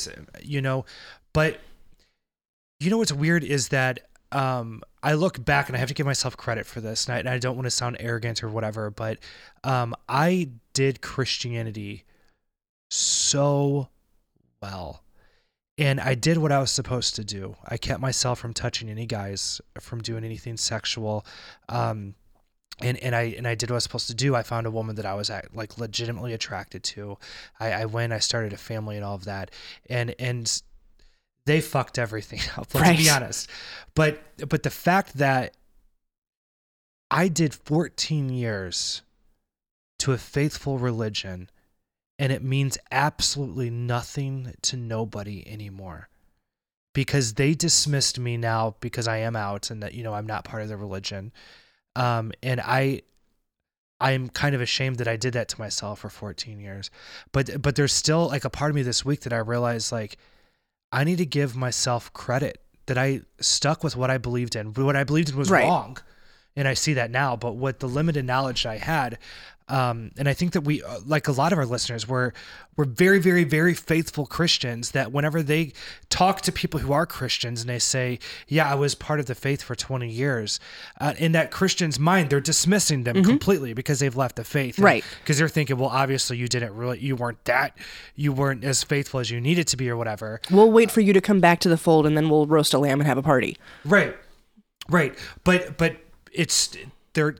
You 0.42 0.62
know, 0.62 0.86
but 1.34 1.60
you 2.78 2.88
know 2.88 2.96
what's 2.98 3.12
weird 3.12 3.44
is 3.44 3.68
that 3.68 4.00
um, 4.32 4.82
I 5.02 5.14
look 5.14 5.44
back 5.44 5.68
and 5.68 5.76
I 5.76 5.78
have 5.78 5.88
to 5.88 5.94
give 5.94 6.06
myself 6.06 6.36
credit 6.36 6.66
for 6.66 6.80
this, 6.80 7.06
and 7.06 7.14
I, 7.14 7.18
and 7.18 7.28
I 7.28 7.38
don't 7.38 7.56
want 7.56 7.66
to 7.66 7.70
sound 7.70 7.96
arrogant 8.00 8.42
or 8.42 8.48
whatever, 8.48 8.90
but 8.90 9.18
um, 9.64 9.94
I 10.08 10.50
did 10.72 11.00
Christianity 11.00 12.04
so 12.90 13.88
well. 14.62 15.02
And 15.78 15.98
I 15.98 16.14
did 16.14 16.36
what 16.36 16.52
I 16.52 16.58
was 16.58 16.70
supposed 16.70 17.16
to 17.16 17.24
do. 17.24 17.56
I 17.66 17.78
kept 17.78 18.02
myself 18.02 18.38
from 18.38 18.52
touching 18.52 18.90
any 18.90 19.06
guys, 19.06 19.62
from 19.80 20.02
doing 20.02 20.24
anything 20.24 20.58
sexual. 20.58 21.24
Um, 21.70 22.14
and, 22.82 22.98
and 22.98 23.14
I 23.14 23.34
and 23.36 23.46
I 23.46 23.54
did 23.54 23.70
what 23.70 23.74
I 23.74 23.76
was 23.78 23.84
supposed 23.84 24.08
to 24.08 24.14
do. 24.14 24.34
I 24.34 24.42
found 24.42 24.66
a 24.66 24.70
woman 24.70 24.96
that 24.96 25.06
I 25.06 25.14
was 25.14 25.30
at, 25.30 25.54
like 25.54 25.78
legitimately 25.78 26.34
attracted 26.34 26.82
to. 26.84 27.16
I, 27.58 27.72
I 27.72 27.84
went, 27.86 28.12
I 28.12 28.18
started 28.18 28.52
a 28.52 28.58
family 28.58 28.96
and 28.96 29.04
all 29.04 29.14
of 29.14 29.24
that. 29.24 29.50
And 29.88 30.14
and 30.18 30.62
they 31.46 31.60
fucked 31.60 31.98
everything 31.98 32.40
up. 32.56 32.74
Let's 32.74 33.02
be 33.02 33.10
honest. 33.10 33.50
But 33.94 34.22
but 34.48 34.62
the 34.62 34.70
fact 34.70 35.14
that 35.18 35.56
I 37.10 37.28
did 37.28 37.54
14 37.54 38.28
years 38.28 39.02
to 39.98 40.12
a 40.12 40.18
faithful 40.18 40.78
religion 40.78 41.50
and 42.18 42.32
it 42.32 42.42
means 42.42 42.78
absolutely 42.92 43.70
nothing 43.70 44.54
to 44.62 44.76
nobody 44.76 45.46
anymore 45.48 46.08
because 46.94 47.34
they 47.34 47.54
dismissed 47.54 48.18
me 48.18 48.36
now 48.36 48.76
because 48.80 49.08
I 49.08 49.18
am 49.18 49.36
out 49.36 49.70
and 49.70 49.82
that 49.82 49.94
you 49.94 50.02
know 50.02 50.14
I'm 50.14 50.26
not 50.26 50.44
part 50.44 50.62
of 50.62 50.68
the 50.68 50.76
religion 50.76 51.32
um 51.96 52.32
and 52.42 52.60
I 52.60 53.02
I'm 54.00 54.28
kind 54.30 54.54
of 54.54 54.60
ashamed 54.60 54.96
that 54.98 55.08
I 55.08 55.16
did 55.16 55.34
that 55.34 55.48
to 55.48 55.60
myself 55.60 56.00
for 56.00 56.08
14 56.08 56.60
years 56.60 56.90
but 57.32 57.60
but 57.60 57.74
there's 57.74 57.92
still 57.92 58.28
like 58.28 58.44
a 58.44 58.50
part 58.50 58.70
of 58.70 58.74
me 58.74 58.82
this 58.82 59.04
week 59.04 59.20
that 59.20 59.32
I 59.32 59.38
realized 59.38 59.92
like 59.92 60.16
I 60.92 61.04
need 61.04 61.18
to 61.18 61.26
give 61.26 61.54
myself 61.56 62.12
credit 62.12 62.60
that 62.86 62.98
I 62.98 63.22
stuck 63.40 63.84
with 63.84 63.96
what 63.96 64.10
I 64.10 64.18
believed 64.18 64.56
in. 64.56 64.74
What 64.74 64.96
I 64.96 65.04
believed 65.04 65.30
in 65.30 65.36
was 65.36 65.50
Right. 65.50 65.64
wrong. 65.64 65.98
And 66.56 66.66
I 66.66 66.74
see 66.74 66.94
that 66.94 67.10
now, 67.12 67.36
but 67.36 67.52
with 67.52 67.78
the 67.78 67.88
limited 67.88 68.24
knowledge 68.24 68.66
I 68.66 68.76
had, 68.78 69.18
um, 69.70 70.10
and 70.18 70.28
I 70.28 70.34
think 70.34 70.52
that 70.52 70.62
we, 70.62 70.82
uh, 70.82 70.98
like 71.06 71.28
a 71.28 71.32
lot 71.32 71.52
of 71.52 71.58
our 71.58 71.66
listeners, 71.66 72.06
were 72.08 72.32
were 72.76 72.84
very, 72.84 73.18
very, 73.18 73.44
very 73.44 73.74
faithful 73.74 74.24
Christians. 74.26 74.92
That 74.92 75.12
whenever 75.12 75.42
they 75.42 75.72
talk 76.08 76.40
to 76.42 76.52
people 76.52 76.80
who 76.80 76.92
are 76.92 77.06
Christians 77.06 77.60
and 77.60 77.70
they 77.70 77.78
say, 77.78 78.18
"Yeah, 78.48 78.70
I 78.70 78.74
was 78.74 78.94
part 78.94 79.20
of 79.20 79.26
the 79.26 79.34
faith 79.34 79.62
for 79.62 79.74
20 79.74 80.08
years," 80.10 80.60
uh, 81.00 81.14
in 81.18 81.32
that 81.32 81.50
Christian's 81.50 81.98
mind, 81.98 82.30
they're 82.30 82.40
dismissing 82.40 83.04
them 83.04 83.22
completely 83.24 83.72
because 83.74 83.98
they've 84.00 84.16
left 84.16 84.36
the 84.36 84.44
faith, 84.44 84.76
And- 84.78 84.84
Right. 84.84 85.04
because 85.22 85.38
they're 85.38 85.48
thinking, 85.48 85.76
well, 85.78 85.90
obviously 85.90 86.36
you 86.36 86.48
didn't 86.48 86.74
really, 86.74 86.98
you 86.98 87.16
weren't 87.16 87.44
that, 87.44 87.76
you 88.16 88.32
weren't 88.32 88.64
as 88.64 88.82
faithful 88.82 89.20
as 89.20 89.30
you 89.30 89.40
needed 89.40 89.66
to 89.68 89.76
be, 89.76 89.88
or 89.90 89.96
whatever. 89.96 90.40
we'll 90.50 90.70
wait 90.72 90.90
for 90.90 91.00
you 91.00 91.12
to 91.12 91.20
come 91.20 91.40
back 91.40 91.60
to 91.60 91.68
the 91.68 91.76
fold, 91.76 92.06
and 92.06 92.16
then 92.16 92.28
we'll 92.28 92.46
roast 92.46 92.74
a 92.74 92.78
lamb 92.78 93.00
and 93.00 93.06
have 93.06 93.18
a 93.18 93.22
party. 93.22 93.56
Right, 93.84 94.16
right. 94.88 95.14
But 95.44 95.76
but 95.78 95.96
it's 96.32 96.76
there 97.14 97.36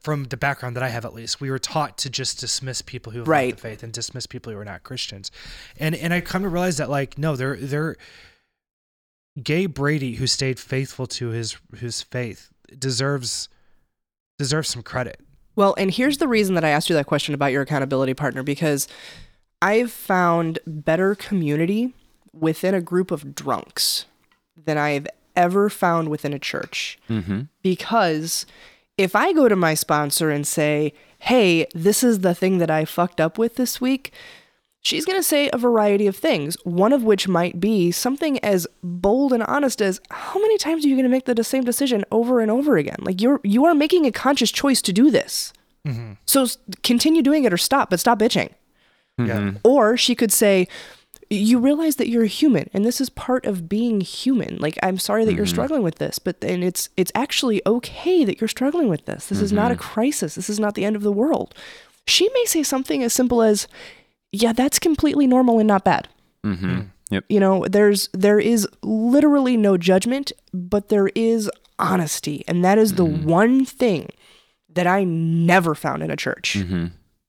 from 0.00 0.24
the 0.24 0.36
background 0.36 0.74
that 0.76 0.82
I 0.82 0.88
have 0.88 1.04
at 1.04 1.12
least. 1.14 1.40
We 1.40 1.50
were 1.50 1.58
taught 1.58 1.98
to 1.98 2.10
just 2.10 2.40
dismiss 2.40 2.82
people 2.82 3.12
who 3.12 3.20
have 3.20 3.28
Right. 3.28 3.54
the 3.54 3.60
faith 3.60 3.82
and 3.82 3.92
dismiss 3.92 4.26
people 4.26 4.52
who 4.52 4.58
are 4.58 4.64
not 4.64 4.82
Christians, 4.84 5.30
and 5.78 5.94
and 5.94 6.14
I 6.14 6.20
come 6.20 6.42
to 6.42 6.48
realize 6.48 6.76
that 6.78 6.88
like 6.90 7.18
no, 7.18 7.36
they're 7.36 7.56
they're 7.56 7.96
gay 9.42 9.66
Brady 9.66 10.14
who 10.14 10.26
stayed 10.26 10.58
faithful 10.58 11.06
to 11.08 11.28
his 11.28 11.56
his 11.78 12.02
faith 12.02 12.50
deserves 12.78 13.48
deserves 14.38 14.68
some 14.68 14.82
credit. 14.82 15.20
Well, 15.54 15.74
and 15.78 15.90
here's 15.90 16.18
the 16.18 16.28
reason 16.28 16.54
that 16.54 16.64
I 16.64 16.68
asked 16.70 16.90
you 16.90 16.96
that 16.96 17.06
question 17.06 17.34
about 17.34 17.52
your 17.52 17.62
accountability 17.62 18.12
partner 18.14 18.42
because 18.42 18.86
I've 19.62 19.90
found 19.90 20.58
better 20.66 21.14
community 21.14 21.94
within 22.32 22.74
a 22.74 22.80
group 22.82 23.10
of 23.10 23.34
drunks 23.34 24.04
than 24.62 24.76
I've 24.76 25.06
ever 25.34 25.70
found 25.70 26.08
within 26.08 26.34
a 26.34 26.38
church. 26.38 26.98
Mm-hmm. 27.08 27.42
Because 27.62 28.44
if 28.98 29.14
I 29.14 29.32
go 29.32 29.48
to 29.48 29.56
my 29.56 29.74
sponsor 29.74 30.30
and 30.30 30.46
say, 30.46 30.92
hey, 31.18 31.66
this 31.74 32.02
is 32.02 32.20
the 32.20 32.34
thing 32.34 32.58
that 32.58 32.70
I 32.70 32.84
fucked 32.84 33.20
up 33.20 33.38
with 33.38 33.56
this 33.56 33.80
week, 33.80 34.12
she's 34.80 35.04
going 35.04 35.18
to 35.18 35.22
say 35.22 35.50
a 35.52 35.58
variety 35.58 36.06
of 36.06 36.16
things, 36.16 36.56
one 36.64 36.92
of 36.92 37.02
which 37.02 37.28
might 37.28 37.58
be 37.60 37.90
something 37.90 38.38
as 38.40 38.66
bold 38.82 39.32
and 39.32 39.42
honest 39.42 39.82
as 39.82 40.00
how 40.10 40.40
many 40.40 40.58
times 40.58 40.84
are 40.84 40.88
you 40.88 40.94
going 40.94 41.04
to 41.04 41.10
make 41.10 41.24
the 41.24 41.44
same 41.44 41.64
decision 41.64 42.04
over 42.10 42.40
and 42.40 42.50
over 42.50 42.76
again? 42.76 42.98
Like 43.00 43.20
you're 43.20 43.40
you 43.42 43.64
are 43.64 43.74
making 43.74 44.06
a 44.06 44.12
conscious 44.12 44.50
choice 44.50 44.80
to 44.82 44.92
do 44.92 45.10
this. 45.10 45.52
Mm-hmm. 45.86 46.12
So 46.26 46.46
continue 46.82 47.22
doing 47.22 47.44
it 47.44 47.52
or 47.52 47.58
stop, 47.58 47.90
but 47.90 48.00
stop 48.00 48.18
bitching. 48.18 48.52
Yeah. 49.18 49.38
Mm-hmm. 49.38 49.56
Or 49.64 49.96
she 49.96 50.14
could 50.14 50.32
say, 50.32 50.68
you 51.28 51.58
realize 51.58 51.96
that 51.96 52.08
you're 52.08 52.22
a 52.24 52.28
human 52.28 52.70
and 52.72 52.84
this 52.84 53.00
is 53.00 53.10
part 53.10 53.46
of 53.46 53.68
being 53.68 54.00
human. 54.00 54.58
Like 54.58 54.78
I'm 54.82 54.98
sorry 54.98 55.24
that 55.24 55.34
you're 55.34 55.46
struggling 55.46 55.82
with 55.82 55.96
this, 55.96 56.18
but 56.18 56.40
then 56.40 56.62
it's 56.62 56.88
it's 56.96 57.12
actually 57.14 57.60
okay 57.66 58.24
that 58.24 58.40
you're 58.40 58.48
struggling 58.48 58.88
with 58.88 59.06
this. 59.06 59.26
This 59.26 59.40
is 59.40 59.52
not 59.52 59.72
a 59.72 59.76
crisis. 59.76 60.34
This 60.36 60.48
is 60.50 60.60
not 60.60 60.74
the 60.74 60.84
end 60.84 60.96
of 60.96 61.02
the 61.02 61.12
world. 61.12 61.54
She 62.06 62.28
may 62.34 62.44
say 62.44 62.62
something 62.62 63.02
as 63.02 63.12
simple 63.12 63.42
as, 63.42 63.66
"Yeah, 64.30 64.52
that's 64.52 64.78
completely 64.78 65.26
normal 65.26 65.58
and 65.58 65.66
not 65.66 65.82
bad." 65.84 66.08
Mm-hmm. 66.44 66.82
Yep. 67.10 67.24
You 67.28 67.40
know, 67.40 67.64
there's 67.68 68.08
there 68.12 68.38
is 68.38 68.68
literally 68.82 69.56
no 69.56 69.76
judgment, 69.76 70.32
but 70.52 70.88
there 70.88 71.08
is 71.14 71.50
honesty, 71.78 72.44
and 72.46 72.64
that 72.64 72.78
is 72.78 72.94
the 72.94 73.04
one 73.04 73.64
thing 73.64 74.10
that 74.68 74.86
I 74.86 75.04
never 75.04 75.74
found 75.74 76.02
in 76.02 76.10
a 76.10 76.16
church 76.16 76.54
Mm-hmm. 76.58 76.86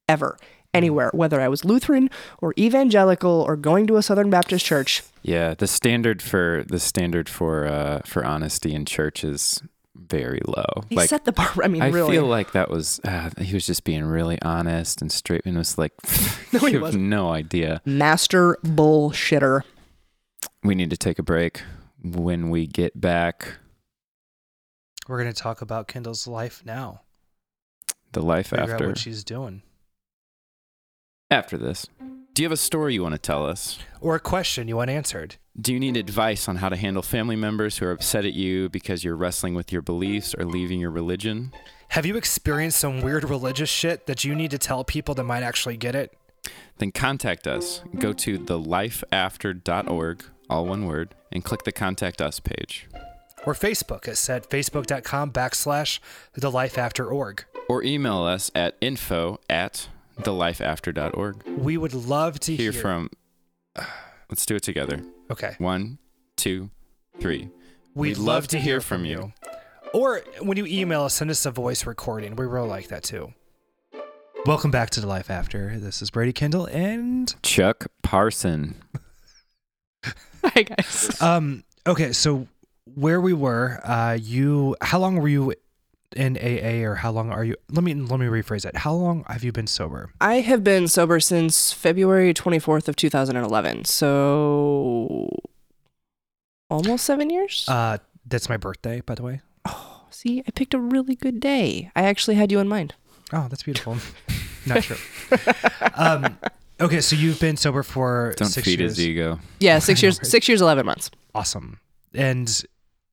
ever 0.10 0.38
anywhere, 0.74 1.09
whether 1.13 1.39
I 1.41 1.47
was 1.47 1.65
Lutheran 1.65 2.09
or 2.41 2.53
evangelical 2.57 3.43
or 3.47 3.55
going 3.55 3.88
to 3.88 3.97
a 3.97 4.01
Southern 4.03 4.30
Baptist 4.30 4.65
church. 4.65 5.03
Yeah, 5.24 5.53
the 5.55 5.68
standard 5.68 6.22
for 6.22 6.63
the 6.68 6.80
standard 6.80 7.28
for 7.30 7.65
uh, 7.68 8.01
for 8.05 8.24
honesty 8.26 8.74
in 8.74 8.86
church 8.86 9.24
is 9.24 9.61
very 9.95 10.39
low. 10.47 10.84
He 10.89 10.95
like 10.95 11.09
set 11.09 11.26
the 11.26 11.32
bar. 11.34 11.49
I 11.63 11.68
mean, 11.68 11.82
I 11.82 11.89
really. 11.89 12.11
feel 12.11 12.26
like 12.28 12.51
that 12.53 12.70
was 12.70 12.99
uh, 13.03 13.30
he 13.41 13.53
was 13.53 13.65
just 13.65 13.84
being 13.84 14.05
really 14.05 14.41
honest 14.41 15.01
and 15.01 15.11
straight 15.11 15.41
and 15.45 15.57
was 15.57 15.78
like 15.78 15.91
No, 16.53 16.59
he 16.59 16.68
you 16.68 16.74
have 16.74 16.82
wasn't. 16.84 17.03
no 17.05 17.32
idea. 17.32 17.82
Master 17.86 18.57
bullshitter. 18.63 19.61
We 20.63 20.76
need 20.76 20.89
to 20.91 20.97
take 20.97 21.20
a 21.20 21.24
break. 21.24 21.61
When 22.03 22.49
we 22.49 22.68
get 22.68 22.99
back, 23.01 23.57
We're 25.07 25.18
gonna 25.18 25.34
talk 25.34 25.61
about 25.61 25.88
Kendal's 25.88 26.28
life 26.28 26.61
now. 26.65 27.01
the 28.13 28.22
life 28.22 28.47
Figure 28.49 28.63
out 28.63 28.70
after 28.72 28.88
what 28.88 28.97
she's 28.97 29.24
doing. 29.24 29.61
After 31.30 31.57
this. 31.57 31.88
Do 32.34 32.43
you 32.43 32.45
have 32.45 32.53
a 32.53 32.57
story 32.57 32.93
you 32.93 33.01
want 33.01 33.15
to 33.15 33.19
tell 33.19 33.45
us? 33.45 33.80
Or 33.99 34.15
a 34.15 34.19
question 34.19 34.67
you 34.67 34.78
want 34.78 34.91
answered. 34.91 35.38
Do 35.59 35.73
you 35.73 35.80
need 35.80 35.97
advice 35.97 36.47
on 36.47 36.57
how 36.57 36.69
to 36.69 36.75
handle 36.75 37.01
family 37.01 37.36
members 37.36 37.80
who 37.80 37.88
are 37.88 37.91
upset 37.91 38.25
at 38.25 38.34
you 38.34 38.69
because 38.69 39.03
you're 39.03 39.15
wrestling 39.15 39.55
with 39.55 39.71
your 39.71 39.82
beliefs 39.82 40.36
or 40.36 40.45
leaving 40.45 40.80
your 40.80 40.91
religion? 40.91 41.51
Have 41.89 42.05
you 42.05 42.15
experienced 42.15 42.80
some 42.80 43.01
weird 43.01 43.28
religious 43.28 43.69
shit 43.69 44.05
that 44.05 44.23
you 44.23 44.36
need 44.36 44.51
to 44.51 44.59
tell 44.59 44.84
people 44.84 45.15
that 45.15 45.23
might 45.23 45.41
actually 45.41 45.78
get 45.78 45.95
it? 45.95 46.15
Then 46.78 46.91
contact 46.91 47.47
us. 47.47 47.82
Go 47.97 48.13
to 48.13 48.38
thelifeafter.org, 48.38 50.23
all 50.49 50.65
one 50.65 50.86
word, 50.86 51.15
and 51.32 51.43
click 51.43 51.63
the 51.63 51.71
Contact 51.71 52.21
Us 52.21 52.39
page. 52.39 52.88
Or 53.45 53.53
Facebook 53.53 54.07
us 54.07 54.30
at 54.30 54.49
facebook.com 54.49 55.32
backslash 55.32 55.99
the 56.34 56.51
life 56.51 56.78
after 56.78 57.07
org. 57.07 57.45
Or 57.67 57.84
email 57.84 58.23
us 58.23 58.51
at 58.53 58.75
info 58.80 59.39
at 59.49 59.88
thelifeafter.org. 60.22 61.43
We 61.47 61.78
would 61.78 61.93
love 61.93 62.39
to 62.41 62.55
Hear 62.55 62.72
hear, 62.72 62.82
from. 62.82 63.09
Let's 64.30 64.45
do 64.45 64.55
it 64.55 64.63
together. 64.63 65.03
Okay. 65.32 65.55
One, 65.57 65.99
two, 66.36 66.70
three. 67.20 67.49
We'd, 67.93 68.18
love, 68.18 68.47
to 68.49 68.59
hear 68.59 68.80
from 68.80 69.05
you. 69.05 69.34
Or 69.93 70.22
when 70.41 70.57
you 70.57 70.65
email 70.65 71.03
us, 71.03 71.15
send 71.15 71.32
us 71.32 71.45
a 71.45 71.51
voice 71.51 71.86
recording. 71.86 72.36
We 72.36 72.45
really 72.45 72.68
like 72.68 72.89
that 72.89 73.03
too. 73.03 73.34
Welcome 74.45 74.72
back 74.72 74.91
to 74.91 75.01
the 75.01 75.07
Life 75.07 75.30
After. 75.30 75.78
This 75.78 76.01
is 76.01 76.09
Brady 76.11 76.32
Kendal, 76.32 76.68
and 76.72 77.34
Chuck 77.41 77.88
Parson. 78.03 78.76
Hi 80.43 80.61
guys. 80.61 81.22
um, 81.22 81.63
okay, 81.86 82.13
so 82.13 82.47
where 82.95 83.20
we 83.20 83.34
were, 83.34 83.82
uh, 83.84 84.18
you, 84.22 84.76
how 84.82 84.99
long 84.99 85.18
were 85.18 85.28
you 85.28 85.53
in 86.16 86.38
AA, 86.38 86.86
or 86.88 86.95
how 86.95 87.12
long 87.12 87.32
are 87.32 87.43
you? 87.43 87.55
Let 87.70 87.84
me 87.84 87.93
let 87.93 88.20
me 88.20 88.26
rephrase 88.28 88.66
it. 88.66 88.78
How 88.78 88.93
long 88.93 89.26
have 89.28 89.43
you 89.43 89.51
been 89.51 89.68
sober? 89.68 90.12
I 90.22 90.36
have 90.41 90.64
been 90.64 90.88
sober 90.88 91.20
since 91.20 91.74
February 91.74 92.34
24th 92.34 92.88
of 92.88 92.95
2011. 92.95 93.86
So 93.86 95.30
almost 96.70 97.05
7 97.05 97.30
years? 97.30 97.66
Uh, 97.68 97.97
that's 98.26 98.49
my 98.49 98.58
birthday, 98.58 99.01
by 99.01 99.16
the 99.16 99.24
way. 99.24 99.41
Oh, 99.66 100.05
see, 100.10 100.43
I 100.47 100.51
picked 100.51 100.74
a 100.74 100.80
really 100.80 101.16
good 101.16 101.39
day. 101.39 101.91
I 101.95 102.03
actually 102.03 102.36
had 102.36 102.51
you 102.51 102.60
in 102.60 102.68
mind. 102.68 102.93
Oh, 103.34 103.47
that's 103.49 103.64
beautiful. 103.64 103.97
Not 104.66 104.84
true. 104.84 104.97
um, 105.93 106.38
okay, 106.80 106.99
so 107.01 107.16
you've 107.16 107.39
been 107.39 107.55
sober 107.58 107.84
for 107.84 108.34
Don't 108.38 108.49
six 108.49 108.66
feed 108.66 108.80
years. 108.80 108.97
his 108.97 109.08
ego. 109.08 109.39
Yeah, 109.60 109.80
6 109.80 110.01
years 110.03 110.20
6 110.22 110.47
years 110.47 110.62
11 110.62 110.86
months. 110.86 111.10
Awesome. 111.36 111.80
And 112.14 112.64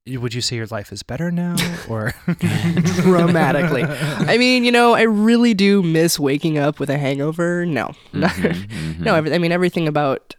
would 0.07 0.35
you 0.35 0.41
say 0.43 0.57
your 0.57 0.67
life 0.67 0.93
is 0.93 1.03
better 1.03 1.31
now, 1.31 1.57
or 1.89 2.13
dramatically. 2.39 3.85
I 3.89 4.37
mean, 4.39 4.65
you 4.65 4.73
know, 4.73 4.95
I 4.95 5.03
really 5.03 5.55
do 5.55 5.83
miss 5.83 6.19
waking 6.19 6.59
up 6.59 6.79
with 6.79 6.91
a 6.91 6.99
hangover. 6.99 7.65
No, 7.67 7.93
Mhm, 8.13 8.29
mhm. 8.69 8.99
no. 9.01 9.15
Every, 9.15 9.33
I 9.35 9.39
mean, 9.39 9.53
everything 9.53 9.89
about 9.89 10.35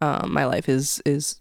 um, 0.00 0.32
my 0.32 0.44
life 0.44 0.68
is 0.68 1.02
is 1.04 1.40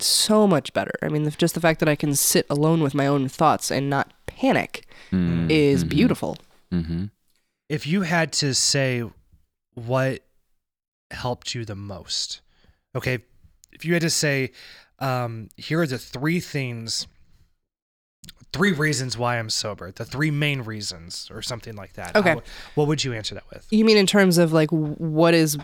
so 0.00 0.46
much 0.46 0.72
better. 0.72 0.92
I 1.02 1.08
mean, 1.08 1.28
just 1.30 1.54
the 1.54 1.60
fact 1.60 1.80
that 1.80 1.88
I 1.88 1.96
can 1.96 2.14
sit 2.14 2.46
alone 2.50 2.82
with 2.82 2.94
my 2.94 3.06
own 3.06 3.28
thoughts 3.28 3.70
and 3.70 3.88
not 3.90 4.12
panic 4.26 4.84
Mhm, 5.12 5.50
is 5.50 5.84
mhm, 5.84 5.88
beautiful. 5.88 6.36
mhm. 6.72 7.10
if 7.68 7.86
you 7.86 8.02
had 8.02 8.32
to 8.34 8.54
say 8.54 9.02
what 9.74 10.22
helped 11.10 11.54
you 11.54 11.64
the 11.64 11.74
most? 11.76 12.40
Okay, 12.94 13.18
if 13.72 13.84
you 13.84 13.92
had 13.94 14.02
to 14.02 14.10
say, 14.10 14.50
um, 14.98 15.48
here 15.56 15.80
are 15.80 15.86
the 15.86 15.98
three 15.98 16.40
things, 16.40 17.06
three 18.52 18.72
reasons 18.72 19.16
why 19.16 19.38
I'm 19.38 19.50
sober, 19.50 19.90
the 19.92 20.04
three 20.04 20.30
main 20.30 20.62
reasons, 20.62 21.28
or 21.32 21.42
something 21.42 21.76
like 21.76 21.94
that. 21.94 22.16
Okay. 22.16 22.36
what 22.74 22.88
would 22.88 23.04
you 23.04 23.12
answer 23.12 23.34
that 23.34 23.48
with? 23.50 23.66
You 23.70 23.84
mean 23.84 23.96
in 23.96 24.06
terms 24.06 24.38
of 24.38 24.52
like 24.52 24.70
what 24.70 25.34
is 25.34 25.58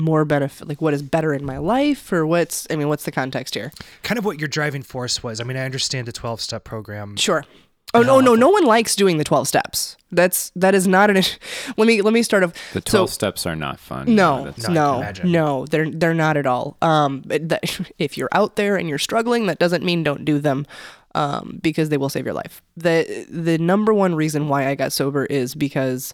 more 0.00 0.24
benefit, 0.24 0.68
like 0.68 0.80
what 0.80 0.94
is 0.94 1.02
better 1.02 1.32
in 1.32 1.44
my 1.44 1.58
life, 1.58 2.12
or 2.12 2.26
what's? 2.26 2.66
I 2.70 2.76
mean, 2.76 2.88
what's 2.88 3.04
the 3.04 3.12
context 3.12 3.54
here? 3.54 3.72
Kind 4.02 4.18
of 4.18 4.24
what 4.24 4.38
your 4.40 4.48
driving 4.48 4.82
force 4.82 5.22
was. 5.22 5.40
I 5.40 5.44
mean, 5.44 5.56
I 5.56 5.64
understand 5.64 6.08
the 6.08 6.12
12 6.12 6.40
step 6.40 6.64
program. 6.64 7.16
Sure. 7.16 7.44
Oh 7.94 8.00
And 8.00 8.06
no, 8.08 8.20
no, 8.20 8.34
no 8.34 8.48
one 8.50 8.64
likes 8.64 8.96
doing 8.96 9.18
the 9.18 9.24
twelve 9.24 9.46
steps. 9.48 9.96
That's 10.10 10.50
that 10.56 10.74
is 10.74 10.86
not 10.86 11.10
an. 11.10 11.16
issue. 11.18 11.38
let 11.76 11.86
me 11.86 12.02
let 12.02 12.12
me 12.12 12.22
start 12.22 12.42
off. 12.44 12.52
The 12.72 12.82
So- 12.86 12.98
12 12.98 13.10
steps 13.10 13.46
are 13.46 13.56
not 13.56 13.78
fun. 13.80 14.14
No, 14.14 14.52
No, 14.68 15.00
no, 15.02 15.12
no, 15.24 15.66
they're 15.66 15.90
they're 15.90 16.14
not 16.14 16.36
at 16.36 16.46
all. 16.46 16.76
Um, 16.82 17.22
that, 17.26 17.80
if 17.98 18.16
you're 18.18 18.28
out 18.32 18.56
there 18.56 18.76
and 18.76 18.88
you're 18.88 18.98
struggling, 18.98 19.46
that 19.46 19.58
doesn't 19.58 19.84
mean 19.84 20.02
don't 20.02 20.24
do 20.24 20.38
them, 20.38 20.66
um, 21.14 21.58
because 21.62 21.88
they 21.88 21.96
will 21.96 22.08
save 22.08 22.24
your 22.26 22.34
life. 22.34 22.62
the 22.76 23.26
The 23.30 23.58
number 23.58 23.92
one 23.94 24.14
reason 24.14 24.48
why 24.48 24.66
I 24.68 24.74
got 24.74 24.92
sober 24.92 25.24
is 25.26 25.54
because 25.54 26.12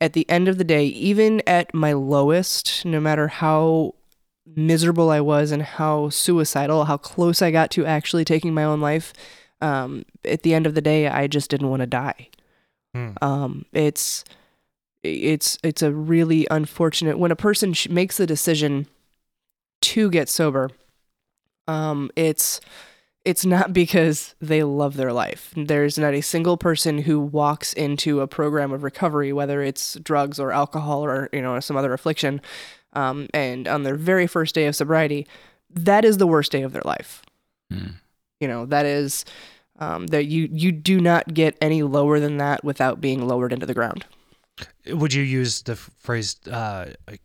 at 0.00 0.12
the 0.14 0.28
end 0.28 0.48
of 0.48 0.58
the 0.58 0.64
day, 0.64 0.86
even 0.86 1.40
at 1.46 1.72
my 1.74 1.92
lowest, 1.92 2.84
no 2.84 3.00
matter 3.00 3.28
how 3.28 3.94
miserable 4.56 5.10
I 5.10 5.20
was 5.20 5.52
and 5.52 5.62
how 5.62 6.08
suicidal, 6.08 6.86
how 6.86 6.96
close 6.96 7.40
I 7.42 7.50
got 7.50 7.70
to 7.72 7.86
actually 7.86 8.24
taking 8.24 8.52
my 8.52 8.64
own 8.64 8.80
life, 8.80 9.12
um, 9.62 10.04
at 10.24 10.42
the 10.42 10.52
end 10.52 10.66
of 10.66 10.74
the 10.74 10.82
day, 10.82 11.08
I 11.08 11.26
just 11.26 11.48
didn't 11.50 11.70
want 11.70 11.80
to 11.80 11.86
die 11.86 12.28
Hmm. 12.94 13.12
um, 13.22 13.64
it's 13.72 14.22
it's 15.02 15.56
it's 15.62 15.80
a 15.82 15.90
really 15.90 16.46
unfortunate 16.50 17.18
when 17.18 17.30
a 17.30 17.36
person 17.36 17.72
sh- 17.72 17.88
makes 17.88 18.18
the 18.18 18.26
decision 18.26 18.86
to 19.80 20.10
get 20.10 20.28
sober 20.28 20.68
um, 21.68 22.10
it's 22.16 22.60
it's 23.24 23.46
not 23.46 23.72
because 23.82 24.34
they 24.40 24.62
love 24.62 24.96
their 24.96 25.12
life 25.12 25.52
there's 25.56 25.96
not 25.98 26.12
a 26.14 26.20
single 26.20 26.56
person 26.58 26.98
who 26.98 27.18
walks 27.18 27.72
into 27.72 28.20
a 28.20 28.26
program 28.28 28.72
of 28.72 28.82
recovery 28.82 29.32
whether 29.32 29.62
it's 29.62 29.94
drugs 30.02 30.38
or 30.38 30.52
alcohol 30.52 31.02
or 31.04 31.28
you 31.32 31.40
know 31.40 31.58
some 31.60 31.76
other 31.78 31.92
affliction 31.94 32.40
um, 32.92 33.26
and 33.32 33.66
on 33.66 33.84
their 33.84 33.94
very 33.96 34.26
first 34.26 34.54
day 34.54 34.66
of 34.66 34.76
sobriety 34.76 35.26
that 35.70 36.04
is 36.04 36.18
the 36.18 36.26
worst 36.26 36.52
day 36.52 36.62
of 36.62 36.72
their 36.72 36.82
life 36.84 37.22
Mm. 37.72 37.94
You 38.42 38.48
know 38.48 38.66
that 38.66 38.84
is 38.84 39.24
um, 39.78 40.08
that 40.08 40.26
you 40.26 40.48
you 40.52 40.70
do 40.72 41.00
not 41.00 41.32
get 41.32 41.56
any 41.60 41.82
lower 41.82 42.20
than 42.20 42.36
that 42.36 42.62
without 42.62 43.00
being 43.00 43.26
lowered 43.26 43.52
into 43.52 43.66
the 43.66 43.74
ground 43.74 44.04
Would 44.86 45.14
you 45.14 45.22
use 45.22 45.62
the 45.62 45.76
phrase 45.76 46.36
uh, 46.50 46.92
like 47.08 47.22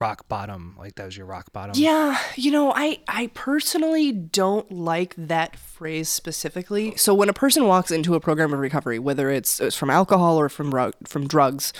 rock 0.00 0.26
bottom? 0.28 0.74
Like 0.78 0.96
that 0.96 1.06
was 1.06 1.16
your 1.16 1.26
rock 1.26 1.52
bottom? 1.52 1.74
yeah 1.76 2.18
you 2.36 2.50
know 2.50 2.72
i 2.74 2.98
i 3.08 3.28
personally 3.28 4.10
don't 4.12 4.70
like 4.72 5.14
that 5.16 5.56
phrase 5.56 6.08
specifically 6.08 6.94
so 6.96 7.14
when 7.14 7.28
a 7.28 7.32
person 7.32 7.66
walks 7.66 7.90
into 7.90 8.14
a 8.14 8.20
program 8.20 8.52
of 8.52 8.58
recovery 8.58 8.98
whether 8.98 9.30
it's, 9.30 9.60
it's 9.60 9.76
from 9.76 9.90
alcohol 9.90 10.36
or 10.38 10.48
from 10.48 10.74
rug, 10.74 10.92
from 11.06 11.26
drugs 11.26 11.72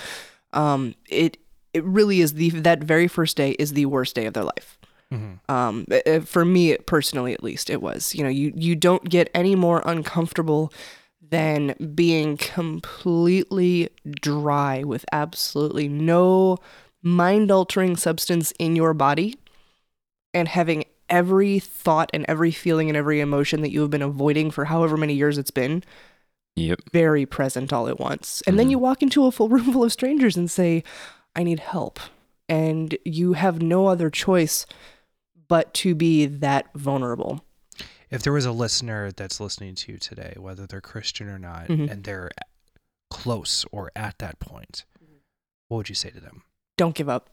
um 0.53 0.95
it 1.09 1.37
it 1.74 1.85
really 1.85 2.20
is 2.20 2.35
the 2.35 2.51
that 2.51 2.85
very 2.85 3.09
first 3.09 3.37
day 3.37 3.51
is 3.59 3.72
the 3.72 3.87
worst 3.87 4.14
day 4.14 4.26
of 4.26 4.32
their 4.35 4.45
life 4.45 4.78
Mhm. 5.12 5.38
um 5.48 5.86
uh, 6.07 6.20
for 6.20 6.44
me 6.44 6.76
personally 6.78 7.32
at 7.34 7.42
least 7.42 7.70
it 7.70 7.80
was 7.82 8.14
you 8.14 8.22
know 8.22 8.28
you 8.30 8.52
you 8.57 8.74
don't 8.74 9.09
get 9.09 9.28
any 9.34 9.55
more 9.55 9.82
uncomfortable 9.86 10.72
than 11.20 11.74
being 11.94 12.36
completely 12.36 13.88
dry 14.20 14.82
with 14.84 15.05
absolutely 15.12 15.88
no 15.88 16.57
mind 17.02 17.50
altering 17.50 17.96
substance 17.96 18.52
in 18.59 18.76
your 18.76 18.94
body 18.94 19.34
and 20.32 20.48
having 20.48 20.84
every 21.11 21.59
thought 21.59 22.11
and 22.14 22.24
every 22.28 22.50
feeling 22.50 22.88
and 22.88 22.96
every 22.96 23.20
emotion 23.20 23.61
that 23.61 23.70
you 23.70 23.80
have 23.82 23.90
been 23.90 24.02
avoiding 24.02 24.50
for 24.50 24.64
however 24.66 24.96
many 24.96 25.14
years 25.14 25.38
it's 25.38 25.50
been 25.50 25.82
Yep. 26.57 26.80
very 26.92 27.26
present 27.26 27.72
all 27.72 27.88
at 27.88 27.98
once. 27.98 28.40
And 28.46 28.57
then 28.61 28.68
Mhm. 28.68 28.70
you 28.70 28.79
walk 28.79 29.03
into 29.03 29.26
a 29.26 29.33
full 29.33 29.49
room 29.54 29.72
full 29.72 29.83
of 29.83 29.91
strangers 29.92 30.37
and 30.37 30.49
say, 30.49 30.84
I 31.34 31.42
need 31.42 31.58
help. 31.58 31.99
And 32.49 32.96
you 33.04 33.33
have 33.33 33.61
no 33.61 33.88
other 33.88 34.08
choice 34.08 34.64
but 35.49 35.72
to 35.75 35.95
be 35.95 36.26
that 36.26 36.66
vulnerable. 36.75 37.45
If 38.11 38.22
there 38.22 38.33
was 38.33 38.46
a 38.46 38.53
listener 38.53 39.11
that's 39.12 39.41
listening 39.41 39.75
to 39.76 39.92
you 39.92 39.99
today, 39.99 40.34
whether 40.38 40.66
they're 40.66 40.80
Christian 40.80 41.29
or 41.29 41.38
not, 41.38 41.68
Mhm. 41.68 41.91
and 41.91 42.04
they're 42.04 42.30
close 43.11 43.64
or 43.72 43.91
at 43.96 44.18
that 44.18 44.38
point, 44.38 44.84
what 45.68 45.79
would 45.79 45.88
you 45.88 45.95
say 45.95 46.11
to 46.11 46.21
them? 46.21 46.42
Don't 46.76 46.95
give 46.95 47.08
up. 47.08 47.30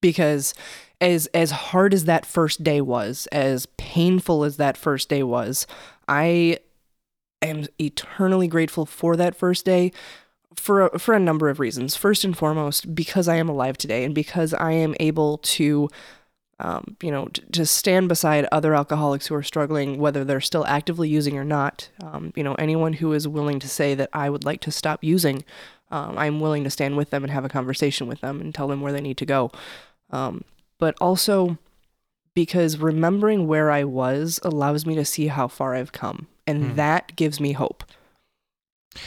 Because 0.00 0.52
as 1.00 1.26
as 1.28 1.50
hard 1.50 1.94
as 1.94 2.04
that 2.04 2.26
first 2.26 2.62
day 2.62 2.80
was, 2.80 3.26
as 3.32 3.66
painful 3.78 4.44
as 4.44 4.58
that 4.58 4.76
first 4.76 5.08
day 5.08 5.22
was, 5.22 5.66
I 6.06 6.58
am 7.40 7.66
eternally 7.80 8.46
grateful 8.48 8.84
for 8.86 9.16
that 9.16 9.34
first 9.34 9.64
day 9.64 9.92
for 10.56 10.86
a, 10.86 10.98
for 10.98 11.14
a 11.14 11.18
number 11.20 11.48
of 11.48 11.58
reasons. 11.58 11.96
First 11.96 12.22
and 12.24 12.36
foremost, 12.36 12.94
because 12.94 13.28
I 13.28 13.36
am 13.36 13.48
alive 13.48 13.78
today 13.78 14.04
and 14.04 14.14
because 14.14 14.52
I 14.54 14.72
am 14.72 14.94
able 15.00 15.38
to 15.38 15.88
um, 16.60 16.96
you 17.02 17.10
know, 17.10 17.26
t- 17.26 17.42
to 17.52 17.66
stand 17.66 18.08
beside 18.08 18.46
other 18.52 18.74
alcoholics 18.74 19.26
who 19.26 19.34
are 19.34 19.42
struggling, 19.42 19.98
whether 19.98 20.24
they're 20.24 20.40
still 20.40 20.64
actively 20.66 21.08
using 21.08 21.36
or 21.36 21.44
not. 21.44 21.88
Um, 22.02 22.32
you 22.36 22.42
know, 22.44 22.54
anyone 22.54 22.94
who 22.94 23.12
is 23.12 23.26
willing 23.26 23.58
to 23.60 23.68
say 23.68 23.94
that 23.94 24.10
I 24.12 24.30
would 24.30 24.44
like 24.44 24.60
to 24.62 24.70
stop 24.70 25.02
using, 25.02 25.44
um, 25.90 26.16
I'm 26.16 26.40
willing 26.40 26.64
to 26.64 26.70
stand 26.70 26.96
with 26.96 27.10
them 27.10 27.24
and 27.24 27.32
have 27.32 27.44
a 27.44 27.48
conversation 27.48 28.06
with 28.06 28.20
them 28.20 28.40
and 28.40 28.54
tell 28.54 28.68
them 28.68 28.80
where 28.80 28.92
they 28.92 29.00
need 29.00 29.16
to 29.18 29.26
go. 29.26 29.50
Um, 30.10 30.44
but 30.78 30.94
also 31.00 31.58
because 32.34 32.78
remembering 32.78 33.46
where 33.46 33.70
I 33.70 33.84
was 33.84 34.40
allows 34.42 34.86
me 34.86 34.94
to 34.96 35.04
see 35.04 35.28
how 35.28 35.46
far 35.48 35.74
I've 35.74 35.92
come, 35.92 36.26
and 36.46 36.70
Hmm. 36.70 36.76
that 36.76 37.14
gives 37.16 37.38
me 37.40 37.52
hope. 37.52 37.84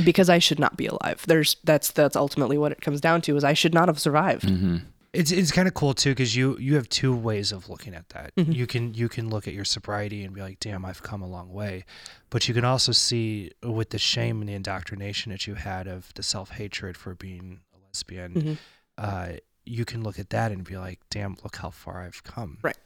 Because 0.03 0.29
I 0.29 0.37
should 0.39 0.59
not 0.59 0.75
be 0.75 0.85
alive. 0.87 1.23
There's 1.27 1.55
that's 1.63 1.91
that's 1.91 2.15
ultimately 2.17 2.57
what 2.57 2.73
it 2.73 2.81
comes 2.81 2.99
down 2.99 3.21
to 3.21 3.37
is 3.37 3.43
I 3.45 3.53
should 3.53 3.73
not 3.73 3.87
have 3.87 3.99
survived. 3.99 4.49
hmm 4.49 4.77
It's 5.13 5.31
it's 5.31 5.51
kind 5.51 5.67
of 5.67 5.73
cool 5.73 5.93
too 5.93 6.11
because 6.11 6.35
you 6.35 6.57
you 6.59 6.75
have 6.75 6.89
two 6.89 7.15
ways 7.15 7.51
of 7.51 7.69
looking 7.69 7.95
at 7.95 8.09
that. 8.09 8.35
Mhm. 8.35 8.53
You 8.53 8.67
can 8.67 8.93
you 8.93 9.09
can 9.09 9.29
look 9.29 9.47
at 9.47 9.53
your 9.53 9.65
sobriety 9.65 10.23
and 10.23 10.33
be 10.33 10.41
like, 10.41 10.59
"Damn, 10.59 10.85
I've 10.85 11.01
come 11.01 11.21
a 11.21 11.27
long 11.27 11.51
way," 11.51 11.85
but 12.29 12.47
you 12.47 12.53
can 12.53 12.65
also 12.65 12.91
see 12.91 13.51
with 13.63 13.89
the 13.91 13.97
shame 13.97 14.41
and 14.41 14.49
the 14.49 14.53
indoctrination 14.53 15.31
that 15.31 15.47
you 15.47 15.55
had 15.55 15.87
of 15.87 16.13
the 16.15 16.23
self 16.23 16.51
hatred 16.51 16.97
for 16.97 17.15
being 17.15 17.61
a 17.73 17.77
lesbian. 17.87 18.33
Mhm. 18.33 18.57
Uh, 18.97 19.31
you 19.65 19.85
can 19.85 20.03
look 20.03 20.19
at 20.19 20.29
that 20.31 20.51
and 20.51 20.63
be 20.63 20.77
like, 20.77 20.99
"Damn, 21.09 21.35
look 21.43 21.55
how 21.57 21.69
far 21.71 22.01
I've 22.01 22.23
come." 22.23 22.59
Right. 22.61 22.77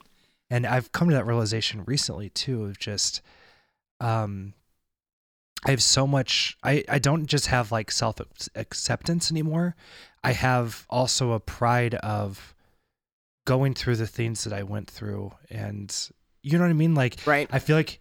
And 0.50 0.66
I've 0.68 0.92
come 0.92 1.10
to 1.10 1.16
that 1.16 1.26
realization 1.26 1.84
recently 1.86 2.30
too 2.30 2.66
of 2.66 2.78
just, 2.78 3.22
um, 4.00 4.54
I 5.64 5.72
have 5.72 5.82
so 5.84 6.06
much. 6.08 6.58
I 6.64 6.84
I 6.88 7.00
don't 7.00 7.26
just 7.26 7.48
have 7.48 7.72
like 7.72 7.92
self 7.92 8.20
acceptance 8.56 9.32
anymore. 9.32 9.76
I 10.24 10.34
have 10.34 10.86
also 10.90 11.32
a 11.32 11.40
pride 11.40 11.96
of 11.96 12.54
going 13.46 13.74
through 13.74 13.96
the 13.96 14.08
things 14.08 14.44
that 14.44 14.54
I 14.54 14.64
went 14.64 14.90
through, 14.90 15.32
and 15.50 15.96
you 16.44 16.58
know 16.58 16.64
what 16.64 16.70
I 16.70 16.74
mean. 16.74 16.94
Like 16.96 17.18
Right. 17.26 17.50
I 17.52 17.60
feel 17.60 17.76
like 17.76 18.00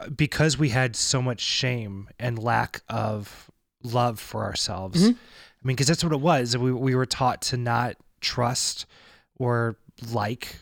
uh, 0.00 0.08
because 0.08 0.58
we 0.58 0.70
had 0.70 0.96
so 0.96 1.22
much 1.22 1.40
shame 1.40 2.08
and 2.18 2.38
lack 2.38 2.82
of 2.88 3.50
love 3.82 4.18
for 4.18 4.42
ourselves. 4.44 5.02
Mhm. 5.02 5.12
I 5.14 5.66
mean, 5.66 5.76
because 5.76 5.86
that's 5.86 6.02
what 6.02 6.12
it 6.12 6.20
was. 6.20 6.56
We 6.56 6.72
we 6.72 6.94
were 6.94 7.06
taught 7.06 7.42
to 7.42 7.56
not 7.56 7.96
trust 8.20 8.86
or 9.36 9.76
like 10.10 10.56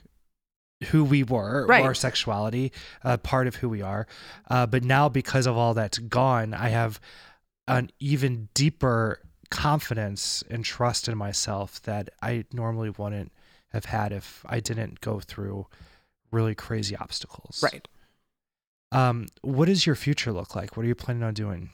who 0.89 1.05
we 1.05 1.23
were 1.23 1.67
Right. 1.67 1.83
or 1.83 1.89
our 1.89 1.95
sexuality, 1.95 2.73
uh, 3.05 3.19
part 3.19 3.47
of 3.47 3.57
who 3.57 3.69
we 3.69 3.83
are. 3.83 4.07
Uh, 4.49 4.67
but 4.67 4.83
now, 4.83 5.09
because 5.11 5.47
of 5.47 5.57
all 5.57 5.75
that's 5.75 5.99
gone, 5.99 6.55
I 6.55 6.69
have 6.71 6.99
an 7.69 7.91
even 8.01 8.49
deeper 8.55 9.21
confidence 9.51 10.45
and 10.51 10.65
trust 10.65 11.09
in 11.09 11.19
myself 11.19 11.83
that 11.83 12.11
I 12.23 12.45
normally 12.53 12.91
wouldn't 12.91 13.33
have 13.73 13.87
had 13.87 14.13
if 14.13 14.45
I 14.49 14.61
didn't 14.61 15.01
go 15.01 15.21
through 15.21 15.67
really 16.31 16.55
crazy 16.55 16.97
obstacles. 16.97 17.63
Right. 17.63 17.87
Um, 18.93 19.27
what 19.43 19.67
does 19.67 19.87
your 19.87 19.95
future 19.95 20.33
look 20.33 20.55
like? 20.57 20.77
What 20.77 20.85
are 20.85 20.89
you 20.89 20.95
planning 20.95 21.23
on 21.23 21.35
doing? 21.35 21.71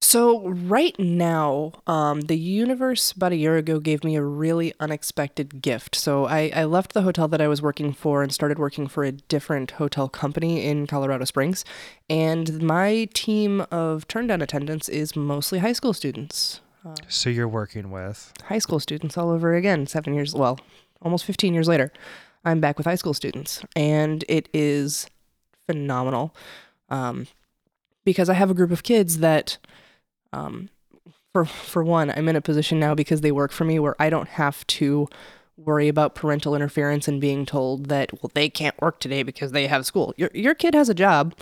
So 0.00 0.48
right 0.48 0.98
now, 0.98 1.72
um, 1.86 2.22
the 2.22 2.38
universe 2.38 3.12
about 3.12 3.32
a 3.32 3.36
year 3.36 3.56
ago 3.56 3.80
gave 3.80 4.04
me 4.04 4.16
a 4.16 4.22
really 4.22 4.72
unexpected 4.80 5.60
gift. 5.60 5.96
So 5.96 6.24
I, 6.24 6.50
I 6.54 6.64
left 6.64 6.92
the 6.92 7.02
hotel 7.02 7.28
that 7.28 7.40
I 7.40 7.48
was 7.48 7.60
working 7.60 7.92
for 7.92 8.22
and 8.22 8.32
started 8.32 8.58
working 8.58 8.86
for 8.86 9.04
a 9.04 9.12
different 9.12 9.72
hotel 9.72 10.08
company 10.08 10.64
in 10.64 10.86
Colorado 10.86 11.24
Springs. 11.24 11.64
And 12.08 12.62
my 12.62 13.08
team 13.12 13.66
of 13.70 14.06
turn 14.08 14.28
down 14.28 14.40
attendants 14.40 14.88
is 14.88 15.16
mostly 15.16 15.58
high 15.58 15.72
school 15.72 15.92
students. 15.92 16.60
Uh, 16.88 16.94
So 17.08 17.30
you're 17.30 17.48
working 17.48 17.90
with 17.90 18.32
high 18.44 18.58
school 18.58 18.80
students 18.80 19.16
all 19.18 19.30
over 19.30 19.54
again, 19.54 19.86
seven 19.86 20.14
years, 20.14 20.34
well, 20.34 20.58
almost 21.02 21.24
15 21.24 21.54
years 21.54 21.68
later. 21.68 21.92
I'm 22.44 22.60
back 22.60 22.78
with 22.78 22.86
high 22.86 22.94
school 22.94 23.14
students. 23.14 23.62
And 23.76 24.24
it 24.28 24.48
is 24.54 25.08
phenomenal 25.66 26.34
um, 26.88 27.26
because 28.04 28.28
I 28.28 28.34
have 28.34 28.50
a 28.50 28.54
group 28.54 28.70
of 28.70 28.82
kids 28.82 29.18
that 29.18 29.58
um, 30.32 30.70
for 31.32 31.44
for 31.44 31.84
one, 31.84 32.10
I'm 32.10 32.28
in 32.28 32.36
a 32.36 32.40
position 32.40 32.80
now 32.80 32.94
because 32.94 33.20
they 33.20 33.32
work 33.32 33.52
for 33.52 33.64
me 33.64 33.78
where 33.78 33.96
I 34.00 34.08
don't 34.10 34.28
have 34.28 34.66
to 34.68 35.08
worry 35.56 35.88
about 35.88 36.14
parental 36.14 36.54
interference 36.54 37.08
and 37.08 37.20
being 37.20 37.44
told 37.44 37.86
that 37.86 38.12
well 38.22 38.30
they 38.32 38.48
can't 38.48 38.80
work 38.80 39.00
today 39.00 39.22
because 39.22 39.52
they 39.52 39.66
have 39.66 39.84
school. 39.84 40.14
Your 40.16 40.30
your 40.32 40.54
kid 40.54 40.74
has 40.74 40.88
a 40.88 40.94
job, 40.94 41.34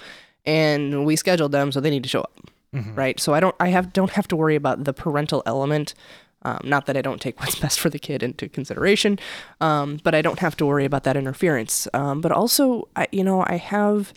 and 0.44 1.04
we 1.06 1.14
scheduled 1.16 1.52
them 1.52 1.70
so 1.70 1.80
they 1.80 1.90
need 1.90 2.02
to 2.02 2.08
show 2.08 2.22
up, 2.22 2.32
Mhm. 2.76 2.96
right? 2.96 3.18
So 3.18 3.34
I 3.34 3.40
don't 3.40 3.54
I 3.58 3.68
have 3.68 3.92
don't 3.92 4.10
have 4.12 4.28
to 4.28 4.36
worry 4.36 4.54
about 4.56 4.84
the 4.84 4.92
parental 4.92 5.42
element. 5.46 5.94
Um, 6.42 6.60
not 6.64 6.86
that 6.86 6.96
I 6.96 7.02
don't 7.02 7.20
take 7.20 7.40
what's 7.40 7.58
best 7.58 7.80
for 7.80 7.90
the 7.90 7.98
kid 7.98 8.22
into 8.22 8.48
consideration, 8.48 9.18
um, 9.60 9.98
but 10.04 10.14
I 10.14 10.22
don't 10.22 10.38
have 10.40 10.56
to 10.58 10.66
worry 10.66 10.84
about 10.84 11.02
that 11.04 11.16
interference. 11.16 11.88
Um, 11.94 12.20
but 12.20 12.30
also, 12.32 12.88
I 12.94 13.06
you 13.12 13.24
know 13.24 13.44
I 13.46 13.56
have 13.56 14.12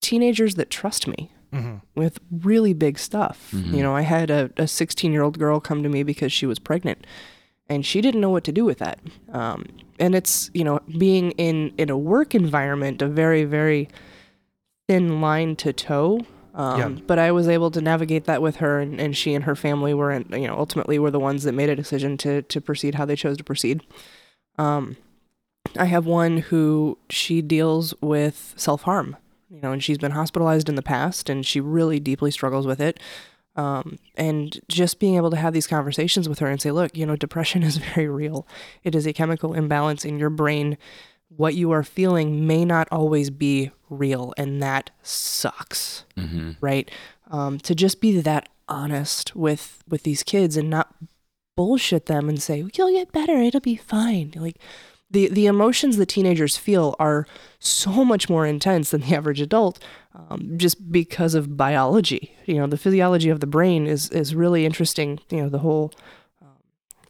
teenagers 0.00 0.54
that 0.54 0.70
trust 0.70 1.06
me 1.08 1.30
Mhm. 1.52 1.80
with 1.96 2.20
really 2.30 2.72
big 2.72 2.98
stuff. 2.98 3.50
Mhm. 3.52 3.74
You 3.74 3.82
know, 3.82 3.96
I 3.96 4.02
had 4.02 4.30
a, 4.30 4.50
a 4.56 4.68
16 4.68 5.12
year 5.12 5.22
old 5.22 5.38
girl 5.38 5.60
come 5.60 5.82
to 5.82 5.88
me 5.88 6.02
because 6.02 6.32
she 6.32 6.46
was 6.46 6.58
pregnant 6.58 7.06
and 7.68 7.84
she 7.84 8.00
didn't 8.00 8.20
know 8.20 8.30
what 8.30 8.44
to 8.44 8.52
do 8.52 8.64
with 8.64 8.78
that. 8.78 8.98
Um, 9.32 9.64
and 9.98 10.14
it's, 10.14 10.50
you 10.54 10.62
know, 10.64 10.80
being 10.98 11.32
in, 11.32 11.72
in 11.76 11.90
a 11.90 11.96
work 11.98 12.34
environment, 12.34 13.02
a 13.02 13.08
very, 13.08 13.44
very 13.44 13.88
thin 14.88 15.20
line 15.20 15.56
to 15.56 15.72
toe. 15.72 16.20
Um, 16.58 16.80
Yeah. 16.80 16.88
But 17.06 17.18
I 17.18 17.30
was 17.32 17.48
able 17.48 17.70
to 17.70 17.80
navigate 17.80 18.24
that 18.24 18.42
with 18.42 18.56
her, 18.56 18.80
and, 18.80 19.00
and 19.00 19.16
she 19.16 19.32
and 19.32 19.44
her 19.44 19.54
family 19.54 19.94
were, 19.94 20.10
in, 20.10 20.26
you 20.32 20.48
know, 20.48 20.58
ultimately 20.58 20.98
were 20.98 21.10
the 21.10 21.20
ones 21.20 21.44
that 21.44 21.52
made 21.52 21.70
a 21.70 21.76
decision 21.76 22.18
to 22.18 22.42
to 22.42 22.60
proceed 22.60 22.96
how 22.96 23.06
they 23.06 23.16
chose 23.16 23.38
to 23.38 23.44
proceed. 23.44 23.82
Um, 24.58 24.96
I 25.76 25.84
have 25.86 26.04
one 26.04 26.38
who 26.38 26.98
she 27.08 27.40
deals 27.40 27.94
with 28.00 28.54
self 28.56 28.82
harm, 28.82 29.16
you 29.48 29.60
know, 29.60 29.72
and 29.72 29.82
she's 29.82 29.98
been 29.98 30.12
hospitalized 30.12 30.68
in 30.68 30.74
the 30.74 30.82
past, 30.82 31.30
and 31.30 31.46
she 31.46 31.60
really 31.60 32.00
deeply 32.00 32.30
struggles 32.32 32.66
with 32.66 32.80
it. 32.80 32.98
Um, 33.54 33.98
and 34.16 34.60
just 34.68 35.00
being 35.00 35.16
able 35.16 35.30
to 35.30 35.36
have 35.36 35.52
these 35.52 35.66
conversations 35.66 36.28
with 36.28 36.38
her 36.38 36.46
and 36.46 36.60
say, 36.60 36.70
look, 36.70 36.96
you 36.96 37.04
know, 37.04 37.16
depression 37.16 37.62
is 37.64 37.76
very 37.76 38.08
real. 38.08 38.46
It 38.82 38.94
is 38.94 39.06
a 39.06 39.12
chemical 39.12 39.54
imbalance 39.54 40.04
in 40.04 40.18
your 40.18 40.30
brain. 40.30 40.76
What 41.28 41.54
you 41.54 41.70
are 41.72 41.82
feeling 41.82 42.46
may 42.46 42.64
not 42.64 42.88
always 42.90 43.30
be 43.30 43.70
real, 43.90 44.34
and 44.36 44.62
that 44.62 44.90
sucks 45.02 46.04
Mm-hmm. 46.16 46.52
right? 46.60 46.90
Um, 47.30 47.58
to 47.60 47.74
just 47.74 48.00
be 48.00 48.20
that 48.20 48.48
honest 48.68 49.36
with 49.36 49.82
with 49.88 50.02
these 50.02 50.22
kids 50.22 50.56
and 50.56 50.68
not 50.68 50.94
bullshit 51.56 52.06
them 52.06 52.28
and 52.28 52.40
say 52.42 52.64
you'll 52.74 52.92
get 52.92 53.12
better, 53.12 53.36
it'll 53.36 53.60
be 53.60 53.76
fine. 53.76 54.32
Like 54.36 54.58
the 55.10 55.28
the 55.28 55.46
emotions 55.46 55.96
that 55.96 56.06
teenagers 56.06 56.56
feel 56.56 56.96
are 56.98 57.26
so 57.58 58.04
much 58.04 58.28
more 58.28 58.46
intense 58.46 58.90
than 58.90 59.02
the 59.02 59.14
average 59.14 59.40
adult, 59.40 59.78
um, 60.14 60.54
just 60.56 60.90
because 60.90 61.34
of 61.34 61.56
biology. 61.56 62.36
You 62.46 62.54
know, 62.56 62.66
the 62.66 62.76
physiology 62.78 63.28
of 63.30 63.40
the 63.40 63.46
brain 63.46 63.86
is 63.86 64.10
is 64.10 64.34
really 64.34 64.66
interesting. 64.66 65.20
You 65.30 65.42
know, 65.42 65.48
the 65.48 65.60
whole 65.60 65.92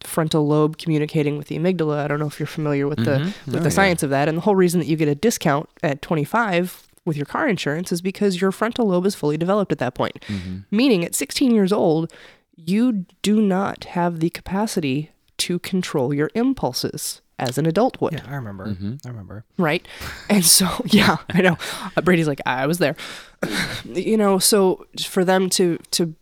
frontal 0.08 0.46
lobe 0.46 0.78
communicating 0.78 1.38
with 1.38 1.46
the 1.48 1.58
amygdala. 1.58 1.98
I 2.04 2.08
don't 2.08 2.18
know 2.18 2.26
if 2.26 2.40
you're 2.40 2.46
familiar 2.46 2.88
with 2.88 3.04
the 3.04 3.18
Mm-hmm. 3.18 3.50
with 3.52 3.60
Oh, 3.60 3.64
the 3.64 3.70
science 3.70 4.02
of 4.02 4.10
that. 4.10 4.28
And 4.28 4.36
the 4.38 4.42
whole 4.42 4.56
reason 4.56 4.80
that 4.80 4.86
you 4.86 4.96
get 4.96 5.08
a 5.08 5.14
discount 5.14 5.68
at 5.82 6.02
25 6.02 6.86
with 7.04 7.16
your 7.16 7.26
car 7.26 7.48
insurance 7.48 7.92
is 7.92 8.02
because 8.02 8.40
your 8.40 8.50
frontal 8.52 8.86
lobe 8.88 9.06
is 9.06 9.14
fully 9.14 9.36
developed 9.36 9.72
at 9.72 9.78
that 9.78 9.94
point. 9.94 10.20
Mm-hmm. 10.28 10.58
Meaning 10.70 11.04
at 11.04 11.14
16 11.14 11.52
years 11.54 11.72
old, 11.72 12.12
you 12.56 13.06
do 13.22 13.40
not 13.40 13.84
have 13.84 14.20
the 14.20 14.30
capacity 14.30 15.10
to 15.38 15.58
control 15.60 16.12
your 16.12 16.30
impulses 16.34 17.20
as 17.38 17.56
an 17.56 17.66
adult 17.66 18.00
would, 18.00 18.14
Yeah, 18.14 18.24
I 18.28 18.34
remember. 18.34 18.66
Mm-hmm. 18.66 18.94
I 19.04 19.08
remember. 19.08 19.44
right? 19.58 19.86
And 20.28 20.44
so, 20.44 20.66
yeah, 20.86 21.18
I 21.30 21.40
know. 21.40 21.56
Uh, 21.96 22.00
Brady's 22.02 22.26
like, 22.26 22.40
I 22.44 22.66
was 22.66 22.78
there. 22.78 22.96
you 23.84 24.16
know, 24.16 24.40
so 24.40 24.86
for 25.06 25.24
them 25.24 25.48
to 25.50 25.78
to 25.92 26.14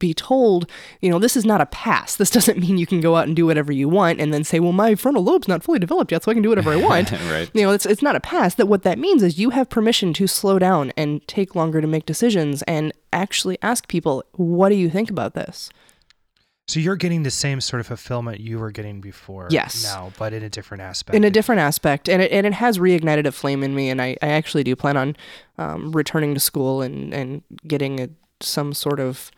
be 0.00 0.12
told, 0.12 0.68
you 1.00 1.08
know, 1.08 1.20
this 1.20 1.36
is 1.36 1.44
not 1.44 1.60
a 1.60 1.66
pass. 1.66 2.16
This 2.16 2.30
doesn't 2.36 2.58
mean 2.58 2.76
you 2.76 2.86
can 2.86 3.00
go 3.00 3.14
out 3.14 3.28
and 3.28 3.36
do 3.36 3.46
whatever 3.46 3.70
you 3.72 3.88
want 3.88 4.20
and 4.20 4.34
then 4.34 4.42
say, 4.42 4.58
well, 4.58 4.72
my 4.72 4.96
frontal 4.96 5.22
lobe's 5.22 5.46
not 5.46 5.62
fully 5.62 5.78
developed 5.78 6.10
yet, 6.10 6.24
so 6.24 6.32
I 6.32 6.34
can 6.34 6.42
do 6.42 6.48
whatever 6.48 6.72
I 6.72 6.76
want. 6.88 7.12
right. 7.12 7.48
you 7.54 7.62
know, 7.62 7.70
it's 7.70 7.86
it's 7.86 8.02
not 8.02 8.16
a 8.16 8.20
pass. 8.20 8.56
That 8.56 8.66
what 8.66 8.82
that 8.82 8.98
means 8.98 9.22
is 9.22 9.38
you 9.38 9.50
have 9.50 9.68
permission 9.70 10.12
to 10.14 10.26
slow 10.26 10.58
down 10.58 10.92
and 10.96 11.24
take 11.28 11.54
longer 11.54 11.80
to 11.80 11.86
make 11.86 12.04
decisions 12.06 12.62
and 12.62 12.92
actually 13.12 13.56
ask 13.62 13.86
people, 13.86 14.24
what 14.32 14.70
do 14.70 14.74
you 14.74 14.90
think 14.90 15.08
about 15.08 15.34
this? 15.34 15.70
So 16.68 16.78
you're 16.78 16.94
getting 16.94 17.24
the 17.24 17.32
same 17.32 17.60
sort 17.60 17.80
of 17.80 17.88
fulfillment 17.88 18.38
you 18.38 18.60
were 18.60 18.70
getting 18.70 19.00
before 19.00 19.48
Yes. 19.50 19.82
now, 19.82 20.12
but 20.16 20.32
in 20.32 20.44
a 20.44 20.48
different 20.48 20.82
aspect. 20.84 21.16
in 21.16 21.24
a 21.24 21.30
different 21.30 21.60
aspect 21.60 22.08
and 22.08 22.22
it, 22.22 22.30
and 22.30 22.46
it 22.46 22.52
has 22.52 22.78
reignited 22.78 23.26
a 23.26 23.32
flame 23.32 23.64
in 23.64 23.74
me 23.74 23.88
and 23.90 24.00
I, 24.00 24.16
I 24.22 24.28
actually 24.28 24.62
do 24.62 24.76
plan 24.76 24.96
on 24.96 25.16
um, 25.58 25.90
returning 25.90 26.32
to 26.34 26.38
school 26.38 26.80
and, 26.80 27.12
and 27.12 27.42
getting 27.66 28.00
a, 28.00 28.08
some 28.40 28.72
sort 28.72 29.00
of 29.00 29.32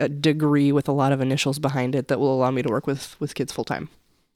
a 0.00 0.08
degree 0.08 0.72
with 0.72 0.88
a 0.88 0.92
lot 0.92 1.12
of 1.12 1.20
initials 1.20 1.58
behind 1.58 1.94
it 1.94 2.08
that 2.08 2.20
will 2.20 2.34
allow 2.34 2.50
me 2.50 2.62
to 2.62 2.68
work 2.68 2.86
with, 2.86 3.18
with 3.20 3.34
kids 3.34 3.52
full 3.52 3.64
time. 3.64 3.88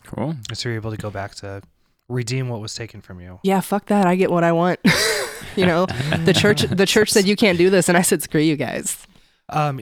Cool. 0.04 0.34
so 0.54 0.68
you're 0.68 0.76
able 0.76 0.90
to 0.90 0.96
go 0.96 1.10
back 1.10 1.34
to 1.36 1.62
redeem 2.08 2.48
what 2.48 2.60
was 2.60 2.74
taken 2.74 3.00
from 3.00 3.20
you. 3.20 3.38
Yeah, 3.42 3.60
fuck 3.60 3.86
that. 3.86 4.06
I 4.06 4.16
get 4.16 4.30
what 4.30 4.44
I 4.44 4.52
want. 4.52 4.80
you 5.56 5.66
know, 5.66 5.86
the 6.24 6.32
church 6.32 6.62
the 6.62 6.86
church 6.86 7.10
said 7.10 7.26
you 7.26 7.36
can't 7.36 7.58
do 7.58 7.70
this 7.70 7.88
and 7.88 7.98
I 7.98 8.02
said 8.02 8.22
screw 8.22 8.40
you 8.40 8.56
guys. 8.56 9.06
Um, 9.48 9.80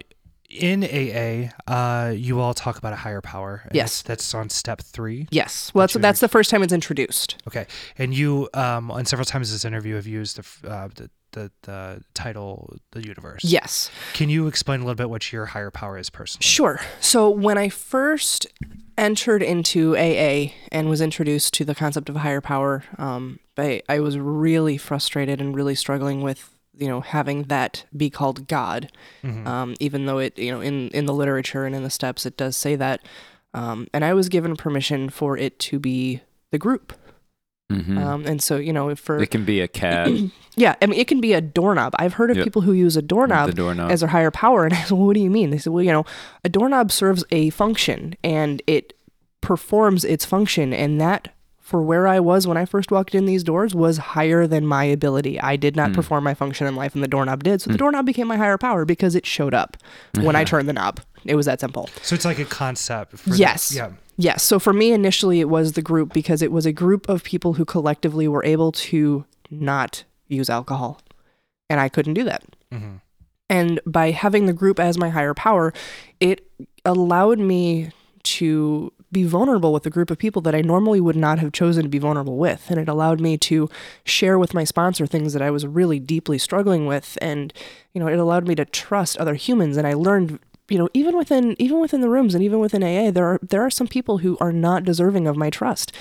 in 0.50 0.82
AA, 0.82 1.50
uh, 1.70 2.10
you 2.10 2.40
all 2.40 2.54
talk 2.54 2.78
about 2.78 2.92
a 2.92 2.96
higher 2.96 3.20
power. 3.20 3.68
Yes. 3.72 4.02
that's, 4.02 4.34
on 4.34 4.48
step 4.48 4.80
three. 4.80 5.28
Yes. 5.30 5.72
Well, 5.74 5.82
that's, 5.82 5.94
That's 5.94 6.02
that's 6.02 6.20
the 6.20 6.28
first 6.28 6.50
time 6.50 6.62
it's 6.62 6.72
introduced. 6.72 7.36
Okay, 7.46 7.66
and 7.98 8.16
you, 8.16 8.48
um, 8.54 8.90
on 8.90 9.04
several 9.04 9.26
times 9.26 9.50
in 9.50 9.54
this 9.54 9.66
interview, 9.66 9.96
have 9.96 10.06
used 10.06 10.36
the 10.38 10.70
uh, 10.70 10.88
the, 10.94 11.10
the 11.38 11.50
the 11.62 12.02
title 12.14 12.76
the 12.92 13.04
universe. 13.06 13.42
Yes. 13.44 13.90
Can 14.14 14.28
you 14.28 14.46
explain 14.46 14.80
a 14.80 14.84
little 14.84 14.96
bit 14.96 15.10
what 15.10 15.32
your 15.32 15.46
higher 15.46 15.70
power 15.70 15.96
is 15.98 16.10
personally? 16.10 16.42
Sure. 16.44 16.80
So 17.00 17.30
when 17.30 17.58
I 17.58 17.68
first 17.68 18.46
entered 18.96 19.42
into 19.42 19.96
AA 19.96 20.52
and 20.72 20.88
was 20.88 21.00
introduced 21.00 21.54
to 21.54 21.64
the 21.64 21.74
concept 21.74 22.08
of 22.08 22.16
higher 22.16 22.40
power, 22.40 22.84
um, 22.98 23.38
I, 23.56 23.82
I 23.88 24.00
was 24.00 24.18
really 24.18 24.76
frustrated 24.76 25.40
and 25.40 25.54
really 25.54 25.74
struggling 25.74 26.20
with 26.22 26.50
you 26.76 26.86
know 26.88 27.00
having 27.00 27.44
that 27.44 27.84
be 27.96 28.08
called 28.10 28.46
God, 28.48 28.90
Mhm. 29.24 29.46
um, 29.46 29.74
even 29.80 30.06
though 30.06 30.18
it 30.18 30.38
you 30.38 30.50
know 30.52 30.60
in 30.60 30.88
in 30.90 31.06
the 31.06 31.14
literature 31.14 31.64
and 31.64 31.74
in 31.74 31.82
the 31.82 31.90
steps 31.90 32.26
it 32.26 32.36
does 32.36 32.56
say 32.56 32.76
that. 32.76 33.00
Um, 33.54 33.88
and 33.94 34.04
I 34.04 34.12
was 34.14 34.28
given 34.28 34.56
permission 34.56 35.08
for 35.08 35.36
it 35.38 35.58
to 35.60 35.78
be 35.78 36.20
the 36.52 36.58
group. 36.58 36.92
Mhm. 37.70 37.98
Um, 38.02 38.24
and 38.24 38.42
so, 38.42 38.56
you 38.56 38.72
know, 38.72 38.94
for 38.94 39.18
it 39.22 39.30
can 39.30 39.44
be 39.44 39.60
a 39.60 39.68
cat, 39.68 40.08
yeah, 40.56 40.74
I 40.80 40.86
mean, 40.86 40.98
it 40.98 41.06
can 41.06 41.20
be 41.20 41.34
a 41.34 41.40
doorknob. 41.42 41.94
I've 41.98 42.14
heard 42.14 42.30
of 42.30 42.38
Yep. 42.38 42.44
people 42.44 42.62
who 42.62 42.72
use 42.72 42.96
a 42.96 43.02
doorknob 43.02 43.54
doorknob. 43.54 43.90
as 43.90 44.00
their 44.00 44.08
higher 44.08 44.30
power. 44.30 44.64
And 44.64 44.72
I 44.72 44.78
said, 44.82 44.92
well, 44.92 45.06
what 45.06 45.14
do 45.14 45.20
you 45.20 45.28
mean? 45.30 45.50
They 45.50 45.58
said, 45.58 45.72
well, 45.74 45.82
you 45.84 45.92
know, 45.92 46.04
a 46.44 46.48
doorknob 46.48 46.90
serves 46.90 47.24
a 47.30 47.50
function 47.50 48.14
and 48.24 48.62
it 48.66 48.94
performs 49.42 50.04
its 50.04 50.24
function. 50.24 50.72
And 50.72 50.98
that, 51.00 51.28
for 51.60 51.82
where 51.82 52.06
I 52.08 52.20
was 52.20 52.46
when 52.46 52.56
I 52.56 52.64
first 52.64 52.90
walked 52.90 53.14
in 53.14 53.26
these 53.26 53.44
doors, 53.44 53.74
was 53.74 53.98
higher 53.98 54.46
than 54.46 54.66
my 54.66 54.84
ability. 54.84 55.38
I 55.38 55.56
did 55.56 55.76
not 55.76 55.90
Hmm. 55.90 55.94
perform 55.96 56.24
my 56.24 56.32
function 56.32 56.66
in 56.66 56.74
life, 56.74 56.94
and 56.94 57.04
the 57.04 57.08
doorknob 57.08 57.44
did. 57.44 57.60
So 57.60 57.70
the 57.70 57.76
doorknob 57.76 58.06
became 58.06 58.26
my 58.26 58.38
higher 58.38 58.56
power 58.56 58.86
because 58.86 59.14
it 59.14 59.26
showed 59.26 59.52
up 59.52 59.76
when 60.22 60.34
I 60.36 60.44
turned 60.50 60.66
the 60.70 60.72
knob. 60.72 61.00
It 61.26 61.34
was 61.34 61.44
that 61.44 61.60
simple. 61.60 61.90
So 62.00 62.14
it's 62.14 62.24
like 62.24 62.38
a 62.38 62.46
concept. 62.46 63.18
For 63.18 63.28
the- 63.30 63.36
Yes. 63.36 63.74
yeah. 63.76 63.90
Yes. 64.20 64.42
So 64.42 64.58
for 64.58 64.72
me, 64.72 64.92
initially, 64.92 65.38
it 65.40 65.48
was 65.48 65.72
the 65.72 65.82
group 65.82 66.12
because 66.12 66.42
it 66.42 66.50
was 66.50 66.66
a 66.66 66.72
group 66.72 67.08
of 67.08 67.22
people 67.22 67.54
who 67.54 67.64
collectively 67.64 68.26
were 68.26 68.44
able 68.44 68.72
to 68.72 69.24
not 69.48 70.02
use 70.26 70.50
alcohol. 70.50 71.00
And 71.70 71.80
I 71.80 71.88
couldn't 71.88 72.14
do 72.14 72.24
that. 72.24 72.42
hmm 72.70 72.96
And 73.48 73.80
by 73.86 74.10
having 74.10 74.46
the 74.46 74.52
group 74.52 74.80
as 74.80 74.98
my 74.98 75.08
higher 75.08 75.34
power, 75.34 75.72
it 76.20 76.50
allowed 76.84 77.38
me 77.38 77.92
to 78.24 78.92
be 79.10 79.24
vulnerable 79.24 79.72
with 79.72 79.86
a 79.86 79.90
group 79.90 80.10
of 80.10 80.18
people 80.18 80.42
that 80.42 80.54
I 80.54 80.60
normally 80.60 81.00
would 81.00 81.16
not 81.16 81.38
have 81.38 81.52
chosen 81.52 81.82
to 81.84 81.88
be 81.88 81.98
vulnerable 81.98 82.36
with. 82.36 82.70
And 82.70 82.78
it 82.78 82.88
allowed 82.88 83.20
me 83.20 83.38
to 83.38 83.70
share 84.04 84.38
with 84.38 84.52
my 84.52 84.64
sponsor 84.64 85.06
things 85.06 85.32
that 85.32 85.40
I 85.40 85.50
was 85.50 85.66
really 85.66 85.98
deeply 85.98 86.36
struggling 86.38 86.86
with. 86.86 87.16
And, 87.22 87.52
you 87.94 88.00
know, 88.00 88.08
it 88.08 88.18
allowed 88.18 88.46
me 88.46 88.54
to 88.56 88.66
trust 88.66 89.16
other 89.16 89.34
humans. 89.34 89.76
And 89.78 89.86
I 89.86 89.94
learned, 89.94 90.40
you 90.68 90.78
know, 90.78 90.88
even 90.94 91.16
within 91.16 91.56
even 91.58 91.80
within 91.80 92.00
the 92.00 92.10
rooms 92.10 92.34
and 92.34 92.44
even 92.44 92.58
within 92.58 92.82
AA, 92.82 93.10
there 93.10 93.26
are 93.26 93.40
there 93.42 93.62
are 93.62 93.70
some 93.70 93.88
people 93.88 94.18
who 94.18 94.36
are 94.40 94.52
not 94.52 94.84
deserving 94.84 95.26
of 95.26 95.36
my 95.36 95.50
trust. 95.50 95.92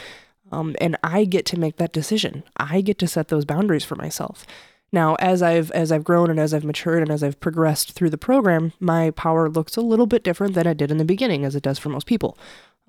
Um, 0.52 0.76
and 0.80 0.98
I 1.04 1.26
get 1.26 1.46
to 1.48 1.60
make 1.60 1.76
that 1.78 1.92
decision. 1.92 2.44
I 2.56 2.80
get 2.82 2.98
to 3.00 3.08
set 3.08 3.28
those 3.28 3.44
boundaries 3.44 3.84
for 3.84 3.96
myself. 3.96 4.46
Now, 4.92 5.16
as 5.16 5.42
I've 5.42 5.72
as 5.72 5.92
I've 5.92 6.04
grown 6.04 6.30
and 6.30 6.40
as 6.40 6.54
I've 6.54 6.64
matured 6.64 7.02
and 7.02 7.12
as 7.12 7.24
I've 7.24 7.40
progressed 7.40 7.92
through 7.92 8.10
the 8.10 8.18
program, 8.18 8.72
my 8.80 9.12
power 9.12 9.50
looks 9.50 9.76
a 9.76 9.82
little 9.82 10.06
bit 10.06 10.24
different 10.24 10.54
than 10.54 10.68
it 10.68 10.78
did 10.78 10.92
in 10.92 10.98
the 10.98 11.06
beginning, 11.06 11.44
as 11.44 11.56
it 11.56 11.64
does 11.64 11.80
for 11.80 11.90
most 11.90 12.08
people. 12.08 12.38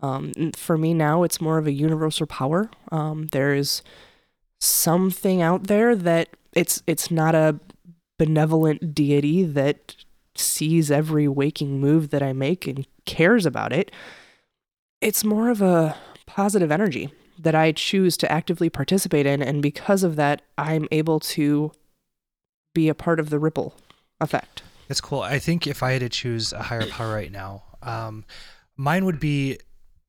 Um, 0.01 0.53
for 0.55 0.79
me 0.79 0.95
now, 0.95 1.25
it's 1.25 1.41
more 1.41 1.59
of 1.59 1.67
a 1.67 1.73
universal 1.73 2.27
power. 2.27 2.71
Um, 2.93 3.27
there's 3.33 3.83
something 4.61 5.43
out 5.43 5.67
there 5.67 5.97
that 5.97 6.29
it's 6.53 6.83
it's 6.87 7.11
not 7.11 7.35
a 7.35 7.59
benevolent 8.17 8.95
deity 8.95 9.45
that 9.45 9.97
sees 10.39 10.91
every 10.91 11.29
waking 11.29 11.81
move 11.81 12.11
that 12.11 12.23
I 12.23 12.33
make 12.33 12.67
and 12.67 12.87
cares 13.05 13.47
about 13.47 13.73
it. 13.73 13.91
It's 15.01 15.25
more 15.25 15.49
of 15.49 15.63
a 15.63 15.97
positive 16.27 16.71
energy 16.71 17.11
that 17.39 17.55
I 17.55 17.73
choose 17.73 18.17
to 18.19 18.31
actively 18.31 18.69
participate 18.69 19.27
in, 19.27 19.43
and 19.43 19.63
because 19.63 20.03
of 20.03 20.17
that, 20.17 20.43
I'm 20.57 20.89
able 20.91 21.21
to 21.21 21.73
be 22.75 22.89
a 22.89 22.95
part 22.95 23.21
of 23.21 23.31
the 23.31 23.39
ripple 23.39 23.75
effect. 24.21 24.63
That's 24.89 25.01
cool. 25.01 25.21
I 25.21 25.39
think 25.39 25.67
if 25.67 25.83
I 25.83 25.93
had 25.93 26.01
to 26.01 26.09
choose 26.09 26.53
a 26.53 26.63
higher 26.63 26.87
power 26.87 27.15
right 27.15 27.31
now, 27.31 27.63
um, 27.83 28.25
mine 28.77 29.05
would 29.05 29.21
be 29.21 29.59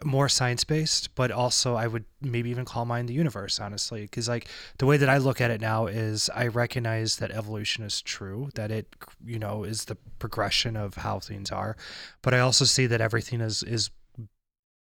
more 0.04 0.30
science 0.30 0.64
based, 0.64 1.14
but 1.16 1.30
also 1.30 1.76
I 1.76 1.88
would 1.88 2.06
maybe 2.22 2.50
even 2.50 2.64
call 2.64 2.86
mine 2.86 3.06
the 3.06 3.14
universe, 3.14 3.60
honestly. 3.60 4.02
Because, 4.02 4.30
like, 4.30 4.48
the 4.78 4.86
way 4.86 4.96
that 4.98 5.10
I 5.10 5.18
look 5.18 5.42
at 5.42 5.52
it 5.52 5.60
now 5.60 5.88
is 5.88 6.30
I 6.34 6.48
recognize 6.48 7.18
that 7.18 7.32
evolution 7.32 7.84
is 7.84 8.02
true, 8.02 8.50
that 8.56 8.72
it, 8.72 8.88
you 9.26 9.40
know, 9.40 9.66
is 9.66 9.86
the 9.86 9.98
progression 10.18 10.78
of 10.78 10.96
how 10.96 11.20
things 11.20 11.52
are. 11.52 11.76
But 12.22 12.34
I 12.34 12.40
also 12.40 12.64
see 12.64 12.86
that 12.88 13.02
everything 13.02 13.42
is, 13.42 13.62
is 13.64 13.90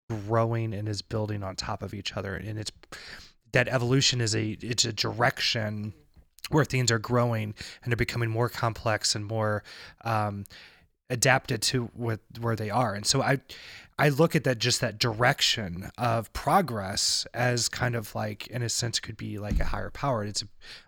growing 0.09 0.73
and 0.73 0.87
is 0.87 1.01
building 1.01 1.43
on 1.43 1.55
top 1.55 1.83
of 1.83 1.93
each 1.93 2.15
other. 2.15 2.35
And 2.35 2.57
it's 2.57 2.71
that 3.51 3.67
evolution 3.67 4.21
is 4.21 4.33
a, 4.33 4.51
it's 4.61 4.85
a 4.85 4.93
direction 4.93 5.93
where 6.49 6.65
things 6.65 6.89
are 6.89 6.99
growing 6.99 7.53
and 7.83 7.91
are 7.91 7.97
becoming 7.97 8.29
more 8.29 8.47
complex 8.47 9.13
and 9.13 9.25
more 9.25 9.63
um, 10.05 10.45
adapted 11.09 11.61
to 11.61 11.85
what 11.93 12.19
where 12.39 12.55
they 12.55 12.69
are. 12.69 12.95
And 12.95 13.05
so 13.05 13.21
I 13.21 13.39
I 14.01 14.09
look 14.09 14.35
at 14.35 14.43
that 14.45 14.57
just 14.57 14.81
that 14.81 14.97
direction 14.97 15.91
of 15.97 16.31
progress 16.33 17.25
as 17.33 17.69
kind 17.69 17.95
of 17.95 18.15
like 18.15 18.47
in 18.47 18.61
a 18.63 18.69
sense 18.69 18.99
could 18.99 19.15
be 19.17 19.37
like 19.37 19.59
a 19.59 19.65
higher 19.65 19.91
power. 19.91 20.23
It's 20.25 20.43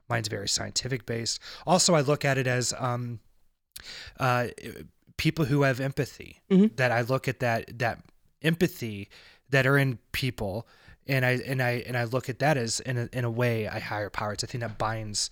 mine's 0.10 0.28
very 0.28 0.48
scientific 0.50 1.06
based. 1.06 1.40
Also, 1.68 1.94
I 1.94 2.02
look 2.02 2.26
at 2.26 2.38
it 2.38 2.48
as 2.48 2.74
um, 2.78 3.20
uh, 4.20 4.48
people 5.18 5.46
who 5.46 5.62
have 5.62 5.80
empathy. 5.80 6.42
Mhm. 6.50 6.76
That 6.78 6.92
I 6.92 7.02
look 7.02 7.28
at 7.28 7.40
that 7.40 7.78
that 7.80 8.00
empathy 8.42 9.10
that 9.50 9.66
are 9.68 9.78
in 9.78 10.00
people 10.12 10.68
and 11.08 11.24
I 11.26 11.32
and 11.46 11.62
I 11.62 11.84
and 11.88 11.96
I 11.98 12.06
look 12.06 12.30
at 12.30 12.40
that 12.40 12.58
as 12.58 12.80
in 12.80 12.98
a, 12.98 13.10
in 13.14 13.24
a 13.26 13.32
way 13.32 13.66
a 13.66 13.80
higher 13.80 14.10
power. 14.10 14.34
It's 14.34 14.44
a 14.44 14.48
thing 14.48 14.62
that 14.62 14.78
binds 14.78 15.30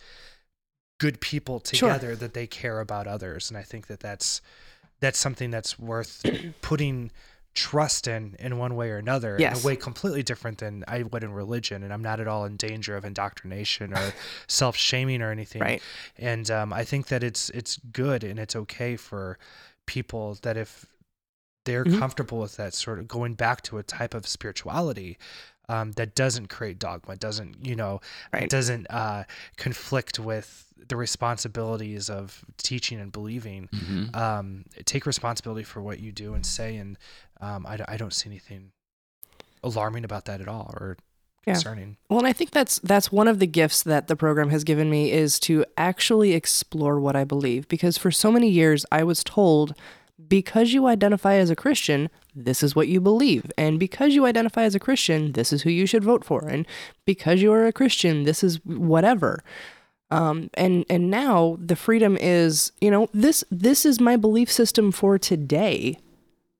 good 1.00 1.20
people 1.20 1.62
Sure. 1.66 1.90
together 1.90 2.16
that 2.16 2.34
they 2.36 2.46
care 2.46 2.80
about 2.80 3.08
others, 3.08 3.50
and 3.50 3.58
I 3.58 3.64
think 3.64 3.88
that 3.88 4.00
that's 4.02 4.42
that's 5.00 5.18
something 5.18 5.50
that's 5.50 5.80
worth 5.80 6.24
putting 6.62 7.12
trust 7.54 8.08
in 8.08 8.36
in 8.40 8.58
one 8.58 8.76
way 8.76 8.90
or 8.90 8.98
another 8.98 9.36
in 9.36 9.42
a 9.42 9.66
way 9.66 9.76
completely 9.76 10.24
different 10.24 10.60
than 10.60 10.84
I 10.88 11.04
would 11.04 11.24
in 11.24 11.34
religion 11.34 11.84
and 11.84 11.92
I'm 11.92 12.02
not 12.02 12.20
at 12.22 12.28
all 12.28 12.46
in 12.46 12.56
danger 12.56 12.96
of 12.96 13.04
indoctrination 13.04 13.94
or 13.94 14.14
self-shaming 14.48 15.22
or 15.22 15.32
anything 15.32 15.62
Right. 15.62 15.82
and 16.18 16.50
um, 16.50 16.72
I 16.72 16.84
think 16.86 17.08
that 17.08 17.24
it's 17.24 17.50
it's 17.50 17.78
good 17.78 18.24
and 18.24 18.40
it's 18.40 18.56
okay 18.56 18.96
for 18.96 19.38
people 19.86 20.38
that 20.44 20.56
if 20.56 20.86
they're 21.66 21.84
Mhm. 21.86 22.00
comfortable 22.00 22.40
with 22.40 22.56
that 22.58 22.74
sort 22.74 22.98
of 23.00 23.08
going 23.08 23.34
back 23.36 23.62
to 23.64 23.78
a 23.78 23.84
type 23.84 24.14
of 24.14 24.26
spirituality 24.28 25.18
um, 25.70 25.92
that 25.94 26.16
doesn't 26.16 26.48
create 26.48 26.80
dogma, 26.80 27.16
doesn't 27.16 27.66
you 27.66 27.76
know, 27.76 28.02
Right. 28.34 28.50
doesn't 28.50 28.88
uh, 28.90 29.24
conflict 29.58 30.20
with 30.20 30.68
the 30.88 30.96
responsibilities 30.96 32.10
of 32.10 32.44
teaching 32.58 33.00
and 33.00 33.12
believing. 33.12 33.70
Mhm. 33.74 34.16
Um, 34.16 34.66
take 34.86 35.06
responsibility 35.06 35.64
for 35.64 35.82
what 35.82 36.00
you 36.00 36.12
do 36.12 36.34
and 36.34 36.46
say, 36.46 36.76
and 36.78 36.98
um, 37.40 37.66
I, 37.66 37.80
I 37.88 37.98
don't 37.98 38.14
see 38.14 38.30
anything 38.30 38.72
alarming 39.64 40.04
about 40.04 40.26
that 40.26 40.42
at 40.42 40.48
all 40.48 40.74
or 40.80 40.98
Yeah. 41.46 41.54
concerning. 41.54 41.98
Well, 42.10 42.20
and 42.20 42.28
I 42.28 42.34
think 42.34 42.52
that's 42.52 42.80
that's 42.80 43.12
one 43.12 43.28
of 43.28 43.40
the 43.40 43.48
gifts 43.48 43.84
that 43.84 44.08
the 44.08 44.16
program 44.16 44.50
has 44.50 44.64
given 44.64 44.90
me 44.90 45.12
is 45.12 45.40
to 45.42 45.66
actually 45.78 46.34
explore 46.34 47.00
what 47.00 47.16
I 47.16 47.24
believe 47.24 47.68
because 47.68 47.98
for 47.98 48.12
so 48.12 48.32
many 48.32 48.50
years 48.50 48.86
I 48.92 49.04
was 49.04 49.24
told 49.24 49.74
because 50.28 50.72
you 50.74 50.86
identify 50.88 51.36
as 51.36 51.50
a 51.50 51.56
Christian, 51.56 52.10
this 52.36 52.64
is 52.64 52.76
what 52.76 52.88
you 52.88 53.02
believe. 53.02 53.52
And 53.58 53.80
because 53.80 54.14
you 54.16 54.26
identify 54.26 54.64
as 54.64 54.76
a 54.76 54.80
Christian, 54.80 55.34
this 55.34 55.52
is 55.52 55.64
who 55.64 55.70
you 55.70 55.86
should 55.86 56.04
vote 56.04 56.24
for. 56.24 56.48
And 56.48 56.66
because 57.06 57.42
you 57.42 57.52
are 57.54 57.66
a 57.66 57.74
Christian, 57.74 58.24
this 58.24 58.44
is 58.44 58.64
whatever. 58.66 59.44
Um, 60.10 60.50
and 60.56 60.86
and 60.90 61.10
now 61.10 61.58
the 61.60 61.76
freedom 61.76 62.18
is, 62.20 62.72
you 62.82 62.92
know, 62.92 63.10
this 63.14 63.44
this 63.50 63.86
is 63.86 64.00
my 64.00 64.18
belief 64.18 64.52
system 64.52 64.92
for 64.92 65.18
today. 65.18 65.98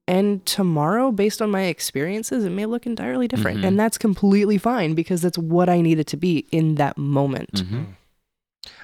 And 0.08 0.44
tomorrow, 0.46 1.12
based 1.12 1.40
on 1.40 1.50
my 1.50 1.62
experiences, 1.62 2.44
it 2.44 2.50
may 2.50 2.66
look 2.66 2.86
entirely 2.86 3.28
different. 3.28 3.60
Mhm. 3.60 3.68
And 3.68 3.80
that's 3.80 3.98
completely 3.98 4.58
fine 4.58 4.94
because 4.94 5.22
that's 5.22 5.38
what 5.38 5.68
I 5.68 5.80
needed 5.80 6.06
to 6.08 6.16
be 6.16 6.46
in 6.50 6.74
that 6.74 6.98
moment. 6.98 7.52
Mhm. 7.54 7.86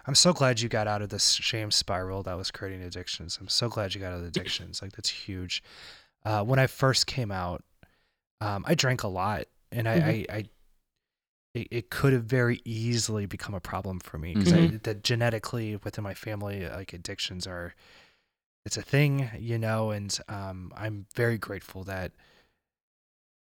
I'm 0.06 0.14
so 0.14 0.32
glad 0.32 0.60
you 0.60 0.68
got 0.68 0.86
out 0.86 1.02
of 1.02 1.08
this 1.10 1.32
shame 1.32 1.70
spiral 1.70 2.22
that 2.22 2.36
was 2.36 2.50
creating 2.50 2.82
addictions. 2.82 3.36
I'm 3.40 3.48
so 3.48 3.68
glad 3.68 3.94
you 3.94 4.00
got 4.00 4.12
out 4.12 4.20
of 4.20 4.26
addictions. 4.26 4.80
Like 4.80 4.92
that's 4.92 5.10
huge. 5.10 5.62
Uh, 6.24 6.44
when 6.44 6.58
I 6.58 6.66
first 6.66 7.06
came 7.06 7.30
out, 7.30 7.64
um, 8.40 8.64
I 8.66 8.74
drank 8.74 9.02
a 9.02 9.08
lot, 9.08 9.46
and 9.72 9.88
I, 9.88 9.94
Mhm. 9.94 10.02
I, 10.30 10.34
I 10.36 10.44
it, 11.54 11.68
it 11.70 11.90
could 11.90 12.12
have 12.12 12.24
very 12.24 12.60
easily 12.64 13.26
become 13.26 13.54
a 13.54 13.60
problem 13.60 14.00
for 14.00 14.18
me 14.18 14.34
because 14.34 14.52
Mhm. 14.70 14.82
that 14.82 15.02
genetically 15.02 15.76
within 15.76 16.04
my 16.04 16.14
family, 16.14 16.68
like 16.68 16.92
addictions 16.92 17.46
are, 17.46 17.74
it's 18.66 18.76
a 18.76 18.82
thing, 18.82 19.30
you 19.38 19.58
know. 19.58 19.90
And 19.90 20.16
um, 20.28 20.72
I'm 20.76 21.06
very 21.14 21.38
grateful 21.38 21.84
that 21.84 22.12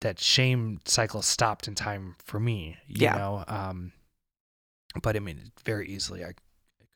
that 0.01 0.19
shame 0.19 0.81
cycle 0.85 1.23
stopped 1.23 1.69
in 1.69 1.75
time 1.75 2.17
for 2.19 2.41
me. 2.41 2.77
You 2.89 3.03
Yeah. 3.03 3.17
know. 3.17 3.45
Um, 3.47 3.93
but 5.03 5.17
I 5.17 5.21
mean, 5.21 5.53
very 5.65 5.89
easily, 5.89 6.25
I 6.25 6.29
it 6.29 6.37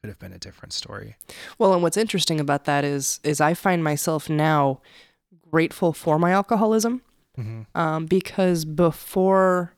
could 0.03 0.09
have 0.09 0.19
been 0.19 0.33
a 0.33 0.39
different 0.39 0.73
story. 0.73 1.17
Well, 1.59 1.73
and 1.73 1.83
what's 1.83 1.97
interesting 1.97 2.41
about 2.41 2.65
that 2.65 2.85
is 2.85 3.21
is 3.23 3.41
I 3.41 3.55
find 3.55 3.83
myself 3.83 4.29
now 4.29 4.81
grateful 5.51 5.93
for 5.93 6.19
my 6.19 6.31
alcoholism 6.33 7.03
Mm-hmm. 7.39 7.79
um, 7.79 8.07
because 8.07 8.65
before 8.65 9.75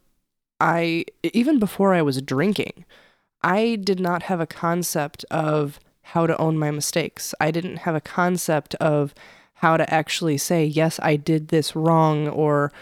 I, 0.60 1.04
even 1.24 1.58
before 1.58 1.92
I 1.92 2.02
was 2.02 2.22
drinking, 2.22 2.84
I 3.42 3.78
did 3.82 3.98
not 3.98 4.22
have 4.24 4.40
a 4.40 4.46
concept 4.46 5.24
of 5.30 5.80
how 6.02 6.26
to 6.26 6.38
own 6.38 6.56
my 6.56 6.70
mistakes. 6.70 7.34
I 7.40 7.50
didn't 7.50 7.78
have 7.78 7.96
a 7.96 8.00
concept 8.00 8.76
of 8.76 9.12
how 9.54 9.76
to 9.76 9.92
actually 9.92 10.38
say, 10.38 10.64
yes, 10.64 11.00
I 11.02 11.16
did 11.16 11.48
this 11.48 11.74
wrong, 11.74 12.28
or 12.28 12.72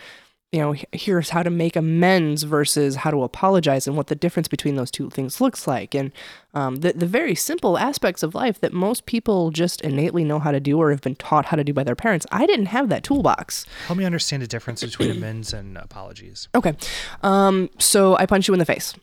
you 0.53 0.61
know, 0.61 0.75
here's 0.93 1.31
how 1.31 1.43
to 1.43 1.51
make 1.51 1.75
amends 1.75 2.45
versus 2.45 2.97
how 2.97 3.11
to 3.11 3.25
apologize 3.25 3.87
and 3.87 3.97
what 3.97 4.07
the 4.07 4.15
difference 4.15 4.47
between 4.47 4.77
those 4.77 4.91
two 4.91 5.11
things 5.11 5.41
looks 5.41 5.67
like. 5.67 5.95
And 5.95 6.13
um, 6.55 6.77
the, 6.77 6.93
the 6.93 7.07
very 7.07 7.35
simple 7.35 7.77
aspects 7.77 8.23
of 8.23 8.35
life 8.35 8.61
that 8.61 8.73
most 8.73 9.07
people 9.07 9.51
just 9.51 9.81
innately 9.81 10.23
know 10.25 10.39
how 10.39 10.53
to 10.53 10.61
do 10.61 10.79
or 10.81 10.91
have 10.91 11.01
been 11.01 11.17
taught 11.17 11.47
how 11.47 11.57
to 11.57 11.65
do 11.65 11.73
by 11.73 11.83
their 11.83 11.97
parents. 11.97 12.27
I 12.31 12.47
didn't 12.47 12.67
have 12.67 12.89
that 12.91 13.03
toolbox. 13.03 13.67
Help 13.87 13.99
me 13.99 14.05
understand 14.05 14.43
the 14.43 14.47
difference 14.47 14.83
between 14.83 15.11
amends 15.11 15.53
and 15.53 15.77
apologies. 15.77 16.49
Okay. 16.55 16.75
Um, 17.23 17.69
so 17.79 18.17
I 18.17 18.27
punch 18.27 18.47
you 18.47 18.55
in 18.55 18.61
the 18.61 18.65
face, 18.65 18.95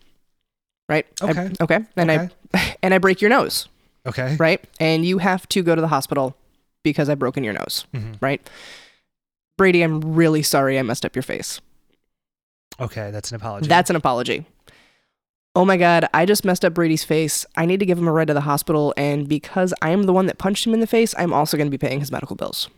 right? 0.88 1.06
Okay. 1.22 1.52
I, 1.60 1.64
okay. 1.64 1.80
And 1.98 2.10
okay. 2.10 2.30
I, 2.54 2.76
and 2.82 2.94
I 2.94 3.00
break 3.00 3.20
your 3.20 3.30
nose. 3.30 3.68
Okay. 4.06 4.38
Right. 4.40 4.64
And 4.80 5.06
you 5.06 5.18
have 5.18 5.48
to 5.50 5.62
go 5.62 5.76
to 5.76 5.82
the 5.82 5.88
hospital 5.90 6.38
because 6.84 7.10
I've 7.10 7.20
broken 7.20 7.44
your 7.44 7.54
nose. 7.54 7.86
Mm-hmm. 7.94 8.14
Right 8.22 8.50
Brady, 9.58 9.82
I'm 9.82 10.02
really 10.02 10.42
sorry 10.42 10.80
I 10.80 10.82
messed 10.82 11.06
up 11.06 11.16
your 11.16 11.24
face. 11.24 11.62
Okay, 12.80 13.12
that's 13.12 13.32
an 13.32 13.36
apology. 13.36 13.68
That's 13.68 13.90
an 13.90 13.96
apology. 13.96 14.46
Oh 15.56 15.66
my 15.66 15.78
God, 15.78 16.10
I 16.14 16.26
just 16.26 16.44
messed 16.44 16.66
up 16.66 16.74
Brady's 16.74 17.04
face. 17.04 17.46
I 17.56 17.68
need 17.68 17.80
to 17.80 17.86
give 17.86 18.00
him 18.00 18.08
a 18.08 18.12
ride 18.12 18.28
to 18.28 18.34
the 18.34 18.42
hospital. 18.42 18.94
And 18.98 19.28
because 19.28 19.74
I'm 19.84 20.04
the 20.04 20.14
one 20.14 20.26
that 20.26 20.40
punched 20.40 20.66
him 20.66 20.74
in 20.74 20.80
the 20.80 20.88
face, 20.88 21.14
I'm 21.18 21.32
also 21.32 21.58
going 21.58 21.68
to 21.68 21.72
be 21.72 21.78
paying 21.78 22.00
his 22.00 22.12
medical 22.12 22.36
bills. 22.36 22.70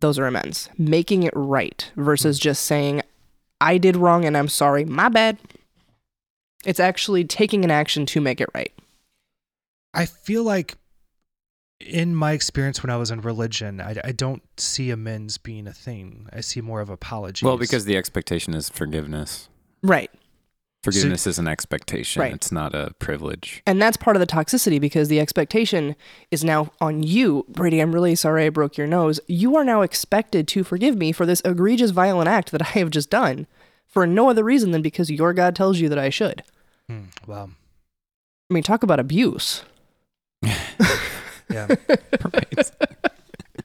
Those 0.00 0.18
are 0.18 0.26
amends. 0.26 0.68
Making 0.76 1.22
it 1.22 1.32
right 1.34 1.90
versus 1.96 2.38
just 2.38 2.66
saying, 2.66 3.00
I 3.62 3.78
did 3.78 3.96
wrong 3.96 4.26
and 4.26 4.36
I'm 4.36 4.48
sorry. 4.48 4.84
My 4.84 5.08
bad. 5.08 5.38
It's 6.66 6.80
actually 6.80 7.24
taking 7.24 7.64
an 7.64 7.70
action 7.70 8.04
to 8.06 8.20
make 8.20 8.42
it 8.42 8.50
right. 8.54 8.72
I 9.94 10.04
feel 10.04 10.44
like 10.44 10.76
in 11.80 12.14
my 12.14 12.32
experience 12.32 12.82
when 12.82 12.90
I 12.90 12.96
was 12.96 13.10
in 13.10 13.20
religion, 13.20 13.80
I, 13.80 13.96
I 14.04 14.12
don't 14.12 14.42
see 14.58 14.90
amends 14.90 15.38
being 15.38 15.66
a 15.66 15.72
thing. 15.72 16.28
I 16.32 16.40
see 16.40 16.60
more 16.60 16.80
of 16.80 16.90
apologies. 16.90 17.42
Well, 17.42 17.58
because 17.58 17.84
the 17.84 17.96
expectation 17.96 18.54
is 18.54 18.68
forgiveness. 18.68 19.48
Right. 19.82 20.10
Forgiveness 20.82 21.22
so, 21.22 21.30
is 21.30 21.38
an 21.38 21.48
expectation. 21.48 22.22
Right. 22.22 22.32
It's 22.32 22.52
not 22.52 22.74
a 22.74 22.94
privilege. 22.98 23.62
And 23.66 23.82
that's 23.82 23.96
part 23.96 24.16
of 24.16 24.20
the 24.20 24.26
toxicity 24.26 24.80
because 24.80 25.08
the 25.08 25.20
expectation 25.20 25.96
is 26.30 26.44
now 26.44 26.72
on 26.80 27.02
you. 27.02 27.44
Brady, 27.48 27.80
I'm 27.80 27.92
really 27.92 28.14
sorry 28.14 28.46
I 28.46 28.50
broke 28.50 28.76
your 28.76 28.86
nose. 28.86 29.20
You 29.26 29.56
are 29.56 29.64
now 29.64 29.82
expected 29.82 30.46
to 30.48 30.64
forgive 30.64 30.96
me 30.96 31.12
for 31.12 31.26
this 31.26 31.42
egregious 31.44 31.90
violent 31.90 32.28
act 32.28 32.52
that 32.52 32.62
I 32.74 32.78
have 32.78 32.90
just 32.90 33.10
done 33.10 33.46
for 33.86 34.06
no 34.06 34.30
other 34.30 34.44
reason 34.44 34.70
than 34.70 34.82
because 34.82 35.10
your 35.10 35.32
God 35.32 35.56
tells 35.56 35.78
you 35.80 35.88
that 35.88 35.98
I 35.98 36.08
should. 36.08 36.42
Hmm, 36.88 37.04
wow. 37.26 37.50
I 38.50 38.54
mean, 38.54 38.62
talk 38.62 38.82
about 38.82 39.00
abuse. 39.00 39.64
Yeah. 41.56 41.74
right. 42.34 42.70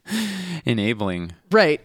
Enabling. 0.64 1.32
Right. 1.50 1.80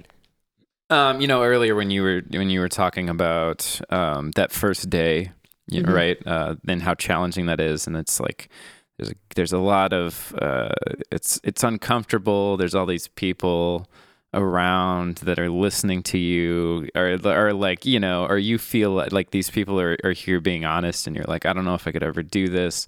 Um, 0.89 1.19
you 1.19 1.27
know, 1.27 1.43
earlier 1.43 1.75
when 1.75 1.91
you 1.91 2.01
were 2.01 2.21
when 2.29 2.49
you 2.49 2.61
were 2.61 2.69
talking 2.69 3.09
about 3.09 3.81
um, 3.89 4.31
that 4.31 4.53
first 4.53 4.89
day, 4.89 5.31
you 5.67 5.81
know, 5.81 5.87
mm-hmm. 5.87 5.95
right, 5.95 6.17
uh, 6.25 6.55
and 6.67 6.81
how 6.81 6.93
challenging 6.93 7.47
that 7.47 7.59
is, 7.59 7.87
and 7.87 7.97
it's 7.97 8.21
like 8.21 8.49
there's 8.97 9.11
a, 9.11 9.15
there's 9.35 9.51
a 9.51 9.57
lot 9.57 9.91
of 9.91 10.33
uh, 10.41 10.69
it's 11.11 11.41
it's 11.43 11.63
uncomfortable. 11.63 12.55
There's 12.55 12.73
all 12.73 12.85
these 12.85 13.09
people 13.09 13.89
around 14.33 15.17
that 15.17 15.39
are 15.39 15.49
listening 15.49 16.03
to 16.03 16.17
you, 16.17 16.87
or 16.95 17.19
or 17.25 17.53
like 17.53 17.85
you 17.85 17.99
know, 17.99 18.25
or 18.25 18.37
you 18.37 18.57
feel 18.57 18.91
like, 18.91 19.11
like 19.11 19.31
these 19.31 19.49
people 19.49 19.81
are 19.81 19.97
are 20.05 20.13
here 20.13 20.39
being 20.39 20.63
honest, 20.63 21.05
and 21.05 21.17
you're 21.17 21.25
like, 21.25 21.45
I 21.45 21.51
don't 21.51 21.65
know 21.65 21.75
if 21.75 21.85
I 21.85 21.91
could 21.91 22.03
ever 22.03 22.23
do 22.23 22.47
this 22.47 22.87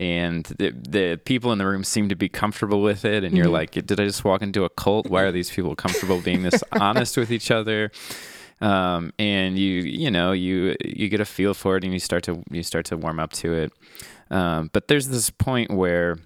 and 0.00 0.44
the, 0.58 0.70
the 0.70 1.20
people 1.24 1.52
in 1.52 1.58
the 1.58 1.66
room 1.66 1.82
seem 1.82 2.08
to 2.08 2.14
be 2.14 2.28
comfortable 2.28 2.82
with 2.82 3.04
it. 3.04 3.24
And 3.24 3.36
you're 3.36 3.46
mm-hmm. 3.46 3.54
like 3.54 3.72
did 3.72 3.98
i 3.98 4.04
just 4.04 4.24
walk 4.24 4.42
into 4.42 4.64
a 4.64 4.70
cult? 4.70 5.08
Why 5.08 5.22
are 5.22 5.32
these 5.32 5.50
people 5.50 5.74
comfortable 5.74 6.20
being 6.20 6.42
this 6.42 6.62
honest 6.72 7.16
with 7.16 7.32
each 7.32 7.50
other? 7.50 7.90
Um, 8.60 9.12
and 9.18 9.56
you 9.58 9.82
you 9.82 10.10
know 10.10 10.32
you 10.32 10.76
you 10.84 11.08
get 11.08 11.20
a 11.20 11.24
feel 11.24 11.54
for 11.54 11.76
it 11.76 11.84
and 11.84 11.92
you 11.92 12.00
start 12.00 12.24
to 12.24 12.42
you 12.50 12.62
start 12.62 12.86
to 12.86 12.96
warm 12.96 13.18
up 13.18 13.32
to 13.34 13.52
it. 13.54 13.72
Um, 14.30 14.70
but 14.72 14.88
there's 14.88 15.08
this 15.08 15.30
point 15.30 15.70
where 15.70 16.18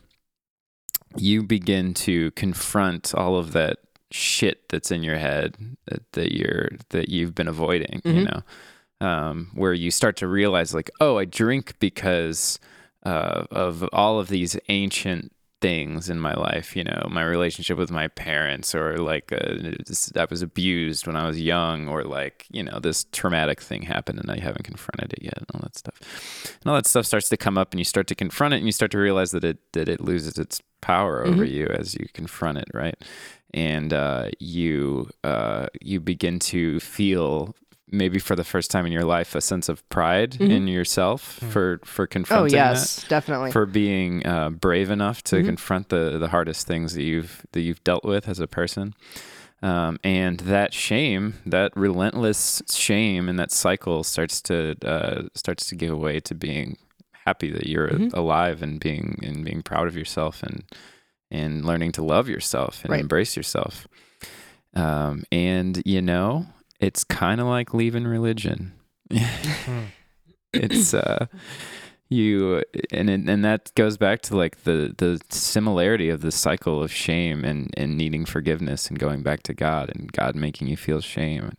you 1.16 1.42
begin 1.42 1.94
to 1.94 2.30
confront 2.32 3.14
all 3.14 3.36
of 3.36 3.52
that 3.52 3.78
shit 4.10 4.68
that's 4.68 4.90
in 4.90 5.02
your 5.02 5.16
head 5.16 5.56
that, 5.86 6.12
that 6.12 6.32
you're 6.32 6.70
that 6.90 7.08
you've 7.08 7.34
been 7.34 7.48
avoiding 7.48 8.00
mm-hmm. 8.04 8.18
you 8.18 8.24
know? 8.24 8.42
Um, 9.00 9.50
where 9.54 9.72
you 9.72 9.90
start 9.90 10.16
to 10.18 10.28
realize 10.28 10.74
like 10.74 10.90
oh 11.00 11.18
i 11.18 11.24
drink 11.24 11.74
because 11.80 12.60
uh, 13.04 13.44
of 13.50 13.88
all 13.92 14.18
of 14.18 14.28
these 14.28 14.56
ancient 14.68 15.32
things 15.60 16.10
in 16.10 16.18
my 16.18 16.34
life 16.34 16.74
you 16.74 16.82
know 16.82 17.06
my 17.08 17.22
relationship 17.22 17.78
with 17.78 17.88
my 17.88 18.08
parents 18.08 18.74
or 18.74 18.96
like 18.96 19.32
uh, 19.32 19.54
i 20.16 20.26
was 20.28 20.42
abused 20.42 21.06
when 21.06 21.14
i 21.14 21.24
was 21.24 21.40
young 21.40 21.86
or 21.86 22.02
like 22.02 22.46
you 22.50 22.64
know 22.64 22.80
this 22.80 23.04
traumatic 23.12 23.60
thing 23.60 23.82
happened 23.82 24.18
and 24.18 24.28
i 24.28 24.40
haven't 24.40 24.64
confronted 24.64 25.12
it 25.12 25.22
yet 25.22 25.38
and 25.38 25.46
all 25.54 25.60
that 25.62 25.76
stuff 25.76 26.00
and 26.60 26.68
all 26.68 26.74
that 26.74 26.84
stuff 26.84 27.06
starts 27.06 27.28
to 27.28 27.36
come 27.36 27.56
up 27.56 27.72
and 27.72 27.78
you 27.78 27.84
start 27.84 28.08
to 28.08 28.14
confront 28.16 28.52
it 28.52 28.56
and 28.56 28.66
you 28.66 28.72
start 28.72 28.90
to 28.90 28.98
realize 28.98 29.30
that 29.30 29.44
it 29.44 29.58
that 29.72 29.88
it 29.88 30.00
loses 30.00 30.36
its 30.36 30.60
power 30.80 31.24
over 31.24 31.44
mm-hmm. 31.44 31.54
you 31.54 31.66
as 31.66 31.94
you 31.94 32.06
confront 32.12 32.58
it 32.58 32.66
right 32.74 32.96
and 33.54 33.92
uh, 33.92 34.30
you 34.38 35.08
uh, 35.24 35.66
you 35.80 36.00
begin 36.00 36.38
to 36.38 36.80
feel 36.80 37.54
maybe 37.92 38.18
for 38.18 38.34
the 38.34 38.44
first 38.44 38.70
time 38.70 38.86
in 38.86 38.92
your 38.92 39.04
life 39.04 39.34
a 39.34 39.40
sense 39.40 39.68
of 39.68 39.86
pride 39.88 40.32
mm-hmm. 40.32 40.50
in 40.50 40.66
yourself 40.66 41.36
mm-hmm. 41.36 41.50
for 41.50 41.80
for 41.84 42.06
confronting 42.06 42.54
oh 42.54 42.56
yes 42.56 43.02
that, 43.02 43.08
definitely 43.08 43.52
for 43.52 43.66
being 43.66 44.26
uh, 44.26 44.50
brave 44.50 44.90
enough 44.90 45.22
to 45.22 45.36
mm-hmm. 45.36 45.46
confront 45.46 45.88
the 45.90 46.18
the 46.18 46.28
hardest 46.28 46.66
things 46.66 46.94
that 46.94 47.02
you've 47.02 47.44
that 47.52 47.60
you've 47.60 47.82
dealt 47.84 48.04
with 48.04 48.28
as 48.28 48.40
a 48.40 48.46
person 48.46 48.94
um, 49.62 49.98
and 50.02 50.40
that 50.40 50.74
shame 50.74 51.34
that 51.46 51.76
relentless 51.76 52.62
shame 52.70 53.28
and 53.28 53.38
that 53.38 53.52
cycle 53.52 54.02
starts 54.02 54.40
to 54.40 54.74
uh, 54.84 55.22
starts 55.34 55.66
to 55.66 55.76
give 55.76 55.96
way 55.96 56.18
to 56.18 56.34
being 56.34 56.76
happy 57.26 57.50
that 57.50 57.66
you're 57.66 57.90
mm-hmm. 57.90 58.18
alive 58.18 58.62
and 58.62 58.80
being 58.80 59.20
and 59.22 59.44
being 59.44 59.62
proud 59.62 59.86
of 59.86 59.96
yourself 59.96 60.42
and 60.42 60.64
and 61.30 61.64
learning 61.64 61.92
to 61.92 62.02
love 62.02 62.28
yourself 62.28 62.82
and 62.84 62.90
right. 62.90 63.00
embrace 63.00 63.36
yourself 63.36 63.86
um, 64.74 65.22
and 65.30 65.82
you 65.84 66.02
know 66.02 66.46
it's 66.82 67.04
kind 67.04 67.40
of 67.40 67.46
like 67.46 67.72
leaving 67.72 68.04
religion. 68.04 68.72
Hmm. 69.10 69.84
it's 70.54 70.92
uh 70.94 71.26
you 72.08 72.62
and 72.90 73.08
and 73.08 73.44
that 73.44 73.72
goes 73.74 73.96
back 73.96 74.20
to 74.22 74.36
like 74.36 74.64
the 74.64 74.94
the 74.98 75.20
similarity 75.30 76.08
of 76.08 76.20
the 76.20 76.30
cycle 76.30 76.82
of 76.82 76.92
shame 76.92 77.44
and 77.44 77.72
and 77.76 77.96
needing 77.96 78.24
forgiveness 78.24 78.88
and 78.88 78.98
going 78.98 79.22
back 79.22 79.42
to 79.44 79.54
God 79.54 79.90
and 79.94 80.12
God 80.12 80.34
making 80.34 80.68
you 80.68 80.76
feel 80.76 81.00
shame. 81.00 81.52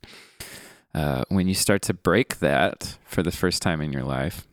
Uh, 0.93 1.23
when 1.29 1.47
you 1.47 1.55
start 1.55 1.81
to 1.81 1.93
break 1.93 2.37
that 2.37 2.97
for 3.03 3.23
the 3.23 3.31
first 3.31 3.63
time 3.63 3.81
in 3.81 3.91
your 3.91 4.03
life, 4.03 4.45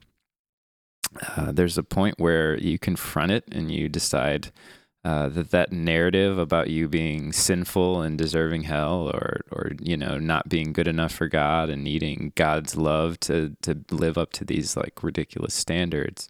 uh, 1.37 1.53
there's 1.53 1.77
a 1.77 1.83
point 1.83 2.15
where 2.19 2.57
you 2.57 2.79
confront 2.79 3.31
it 3.31 3.45
and 3.53 3.71
you 3.71 3.91
decide 3.91 4.51
uh, 5.03 5.29
that 5.31 5.51
that 5.51 5.73
narrative 5.73 6.39
about 6.39 6.69
you 6.69 6.87
being 6.87 7.33
sinful 7.33 8.03
and 8.03 8.19
deserving 8.19 8.65
hell 8.65 9.11
or 9.15 9.41
or 9.51 9.73
you 9.81 9.97
know 9.97 10.19
not 10.19 10.49
being 10.49 10.73
good 10.73 10.89
enough 10.89 11.13
for 11.13 11.27
God 11.27 11.71
and 11.71 11.83
needing 11.83 12.33
God's 12.35 12.77
love 12.77 13.19
to 13.21 13.57
to 13.63 13.83
live 13.91 14.19
up 14.19 14.33
to 14.35 14.45
these 14.45 14.77
like 14.77 15.03
ridiculous 15.03 15.55
standards 15.55 16.29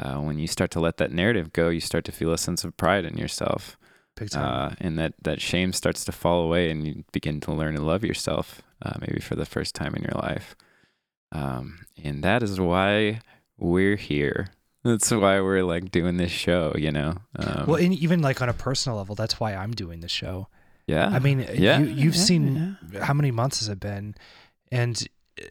uh, 0.00 0.16
when 0.16 0.38
you 0.38 0.48
start 0.48 0.72
to 0.72 0.80
let 0.80 0.96
that 0.96 1.12
narrative 1.12 1.52
go 1.52 1.68
you 1.68 1.80
start 1.80 2.04
to 2.06 2.12
feel 2.12 2.32
a 2.32 2.38
sense 2.38 2.64
of 2.64 2.76
pride 2.76 3.04
in 3.04 3.16
yourself. 3.16 3.76
Uh, 4.42 4.74
and 4.80 4.98
that 4.98 5.14
that 5.22 5.40
shame 5.40 5.72
starts 5.72 6.04
to 6.04 6.12
fall 6.12 6.42
away 6.42 6.70
and 6.70 6.86
you 6.86 7.04
begin 7.12 7.40
to 7.40 7.52
learn 7.52 7.74
to 7.76 7.82
love 7.82 8.04
yourself 8.04 8.62
uh, 8.82 8.94
maybe 9.00 9.20
for 9.20 9.36
the 9.36 9.46
first 9.46 9.74
time 9.76 9.94
in 9.94 10.02
your 10.02 10.20
life. 10.20 10.56
Um, 11.30 11.86
and 12.02 12.22
that 12.24 12.42
is 12.42 12.60
why 12.60 13.20
we're 13.56 13.96
here 13.96 14.48
that's 14.84 15.10
why 15.10 15.40
we're 15.40 15.62
like 15.62 15.90
doing 15.90 16.16
this 16.16 16.32
show, 16.32 16.72
you 16.76 16.90
know. 16.90 17.14
Um, 17.36 17.66
well, 17.66 17.76
and 17.76 17.94
even 17.94 18.20
like 18.20 18.42
on 18.42 18.48
a 18.48 18.54
personal 18.54 18.98
level, 18.98 19.14
that's 19.14 19.38
why 19.38 19.54
I'm 19.54 19.72
doing 19.72 20.00
this 20.00 20.10
show. 20.10 20.48
Yeah. 20.86 21.08
I 21.08 21.20
mean, 21.20 21.46
yeah, 21.54 21.78
you, 21.78 22.06
have 22.06 22.16
yeah, 22.16 22.22
seen 22.22 22.76
yeah. 22.92 23.04
how 23.04 23.14
many 23.14 23.30
months 23.30 23.60
has 23.60 23.68
it 23.68 23.78
been, 23.80 24.14
and 24.70 25.06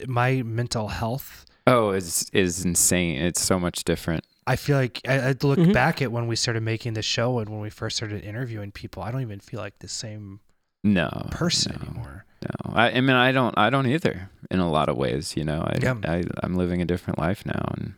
my 0.06 0.42
mental 0.42 0.88
health. 0.88 1.46
Oh, 1.66 1.90
is 1.90 2.28
is 2.32 2.64
insane. 2.64 3.20
It's 3.20 3.40
so 3.40 3.58
much 3.58 3.84
different. 3.84 4.24
I 4.46 4.56
feel 4.56 4.76
like 4.76 5.00
I, 5.06 5.20
I 5.20 5.28
look 5.42 5.58
mm-hmm. 5.58 5.72
back 5.72 6.02
at 6.02 6.10
when 6.10 6.26
we 6.26 6.36
started 6.36 6.62
making 6.62 6.94
the 6.94 7.02
show 7.02 7.38
and 7.38 7.48
when 7.48 7.60
we 7.60 7.70
first 7.70 7.96
started 7.96 8.24
interviewing 8.24 8.72
people. 8.72 9.02
I 9.02 9.12
don't 9.12 9.22
even 9.22 9.40
feel 9.40 9.60
like 9.60 9.78
the 9.78 9.88
same 9.88 10.40
no 10.82 11.08
person 11.30 11.76
no, 11.80 11.86
anymore. 11.86 12.24
No, 12.42 12.72
I, 12.74 12.90
I 12.90 13.00
mean 13.00 13.16
I 13.16 13.30
don't 13.30 13.56
I 13.56 13.70
don't 13.70 13.86
either 13.86 14.30
in 14.50 14.58
a 14.58 14.70
lot 14.70 14.88
of 14.88 14.96
ways. 14.96 15.36
You 15.36 15.44
know, 15.44 15.60
I, 15.60 15.78
yeah. 15.80 15.94
I 16.04 16.24
I'm 16.42 16.56
living 16.56 16.82
a 16.82 16.84
different 16.84 17.18
life 17.18 17.46
now, 17.46 17.72
and 17.78 17.94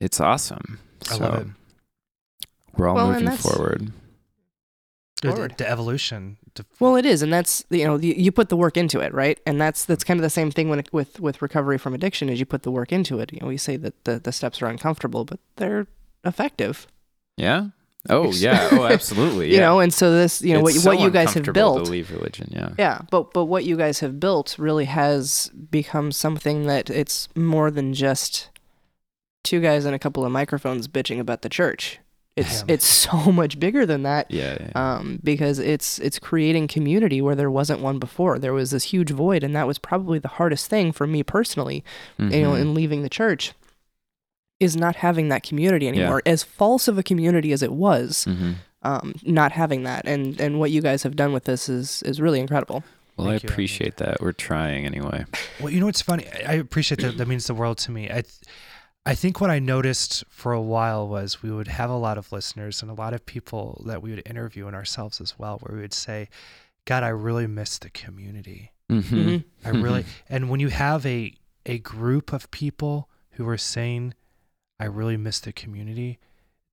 it's 0.00 0.20
awesome. 0.20 0.78
I 1.10 1.14
so 1.14 1.24
love 1.24 1.40
it. 1.42 1.46
We're 2.76 2.88
all 2.88 2.94
well, 2.94 3.12
moving 3.12 3.30
forward. 3.36 3.92
Forward. 5.22 5.50
The, 5.52 5.64
the 5.64 5.70
evolution. 5.70 6.36
To... 6.54 6.64
Well, 6.78 6.94
it 6.96 7.04
is, 7.04 7.22
and 7.22 7.32
that's 7.32 7.64
you 7.70 7.84
know 7.84 7.96
you, 7.96 8.14
you, 8.16 8.30
put 8.30 8.50
the 8.50 8.56
work 8.56 8.76
into 8.76 9.00
it, 9.00 9.12
right? 9.12 9.38
And 9.46 9.60
that's 9.60 9.84
that's 9.84 10.04
kind 10.04 10.18
of 10.18 10.22
the 10.22 10.30
same 10.30 10.50
thing 10.50 10.68
when 10.68 10.78
it, 10.78 10.92
with 10.92 11.18
with 11.18 11.42
recovery 11.42 11.78
from 11.78 11.94
addiction 11.94 12.28
is 12.28 12.38
you 12.38 12.46
put 12.46 12.62
the 12.62 12.70
work 12.70 12.92
into 12.92 13.18
it. 13.18 13.32
You 13.32 13.40
know, 13.40 13.48
we 13.48 13.56
say 13.56 13.76
that 13.76 14.04
the 14.04 14.20
the 14.20 14.32
steps 14.32 14.62
are 14.62 14.66
uncomfortable, 14.66 15.24
but 15.24 15.40
they're 15.56 15.88
effective. 16.24 16.86
Yeah, 17.36 17.68
Oh 18.08 18.32
yeah. 18.32 18.68
Oh, 18.72 18.84
absolutely. 18.90 19.52
you 19.52 19.60
know, 19.60 19.80
and 19.80 19.92
so 19.92 20.12
this, 20.12 20.42
you 20.42 20.54
know, 20.54 20.60
what 20.60 20.74
It's 20.74 20.84
what 20.84 20.98
so 20.98 21.04
you 21.04 21.10
guys 21.10 21.34
have 21.34 21.52
built. 21.52 21.84
to 21.84 21.90
leave 21.90 22.10
religion. 22.10 22.48
Yeah. 22.50 22.70
Yeah, 22.78 23.00
but 23.10 23.32
but 23.32 23.46
what 23.46 23.64
you 23.64 23.76
guys 23.76 24.00
have 24.00 24.20
built 24.20 24.56
really 24.58 24.86
has 24.86 25.50
become 25.70 26.12
something 26.12 26.66
that 26.66 26.90
it's 26.90 27.28
more 27.34 27.70
than 27.70 27.94
just 27.94 28.50
two 29.48 29.60
guys 29.60 29.84
and 29.84 29.94
a 29.94 29.98
couple 29.98 30.24
of 30.24 30.30
microphones 30.32 30.88
bitching 30.88 31.18
about 31.20 31.42
the 31.42 31.48
church. 31.48 31.98
It's 32.36 32.60
Yeah. 32.60 32.74
it's 32.74 32.86
so 32.86 33.32
much 33.32 33.58
bigger 33.58 33.84
than 33.84 34.02
that. 34.04 34.30
Yeah. 34.30 34.56
yeah. 34.60 34.70
Um, 34.74 35.18
because 35.24 35.58
it's 35.58 35.98
it's 35.98 36.18
creating 36.18 36.68
community 36.68 37.20
where 37.20 37.34
there 37.34 37.50
wasn't 37.50 37.80
one 37.80 37.98
before. 37.98 38.38
There 38.38 38.52
was 38.52 38.70
this 38.70 38.84
huge 38.84 39.10
void, 39.10 39.42
and 39.42 39.56
that 39.56 39.66
was 39.66 39.78
probably 39.78 40.18
the 40.18 40.28
hardest 40.28 40.68
thing 40.70 40.92
for 40.92 41.06
me 41.06 41.22
personally. 41.22 41.82
You 42.18 42.26
know, 42.42 42.52
Mhm. 42.52 42.60
in 42.60 42.74
leaving 42.74 43.02
the 43.02 43.08
church, 43.08 43.52
is 44.60 44.76
not 44.76 44.96
having 44.96 45.28
that 45.28 45.42
community 45.42 45.86
Yeah. 45.86 45.92
anymore. 45.92 46.22
As 46.26 46.42
false 46.42 46.88
of 46.88 46.98
a 46.98 47.02
community 47.02 47.52
as 47.52 47.62
it 47.62 47.72
was, 47.72 48.26
Mhm. 48.28 48.54
um, 48.82 49.14
not 49.24 49.52
having 49.52 49.82
that, 49.84 50.02
and 50.06 50.40
and 50.40 50.58
what 50.60 50.70
you 50.70 50.80
guys 50.82 51.02
have 51.04 51.16
done 51.16 51.32
with 51.32 51.44
this 51.44 51.68
is 51.68 52.02
is 52.04 52.20
really 52.20 52.40
incredible. 52.40 52.82
Well, 53.16 53.26
Thank 53.28 53.42
I 53.42 53.46
you, 53.48 53.52
appreciate 53.52 53.96
that. 53.96 54.20
We're 54.20 54.30
trying 54.32 54.84
anyway. 54.86 55.24
Well, 55.60 55.70
you 55.72 55.80
know 55.80 55.86
what's 55.86 56.02
funny? 56.02 56.26
I 56.46 56.52
I 56.52 56.54
appreciate 56.54 57.00
that. 57.00 57.16
That 57.18 57.26
means 57.26 57.46
the 57.48 57.54
world 57.54 57.78
to 57.78 57.90
me. 57.90 58.08
I, 58.08 58.22
I 59.08 59.14
think 59.14 59.40
what 59.40 59.50
I 59.50 59.58
noticed 59.58 60.22
for 60.28 60.52
a 60.52 60.60
while 60.60 61.08
was 61.08 61.42
we 61.42 61.50
would 61.50 61.68
have 61.68 61.88
a 61.90 61.96
lot 61.96 62.18
of 62.18 62.30
listeners 62.30 62.82
and 62.82 62.90
a 62.90 62.94
lot 62.94 63.14
of 63.14 63.24
people 63.24 63.82
that 63.86 64.02
we 64.02 64.10
would 64.10 64.22
interview 64.26 64.66
and 64.66 64.76
ourselves 64.76 65.20
as 65.20 65.38
well, 65.38 65.58
where 65.62 65.74
we 65.76 65.80
would 65.82 65.94
say, 65.94 66.28
"God, 66.84 67.02
I 67.02 67.08
really 67.08 67.46
miss 67.46 67.78
the 67.78 67.90
community. 67.90 68.72
Mm-hmm. 68.90 69.16
Mhm. 69.28 69.44
I 69.64 69.68
really." 69.70 70.04
and 70.28 70.50
when 70.50 70.60
you 70.60 70.68
have 70.68 71.06
a 71.06 71.34
a 71.66 71.78
group 71.78 72.32
of 72.32 72.50
people 72.50 73.08
who 73.32 73.48
are 73.48 73.58
saying, 73.58 74.12
"I 74.78 74.84
really 74.84 75.16
miss 75.16 75.40
the 75.40 75.52
community," 75.52 76.18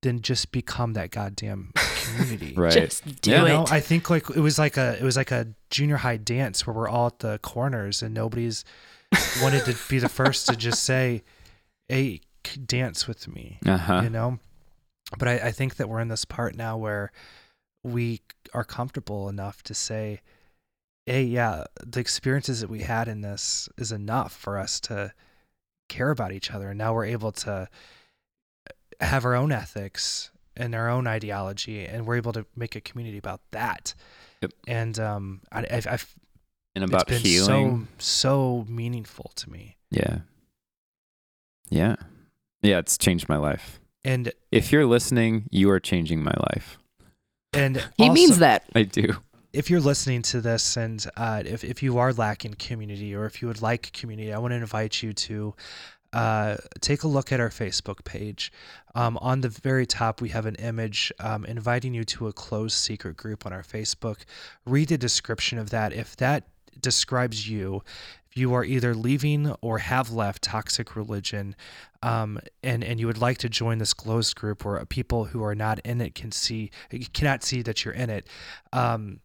then 0.02 0.20
just 0.20 0.52
become 0.52 0.92
that 0.92 1.10
goddamn 1.10 1.72
community. 1.74 2.54
Right. 2.56 2.72
Just 2.72 3.20
do 3.22 3.30
Yeah. 3.30 3.40
You 3.40 3.46
it. 3.46 3.48
know, 3.48 3.64
I 3.70 3.80
think 3.80 4.10
like 4.10 4.28
it 4.30 4.40
was 4.40 4.58
like 4.58 4.76
a 4.76 4.96
it 5.00 5.02
was 5.02 5.16
like 5.16 5.30
a 5.32 5.48
junior 5.70 5.96
high 5.96 6.18
dance 6.18 6.66
where 6.66 6.74
we're 6.76 6.88
all 6.88 7.06
at 7.08 7.18
the 7.20 7.38
corners 7.38 8.02
and 8.02 8.12
nobody's 8.14 8.62
wanted 9.42 9.64
to 9.64 9.74
be 9.88 9.98
the 9.98 10.08
first 10.08 10.46
to 10.48 10.54
just 10.56 10.82
say, 10.84 11.22
"Hey, 11.88 12.16
c- 12.18 12.20
dance 12.54 13.06
with 13.08 13.28
me," 13.28 13.58
Uh 13.66 13.76
huh. 13.78 14.00
you 14.04 14.10
know. 14.10 14.38
But 15.18 15.28
I, 15.28 15.34
I 15.48 15.50
think 15.52 15.76
that 15.76 15.88
we're 15.88 16.00
in 16.00 16.08
this 16.08 16.24
part 16.24 16.56
now 16.56 16.76
where 16.76 17.12
we 17.84 18.20
are 18.52 18.64
comfortable 18.64 19.28
enough 19.28 19.62
to 19.64 19.74
say, 19.74 20.20
"Hey, 21.06 21.22
yeah, 21.24 21.64
the 21.84 22.00
experiences 22.00 22.60
that 22.60 22.70
we 22.70 22.80
had 22.82 23.06
in 23.08 23.20
this 23.20 23.68
is 23.78 23.92
enough 23.92 24.32
for 24.32 24.58
us 24.58 24.80
to 24.80 25.12
care 25.88 26.10
about 26.10 26.32
each 26.32 26.50
other," 26.50 26.70
and 26.70 26.78
now 26.78 26.92
we're 26.94 27.04
able 27.06 27.32
to 27.32 27.68
have 29.00 29.24
our 29.24 29.34
own 29.34 29.52
ethics 29.52 30.30
and 30.56 30.74
our 30.74 30.88
own 30.88 31.06
ideology, 31.06 31.84
and 31.84 32.06
we're 32.06 32.16
able 32.16 32.32
to 32.32 32.46
make 32.56 32.74
a 32.74 32.80
community 32.80 33.18
about 33.18 33.40
that. 33.52 33.94
Yep. 34.42 34.52
And 34.66 34.98
um, 34.98 35.40
I, 35.52 35.66
I've, 35.70 35.86
I've 35.86 36.14
And 36.74 36.82
about 36.84 37.02
it's 37.10 37.22
been 37.22 37.30
healing. 37.30 37.88
so 37.98 38.02
so 38.64 38.66
meaningful 38.68 39.30
to 39.36 39.50
me. 39.50 39.76
Yeah. 39.90 40.20
Yeah. 41.68 41.96
Yeah. 42.62 42.78
It's 42.78 42.98
changed 42.98 43.28
my 43.28 43.36
life. 43.36 43.80
And 44.04 44.32
If 44.52 44.70
you're 44.72 44.86
listening, 44.86 45.46
you 45.50 45.68
are 45.70 45.80
changing 45.80 46.22
my 46.22 46.34
life. 46.52 46.78
and 47.52 47.76
He 47.96 48.04
also, 48.04 48.12
means 48.14 48.38
that. 48.38 48.64
I 48.74 48.82
do. 48.84 49.16
if 49.52 49.68
you're 49.70 49.80
listening 49.80 50.22
to 50.22 50.40
this 50.40 50.76
and 50.76 51.04
uh, 51.16 51.42
if, 51.44 51.64
if 51.64 51.82
you 51.82 51.98
are 51.98 52.12
lacking 52.12 52.54
community 52.54 53.14
or 53.14 53.24
if 53.26 53.40
you 53.42 53.48
would 53.48 53.62
like 53.62 53.92
community, 53.92 54.32
I 54.32 54.38
want 54.38 54.52
to 54.52 54.56
invite 54.56 55.02
you 55.02 55.12
to 55.12 55.54
uh, 56.12 56.56
take 56.80 57.02
a 57.02 57.08
look 57.08 57.32
at 57.32 57.40
our 57.40 57.48
Facebook 57.50 58.04
page. 58.04 58.52
Um, 58.94 59.18
on 59.20 59.40
the 59.40 59.48
very 59.48 59.86
top, 59.86 60.20
we 60.20 60.28
have 60.30 60.46
an 60.46 60.54
image 60.56 61.12
um, 61.20 61.44
inviting 61.44 61.92
you 61.94 62.04
to 62.04 62.28
a 62.28 62.32
closed 62.32 62.76
secret 62.76 63.16
group 63.16 63.44
on 63.44 63.52
our 63.52 63.62
Facebook. 63.62 64.18
Read 64.64 64.88
the 64.88 64.98
description 64.98 65.58
of 65.58 65.70
that. 65.70 65.92
If 65.92 66.16
that 66.16 66.44
describes 66.80 67.48
you, 67.48 67.82
if 68.25 68.25
you 68.36 68.54
are 68.54 68.64
either 68.64 68.94
leaving 68.94 69.54
or 69.60 69.78
have 69.78 70.10
left 70.10 70.42
toxic 70.42 70.96
religion, 70.96 71.56
um, 72.02 72.38
and 72.62 72.84
and 72.84 73.00
you 73.00 73.06
would 73.06 73.18
like 73.18 73.38
to 73.38 73.48
join 73.48 73.78
this 73.78 73.94
closed 73.94 74.36
group 74.36 74.64
where 74.64 74.84
people 74.86 75.26
who 75.26 75.42
are 75.42 75.54
not 75.54 75.78
in 75.80 76.00
it 76.00 76.14
can 76.14 76.32
see 76.32 76.70
cannot 77.12 77.42
see 77.42 77.62
that 77.62 77.84
you're 77.84 77.94
in 77.94 78.10
it. 78.10 78.28
Um, 78.72 79.20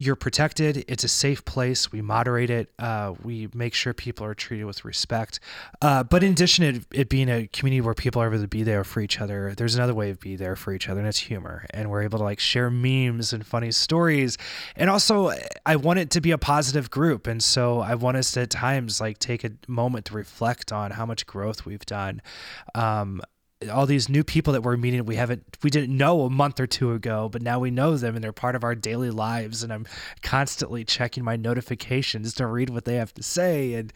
you're 0.00 0.16
protected. 0.16 0.82
It's 0.88 1.04
a 1.04 1.08
safe 1.08 1.44
place. 1.44 1.92
We 1.92 2.00
moderate 2.00 2.48
it. 2.48 2.72
Uh, 2.78 3.12
we 3.22 3.50
make 3.52 3.74
sure 3.74 3.92
people 3.92 4.24
are 4.24 4.34
treated 4.34 4.64
with 4.64 4.82
respect. 4.82 5.40
Uh, 5.82 6.02
but 6.02 6.24
in 6.24 6.32
addition 6.32 6.64
to 6.64 6.80
it, 6.80 6.86
it 6.90 7.08
being 7.10 7.28
a 7.28 7.46
community 7.48 7.82
where 7.82 7.92
people 7.92 8.22
are 8.22 8.28
able 8.28 8.40
to 8.40 8.48
be 8.48 8.62
there 8.62 8.82
for 8.82 9.00
each 9.00 9.20
other, 9.20 9.54
there's 9.54 9.74
another 9.74 9.92
way 9.92 10.08
of 10.08 10.18
be 10.18 10.36
there 10.36 10.56
for 10.56 10.72
each 10.72 10.88
other, 10.88 11.00
and 11.00 11.08
it's 11.08 11.18
humor. 11.18 11.66
And 11.74 11.90
we're 11.90 12.00
able 12.00 12.16
to 12.18 12.24
like 12.24 12.40
share 12.40 12.70
memes 12.70 13.34
and 13.34 13.46
funny 13.46 13.72
stories. 13.72 14.38
And 14.74 14.88
also, 14.88 15.32
I 15.66 15.76
want 15.76 15.98
it 15.98 16.08
to 16.12 16.22
be 16.22 16.30
a 16.30 16.38
positive 16.38 16.90
group, 16.90 17.26
and 17.26 17.42
so 17.42 17.80
I 17.80 17.94
want 17.94 18.16
us 18.16 18.32
to, 18.32 18.40
at 18.40 18.50
times 18.50 19.02
like 19.02 19.18
take 19.18 19.44
a 19.44 19.50
moment 19.68 20.06
to 20.06 20.14
reflect 20.14 20.72
on 20.72 20.92
how 20.92 21.04
much 21.04 21.26
growth 21.26 21.66
we've 21.66 21.84
done. 21.84 22.22
Um, 22.74 23.20
all 23.68 23.84
these 23.84 24.08
new 24.08 24.24
people 24.24 24.54
that 24.54 24.62
we're 24.62 24.76
meeting 24.78 25.04
we 25.04 25.16
haven't 25.16 25.58
we 25.62 25.68
didn't 25.68 25.94
know 25.94 26.22
a 26.22 26.30
month 26.30 26.58
or 26.58 26.66
two 26.66 26.92
ago 26.92 27.28
but 27.28 27.42
now 27.42 27.58
we 27.58 27.70
know 27.70 27.94
them 27.94 28.14
and 28.14 28.24
they're 28.24 28.32
part 28.32 28.56
of 28.56 28.64
our 28.64 28.74
daily 28.74 29.10
lives. 29.10 29.62
And 29.62 29.70
i'm 29.70 29.86
constantly 30.22 30.82
checking 30.82 31.24
my 31.24 31.36
notifications 31.36 32.32
to 32.34 32.46
read 32.46 32.70
what 32.70 32.86
they 32.86 32.94
have 32.94 33.12
to 33.14 33.22
say. 33.22 33.74
And 33.74 33.92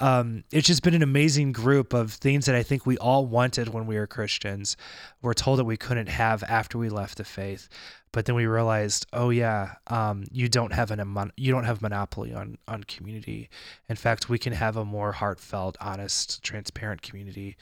um, 0.00 0.44
it's 0.52 0.68
just 0.68 0.84
been 0.84 0.94
an 0.94 1.02
amazing 1.02 1.50
group 1.50 1.92
of 1.92 2.12
things 2.12 2.46
that 2.46 2.54
i 2.54 2.62
think 2.62 2.86
we 2.86 2.96
all 2.98 3.26
wanted 3.26 3.68
when 3.68 3.86
we 3.86 3.96
were 3.96 4.06
christians. 4.06 4.76
We're 5.20 5.34
told 5.34 5.58
that 5.58 5.64
we 5.64 5.76
couldn't 5.76 6.08
have 6.08 6.44
after 6.44 6.78
we 6.78 6.88
left 6.88 7.18
the 7.18 7.24
faith. 7.24 7.68
But 8.12 8.24
then 8.24 8.36
we 8.36 8.46
realized 8.46 9.06
oh 9.12 9.30
yeah 9.30 9.74
um, 9.88 10.24
you 10.30 10.48
don't 10.48 10.72
have 10.72 10.92
an 10.92 11.32
you 11.36 11.50
don't 11.50 11.64
have 11.64 11.82
monopoly 11.82 12.32
on 12.32 12.56
on 12.68 12.84
community. 12.84 13.50
In 13.88 13.96
fact 13.96 14.28
we 14.28 14.38
can 14.38 14.52
have 14.52 14.76
a 14.76 14.84
more 14.84 15.10
heartfelt 15.10 15.76
honest 15.80 16.40
transparent 16.44 17.02
community 17.02 17.56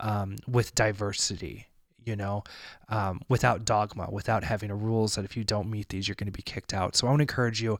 um, 0.00 0.36
with 0.48 0.74
diversity, 0.74 1.66
you 2.04 2.16
know, 2.16 2.42
um, 2.88 3.20
without 3.28 3.64
dogma, 3.64 4.08
without 4.10 4.42
having 4.44 4.70
a 4.70 4.74
rules 4.74 5.14
that 5.14 5.24
if 5.24 5.36
you 5.36 5.44
don't 5.44 5.70
meet 5.70 5.88
these, 5.90 6.08
you're 6.08 6.14
going 6.14 6.26
to 6.26 6.36
be 6.36 6.42
kicked 6.42 6.72
out. 6.74 6.96
So 6.96 7.06
I 7.06 7.10
want 7.10 7.20
to 7.20 7.22
encourage 7.24 7.60
you, 7.62 7.78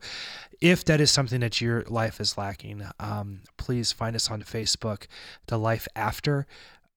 if 0.61 0.85
that 0.85 1.01
is 1.01 1.11
something 1.11 1.41
that 1.41 1.61
your 1.61 1.83
life 1.89 2.21
is 2.21 2.37
lacking, 2.39 2.85
um, 3.01 3.41
please 3.57 3.93
find 3.93 4.15
us 4.15 4.31
on 4.31 4.43
Facebook, 4.43 5.07
The 5.47 5.59
Life 5.59 5.89
After. 5.97 6.47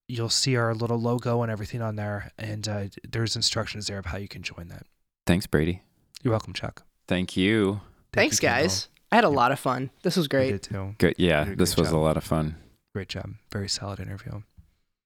You'll 0.06 0.28
see 0.28 0.54
our 0.56 0.74
little 0.74 1.00
logo 1.00 1.42
and 1.42 1.50
everything 1.50 1.80
on 1.80 1.96
there, 1.96 2.30
and 2.38 2.68
uh, 2.68 2.84
there's 3.10 3.36
instructions 3.36 3.86
there 3.86 3.98
of 3.98 4.06
how 4.06 4.18
you 4.18 4.28
can 4.28 4.42
join 4.42 4.68
that. 4.68 4.84
Thanks, 5.26 5.46
Brady. 5.46 5.80
You're 6.22 6.32
welcome, 6.32 6.52
Chuck. 6.52 6.82
Thank 7.08 7.36
you. 7.38 7.80
Thank 8.12 8.30
Thanks, 8.30 8.42
you, 8.42 8.48
guys. 8.48 8.88
I 9.10 9.16
had 9.16 9.24
a 9.24 9.28
Yeah. 9.28 9.34
lot 9.36 9.52
of 9.52 9.58
fun. 9.58 9.90
This 10.02 10.16
was 10.16 10.24
You 10.26 10.28
great. 10.28 10.50
did 10.50 10.62
too. 10.62 10.94
Good. 10.98 11.14
Yeah. 11.16 11.44
Did 11.44 11.58
This 11.58 11.76
was 11.76 11.88
job. 11.88 11.96
a 11.96 12.00
lot 12.00 12.16
of 12.18 12.24
fun. 12.24 12.56
Great 12.94 13.08
job. 13.08 13.30
Very 13.50 13.68
solid 13.68 13.98
interview. 13.98 14.42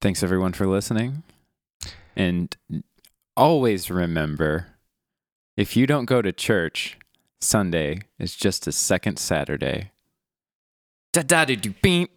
Thanks 0.00 0.22
everyone 0.22 0.52
for 0.52 0.66
listening. 0.66 1.24
And 2.14 2.56
always 3.36 3.90
remember 3.90 4.68
if 5.56 5.76
you 5.76 5.86
don't 5.86 6.04
go 6.04 6.22
to 6.22 6.32
church, 6.32 6.96
Sunday 7.40 8.00
is 8.18 8.36
just 8.36 8.66
a 8.66 8.72
second 8.72 9.18
Saturday. 9.18 9.90
Da 11.12 11.22
da 11.22 11.44
do 11.44 11.74
beep 11.82 12.10